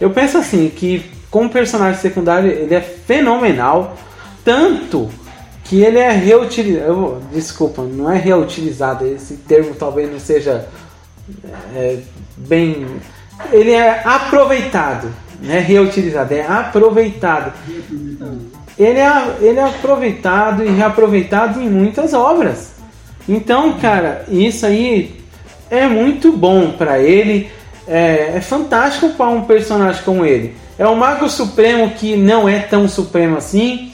eu 0.00 0.10
penso 0.10 0.38
assim 0.38 0.70
que 0.74 1.04
como 1.30 1.48
personagem 1.48 2.00
secundário 2.00 2.50
ele 2.50 2.74
é 2.74 2.80
fenomenal, 2.80 3.96
tanto 4.44 5.10
que 5.64 5.82
ele 5.82 5.98
é 5.98 6.10
reutilizado. 6.10 7.22
Desculpa, 7.32 7.82
não 7.82 8.10
é 8.10 8.16
reutilizado. 8.16 9.06
Esse 9.06 9.36
termo 9.38 9.74
talvez 9.74 10.10
não 10.10 10.20
seja 10.20 10.68
é, 11.74 11.98
bem. 12.36 12.86
Ele 13.50 13.72
é 13.72 14.02
aproveitado, 14.04 15.08
não 15.40 15.54
é 15.54 15.58
reutilizado, 15.58 16.34
é 16.34 16.46
aproveitado. 16.46 17.52
Ele 18.78 18.98
é, 18.98 19.36
ele 19.40 19.58
é 19.58 19.64
aproveitado 19.64 20.64
e 20.64 20.68
reaproveitado 20.68 21.60
em 21.60 21.68
muitas 21.68 22.12
obras. 22.12 22.74
Então, 23.28 23.78
cara, 23.78 24.24
isso 24.28 24.66
aí 24.66 25.23
é 25.78 25.86
muito 25.86 26.32
bom 26.32 26.72
pra 26.72 26.98
ele. 26.98 27.50
É, 27.86 28.34
é 28.36 28.40
fantástico 28.40 29.10
para 29.10 29.28
um 29.28 29.42
personagem 29.42 30.02
como 30.04 30.24
ele. 30.24 30.54
É 30.78 30.86
um 30.88 30.96
mago 30.96 31.28
supremo 31.28 31.90
que 31.90 32.16
não 32.16 32.48
é 32.48 32.60
tão 32.60 32.88
supremo 32.88 33.36
assim. 33.36 33.92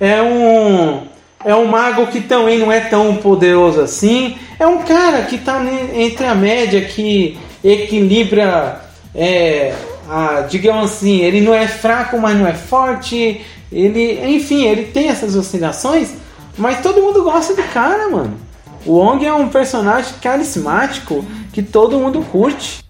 É 0.00 0.22
um 0.22 1.02
é 1.44 1.54
um 1.54 1.64
mago 1.66 2.06
que 2.06 2.20
também 2.20 2.58
não 2.58 2.70
é 2.70 2.80
tão 2.80 3.16
poderoso 3.16 3.80
assim. 3.80 4.36
É 4.58 4.66
um 4.66 4.78
cara 4.82 5.22
que 5.22 5.36
está 5.36 5.60
entre 5.94 6.24
a 6.24 6.34
média 6.34 6.80
que 6.82 7.38
equilibra, 7.64 8.80
é, 9.14 9.74
a, 10.08 10.42
digamos 10.42 10.92
assim, 10.92 11.20
ele 11.20 11.40
não 11.40 11.54
é 11.54 11.66
fraco, 11.66 12.18
mas 12.18 12.38
não 12.38 12.46
é 12.46 12.54
forte. 12.54 13.44
Ele, 13.72 14.36
enfim, 14.36 14.66
ele 14.66 14.84
tem 14.84 15.08
essas 15.08 15.34
oscilações, 15.34 16.10
mas 16.56 16.80
todo 16.80 17.02
mundo 17.02 17.24
gosta 17.24 17.54
do 17.54 17.62
cara, 17.64 18.08
mano. 18.08 18.36
O 18.84 18.92
Wong 18.92 19.24
é 19.24 19.32
um 19.32 19.48
personagem 19.48 20.14
carismático 20.20 21.24
que 21.52 21.62
todo 21.62 21.98
mundo 21.98 22.22
curte. 22.22 22.82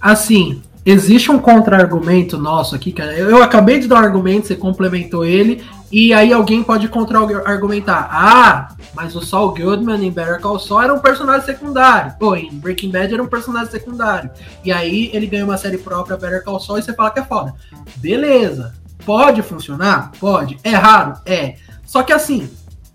Assim, 0.00 0.62
existe 0.84 1.30
um 1.30 1.38
contra-argumento 1.38 2.36
nosso 2.36 2.74
aqui, 2.74 2.92
cara. 2.92 3.14
Eu, 3.14 3.42
acabei 3.42 3.78
de 3.78 3.88
dar 3.88 3.96
um 3.96 4.04
argumento, 4.04 4.46
você 4.46 4.54
complementou 4.54 5.24
ele, 5.24 5.64
e 5.90 6.12
aí 6.12 6.32
alguém 6.32 6.62
pode 6.62 6.88
contra-argumentar. 6.88 8.08
Ah, 8.10 8.68
mas 8.94 9.16
o 9.16 9.22
Saul 9.22 9.54
Goodman 9.54 10.04
em 10.04 10.10
Better 10.10 10.40
Call 10.40 10.58
Saul 10.58 10.82
era 10.82 10.94
um 10.94 10.98
personagem 10.98 11.46
secundário. 11.46 12.14
Pô, 12.18 12.36
em 12.36 12.50
Breaking 12.52 12.90
Bad 12.90 13.14
era 13.14 13.22
um 13.22 13.28
personagem 13.28 13.70
secundário. 13.70 14.30
E 14.64 14.70
aí 14.70 15.10
ele 15.14 15.26
ganhou 15.26 15.48
uma 15.48 15.56
série 15.56 15.78
própria, 15.78 16.16
Better 16.16 16.44
Call 16.44 16.60
Saul, 16.60 16.78
e 16.78 16.82
você 16.82 16.92
fala 16.92 17.10
que 17.10 17.20
é 17.20 17.24
foda. 17.24 17.54
Beleza. 17.96 18.74
Pode 19.06 19.42
funcionar? 19.42 20.12
Pode. 20.20 20.58
É 20.62 20.70
raro? 20.70 21.14
É. 21.24 21.56
Só 21.84 22.02
que 22.02 22.12
assim, 22.12 22.48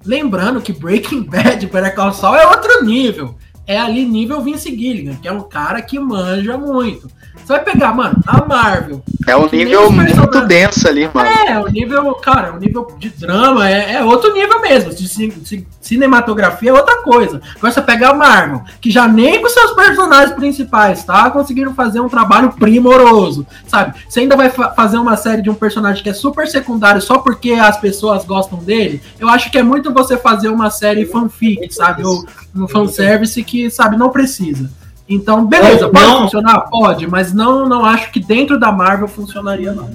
lembrando 0.05 0.61
que 0.61 0.73
Breaking 0.73 1.23
Bad, 1.23 1.65
Better 1.67 1.95
Call 1.95 2.13
Saul 2.13 2.35
é 2.35 2.47
outro 2.47 2.83
nível. 2.83 3.35
É 3.69 3.77
ali 3.79 4.03
nível 4.03 4.41
Vince 4.41 4.69
Gilligan, 4.75 5.13
que 5.21 5.27
é 5.27 5.31
um 5.31 5.41
cara 5.41 5.79
que 5.81 5.99
manja 5.99 6.57
muito. 6.57 7.07
Você 7.35 7.53
vai 7.53 7.63
pegar, 7.63 7.93
mano, 7.93 8.15
a 8.27 8.45
Marvel. 8.45 9.01
É 9.27 9.35
um 9.35 9.47
nível 9.65 9.91
muito 9.91 10.41
denso 10.47 10.87
ali, 10.87 11.09
mano. 11.13 11.29
É, 11.29 11.59
o 11.59 11.67
nível, 11.67 12.13
cara, 12.15 12.53
o 12.53 12.59
nível 12.59 12.87
de 12.99 13.09
drama 13.09 13.67
é, 13.69 13.93
é 13.93 14.03
outro 14.03 14.33
nível 14.33 14.59
mesmo. 14.61 14.93
De, 14.93 15.07
ci- 15.07 15.67
cinematografia 15.81 16.69
é 16.69 16.73
outra 16.73 17.01
coisa. 17.01 17.41
Agora 17.55 17.73
você 17.73 17.81
pega 17.81 18.09
a 18.09 18.13
Marvel, 18.13 18.61
que 18.79 18.91
já 18.91 19.07
nem 19.07 19.41
com 19.41 19.49
seus 19.49 19.71
personagens 19.71 20.35
principais, 20.35 21.03
tá? 21.03 21.29
Conseguiram 21.31 21.73
fazer 21.73 21.99
um 22.01 22.09
trabalho 22.09 22.51
primoroso, 22.53 23.45
sabe? 23.67 23.95
Você 24.07 24.19
ainda 24.21 24.35
vai 24.35 24.49
fa- 24.49 24.71
fazer 24.71 24.97
uma 24.97 25.17
série 25.17 25.41
de 25.41 25.49
um 25.49 25.55
personagem 25.55 26.03
que 26.03 26.09
é 26.09 26.13
super 26.13 26.47
secundário 26.47 27.01
só 27.01 27.17
porque 27.19 27.53
as 27.53 27.77
pessoas 27.79 28.25
gostam 28.25 28.59
dele. 28.59 29.01
Eu 29.19 29.27
acho 29.29 29.49
que 29.51 29.57
é 29.57 29.63
muito 29.63 29.91
você 29.93 30.17
fazer 30.17 30.49
uma 30.49 30.69
série 30.69 31.05
fanfic, 31.05 31.73
sabe? 31.73 32.03
Ou 32.05 32.25
um 32.55 32.67
fanservice 32.67 33.41
que, 33.43 33.58
sabe, 33.71 33.97
não 33.97 34.09
precisa. 34.11 34.69
Então, 35.07 35.43
beleza, 35.47 35.85
Não, 35.85 35.91
pode 35.91 36.05
não. 36.05 36.21
funcionar? 36.21 36.59
Pode, 36.69 37.07
mas 37.07 37.33
não, 37.33 37.67
não 37.67 37.83
acho 37.83 38.11
que 38.11 38.19
dentro 38.19 38.59
da 38.59 38.71
Marvel 38.71 39.07
funcionaria, 39.07 39.71
não. 39.71 39.89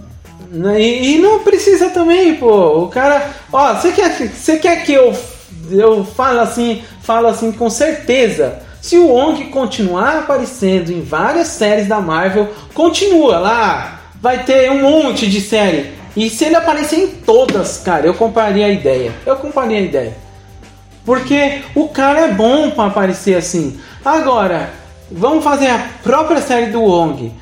Né, 0.50 0.80
E, 0.80 1.14
e 1.14 1.18
não 1.18 1.38
precisa 1.44 1.90
também, 1.90 2.34
pô. 2.34 2.82
O 2.84 2.88
cara. 2.88 3.30
Ó, 3.52 3.74
você 3.74 3.92
quer, 3.92 4.10
você 4.10 4.56
quer 4.58 4.82
que 4.84 4.92
eu, 4.92 5.14
eu 5.70 6.04
fale 6.04 6.40
assim, 6.40 6.82
falo 7.02 7.28
assim 7.28 7.52
com 7.52 7.70
certeza. 7.70 8.58
Se 8.80 8.98
o 8.98 9.06
Wong 9.08 9.44
continuar 9.46 10.18
aparecendo 10.18 10.90
em 10.90 11.00
várias 11.00 11.48
séries 11.48 11.86
da 11.88 12.00
Marvel, 12.00 12.48
continua 12.74 13.38
lá. 13.38 14.00
Vai 14.20 14.42
ter 14.44 14.70
um 14.70 14.80
monte 14.82 15.28
de 15.28 15.40
série. 15.40 15.92
E 16.16 16.28
se 16.28 16.44
ele 16.44 16.56
aparecer 16.56 16.96
em 16.96 17.06
todas, 17.08 17.78
cara, 17.78 18.06
eu 18.06 18.14
compraria 18.14 18.66
a 18.66 18.70
ideia. 18.70 19.12
Eu 19.24 19.36
compraria 19.36 19.78
a 19.78 19.82
ideia. 19.82 20.16
Porque 21.04 21.62
o 21.74 21.88
cara 21.88 22.20
é 22.20 22.32
bom 22.32 22.70
pra 22.70 22.86
aparecer 22.86 23.36
assim. 23.36 23.78
Agora, 24.04 24.70
vamos 25.10 25.44
fazer 25.44 25.68
a 25.68 25.86
própria 26.02 26.40
série 26.40 26.70
do 26.72 26.80
Wong. 26.80 27.32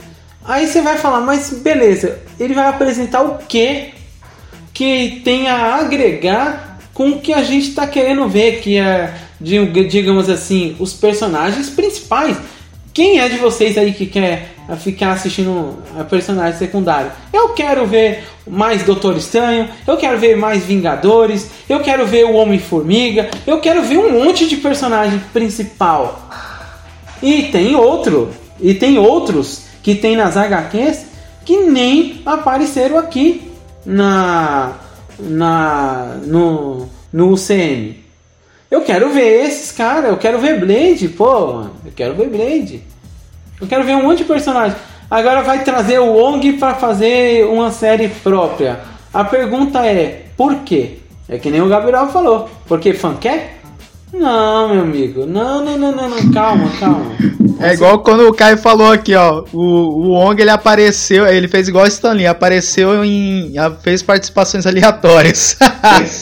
Aí 0.45 0.67
você 0.67 0.81
vai 0.81 0.97
falar, 0.99 1.21
mas 1.21 1.51
beleza, 1.51 2.19
ele 2.41 2.55
vai 2.55 2.67
apresentar 2.69 3.23
o 3.23 3.39
que 3.39 3.95
que 4.75 5.21
tem 5.25 5.49
a 5.49 5.77
agregar 5.77 6.79
com 6.95 7.11
o 7.11 7.21
que 7.21 7.33
a 7.33 7.43
gente 7.43 7.69
está 7.69 7.87
querendo 7.87 8.27
ver, 8.29 8.61
que 8.61 8.79
é, 8.79 9.13
di- 9.41 9.85
digamos 9.87 10.29
assim, 10.31 10.75
os 10.81 10.93
personagens 10.95 11.69
principais. 11.69 12.37
Quem 12.93 13.21
é 13.21 13.29
de 13.29 13.37
vocês 13.37 13.77
aí 13.79 13.93
que 13.93 14.07
quer 14.07 14.52
ficar 14.77 15.13
assistindo 15.13 15.83
a 15.99 16.05
personagem 16.05 16.59
secundário? 16.59 17.11
Eu 17.33 17.51
quero 17.51 17.87
ver 17.87 18.25
mais 18.47 18.83
Doutor 18.83 19.17
Estranho, 19.17 19.69
eu 19.87 19.97
quero 19.97 20.19
ver 20.19 20.37
mais 20.37 20.65
Vingadores, 20.65 21.51
eu 21.69 21.81
quero 21.81 22.07
ver 22.07 22.25
o 22.25 22.35
Homem-Formiga, 22.35 23.31
eu 23.47 23.61
quero 23.61 23.83
ver 23.83 23.99
um 23.99 24.25
monte 24.25 24.47
de 24.49 24.57
personagem 24.57 25.21
principal. 25.33 26.29
E 27.23 27.45
tem 27.45 27.75
outro, 27.75 28.31
e 28.61 28.75
tem 28.75 28.99
outros 28.99 29.65
que 29.83 29.95
tem 29.95 30.17
nas 30.17 30.37
HQs 30.37 31.07
que 31.45 31.57
nem 31.59 32.23
apareceram 32.25 32.99
aqui 32.99 33.53
na 33.85 34.73
na 35.19 36.17
no 36.25 36.89
no 37.13 37.33
UCM. 37.33 38.03
Eu 38.71 38.81
quero 38.83 39.11
ver 39.13 39.45
esses 39.45 39.71
caras, 39.71 40.11
eu 40.11 40.17
quero 40.17 40.39
ver 40.39 40.59
Blade, 40.59 41.09
pô, 41.09 41.63
eu 41.85 41.93
quero 41.95 42.15
ver 42.15 42.29
Blade. 42.29 42.92
Eu 43.63 43.69
quero 43.69 43.85
ver 43.85 43.95
um 43.95 44.03
monte 44.03 44.19
de 44.19 44.25
personagem. 44.25 44.77
Agora 45.09 45.41
vai 45.43 45.63
trazer 45.63 46.01
o 46.01 46.15
Wong 46.15 46.55
para 46.55 46.75
fazer 46.75 47.47
uma 47.47 47.71
série 47.71 48.09
própria. 48.09 48.81
A 49.15 49.23
pergunta 49.23 49.87
é, 49.87 50.25
por 50.37 50.57
quê? 50.65 50.99
É 51.29 51.39
que 51.39 51.49
nem 51.49 51.63
o 51.63 51.69
Gabriel 51.69 52.09
falou. 52.09 52.51
Porque 52.67 52.93
fã 52.93 53.15
quer? 53.15 53.61
Não, 54.13 54.69
meu 54.69 54.83
amigo. 54.83 55.25
Não, 55.27 55.65
não, 55.65 55.79
não, 55.79 55.93
não, 55.93 56.09
não. 56.09 56.33
Calma, 56.33 56.69
calma. 56.81 57.13
É 57.61 57.73
igual 57.73 58.01
quando 58.01 58.27
o 58.27 58.35
Caio 58.35 58.59
falou 58.59 58.91
aqui, 58.91 59.15
ó. 59.15 59.45
O, 59.53 59.61
o 59.61 60.09
Wong 60.11 60.43
ele 60.43 60.51
apareceu, 60.51 61.25
ele 61.25 61.47
fez 61.47 61.69
igual 61.69 61.85
o 61.85 61.89
Stanley, 61.89 62.27
apareceu 62.27 63.05
em. 63.05 63.55
fez 63.81 64.03
participações 64.03 64.67
aleatórias. 64.67 65.57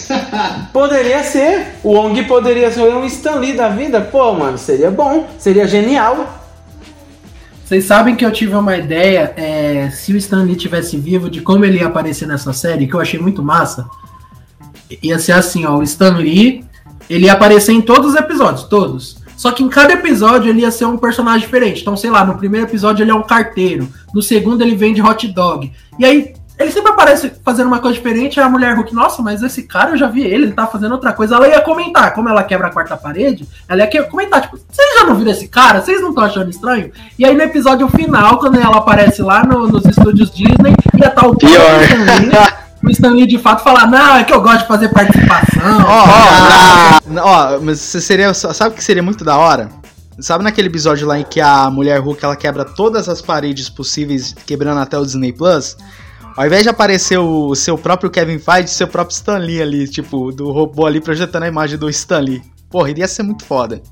poderia 0.75 1.23
ser. 1.23 1.79
O 1.83 1.95
Wong 1.95 2.23
poderia 2.25 2.71
ser 2.71 2.83
um 2.83 3.07
Stanley 3.07 3.55
da 3.55 3.71
vida. 3.71 4.01
Pô, 4.03 4.35
mano, 4.35 4.59
seria 4.59 4.91
bom. 4.91 5.27
Seria 5.39 5.67
genial. 5.67 6.40
Vocês 7.71 7.85
sabem 7.85 8.17
que 8.17 8.27
eu 8.27 8.33
tive 8.33 8.53
uma 8.57 8.77
ideia, 8.77 9.33
é, 9.37 9.91
se 9.91 10.13
o 10.13 10.17
Stanley 10.17 10.57
tivesse 10.57 10.97
vivo, 10.97 11.31
de 11.31 11.41
como 11.41 11.65
ele 11.65 11.79
ia 11.79 11.87
aparecer 11.87 12.27
nessa 12.27 12.53
série, 12.53 12.89
que 12.89 12.95
eu 12.95 12.99
achei 12.99 13.21
muito 13.21 13.45
massa. 13.45 13.89
Ia 15.01 15.21
ser 15.21 15.31
assim, 15.31 15.65
ó, 15.65 15.79
o 15.79 15.83
Stanley, 15.85 16.65
ele 17.09 17.27
ia 17.27 17.33
aparecer 17.33 17.71
em 17.71 17.81
todos 17.81 18.15
os 18.15 18.17
episódios, 18.17 18.65
todos. 18.65 19.19
Só 19.37 19.53
que 19.53 19.63
em 19.63 19.69
cada 19.69 19.93
episódio 19.93 20.51
ele 20.51 20.63
ia 20.63 20.71
ser 20.73 20.87
um 20.87 20.97
personagem 20.97 21.43
diferente. 21.43 21.83
Então, 21.83 21.97
sei 21.97 22.11
lá, 22.11 22.25
no 22.25 22.37
primeiro 22.37 22.67
episódio 22.67 23.05
ele 23.05 23.13
é 23.13 23.15
um 23.15 23.23
carteiro, 23.23 23.89
no 24.13 24.21
segundo 24.21 24.63
ele 24.63 24.75
vende 24.75 25.01
hot 25.01 25.29
dog. 25.29 25.71
E 25.97 26.05
aí 26.05 26.35
ele 26.61 26.71
sempre 26.71 26.93
aparece 26.93 27.33
fazendo 27.43 27.69
uma 27.69 27.79
coisa 27.79 27.97
diferente, 27.97 28.39
a 28.39 28.49
mulher 28.49 28.77
Hulk, 28.77 28.95
nossa, 28.95 29.23
mas 29.23 29.43
esse 29.43 29.63
cara 29.63 29.93
eu 29.93 29.97
já 29.97 30.07
vi 30.07 30.23
ele, 30.23 30.45
ele 30.45 30.53
tá 30.53 30.67
fazendo 30.67 30.93
outra 30.93 31.13
coisa. 31.13 31.37
Ela 31.37 31.49
ia 31.49 31.61
comentar, 31.63 32.13
como 32.13 32.29
ela 32.29 32.43
quebra 32.45 32.67
a 32.67 32.71
quarta 32.71 32.99
parede, 32.99 33.49
ela 33.67 33.83
ia 33.83 34.03
comentar, 34.05 34.43
tipo, 34.43 34.59
vocês 34.71 34.99
já 34.99 35.07
não 35.07 35.15
viram 35.15 35.31
esse 35.31 35.49
cara? 35.49 35.81
Vocês 35.81 36.03
não 36.03 36.11
estão 36.11 36.25
achando 36.25 36.51
estranho? 36.51 36.93
E 37.19 37.25
aí 37.25 37.35
no 37.35 37.43
episódio 37.43 37.89
final, 37.89 38.39
quando 38.39 38.61
ela 38.61 38.77
aparece 38.77 39.23
lá 39.23 39.43
no, 39.43 39.69
nos 39.69 39.87
estúdios 39.87 40.31
Disney, 40.31 40.75
ia 40.99 41.09
estar 41.09 41.23
tá 41.23 41.29
o 41.29 41.35
Pior. 41.35 41.81
o 42.85 42.91
Stanley 42.91 43.25
de 43.27 43.39
fato 43.39 43.63
falar, 43.65 43.87
não, 43.87 44.17
é 44.17 44.25
que 44.25 44.33
eu 44.33 44.43
gosto 44.43 44.61
de 44.61 44.69
fazer 44.69 44.91
participação. 44.91 45.79
Ó, 45.87 46.05
oh, 46.05 47.21
ó, 47.21 47.57
oh, 47.57 47.61
mas 47.63 47.81
seria, 47.81 48.35
sabe 48.35 48.75
o 48.75 48.77
que 48.77 48.85
seria 48.85 49.03
muito 49.03 49.25
da 49.25 49.39
hora? 49.39 49.71
Sabe 50.19 50.45
naquele 50.45 50.69
episódio 50.69 51.07
lá 51.07 51.19
em 51.19 51.25
que 51.25 51.41
a 51.41 51.71
mulher 51.71 51.99
Hulk 52.01 52.23
ela 52.23 52.37
quebra 52.37 52.67
todas 52.67 53.09
as 53.09 53.23
paredes 53.23 53.71
possíveis, 53.71 54.35
quebrando 54.45 54.79
até 54.81 54.99
o 54.99 55.05
Disney 55.07 55.33
Plus? 55.33 55.79
Ao 56.37 56.47
invés 56.47 56.63
de 56.63 56.69
aparecer 56.69 57.19
o 57.19 57.55
seu 57.55 57.77
próprio 57.77 58.11
Kevin 58.11 58.39
Feige, 58.39 58.69
seu 58.69 58.89
próprio 58.89 59.15
Stan 59.15 59.39
Lee 59.39 59.61
ali, 59.61 59.89
tipo, 59.89 60.33
do 60.33 60.51
robô 60.51 60.87
ali 60.87 61.01
projetando 61.01 61.43
a 61.43 61.49
imagem 61.49 61.79
do 61.79 61.89
Stan 61.91 62.21
Lee. 62.21 62.43
Porra, 62.71 62.89
iria 62.89 63.09
ser 63.09 63.25
muito 63.25 63.45
foda. 63.45 63.83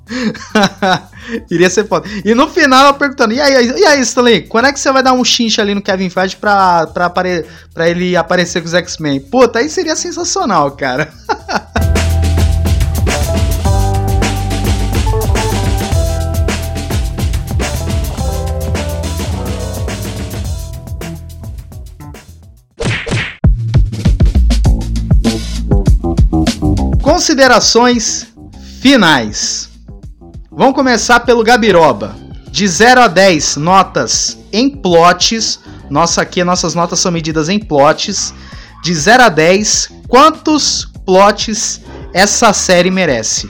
iria 1.51 1.69
ser 1.69 1.89
foda. 1.89 2.09
E 2.25 2.33
no 2.33 2.49
final 2.49 2.81
ela 2.81 2.95
perguntando: 2.95 3.35
e 3.35 3.41
aí, 3.41 3.67
e 3.71 3.85
aí, 3.85 4.01
Stanley, 4.03 4.43
quando 4.43 4.67
é 4.67 4.73
que 4.73 4.79
você 4.79 4.93
vai 4.93 5.03
dar 5.03 5.13
um 5.13 5.25
chincha 5.25 5.61
ali 5.61 5.75
no 5.75 5.83
Kevin 5.83 6.09
Feige 6.09 6.37
pra, 6.37 6.87
pra, 6.87 7.07
apare 7.07 7.45
pra 7.75 7.89
ele 7.89 8.17
aparecer 8.17 8.61
com 8.61 8.69
os 8.69 8.75
X-Men? 8.75 9.21
Puta, 9.21 9.59
aí 9.59 9.69
seria 9.69 9.97
sensacional, 9.97 10.71
cara. 10.71 11.13
Considerações 27.09 28.27
finais. 28.83 29.71
Vamos 30.53 30.75
começar 30.75 31.21
pelo 31.21 31.43
Gabiroba. 31.43 32.15
De 32.51 32.69
0 32.69 33.01
a 33.01 33.09
10 33.09 33.57
notas 33.57 34.37
em 34.53 34.69
plots. 34.69 35.59
Nossa, 35.89 36.21
aqui 36.21 36.45
nossas 36.45 36.75
notas 36.75 37.01
são 37.01 37.11
medidas 37.11 37.49
em 37.49 37.59
plots. 37.59 38.35
De 38.85 38.95
0 38.95 39.23
a 39.23 39.29
10, 39.31 39.89
quantos 40.07 40.85
plots 41.07 41.81
essa 42.13 42.53
série 42.53 42.91
merece? 42.91 43.49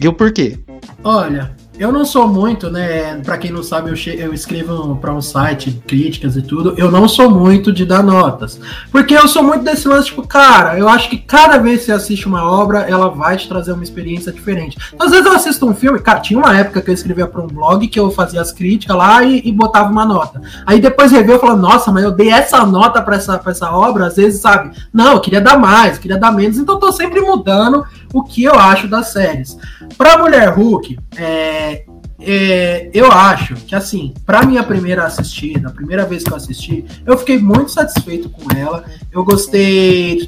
E 0.00 0.08
o 0.08 0.14
porquê? 0.14 0.58
Olha, 1.04 1.54
eu 1.78 1.90
não 1.90 2.04
sou 2.04 2.28
muito, 2.28 2.70
né? 2.70 3.16
Para 3.20 3.38
quem 3.38 3.50
não 3.50 3.62
sabe, 3.62 3.90
eu, 3.90 4.14
eu 4.14 4.34
escrevo 4.34 4.96
para 4.96 5.12
um 5.12 5.22
site 5.22 5.82
críticas 5.86 6.36
e 6.36 6.42
tudo. 6.42 6.74
Eu 6.76 6.90
não 6.90 7.08
sou 7.08 7.30
muito 7.30 7.72
de 7.72 7.84
dar 7.84 8.02
notas, 8.02 8.60
porque 8.90 9.14
eu 9.14 9.26
sou 9.26 9.42
muito 9.42 9.64
desse 9.64 9.88
lance 9.88 10.08
tipo, 10.08 10.26
cara. 10.26 10.78
Eu 10.78 10.88
acho 10.88 11.08
que 11.08 11.16
cada 11.16 11.58
vez 11.58 11.80
que 11.80 11.86
você 11.86 11.92
assiste 11.92 12.28
uma 12.28 12.44
obra, 12.44 12.80
ela 12.80 13.08
vai 13.08 13.36
te 13.36 13.48
trazer 13.48 13.72
uma 13.72 13.82
experiência 13.82 14.30
diferente. 14.30 14.76
Às 14.98 15.10
vezes 15.10 15.26
eu 15.26 15.32
assisto 15.32 15.66
um 15.66 15.74
filme, 15.74 15.98
cara. 15.98 16.20
Tinha 16.20 16.38
uma 16.38 16.56
época 16.56 16.82
que 16.82 16.90
eu 16.90 16.94
escrevia 16.94 17.26
para 17.26 17.42
um 17.42 17.46
blog 17.46 17.88
que 17.88 17.98
eu 17.98 18.10
fazia 18.10 18.40
as 18.40 18.52
críticas 18.52 18.96
lá 18.96 19.22
e, 19.24 19.40
e 19.44 19.50
botava 19.50 19.90
uma 19.90 20.04
nota. 20.04 20.40
Aí 20.66 20.78
depois 20.78 21.10
reveu, 21.10 21.38
falou, 21.38 21.56
nossa, 21.56 21.90
mas 21.90 22.04
eu 22.04 22.12
dei 22.12 22.30
essa 22.30 22.64
nota 22.66 23.00
para 23.00 23.16
essa, 23.16 23.38
pra 23.38 23.52
essa 23.52 23.70
obra. 23.72 24.06
Às 24.06 24.16
vezes, 24.16 24.40
sabe? 24.40 24.76
Não, 24.92 25.12
eu 25.12 25.20
queria 25.20 25.40
dar 25.40 25.58
mais, 25.58 25.96
eu 25.96 26.02
queria 26.02 26.18
dar 26.18 26.32
menos. 26.32 26.58
Então 26.58 26.74
eu 26.74 26.80
tô 26.80 26.92
sempre 26.92 27.20
mudando 27.20 27.84
o 28.12 28.22
que 28.22 28.44
eu 28.44 28.54
acho 28.54 28.88
das 28.88 29.12
séries. 29.12 29.56
Pra 29.96 30.18
Mulher 30.18 30.50
Hulk, 30.50 30.98
é, 31.16 31.84
é, 32.20 32.90
eu 32.94 33.10
acho 33.10 33.54
que, 33.54 33.74
assim, 33.74 34.14
pra 34.24 34.44
minha 34.44 34.62
primeira 34.62 35.04
assistida, 35.04 35.68
a 35.68 35.72
primeira 35.72 36.06
vez 36.06 36.22
que 36.22 36.30
eu 36.30 36.36
assisti, 36.36 36.84
eu 37.04 37.18
fiquei 37.18 37.38
muito 37.38 37.72
satisfeito 37.72 38.30
com 38.30 38.54
ela. 38.56 38.84
Eu 39.10 39.24
gostei 39.24 40.26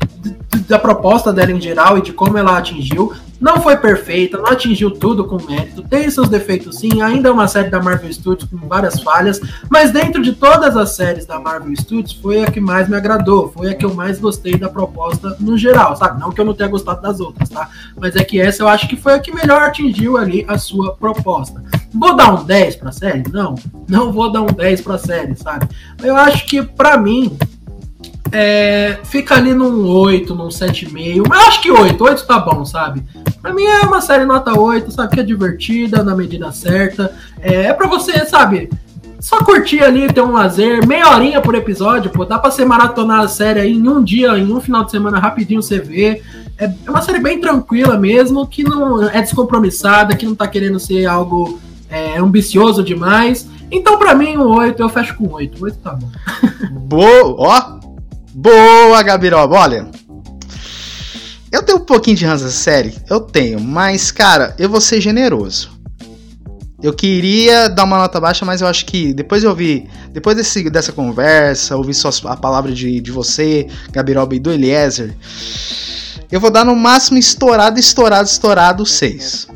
da 0.66 0.78
proposta 0.78 1.32
dela 1.32 1.52
em 1.52 1.60
geral 1.60 1.98
e 1.98 2.02
de 2.02 2.12
como 2.12 2.36
ela 2.36 2.58
atingiu. 2.58 3.12
Não 3.44 3.60
foi 3.60 3.76
perfeita, 3.76 4.38
não 4.38 4.46
atingiu 4.46 4.90
tudo 4.90 5.26
com 5.26 5.36
mérito, 5.44 5.82
tem 5.82 6.08
seus 6.08 6.30
defeitos 6.30 6.78
sim, 6.78 7.02
ainda 7.02 7.28
é 7.28 7.30
uma 7.30 7.46
série 7.46 7.68
da 7.68 7.78
Marvel 7.78 8.10
Studios 8.10 8.48
com 8.48 8.66
várias 8.66 9.02
falhas, 9.02 9.38
mas 9.68 9.90
dentro 9.90 10.22
de 10.22 10.32
todas 10.32 10.74
as 10.78 10.96
séries 10.96 11.26
da 11.26 11.38
Marvel 11.38 11.76
Studios 11.76 12.14
foi 12.14 12.42
a 12.42 12.50
que 12.50 12.58
mais 12.58 12.88
me 12.88 12.96
agradou, 12.96 13.52
foi 13.52 13.68
a 13.68 13.74
que 13.74 13.84
eu 13.84 13.92
mais 13.92 14.18
gostei 14.18 14.56
da 14.56 14.70
proposta 14.70 15.36
no 15.38 15.58
geral, 15.58 15.94
sabe? 15.94 16.18
Não 16.18 16.32
que 16.32 16.40
eu 16.40 16.44
não 16.46 16.54
tenha 16.54 16.70
gostado 16.70 17.02
das 17.02 17.20
outras, 17.20 17.50
tá? 17.50 17.68
Mas 18.00 18.16
é 18.16 18.24
que 18.24 18.40
essa 18.40 18.62
eu 18.62 18.68
acho 18.68 18.88
que 18.88 18.96
foi 18.96 19.12
a 19.12 19.18
que 19.18 19.34
melhor 19.34 19.60
atingiu 19.60 20.16
ali 20.16 20.42
a 20.48 20.56
sua 20.56 20.94
proposta. 20.94 21.62
Vou 21.92 22.16
dar 22.16 22.32
um 22.32 22.44
10 22.44 22.76
pra 22.76 22.92
série? 22.92 23.24
Não, 23.30 23.56
não 23.86 24.10
vou 24.10 24.32
dar 24.32 24.40
um 24.40 24.46
10 24.46 24.80
pra 24.80 24.96
série, 24.96 25.36
sabe? 25.36 25.68
Eu 26.02 26.16
acho 26.16 26.46
que 26.46 26.62
para 26.62 26.96
mim 26.96 27.36
é, 28.36 28.98
fica 29.04 29.36
ali 29.36 29.54
num 29.54 29.86
8, 29.86 30.34
num 30.34 30.48
7,5. 30.48 31.22
Mas 31.28 31.46
acho 31.46 31.62
que 31.62 31.70
8, 31.70 32.02
8 32.02 32.26
tá 32.26 32.40
bom, 32.40 32.64
sabe? 32.64 33.00
Pra 33.40 33.54
mim 33.54 33.62
é 33.62 33.82
uma 33.82 34.00
série 34.00 34.24
nota 34.24 34.58
8, 34.58 34.90
sabe? 34.90 35.14
Que 35.14 35.20
é 35.20 35.22
divertida, 35.22 36.02
na 36.02 36.16
medida 36.16 36.50
certa. 36.50 37.14
É, 37.40 37.66
é 37.66 37.72
pra 37.72 37.86
você, 37.86 38.26
sabe? 38.26 38.68
Só 39.20 39.38
curtir 39.38 39.84
ali, 39.84 40.12
ter 40.12 40.20
um 40.20 40.32
lazer, 40.32 40.84
meia 40.84 41.10
horinha 41.10 41.40
por 41.40 41.54
episódio, 41.54 42.10
pô. 42.10 42.24
Dá 42.24 42.36
pra 42.36 42.50
você 42.50 42.64
maratonar 42.64 43.20
a 43.20 43.28
série 43.28 43.60
aí 43.60 43.72
em 43.72 43.88
um 43.88 44.02
dia, 44.02 44.36
em 44.36 44.52
um 44.52 44.60
final 44.60 44.84
de 44.84 44.90
semana, 44.90 45.20
rapidinho 45.20 45.62
você 45.62 45.78
vê. 45.78 46.20
É, 46.58 46.64
é 46.64 46.90
uma 46.90 47.02
série 47.02 47.20
bem 47.20 47.40
tranquila 47.40 47.96
mesmo, 47.96 48.48
que 48.48 48.64
não 48.64 49.08
é 49.08 49.22
descompromissada, 49.22 50.16
que 50.16 50.26
não 50.26 50.34
tá 50.34 50.48
querendo 50.48 50.80
ser 50.80 51.06
algo 51.06 51.60
é, 51.88 52.18
ambicioso 52.18 52.82
demais. 52.82 53.48
Então, 53.70 53.96
pra 53.96 54.12
mim, 54.12 54.36
um 54.36 54.48
8, 54.48 54.82
eu 54.82 54.88
fecho 54.88 55.16
com 55.16 55.32
8. 55.32 55.64
8 55.64 55.78
tá 55.78 55.92
bom. 55.92 56.08
Boa, 56.80 57.34
ó, 57.38 57.83
Boa, 58.34 59.00
Gabiroba. 59.00 59.56
Olha, 59.56 59.86
eu 61.52 61.62
tenho 61.62 61.78
um 61.78 61.84
pouquinho 61.84 62.16
de 62.16 62.26
ranço 62.26 62.50
série, 62.50 62.92
eu 63.08 63.20
tenho, 63.20 63.60
mas 63.60 64.10
cara, 64.10 64.56
eu 64.58 64.68
vou 64.68 64.80
ser 64.80 65.00
generoso. 65.00 65.70
Eu 66.82 66.92
queria 66.92 67.68
dar 67.68 67.84
uma 67.84 67.96
nota 67.96 68.20
baixa, 68.20 68.44
mas 68.44 68.60
eu 68.60 68.66
acho 68.66 68.86
que 68.86 69.14
depois 69.14 69.44
eu 69.44 69.50
ouvir, 69.50 69.88
depois 70.10 70.36
desse, 70.36 70.68
dessa 70.68 70.90
conversa, 70.90 71.76
ouvir 71.76 71.94
só 71.94 72.10
a 72.24 72.36
palavra 72.36 72.72
de, 72.72 73.00
de 73.00 73.12
você, 73.12 73.68
Gabiroba 73.92 74.34
e 74.34 74.40
do 74.40 74.50
Eliezer, 74.50 75.16
eu 76.30 76.40
vou 76.40 76.50
dar 76.50 76.64
no 76.64 76.74
máximo 76.74 77.18
estourado, 77.18 77.78
estourado, 77.78 78.28
estourado 78.28 78.84
6. 78.84 79.46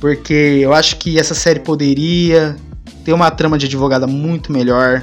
Porque 0.00 0.60
eu 0.62 0.72
acho 0.72 0.96
que 0.96 1.18
essa 1.18 1.34
série 1.34 1.60
poderia 1.60 2.56
ter 3.04 3.12
uma 3.12 3.30
trama 3.30 3.58
de 3.58 3.66
advogada 3.66 4.06
muito 4.06 4.50
melhor 4.50 5.02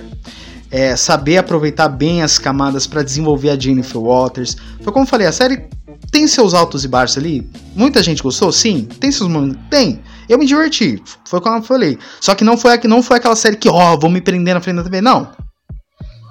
é, 0.72 0.96
saber 0.96 1.38
aproveitar 1.38 1.90
bem 1.90 2.24
as 2.24 2.40
camadas 2.40 2.88
para 2.88 3.04
desenvolver 3.04 3.50
a 3.50 3.60
Jennifer 3.60 4.02
Walters. 4.02 4.56
Foi 4.82 4.94
como 4.94 5.04
eu 5.04 5.10
falei, 5.10 5.28
a 5.28 5.32
série 5.32 5.68
tem 6.10 6.26
seus 6.28 6.54
altos 6.54 6.86
e 6.86 6.88
baixos 6.88 7.18
ali. 7.18 7.48
Muita 7.76 8.02
gente 8.02 8.24
gostou, 8.24 8.52
sim. 8.52 8.86
Tem 9.00 9.12
seus 9.12 9.30
momentos, 9.30 9.62
tem. 9.70 10.02
Eu 10.30 10.40
me 10.40 10.46
diverti, 10.46 11.02
foi 11.28 11.42
como 11.42 11.58
eu 11.58 11.64
falei. 11.64 11.98
Só 12.22 12.34
que 12.34 12.44
não 12.44 12.58
foi, 12.58 12.80
não 12.86 13.04
foi 13.04 13.18
aquela 13.18 13.36
série 13.36 13.58
que, 13.58 13.70
ó, 13.70 13.94
oh, 13.94 14.00
vou 14.00 14.10
me 14.10 14.22
prender 14.22 14.56
na 14.56 14.62
frente 14.62 14.78
da 14.78 14.84
TV. 14.84 15.02
Não. 15.02 15.30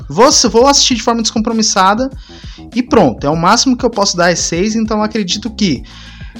Vou, 0.09 0.29
vou 0.51 0.67
assistir 0.67 0.97
de 0.97 1.03
forma 1.03 1.23
descompromissada 1.23 2.11
e 2.75 2.83
pronto. 2.83 3.25
É 3.25 3.31
o 3.31 3.37
máximo 3.37 3.77
que 3.77 3.85
eu 3.85 3.91
posso 3.91 4.17
dar 4.17 4.33
é 4.33 4.35
6, 4.35 4.75
então 4.75 5.03
acredito 5.03 5.51
que 5.55 5.83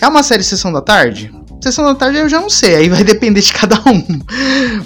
é 0.01 0.09
uma 0.09 0.23
série 0.23 0.43
sessão 0.43 0.73
da 0.73 0.81
tarde? 0.81 1.33
Sessão 1.63 1.85
da 1.85 1.95
tarde 1.95 2.19
eu 2.19 2.29
já 2.29 2.41
não 2.41 2.49
sei, 2.49 2.75
aí 2.75 2.89
vai 2.89 3.05
depender 3.05 3.41
de 3.41 3.53
cada 3.53 3.77
um. 3.87 4.03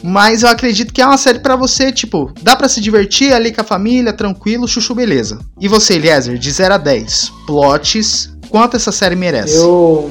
Mas 0.03 0.43
eu 0.43 0.49
acredito 0.49 0.93
que 0.93 1.01
é 1.01 1.07
uma 1.07 1.17
série 1.17 1.39
para 1.39 1.57
você, 1.57 1.93
tipo, 1.93 2.33
dá 2.43 2.57
para 2.57 2.69
se 2.69 2.81
divertir 2.81 3.33
ali 3.33 3.53
com 3.53 3.61
a 3.61 3.65
família, 3.65 4.13
tranquilo, 4.13 4.67
chuchu, 4.67 4.95
beleza. 4.95 5.39
E 5.61 5.69
você, 5.69 5.95
Eliezer, 5.95 6.37
de 6.37 6.51
0 6.51 6.75
a 6.75 6.79
10, 6.79 7.33
plots, 7.47 8.31
quanto 8.49 8.77
essa 8.77 8.91
série 8.91 9.15
merece? 9.15 9.57
Eu 9.57 10.11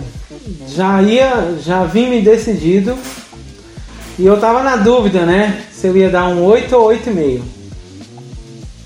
já 0.67 1.01
ia, 1.01 1.57
já 1.63 1.83
vim 1.83 2.09
me 2.09 2.21
decidido 2.21 2.97
e 4.17 4.25
eu 4.25 4.39
tava 4.39 4.63
na 4.63 4.75
dúvida, 4.75 5.25
né? 5.25 5.63
Se 5.71 5.87
eu 5.87 5.97
ia 5.97 6.09
dar 6.09 6.27
um 6.27 6.43
8 6.43 6.75
ou 6.75 6.89
8,5. 6.89 7.41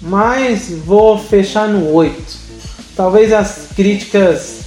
Mas 0.01 0.69
vou 0.85 1.17
fechar 1.17 1.67
no 1.67 1.91
8. 1.91 2.15
Talvez 2.95 3.31
as 3.33 3.67
críticas 3.75 4.61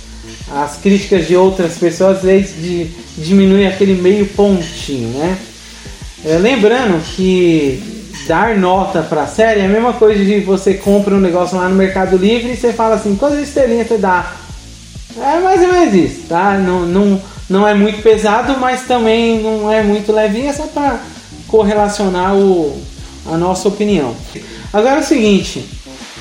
as 0.51 0.77
críticas 0.77 1.27
de 1.27 1.37
outras 1.37 1.79
pessoas, 1.79 2.19
às 2.19 2.23
vezes 2.23 2.57
de, 2.57 2.85
diminui 3.19 3.67
aquele 3.67 3.95
meio 4.01 4.27
pontinho, 4.27 5.09
né? 5.11 5.39
É, 6.25 6.37
lembrando 6.37 7.03
que 7.15 8.01
dar 8.27 8.57
nota 8.57 9.03
para 9.03 9.23
a 9.23 9.27
série 9.27 9.61
é 9.61 9.67
a 9.67 9.69
mesma 9.69 9.93
coisa 9.93 10.25
de 10.25 10.41
você 10.41 10.75
compra 10.75 11.15
um 11.15 11.21
negócio 11.21 11.57
lá 11.57 11.69
no 11.69 11.75
Mercado 11.75 12.17
Livre 12.17 12.53
e 12.53 12.57
você 12.57 12.73
fala 12.73 12.95
assim, 12.95 13.17
quantas 13.17 13.41
estrelinhas 13.41 13.89
você 13.89 13.99
dá? 13.99 14.33
É 15.19 15.41
mais 15.41 15.61
ou 15.63 15.73
menos 15.73 15.95
isso, 15.95 16.23
tá? 16.29 16.57
Não, 16.59 16.87
não, 16.87 17.21
não 17.49 17.67
é 17.67 17.75
muito 17.75 18.03
pesado, 18.03 18.57
mas 18.61 18.83
também 18.83 19.41
não 19.43 19.71
é 19.71 19.83
muito 19.83 20.13
levinho, 20.13 20.49
é 20.49 20.53
só 20.53 20.67
para 20.69 21.01
correlacionar 21.49 22.37
o, 22.37 22.81
a 23.27 23.37
nossa 23.37 23.67
opinião. 23.67 24.15
Agora 24.73 24.97
é 24.97 25.01
o 25.01 25.05
seguinte, 25.05 25.69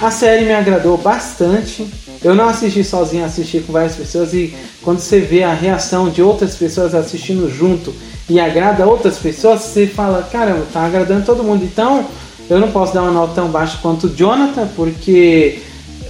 a 0.01 0.09
série 0.09 0.45
me 0.45 0.53
agradou 0.53 0.97
bastante. 0.97 1.87
Eu 2.23 2.35
não 2.35 2.49
assisti 2.49 2.83
sozinho, 2.83 3.23
assisti 3.23 3.59
com 3.59 3.71
várias 3.71 3.95
pessoas 3.95 4.33
e 4.33 4.53
quando 4.81 4.99
você 4.99 5.19
vê 5.19 5.43
a 5.43 5.53
reação 5.53 6.09
de 6.09 6.21
outras 6.21 6.55
pessoas 6.55 6.93
assistindo 6.93 7.49
junto 7.49 7.93
e 8.29 8.39
agrada 8.39 8.85
outras 8.85 9.17
pessoas, 9.17 9.61
você 9.61 9.87
fala, 9.87 10.27
caramba, 10.31 10.65
tá 10.71 10.85
agradando 10.85 11.25
todo 11.25 11.43
mundo. 11.43 11.63
Então, 11.63 12.05
eu 12.49 12.59
não 12.59 12.71
posso 12.71 12.93
dar 12.93 13.03
uma 13.03 13.11
nota 13.11 13.35
tão 13.35 13.47
baixa 13.47 13.77
quanto 13.81 14.07
o 14.07 14.15
Jonathan, 14.15 14.67
porque 14.75 15.59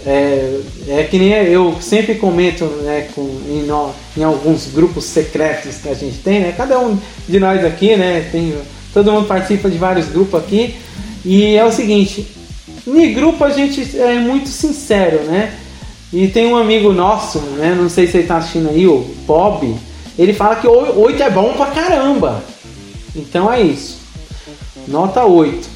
é, 0.06 0.60
é 0.88 1.04
que 1.04 1.18
nem 1.18 1.32
eu 1.32 1.76
sempre 1.82 2.16
comento 2.16 2.66
né, 2.66 3.10
com, 3.14 3.22
em, 3.48 3.64
no, 3.64 3.94
em, 4.18 4.24
alguns 4.24 4.68
grupos 4.68 5.06
secretos 5.06 5.78
que 5.78 5.90
a 5.90 5.94
gente 5.94 6.18
tem, 6.20 6.40
né? 6.40 6.54
Cada 6.56 6.80
um 6.80 6.98
de 7.28 7.40
nós 7.40 7.64
aqui, 7.64 7.96
né? 7.96 8.28
Tem, 8.32 8.56
todo 8.94 9.12
mundo 9.12 9.28
participa 9.28 9.70
de 9.70 9.78
vários 9.78 10.08
grupos 10.08 10.40
aqui. 10.40 10.76
E 11.24 11.56
é 11.56 11.66
o 11.66 11.72
seguinte, 11.72 12.28
em 12.88 13.14
grupo 13.14 13.44
a 13.44 13.50
gente 13.50 14.00
é 14.00 14.18
muito 14.20 14.50
sincero, 14.50 15.24
né? 15.24 15.54
E 16.12 16.28
tem 16.28 16.48
um 16.48 16.58
amigo 16.58 16.92
nosso, 16.92 17.40
né? 17.40 17.76
Não 17.80 17.88
sei 17.88 18.08
se 18.08 18.18
ele 18.18 18.28
tá 18.28 18.38
assistindo 18.38 18.70
aí, 18.70 18.88
o 18.88 19.06
Bob. 19.28 19.76
Ele 20.18 20.34
fala 20.34 20.56
que 20.56 20.68
8 20.68 21.22
é 21.22 21.30
bom 21.30 21.54
pra 21.54 21.68
caramba. 21.68 22.44
Então 23.16 23.52
é 23.52 23.62
isso. 23.62 24.00
Nota 24.88 25.24
8. 25.24 25.70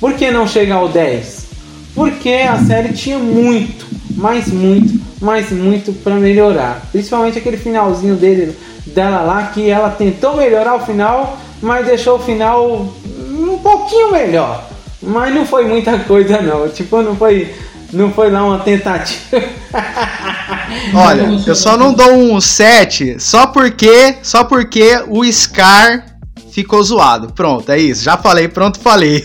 Por 0.00 0.14
que 0.14 0.30
não 0.30 0.46
chega 0.46 0.74
ao 0.74 0.88
10? 0.88 1.48
Porque 1.94 2.30
a 2.30 2.58
série 2.64 2.92
tinha 2.92 3.18
muito, 3.18 3.86
mas 4.16 4.48
muito, 4.48 5.00
mas 5.20 5.50
muito 5.50 5.92
para 5.92 6.14
melhorar. 6.14 6.86
Principalmente 6.90 7.38
aquele 7.38 7.56
finalzinho 7.56 8.14
dele, 8.14 8.56
dela 8.86 9.20
lá, 9.20 9.46
que 9.48 9.68
ela 9.68 9.90
tentou 9.90 10.36
melhorar 10.36 10.76
o 10.76 10.86
final, 10.86 11.38
mas 11.60 11.86
deixou 11.86 12.16
o 12.16 12.22
final 12.22 12.88
um 13.30 13.58
pouquinho 13.58 14.12
melhor. 14.12 14.64
Mas 15.02 15.34
não 15.34 15.44
foi 15.44 15.66
muita 15.66 15.98
coisa 16.00 16.40
não. 16.40 16.68
Tipo, 16.68 17.02
não 17.02 17.16
foi 17.16 17.52
não 17.92 18.12
foi 18.12 18.30
lá 18.30 18.44
uma 18.44 18.58
tentativa. 18.58 19.42
Olha, 20.94 21.42
eu 21.46 21.54
só 21.54 21.76
não 21.76 21.92
dou 21.92 22.12
um 22.12 22.40
7 22.40 23.20
só 23.20 23.46
porque, 23.46 24.16
só 24.22 24.44
porque 24.44 25.02
o 25.08 25.24
Scar 25.30 26.18
ficou 26.50 26.82
zoado. 26.82 27.32
Pronto, 27.32 27.70
é 27.70 27.78
isso. 27.78 28.02
Já 28.02 28.16
falei, 28.16 28.48
pronto, 28.48 28.80
falei. 28.80 29.24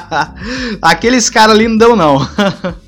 Aqueles 0.82 1.30
caras 1.30 1.54
ali 1.54 1.68
não 1.68 1.76
deu 1.76 1.96
não. 1.96 2.18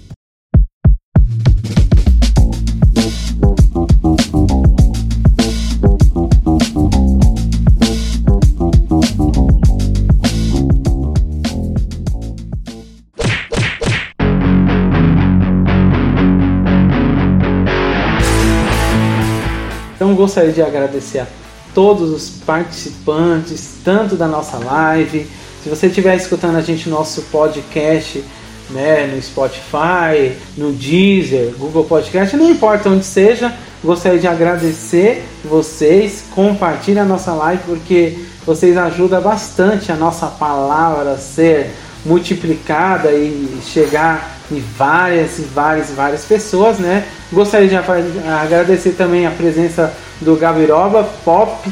Gostaria 20.14 20.52
de 20.52 20.62
agradecer 20.62 21.20
a 21.20 21.26
todos 21.74 22.10
os 22.10 22.30
participantes, 22.44 23.78
tanto 23.84 24.14
da 24.14 24.26
nossa 24.26 24.58
live. 24.58 25.26
Se 25.62 25.68
você 25.68 25.88
estiver 25.88 26.16
escutando 26.16 26.56
a 26.56 26.60
gente 26.60 26.88
no 26.88 26.96
nosso 26.96 27.22
podcast, 27.22 28.22
né, 28.70 29.12
no 29.14 29.20
Spotify, 29.20 30.36
no 30.56 30.72
Deezer, 30.72 31.54
Google 31.58 31.84
Podcast, 31.84 32.36
não 32.36 32.50
importa 32.50 32.88
onde 32.88 33.04
seja, 33.04 33.52
gostaria 33.82 34.18
de 34.18 34.26
agradecer 34.26 35.24
vocês. 35.44 36.24
Compartilhe 36.34 36.98
a 36.98 37.04
nossa 37.04 37.32
live 37.32 37.62
porque 37.66 38.18
vocês 38.46 38.76
ajudam 38.76 39.20
bastante 39.20 39.90
a 39.90 39.96
nossa 39.96 40.26
palavra 40.26 41.12
a 41.12 41.18
ser 41.18 41.70
multiplicada 42.04 43.10
e 43.10 43.58
chegar 43.64 44.33
várias 44.50 45.38
e 45.38 45.42
várias 45.42 45.90
e 45.90 45.92
várias 45.92 46.24
pessoas, 46.24 46.78
né? 46.78 47.04
Gostaria 47.32 47.68
de 47.68 47.76
agradecer 47.76 48.92
também 48.92 49.26
a 49.26 49.30
presença 49.30 49.92
do 50.20 50.36
Gabiroba 50.36 51.04
Pop, 51.24 51.68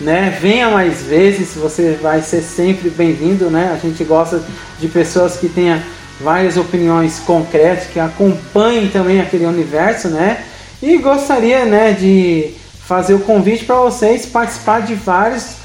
né? 0.00 0.36
Venha 0.40 0.68
mais 0.70 1.02
vezes, 1.02 1.54
você 1.54 1.98
vai 2.00 2.20
ser 2.22 2.42
sempre 2.42 2.90
bem-vindo, 2.90 3.50
né? 3.50 3.72
A 3.74 3.78
gente 3.78 4.02
gosta 4.04 4.42
de 4.78 4.88
pessoas 4.88 5.36
que 5.36 5.48
tenham 5.48 5.80
várias 6.20 6.56
opiniões 6.56 7.18
concretas, 7.20 7.86
que 7.86 8.00
acompanhem 8.00 8.88
também 8.88 9.20
aquele 9.20 9.46
universo, 9.46 10.08
né? 10.08 10.44
E 10.82 10.98
gostaria, 10.98 11.64
né, 11.64 11.92
de 11.92 12.54
fazer 12.86 13.14
o 13.14 13.20
convite 13.20 13.64
para 13.64 13.76
vocês 13.76 14.26
participar 14.26 14.82
de 14.82 14.94
vários 14.94 15.56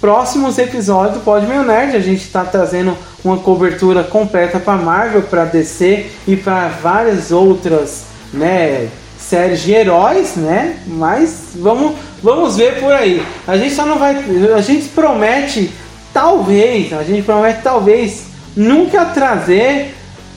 próximos 0.00 0.58
episódios 0.58 1.18
do 1.18 1.20
Pod 1.20 1.46
Meu 1.46 1.62
Nerd. 1.62 1.96
A 1.96 2.00
gente 2.00 2.22
está 2.22 2.44
trazendo 2.44 2.96
uma 3.22 3.36
cobertura 3.36 4.02
completa 4.02 4.58
para 4.58 4.78
Marvel, 4.78 5.22
para 5.22 5.44
DC 5.44 6.06
e 6.26 6.36
para 6.36 6.68
várias 6.68 7.30
outras, 7.30 8.04
né, 8.32 8.88
séries 9.18 9.60
de 9.60 9.72
heróis, 9.72 10.36
né? 10.36 10.78
Mas 10.86 11.50
vamos, 11.54 11.96
vamos 12.22 12.56
ver 12.56 12.80
por 12.80 12.92
aí. 12.92 13.22
A 13.46 13.56
gente 13.56 13.74
só 13.74 13.84
não 13.84 13.98
vai, 13.98 14.16
a 14.56 14.60
gente 14.62 14.88
promete 14.88 15.70
talvez, 16.12 16.92
a 16.92 17.02
gente 17.02 17.22
promete 17.22 17.60
talvez 17.62 18.24
nunca 18.56 19.04
trazer 19.04 19.94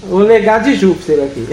o 0.09 0.17
legado 0.17 0.65
de 0.65 0.75
Júpiter 0.75 1.23
aqui. 1.23 1.47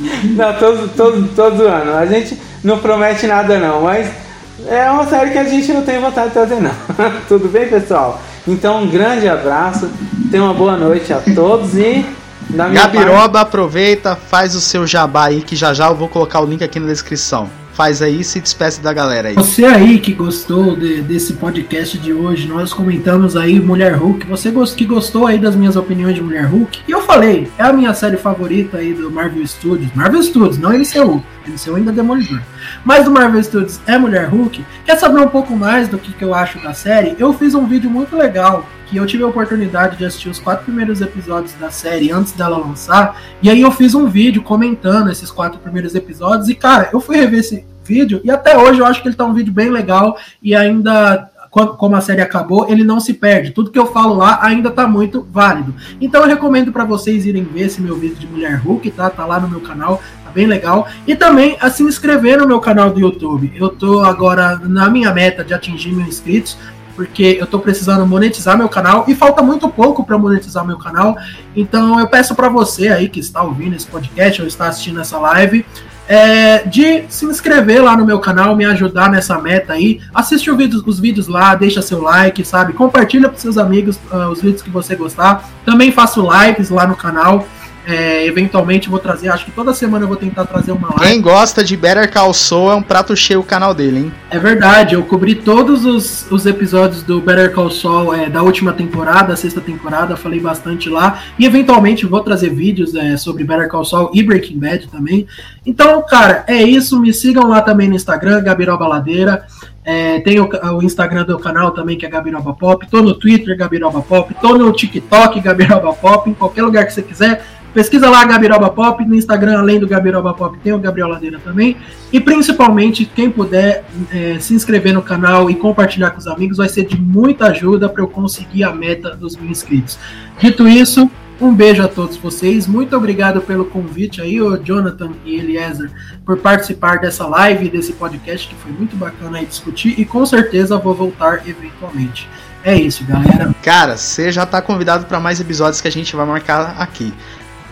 não, 0.34 0.54
todo, 0.54 0.88
todo, 0.96 1.28
todo 1.34 1.68
ano. 1.68 1.96
A 1.96 2.06
gente 2.06 2.38
não 2.62 2.78
promete 2.78 3.26
nada 3.26 3.58
não, 3.58 3.82
mas 3.82 4.23
é 4.66 4.90
uma 4.90 5.06
série 5.06 5.30
que 5.30 5.38
a 5.38 5.44
gente 5.44 5.72
não 5.72 5.82
tem 5.82 6.00
vontade 6.00 6.28
de 6.28 6.34
trazer 6.34 6.60
não. 6.60 6.74
Tudo 7.28 7.48
bem, 7.48 7.68
pessoal? 7.68 8.20
Então, 8.46 8.82
um 8.82 8.90
grande 8.90 9.28
abraço, 9.28 9.90
tenha 10.30 10.42
uma 10.42 10.54
boa 10.54 10.76
noite 10.76 11.12
a 11.12 11.20
todos 11.34 11.76
e. 11.76 12.04
Gabiroba, 12.50 13.28
parte... 13.30 13.36
aproveita, 13.38 14.16
faz 14.16 14.54
o 14.54 14.60
seu 14.60 14.86
jabá 14.86 15.26
aí, 15.26 15.40
que 15.40 15.56
já 15.56 15.72
já 15.72 15.88
eu 15.88 15.94
vou 15.94 16.08
colocar 16.08 16.40
o 16.40 16.46
link 16.46 16.62
aqui 16.62 16.78
na 16.78 16.86
descrição. 16.86 17.48
Faz 17.74 18.00
aí 18.00 18.22
se 18.22 18.40
despeça 18.40 18.80
da 18.80 18.92
galera 18.92 19.30
aí. 19.30 19.34
Você 19.34 19.64
aí 19.64 19.98
que 19.98 20.12
gostou 20.12 20.76
de, 20.76 21.02
desse 21.02 21.32
podcast 21.32 21.98
de 21.98 22.12
hoje, 22.12 22.46
nós 22.46 22.72
comentamos 22.72 23.36
aí 23.36 23.58
Mulher 23.58 23.94
Hulk. 23.94 24.28
Você 24.28 24.52
que 24.76 24.84
gostou 24.84 25.26
aí 25.26 25.38
das 25.38 25.56
minhas 25.56 25.74
opiniões 25.74 26.14
de 26.14 26.22
Mulher 26.22 26.44
Hulk? 26.44 26.82
E 26.86 26.92
eu 26.92 27.02
falei, 27.02 27.50
é 27.58 27.64
a 27.64 27.72
minha 27.72 27.92
série 27.92 28.16
favorita 28.16 28.76
aí 28.78 28.94
do 28.94 29.10
Marvel 29.10 29.44
Studios. 29.44 29.92
Marvel 29.92 30.22
Studios, 30.22 30.56
não 30.56 30.70
MCU. 30.70 31.20
MCU 31.48 31.74
ainda 31.74 31.90
Demolidor. 31.90 32.40
Mas 32.84 33.06
do 33.06 33.10
Marvel 33.10 33.42
Studios 33.42 33.80
é 33.88 33.98
Mulher 33.98 34.28
Hulk. 34.28 34.64
Quer 34.86 34.96
saber 34.96 35.18
um 35.18 35.28
pouco 35.28 35.56
mais 35.56 35.88
do 35.88 35.98
que, 35.98 36.12
que 36.12 36.24
eu 36.24 36.32
acho 36.32 36.60
da 36.60 36.72
série? 36.72 37.16
Eu 37.18 37.32
fiz 37.32 37.56
um 37.56 37.66
vídeo 37.66 37.90
muito 37.90 38.16
legal 38.16 38.64
que 38.94 39.00
eu 39.00 39.06
tive 39.06 39.24
a 39.24 39.26
oportunidade 39.26 39.96
de 39.96 40.04
assistir 40.04 40.28
os 40.28 40.38
quatro 40.38 40.64
primeiros 40.64 41.00
episódios 41.00 41.52
da 41.54 41.68
série 41.68 42.12
antes 42.12 42.32
dela 42.32 42.56
lançar, 42.56 43.20
e 43.42 43.50
aí 43.50 43.60
eu 43.60 43.72
fiz 43.72 43.92
um 43.92 44.06
vídeo 44.06 44.40
comentando 44.40 45.10
esses 45.10 45.32
quatro 45.32 45.58
primeiros 45.58 45.96
episódios, 45.96 46.48
e 46.48 46.54
cara, 46.54 46.90
eu 46.92 47.00
fui 47.00 47.16
rever 47.16 47.40
esse 47.40 47.64
vídeo, 47.84 48.20
e 48.22 48.30
até 48.30 48.56
hoje 48.56 48.78
eu 48.78 48.86
acho 48.86 49.02
que 49.02 49.08
ele 49.08 49.16
tá 49.16 49.24
um 49.24 49.34
vídeo 49.34 49.52
bem 49.52 49.68
legal, 49.68 50.16
e 50.40 50.54
ainda 50.54 51.28
como 51.50 51.94
a 51.94 52.00
série 52.00 52.20
acabou, 52.20 52.68
ele 52.68 52.82
não 52.82 52.98
se 52.98 53.14
perde. 53.14 53.52
Tudo 53.52 53.70
que 53.70 53.78
eu 53.78 53.86
falo 53.86 54.14
lá 54.14 54.40
ainda 54.42 54.72
tá 54.72 54.88
muito 54.88 55.24
válido. 55.30 55.72
Então 56.00 56.22
eu 56.22 56.26
recomendo 56.26 56.72
para 56.72 56.84
vocês 56.84 57.26
irem 57.26 57.44
ver 57.44 57.66
esse 57.66 57.80
meu 57.80 57.94
vídeo 57.94 58.16
de 58.16 58.26
Mulher 58.26 58.56
Hulk, 58.56 58.90
tá? 58.90 59.08
Tá 59.08 59.24
lá 59.24 59.38
no 59.38 59.48
meu 59.48 59.60
canal, 59.60 60.02
tá 60.24 60.32
bem 60.32 60.46
legal. 60.46 60.88
E 61.06 61.14
também 61.14 61.56
a 61.60 61.70
se 61.70 61.84
inscrever 61.84 62.38
no 62.38 62.48
meu 62.48 62.58
canal 62.58 62.90
do 62.90 62.98
YouTube. 62.98 63.52
Eu 63.54 63.68
tô 63.68 64.00
agora 64.00 64.58
na 64.64 64.90
minha 64.90 65.12
meta 65.12 65.44
de 65.44 65.54
atingir 65.54 65.92
mil 65.92 66.04
inscritos 66.04 66.58
porque 66.94 67.36
eu 67.40 67.46
tô 67.46 67.58
precisando 67.58 68.06
monetizar 68.06 68.56
meu 68.56 68.68
canal 68.68 69.04
e 69.08 69.14
falta 69.14 69.42
muito 69.42 69.68
pouco 69.68 70.04
para 70.04 70.18
monetizar 70.18 70.66
meu 70.66 70.78
canal. 70.78 71.16
Então 71.54 71.98
eu 71.98 72.06
peço 72.06 72.34
para 72.34 72.48
você 72.48 72.88
aí 72.88 73.08
que 73.08 73.20
está 73.20 73.42
ouvindo 73.42 73.74
esse 73.74 73.86
podcast 73.86 74.40
ou 74.40 74.48
está 74.48 74.68
assistindo 74.68 75.00
essa 75.00 75.18
live, 75.18 75.64
é, 76.06 76.58
de 76.58 77.04
se 77.08 77.24
inscrever 77.24 77.82
lá 77.82 77.96
no 77.96 78.04
meu 78.04 78.18
canal, 78.18 78.54
me 78.54 78.64
ajudar 78.64 79.10
nessa 79.10 79.38
meta 79.40 79.72
aí. 79.72 80.00
Assiste 80.14 80.50
vídeo, 80.52 80.82
os 80.84 81.00
vídeos 81.00 81.28
lá, 81.28 81.54
deixa 81.54 81.80
seu 81.80 82.02
like, 82.02 82.44
sabe? 82.44 82.72
Compartilha 82.72 83.28
para 83.28 83.38
seus 83.38 83.56
amigos 83.56 83.98
uh, 84.12 84.30
os 84.30 84.42
vídeos 84.42 84.62
que 84.62 84.70
você 84.70 84.94
gostar. 84.94 85.48
Também 85.64 85.90
faço 85.90 86.26
lives 86.30 86.70
lá 86.70 86.86
no 86.86 86.96
canal. 86.96 87.46
É, 87.86 88.26
eventualmente 88.26 88.88
vou 88.88 88.98
trazer, 88.98 89.28
acho 89.28 89.44
que 89.44 89.50
toda 89.50 89.74
semana 89.74 90.04
eu 90.04 90.08
vou 90.08 90.16
tentar 90.16 90.46
trazer 90.46 90.72
uma 90.72 90.88
live. 90.88 91.04
Quem 91.04 91.20
gosta 91.20 91.62
de 91.62 91.76
Better 91.76 92.10
Call 92.10 92.32
Saul 92.32 92.70
é 92.70 92.74
um 92.74 92.82
prato 92.82 93.14
cheio 93.14 93.40
o 93.40 93.44
canal 93.44 93.74
dele, 93.74 93.98
hein? 93.98 94.12
É 94.30 94.38
verdade, 94.38 94.94
eu 94.94 95.02
cobri 95.02 95.34
todos 95.34 95.84
os, 95.84 96.30
os 96.30 96.46
episódios 96.46 97.02
do 97.02 97.20
Better 97.20 97.52
Call 97.52 97.70
Saul 97.70 98.14
é, 98.14 98.30
da 98.30 98.42
última 98.42 98.72
temporada, 98.72 99.36
sexta 99.36 99.60
temporada, 99.60 100.16
falei 100.16 100.40
bastante 100.40 100.88
lá. 100.88 101.22
E 101.38 101.44
eventualmente 101.44 102.06
vou 102.06 102.20
trazer 102.20 102.50
vídeos 102.50 102.94
é, 102.94 103.16
sobre 103.16 103.44
Better 103.44 103.68
Call 103.68 103.84
Saul 103.84 104.10
e 104.14 104.22
Breaking 104.22 104.58
Bad 104.58 104.88
também. 104.88 105.26
Então, 105.66 106.02
cara, 106.02 106.44
é 106.46 106.62
isso. 106.62 107.00
Me 107.00 107.12
sigam 107.12 107.48
lá 107.48 107.60
também 107.60 107.88
no 107.88 107.94
Instagram, 107.94 108.42
Gabiroba 108.42 108.86
Ladeira. 108.86 109.44
É, 109.84 110.20
tem 110.20 110.40
o, 110.40 110.48
o, 110.48 110.82
Instagram 110.82 111.24
do 111.24 111.38
canal 111.38 111.70
também, 111.70 111.98
que 111.98 112.06
é 112.06 112.08
Gabiroba 112.08 112.54
Pop. 112.54 112.86
Tô 112.90 113.02
no 113.02 113.14
Twitter, 113.14 113.56
Gabiroba 113.56 114.00
Pop. 114.00 114.34
Tô 114.40 114.56
no 114.56 114.72
TikTok, 114.72 115.40
Gabiroba 115.40 115.92
Pop. 115.92 116.28
Em 116.28 116.34
qualquer 116.34 116.62
lugar 116.62 116.86
que 116.86 116.92
você 116.92 117.02
quiser. 117.02 117.44
Pesquisa 117.74 118.08
lá 118.08 118.24
Gabiroba 118.24 118.70
Pop. 118.70 119.04
No 119.04 119.16
Instagram, 119.16 119.58
além 119.58 119.80
do 119.80 119.88
Gabiroba 119.88 120.32
Pop, 120.32 120.56
tem 120.62 120.72
o 120.72 120.78
Gabriel 120.78 121.08
Ladeira 121.08 121.40
também. 121.40 121.76
E 122.12 122.20
principalmente, 122.20 123.04
quem 123.04 123.28
puder 123.28 123.84
é, 124.12 124.38
se 124.38 124.54
inscrever 124.54 124.94
no 124.94 125.02
canal 125.02 125.50
e 125.50 125.56
compartilhar 125.56 126.10
com 126.10 126.18
os 126.18 126.28
amigos, 126.28 126.58
vai 126.58 126.68
ser 126.68 126.86
de 126.86 126.98
muita 126.98 127.46
ajuda 127.46 127.88
para 127.88 128.00
eu 128.00 128.06
conseguir 128.06 128.62
a 128.62 128.72
meta 128.72 129.16
dos 129.16 129.36
mil 129.36 129.50
inscritos. 129.50 129.98
Dito 130.38 130.68
isso, 130.68 131.10
um 131.40 131.52
beijo 131.52 131.82
a 131.82 131.88
todos 131.88 132.16
vocês. 132.16 132.68
Muito 132.68 132.96
obrigado 132.96 133.40
pelo 133.40 133.64
convite 133.64 134.20
aí, 134.20 134.40
o 134.40 134.56
Jonathan 134.56 135.10
e 135.24 135.34
Eliezer, 135.34 135.90
por 136.24 136.38
participar 136.38 137.00
dessa 137.00 137.26
live, 137.26 137.68
desse 137.68 137.92
podcast, 137.92 138.46
que 138.46 138.54
foi 138.54 138.70
muito 138.70 138.96
bacana 138.96 139.38
aí 139.38 139.46
discutir. 139.46 139.98
E 139.98 140.04
com 140.04 140.24
certeza 140.24 140.78
vou 140.78 140.94
voltar 140.94 141.42
eventualmente. 141.48 142.28
É 142.62 142.74
isso, 142.74 143.04
galera. 143.04 143.54
Cara, 143.62 143.96
você 143.96 144.32
já 144.32 144.44
está 144.44 144.62
convidado 144.62 145.04
para 145.06 145.20
mais 145.20 145.38
episódios 145.40 145.80
que 145.80 145.88
a 145.88 145.92
gente 145.92 146.14
vai 146.16 146.24
marcar 146.24 146.76
aqui. 146.78 147.12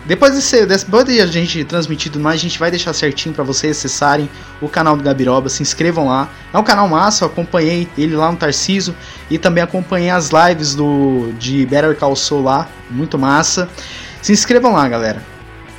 Depois, 0.05 0.35
desse, 0.35 0.66
depois 0.66 1.05
de 1.05 1.20
a 1.20 1.27
gente 1.27 1.62
transmitir 1.65 2.11
tudo 2.11 2.23
mais, 2.23 2.41
a 2.41 2.43
gente 2.43 2.59
vai 2.59 2.70
deixar 2.70 2.93
certinho 2.93 3.33
para 3.33 3.45
vocês 3.45 3.77
acessarem 3.79 4.29
o 4.61 4.69
canal 4.69 4.97
do 4.97 5.03
Gabiroba, 5.03 5.49
se 5.49 5.62
inscrevam 5.62 6.09
lá. 6.09 6.29
É 6.53 6.59
um 6.59 6.65
canal 6.65 6.89
massa, 6.89 7.24
eu 7.24 7.29
acompanhei 7.29 7.89
ele 7.97 8.16
lá 8.16 8.31
no 8.31 8.37
Tarciso 8.37 8.95
e 9.31 9.39
também 9.39 9.62
acompanhei 9.62 10.11
as 10.11 10.31
lives 10.31 10.74
do 10.74 11.33
de 11.39 11.65
Better 11.66 11.97
Call 11.97 12.16
Saul 12.16 12.43
lá, 12.43 12.69
muito 12.91 13.16
massa. 13.16 13.69
Se 14.20 14.33
inscrevam 14.33 14.73
lá, 14.73 14.89
galera. 14.89 15.23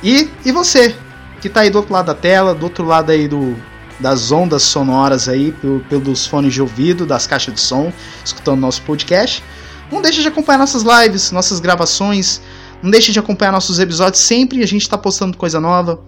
E, 0.02 0.30
e 0.44 0.52
você, 0.52 0.94
que 1.40 1.48
tá 1.48 1.60
aí 1.60 1.70
do 1.70 1.76
outro 1.76 1.92
lado 1.92 2.06
da 2.06 2.14
tela, 2.14 2.54
do 2.54 2.64
outro 2.64 2.84
lado 2.84 3.12
aí 3.12 3.28
do, 3.28 3.54
das 4.00 4.32
ondas 4.32 4.62
sonoras 4.62 5.28
aí, 5.28 5.54
pelos 5.88 6.26
fones 6.26 6.52
de 6.52 6.62
ouvido, 6.62 7.04
das 7.04 7.26
caixas 7.26 7.54
de 7.54 7.60
som, 7.60 7.92
escutando 8.24 8.60
nosso 8.60 8.80
podcast. 8.82 9.44
Não 9.92 10.00
deixe 10.00 10.22
de 10.22 10.28
acompanhar 10.28 10.58
nossas 10.58 10.82
lives, 10.82 11.30
nossas 11.30 11.60
gravações, 11.60 12.40
não 12.84 12.90
deixe 12.90 13.12
de 13.12 13.18
acompanhar 13.18 13.50
nossos 13.50 13.78
episódios, 13.78 14.20
sempre 14.20 14.62
a 14.62 14.66
gente 14.66 14.82
está 14.82 14.98
postando 14.98 15.38
coisa 15.38 15.58
nova. 15.58 16.04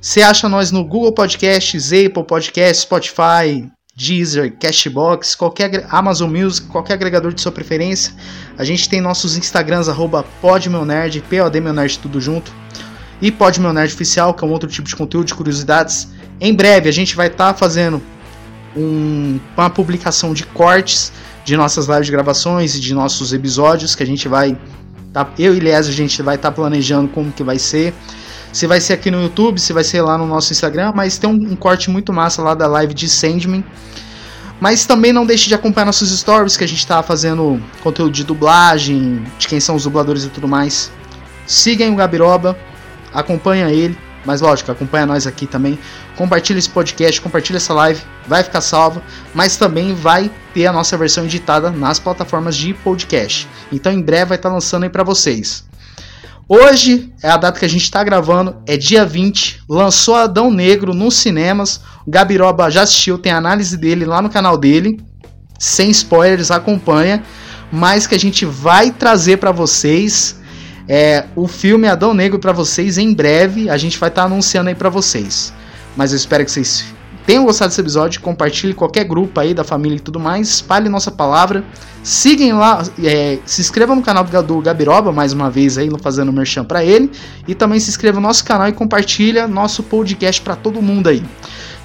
Você 0.00 0.22
acha 0.22 0.48
nós 0.48 0.70
no 0.70 0.82
Google 0.82 1.12
Podcasts, 1.12 1.92
Apple 1.92 2.24
Podcasts, 2.24 2.78
Spotify, 2.78 3.70
Deezer, 3.94 4.56
Cashbox, 4.58 5.34
qualquer 5.34 5.86
Amazon 5.90 6.34
Music, 6.34 6.66
qualquer 6.68 6.94
agregador 6.94 7.34
de 7.34 7.42
sua 7.42 7.52
preferência. 7.52 8.14
A 8.56 8.64
gente 8.64 8.88
tem 8.88 9.02
nossos 9.02 9.36
Instagrams, 9.36 9.86
arroba 9.86 10.24
podmeonerd, 10.40 11.22
podmeonerd 11.28 11.98
tudo 11.98 12.18
junto. 12.22 12.50
E 13.20 13.30
Podmeonerd 13.30 13.92
Oficial, 13.92 14.32
que 14.32 14.42
é 14.42 14.48
um 14.48 14.50
outro 14.50 14.68
tipo 14.68 14.88
de 14.88 14.96
conteúdo 14.96 15.26
de 15.26 15.34
curiosidades. 15.34 16.08
Em 16.40 16.54
breve 16.54 16.88
a 16.88 16.92
gente 16.92 17.14
vai 17.14 17.26
estar 17.26 17.52
tá 17.52 17.54
fazendo 17.54 18.02
um, 18.74 19.38
uma 19.54 19.68
publicação 19.68 20.32
de 20.32 20.44
cortes 20.46 21.12
de 21.44 21.54
nossas 21.54 21.86
lives 21.86 22.06
de 22.06 22.12
gravações 22.12 22.74
e 22.74 22.80
de 22.80 22.94
nossos 22.94 23.34
episódios 23.34 23.94
que 23.94 24.02
a 24.02 24.06
gente 24.06 24.26
vai 24.26 24.56
Tá? 25.14 25.30
Eu 25.38 25.54
e 25.54 25.58
Elias, 25.58 25.86
a 25.86 25.92
gente 25.92 26.20
vai 26.22 26.34
estar 26.34 26.50
tá 26.50 26.54
planejando 26.54 27.08
como 27.08 27.30
que 27.30 27.44
vai 27.44 27.56
ser. 27.56 27.94
Se 28.52 28.66
vai 28.66 28.80
ser 28.80 28.94
aqui 28.94 29.12
no 29.12 29.22
YouTube, 29.22 29.60
se 29.60 29.72
vai 29.72 29.84
ser 29.84 30.02
lá 30.02 30.18
no 30.18 30.26
nosso 30.26 30.52
Instagram, 30.52 30.92
mas 30.92 31.18
tem 31.18 31.30
um, 31.30 31.52
um 31.52 31.54
corte 31.54 31.88
muito 31.88 32.12
massa 32.12 32.42
lá 32.42 32.52
da 32.52 32.66
live 32.66 32.92
de 32.92 33.08
Sandman. 33.08 33.64
Mas 34.60 34.84
também 34.84 35.12
não 35.12 35.24
deixe 35.24 35.46
de 35.46 35.54
acompanhar 35.54 35.86
nossos 35.86 36.10
stories, 36.18 36.56
que 36.56 36.64
a 36.64 36.66
gente 36.66 36.80
está 36.80 37.00
fazendo 37.00 37.62
conteúdo 37.80 38.10
de 38.10 38.24
dublagem, 38.24 39.24
de 39.38 39.46
quem 39.46 39.60
são 39.60 39.76
os 39.76 39.84
dubladores 39.84 40.24
e 40.24 40.30
tudo 40.30 40.48
mais. 40.48 40.90
Sigam 41.46 41.92
o 41.92 41.96
Gabiroba, 41.96 42.58
acompanha 43.12 43.70
ele. 43.70 43.96
Mas 44.24 44.40
lógico, 44.40 44.72
acompanha 44.72 45.06
nós 45.06 45.26
aqui 45.26 45.46
também. 45.46 45.78
Compartilha 46.16 46.58
esse 46.58 46.70
podcast, 46.70 47.20
compartilha 47.20 47.58
essa 47.58 47.74
live, 47.74 48.00
vai 48.26 48.42
ficar 48.42 48.60
salva, 48.60 49.02
mas 49.34 49.56
também 49.56 49.94
vai 49.94 50.30
ter 50.52 50.66
a 50.66 50.72
nossa 50.72 50.96
versão 50.96 51.24
editada 51.24 51.70
nas 51.70 51.98
plataformas 51.98 52.56
de 52.56 52.72
podcast. 52.72 53.48
Então 53.72 53.92
em 53.92 54.00
breve 54.00 54.26
vai 54.26 54.36
estar 54.36 54.50
lançando 54.50 54.84
aí 54.84 54.90
para 54.90 55.02
vocês. 55.02 55.64
Hoje 56.46 57.10
é 57.22 57.30
a 57.30 57.38
data 57.38 57.58
que 57.58 57.64
a 57.64 57.68
gente 57.68 57.84
está 57.84 58.04
gravando, 58.04 58.56
é 58.66 58.76
dia 58.76 59.04
20. 59.04 59.62
Lançou 59.68 60.14
Adão 60.14 60.50
Negro 60.50 60.92
nos 60.92 61.16
cinemas. 61.16 61.80
O 62.06 62.10
Gabiroba 62.10 62.70
já 62.70 62.82
assistiu, 62.82 63.16
tem 63.16 63.32
análise 63.32 63.76
dele 63.78 64.04
lá 64.04 64.20
no 64.20 64.28
canal 64.28 64.58
dele. 64.58 65.00
Sem 65.58 65.90
spoilers, 65.90 66.50
acompanha. 66.50 67.22
Mas 67.72 68.06
que 68.06 68.14
a 68.14 68.18
gente 68.18 68.44
vai 68.44 68.90
trazer 68.90 69.38
para 69.38 69.52
vocês 69.52 70.38
é, 70.88 71.24
o 71.34 71.48
filme 71.48 71.88
Adão 71.88 72.12
Negro 72.12 72.38
para 72.38 72.52
vocês 72.52 72.98
em 72.98 73.12
breve. 73.12 73.70
A 73.70 73.76
gente 73.76 73.98
vai 73.98 74.08
estar 74.08 74.22
tá 74.22 74.26
anunciando 74.26 74.68
aí 74.68 74.74
para 74.74 74.88
vocês. 74.88 75.52
Mas 75.96 76.12
eu 76.12 76.16
espero 76.16 76.44
que 76.44 76.50
vocês 76.50 76.84
tenham 77.26 77.44
gostado 77.44 77.70
desse 77.70 77.80
episódio. 77.80 78.20
Compartilhe 78.20 78.74
qualquer 78.74 79.04
grupo 79.04 79.38
aí 79.40 79.54
da 79.54 79.64
família 79.64 79.96
e 79.96 80.00
tudo 80.00 80.20
mais. 80.20 80.48
Espalhe 80.48 80.88
nossa 80.88 81.10
palavra. 81.10 81.64
Sigam 82.02 82.58
lá, 82.58 82.82
é, 83.02 83.38
se 83.46 83.62
inscrevam 83.62 83.96
no 83.96 84.02
canal 84.02 84.24
do 84.24 84.60
Gabiroba, 84.60 85.10
mais 85.10 85.32
uma 85.32 85.50
vez 85.50 85.78
aí, 85.78 85.88
fazendo 86.02 86.30
merchan 86.32 86.64
para 86.64 86.84
ele. 86.84 87.10
E 87.48 87.54
também 87.54 87.80
se 87.80 87.88
inscreva 87.88 88.20
no 88.20 88.26
nosso 88.26 88.44
canal 88.44 88.68
e 88.68 88.72
compartilha 88.72 89.48
nosso 89.48 89.82
podcast 89.82 90.42
para 90.42 90.54
todo 90.54 90.82
mundo 90.82 91.08
aí. 91.08 91.22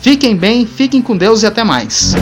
Fiquem 0.02 0.36
bem, 0.36 0.66
fiquem 0.66 1.02
com 1.02 1.16
Deus 1.16 1.44
e 1.44 1.46
até 1.46 1.64
mais. 1.64 2.16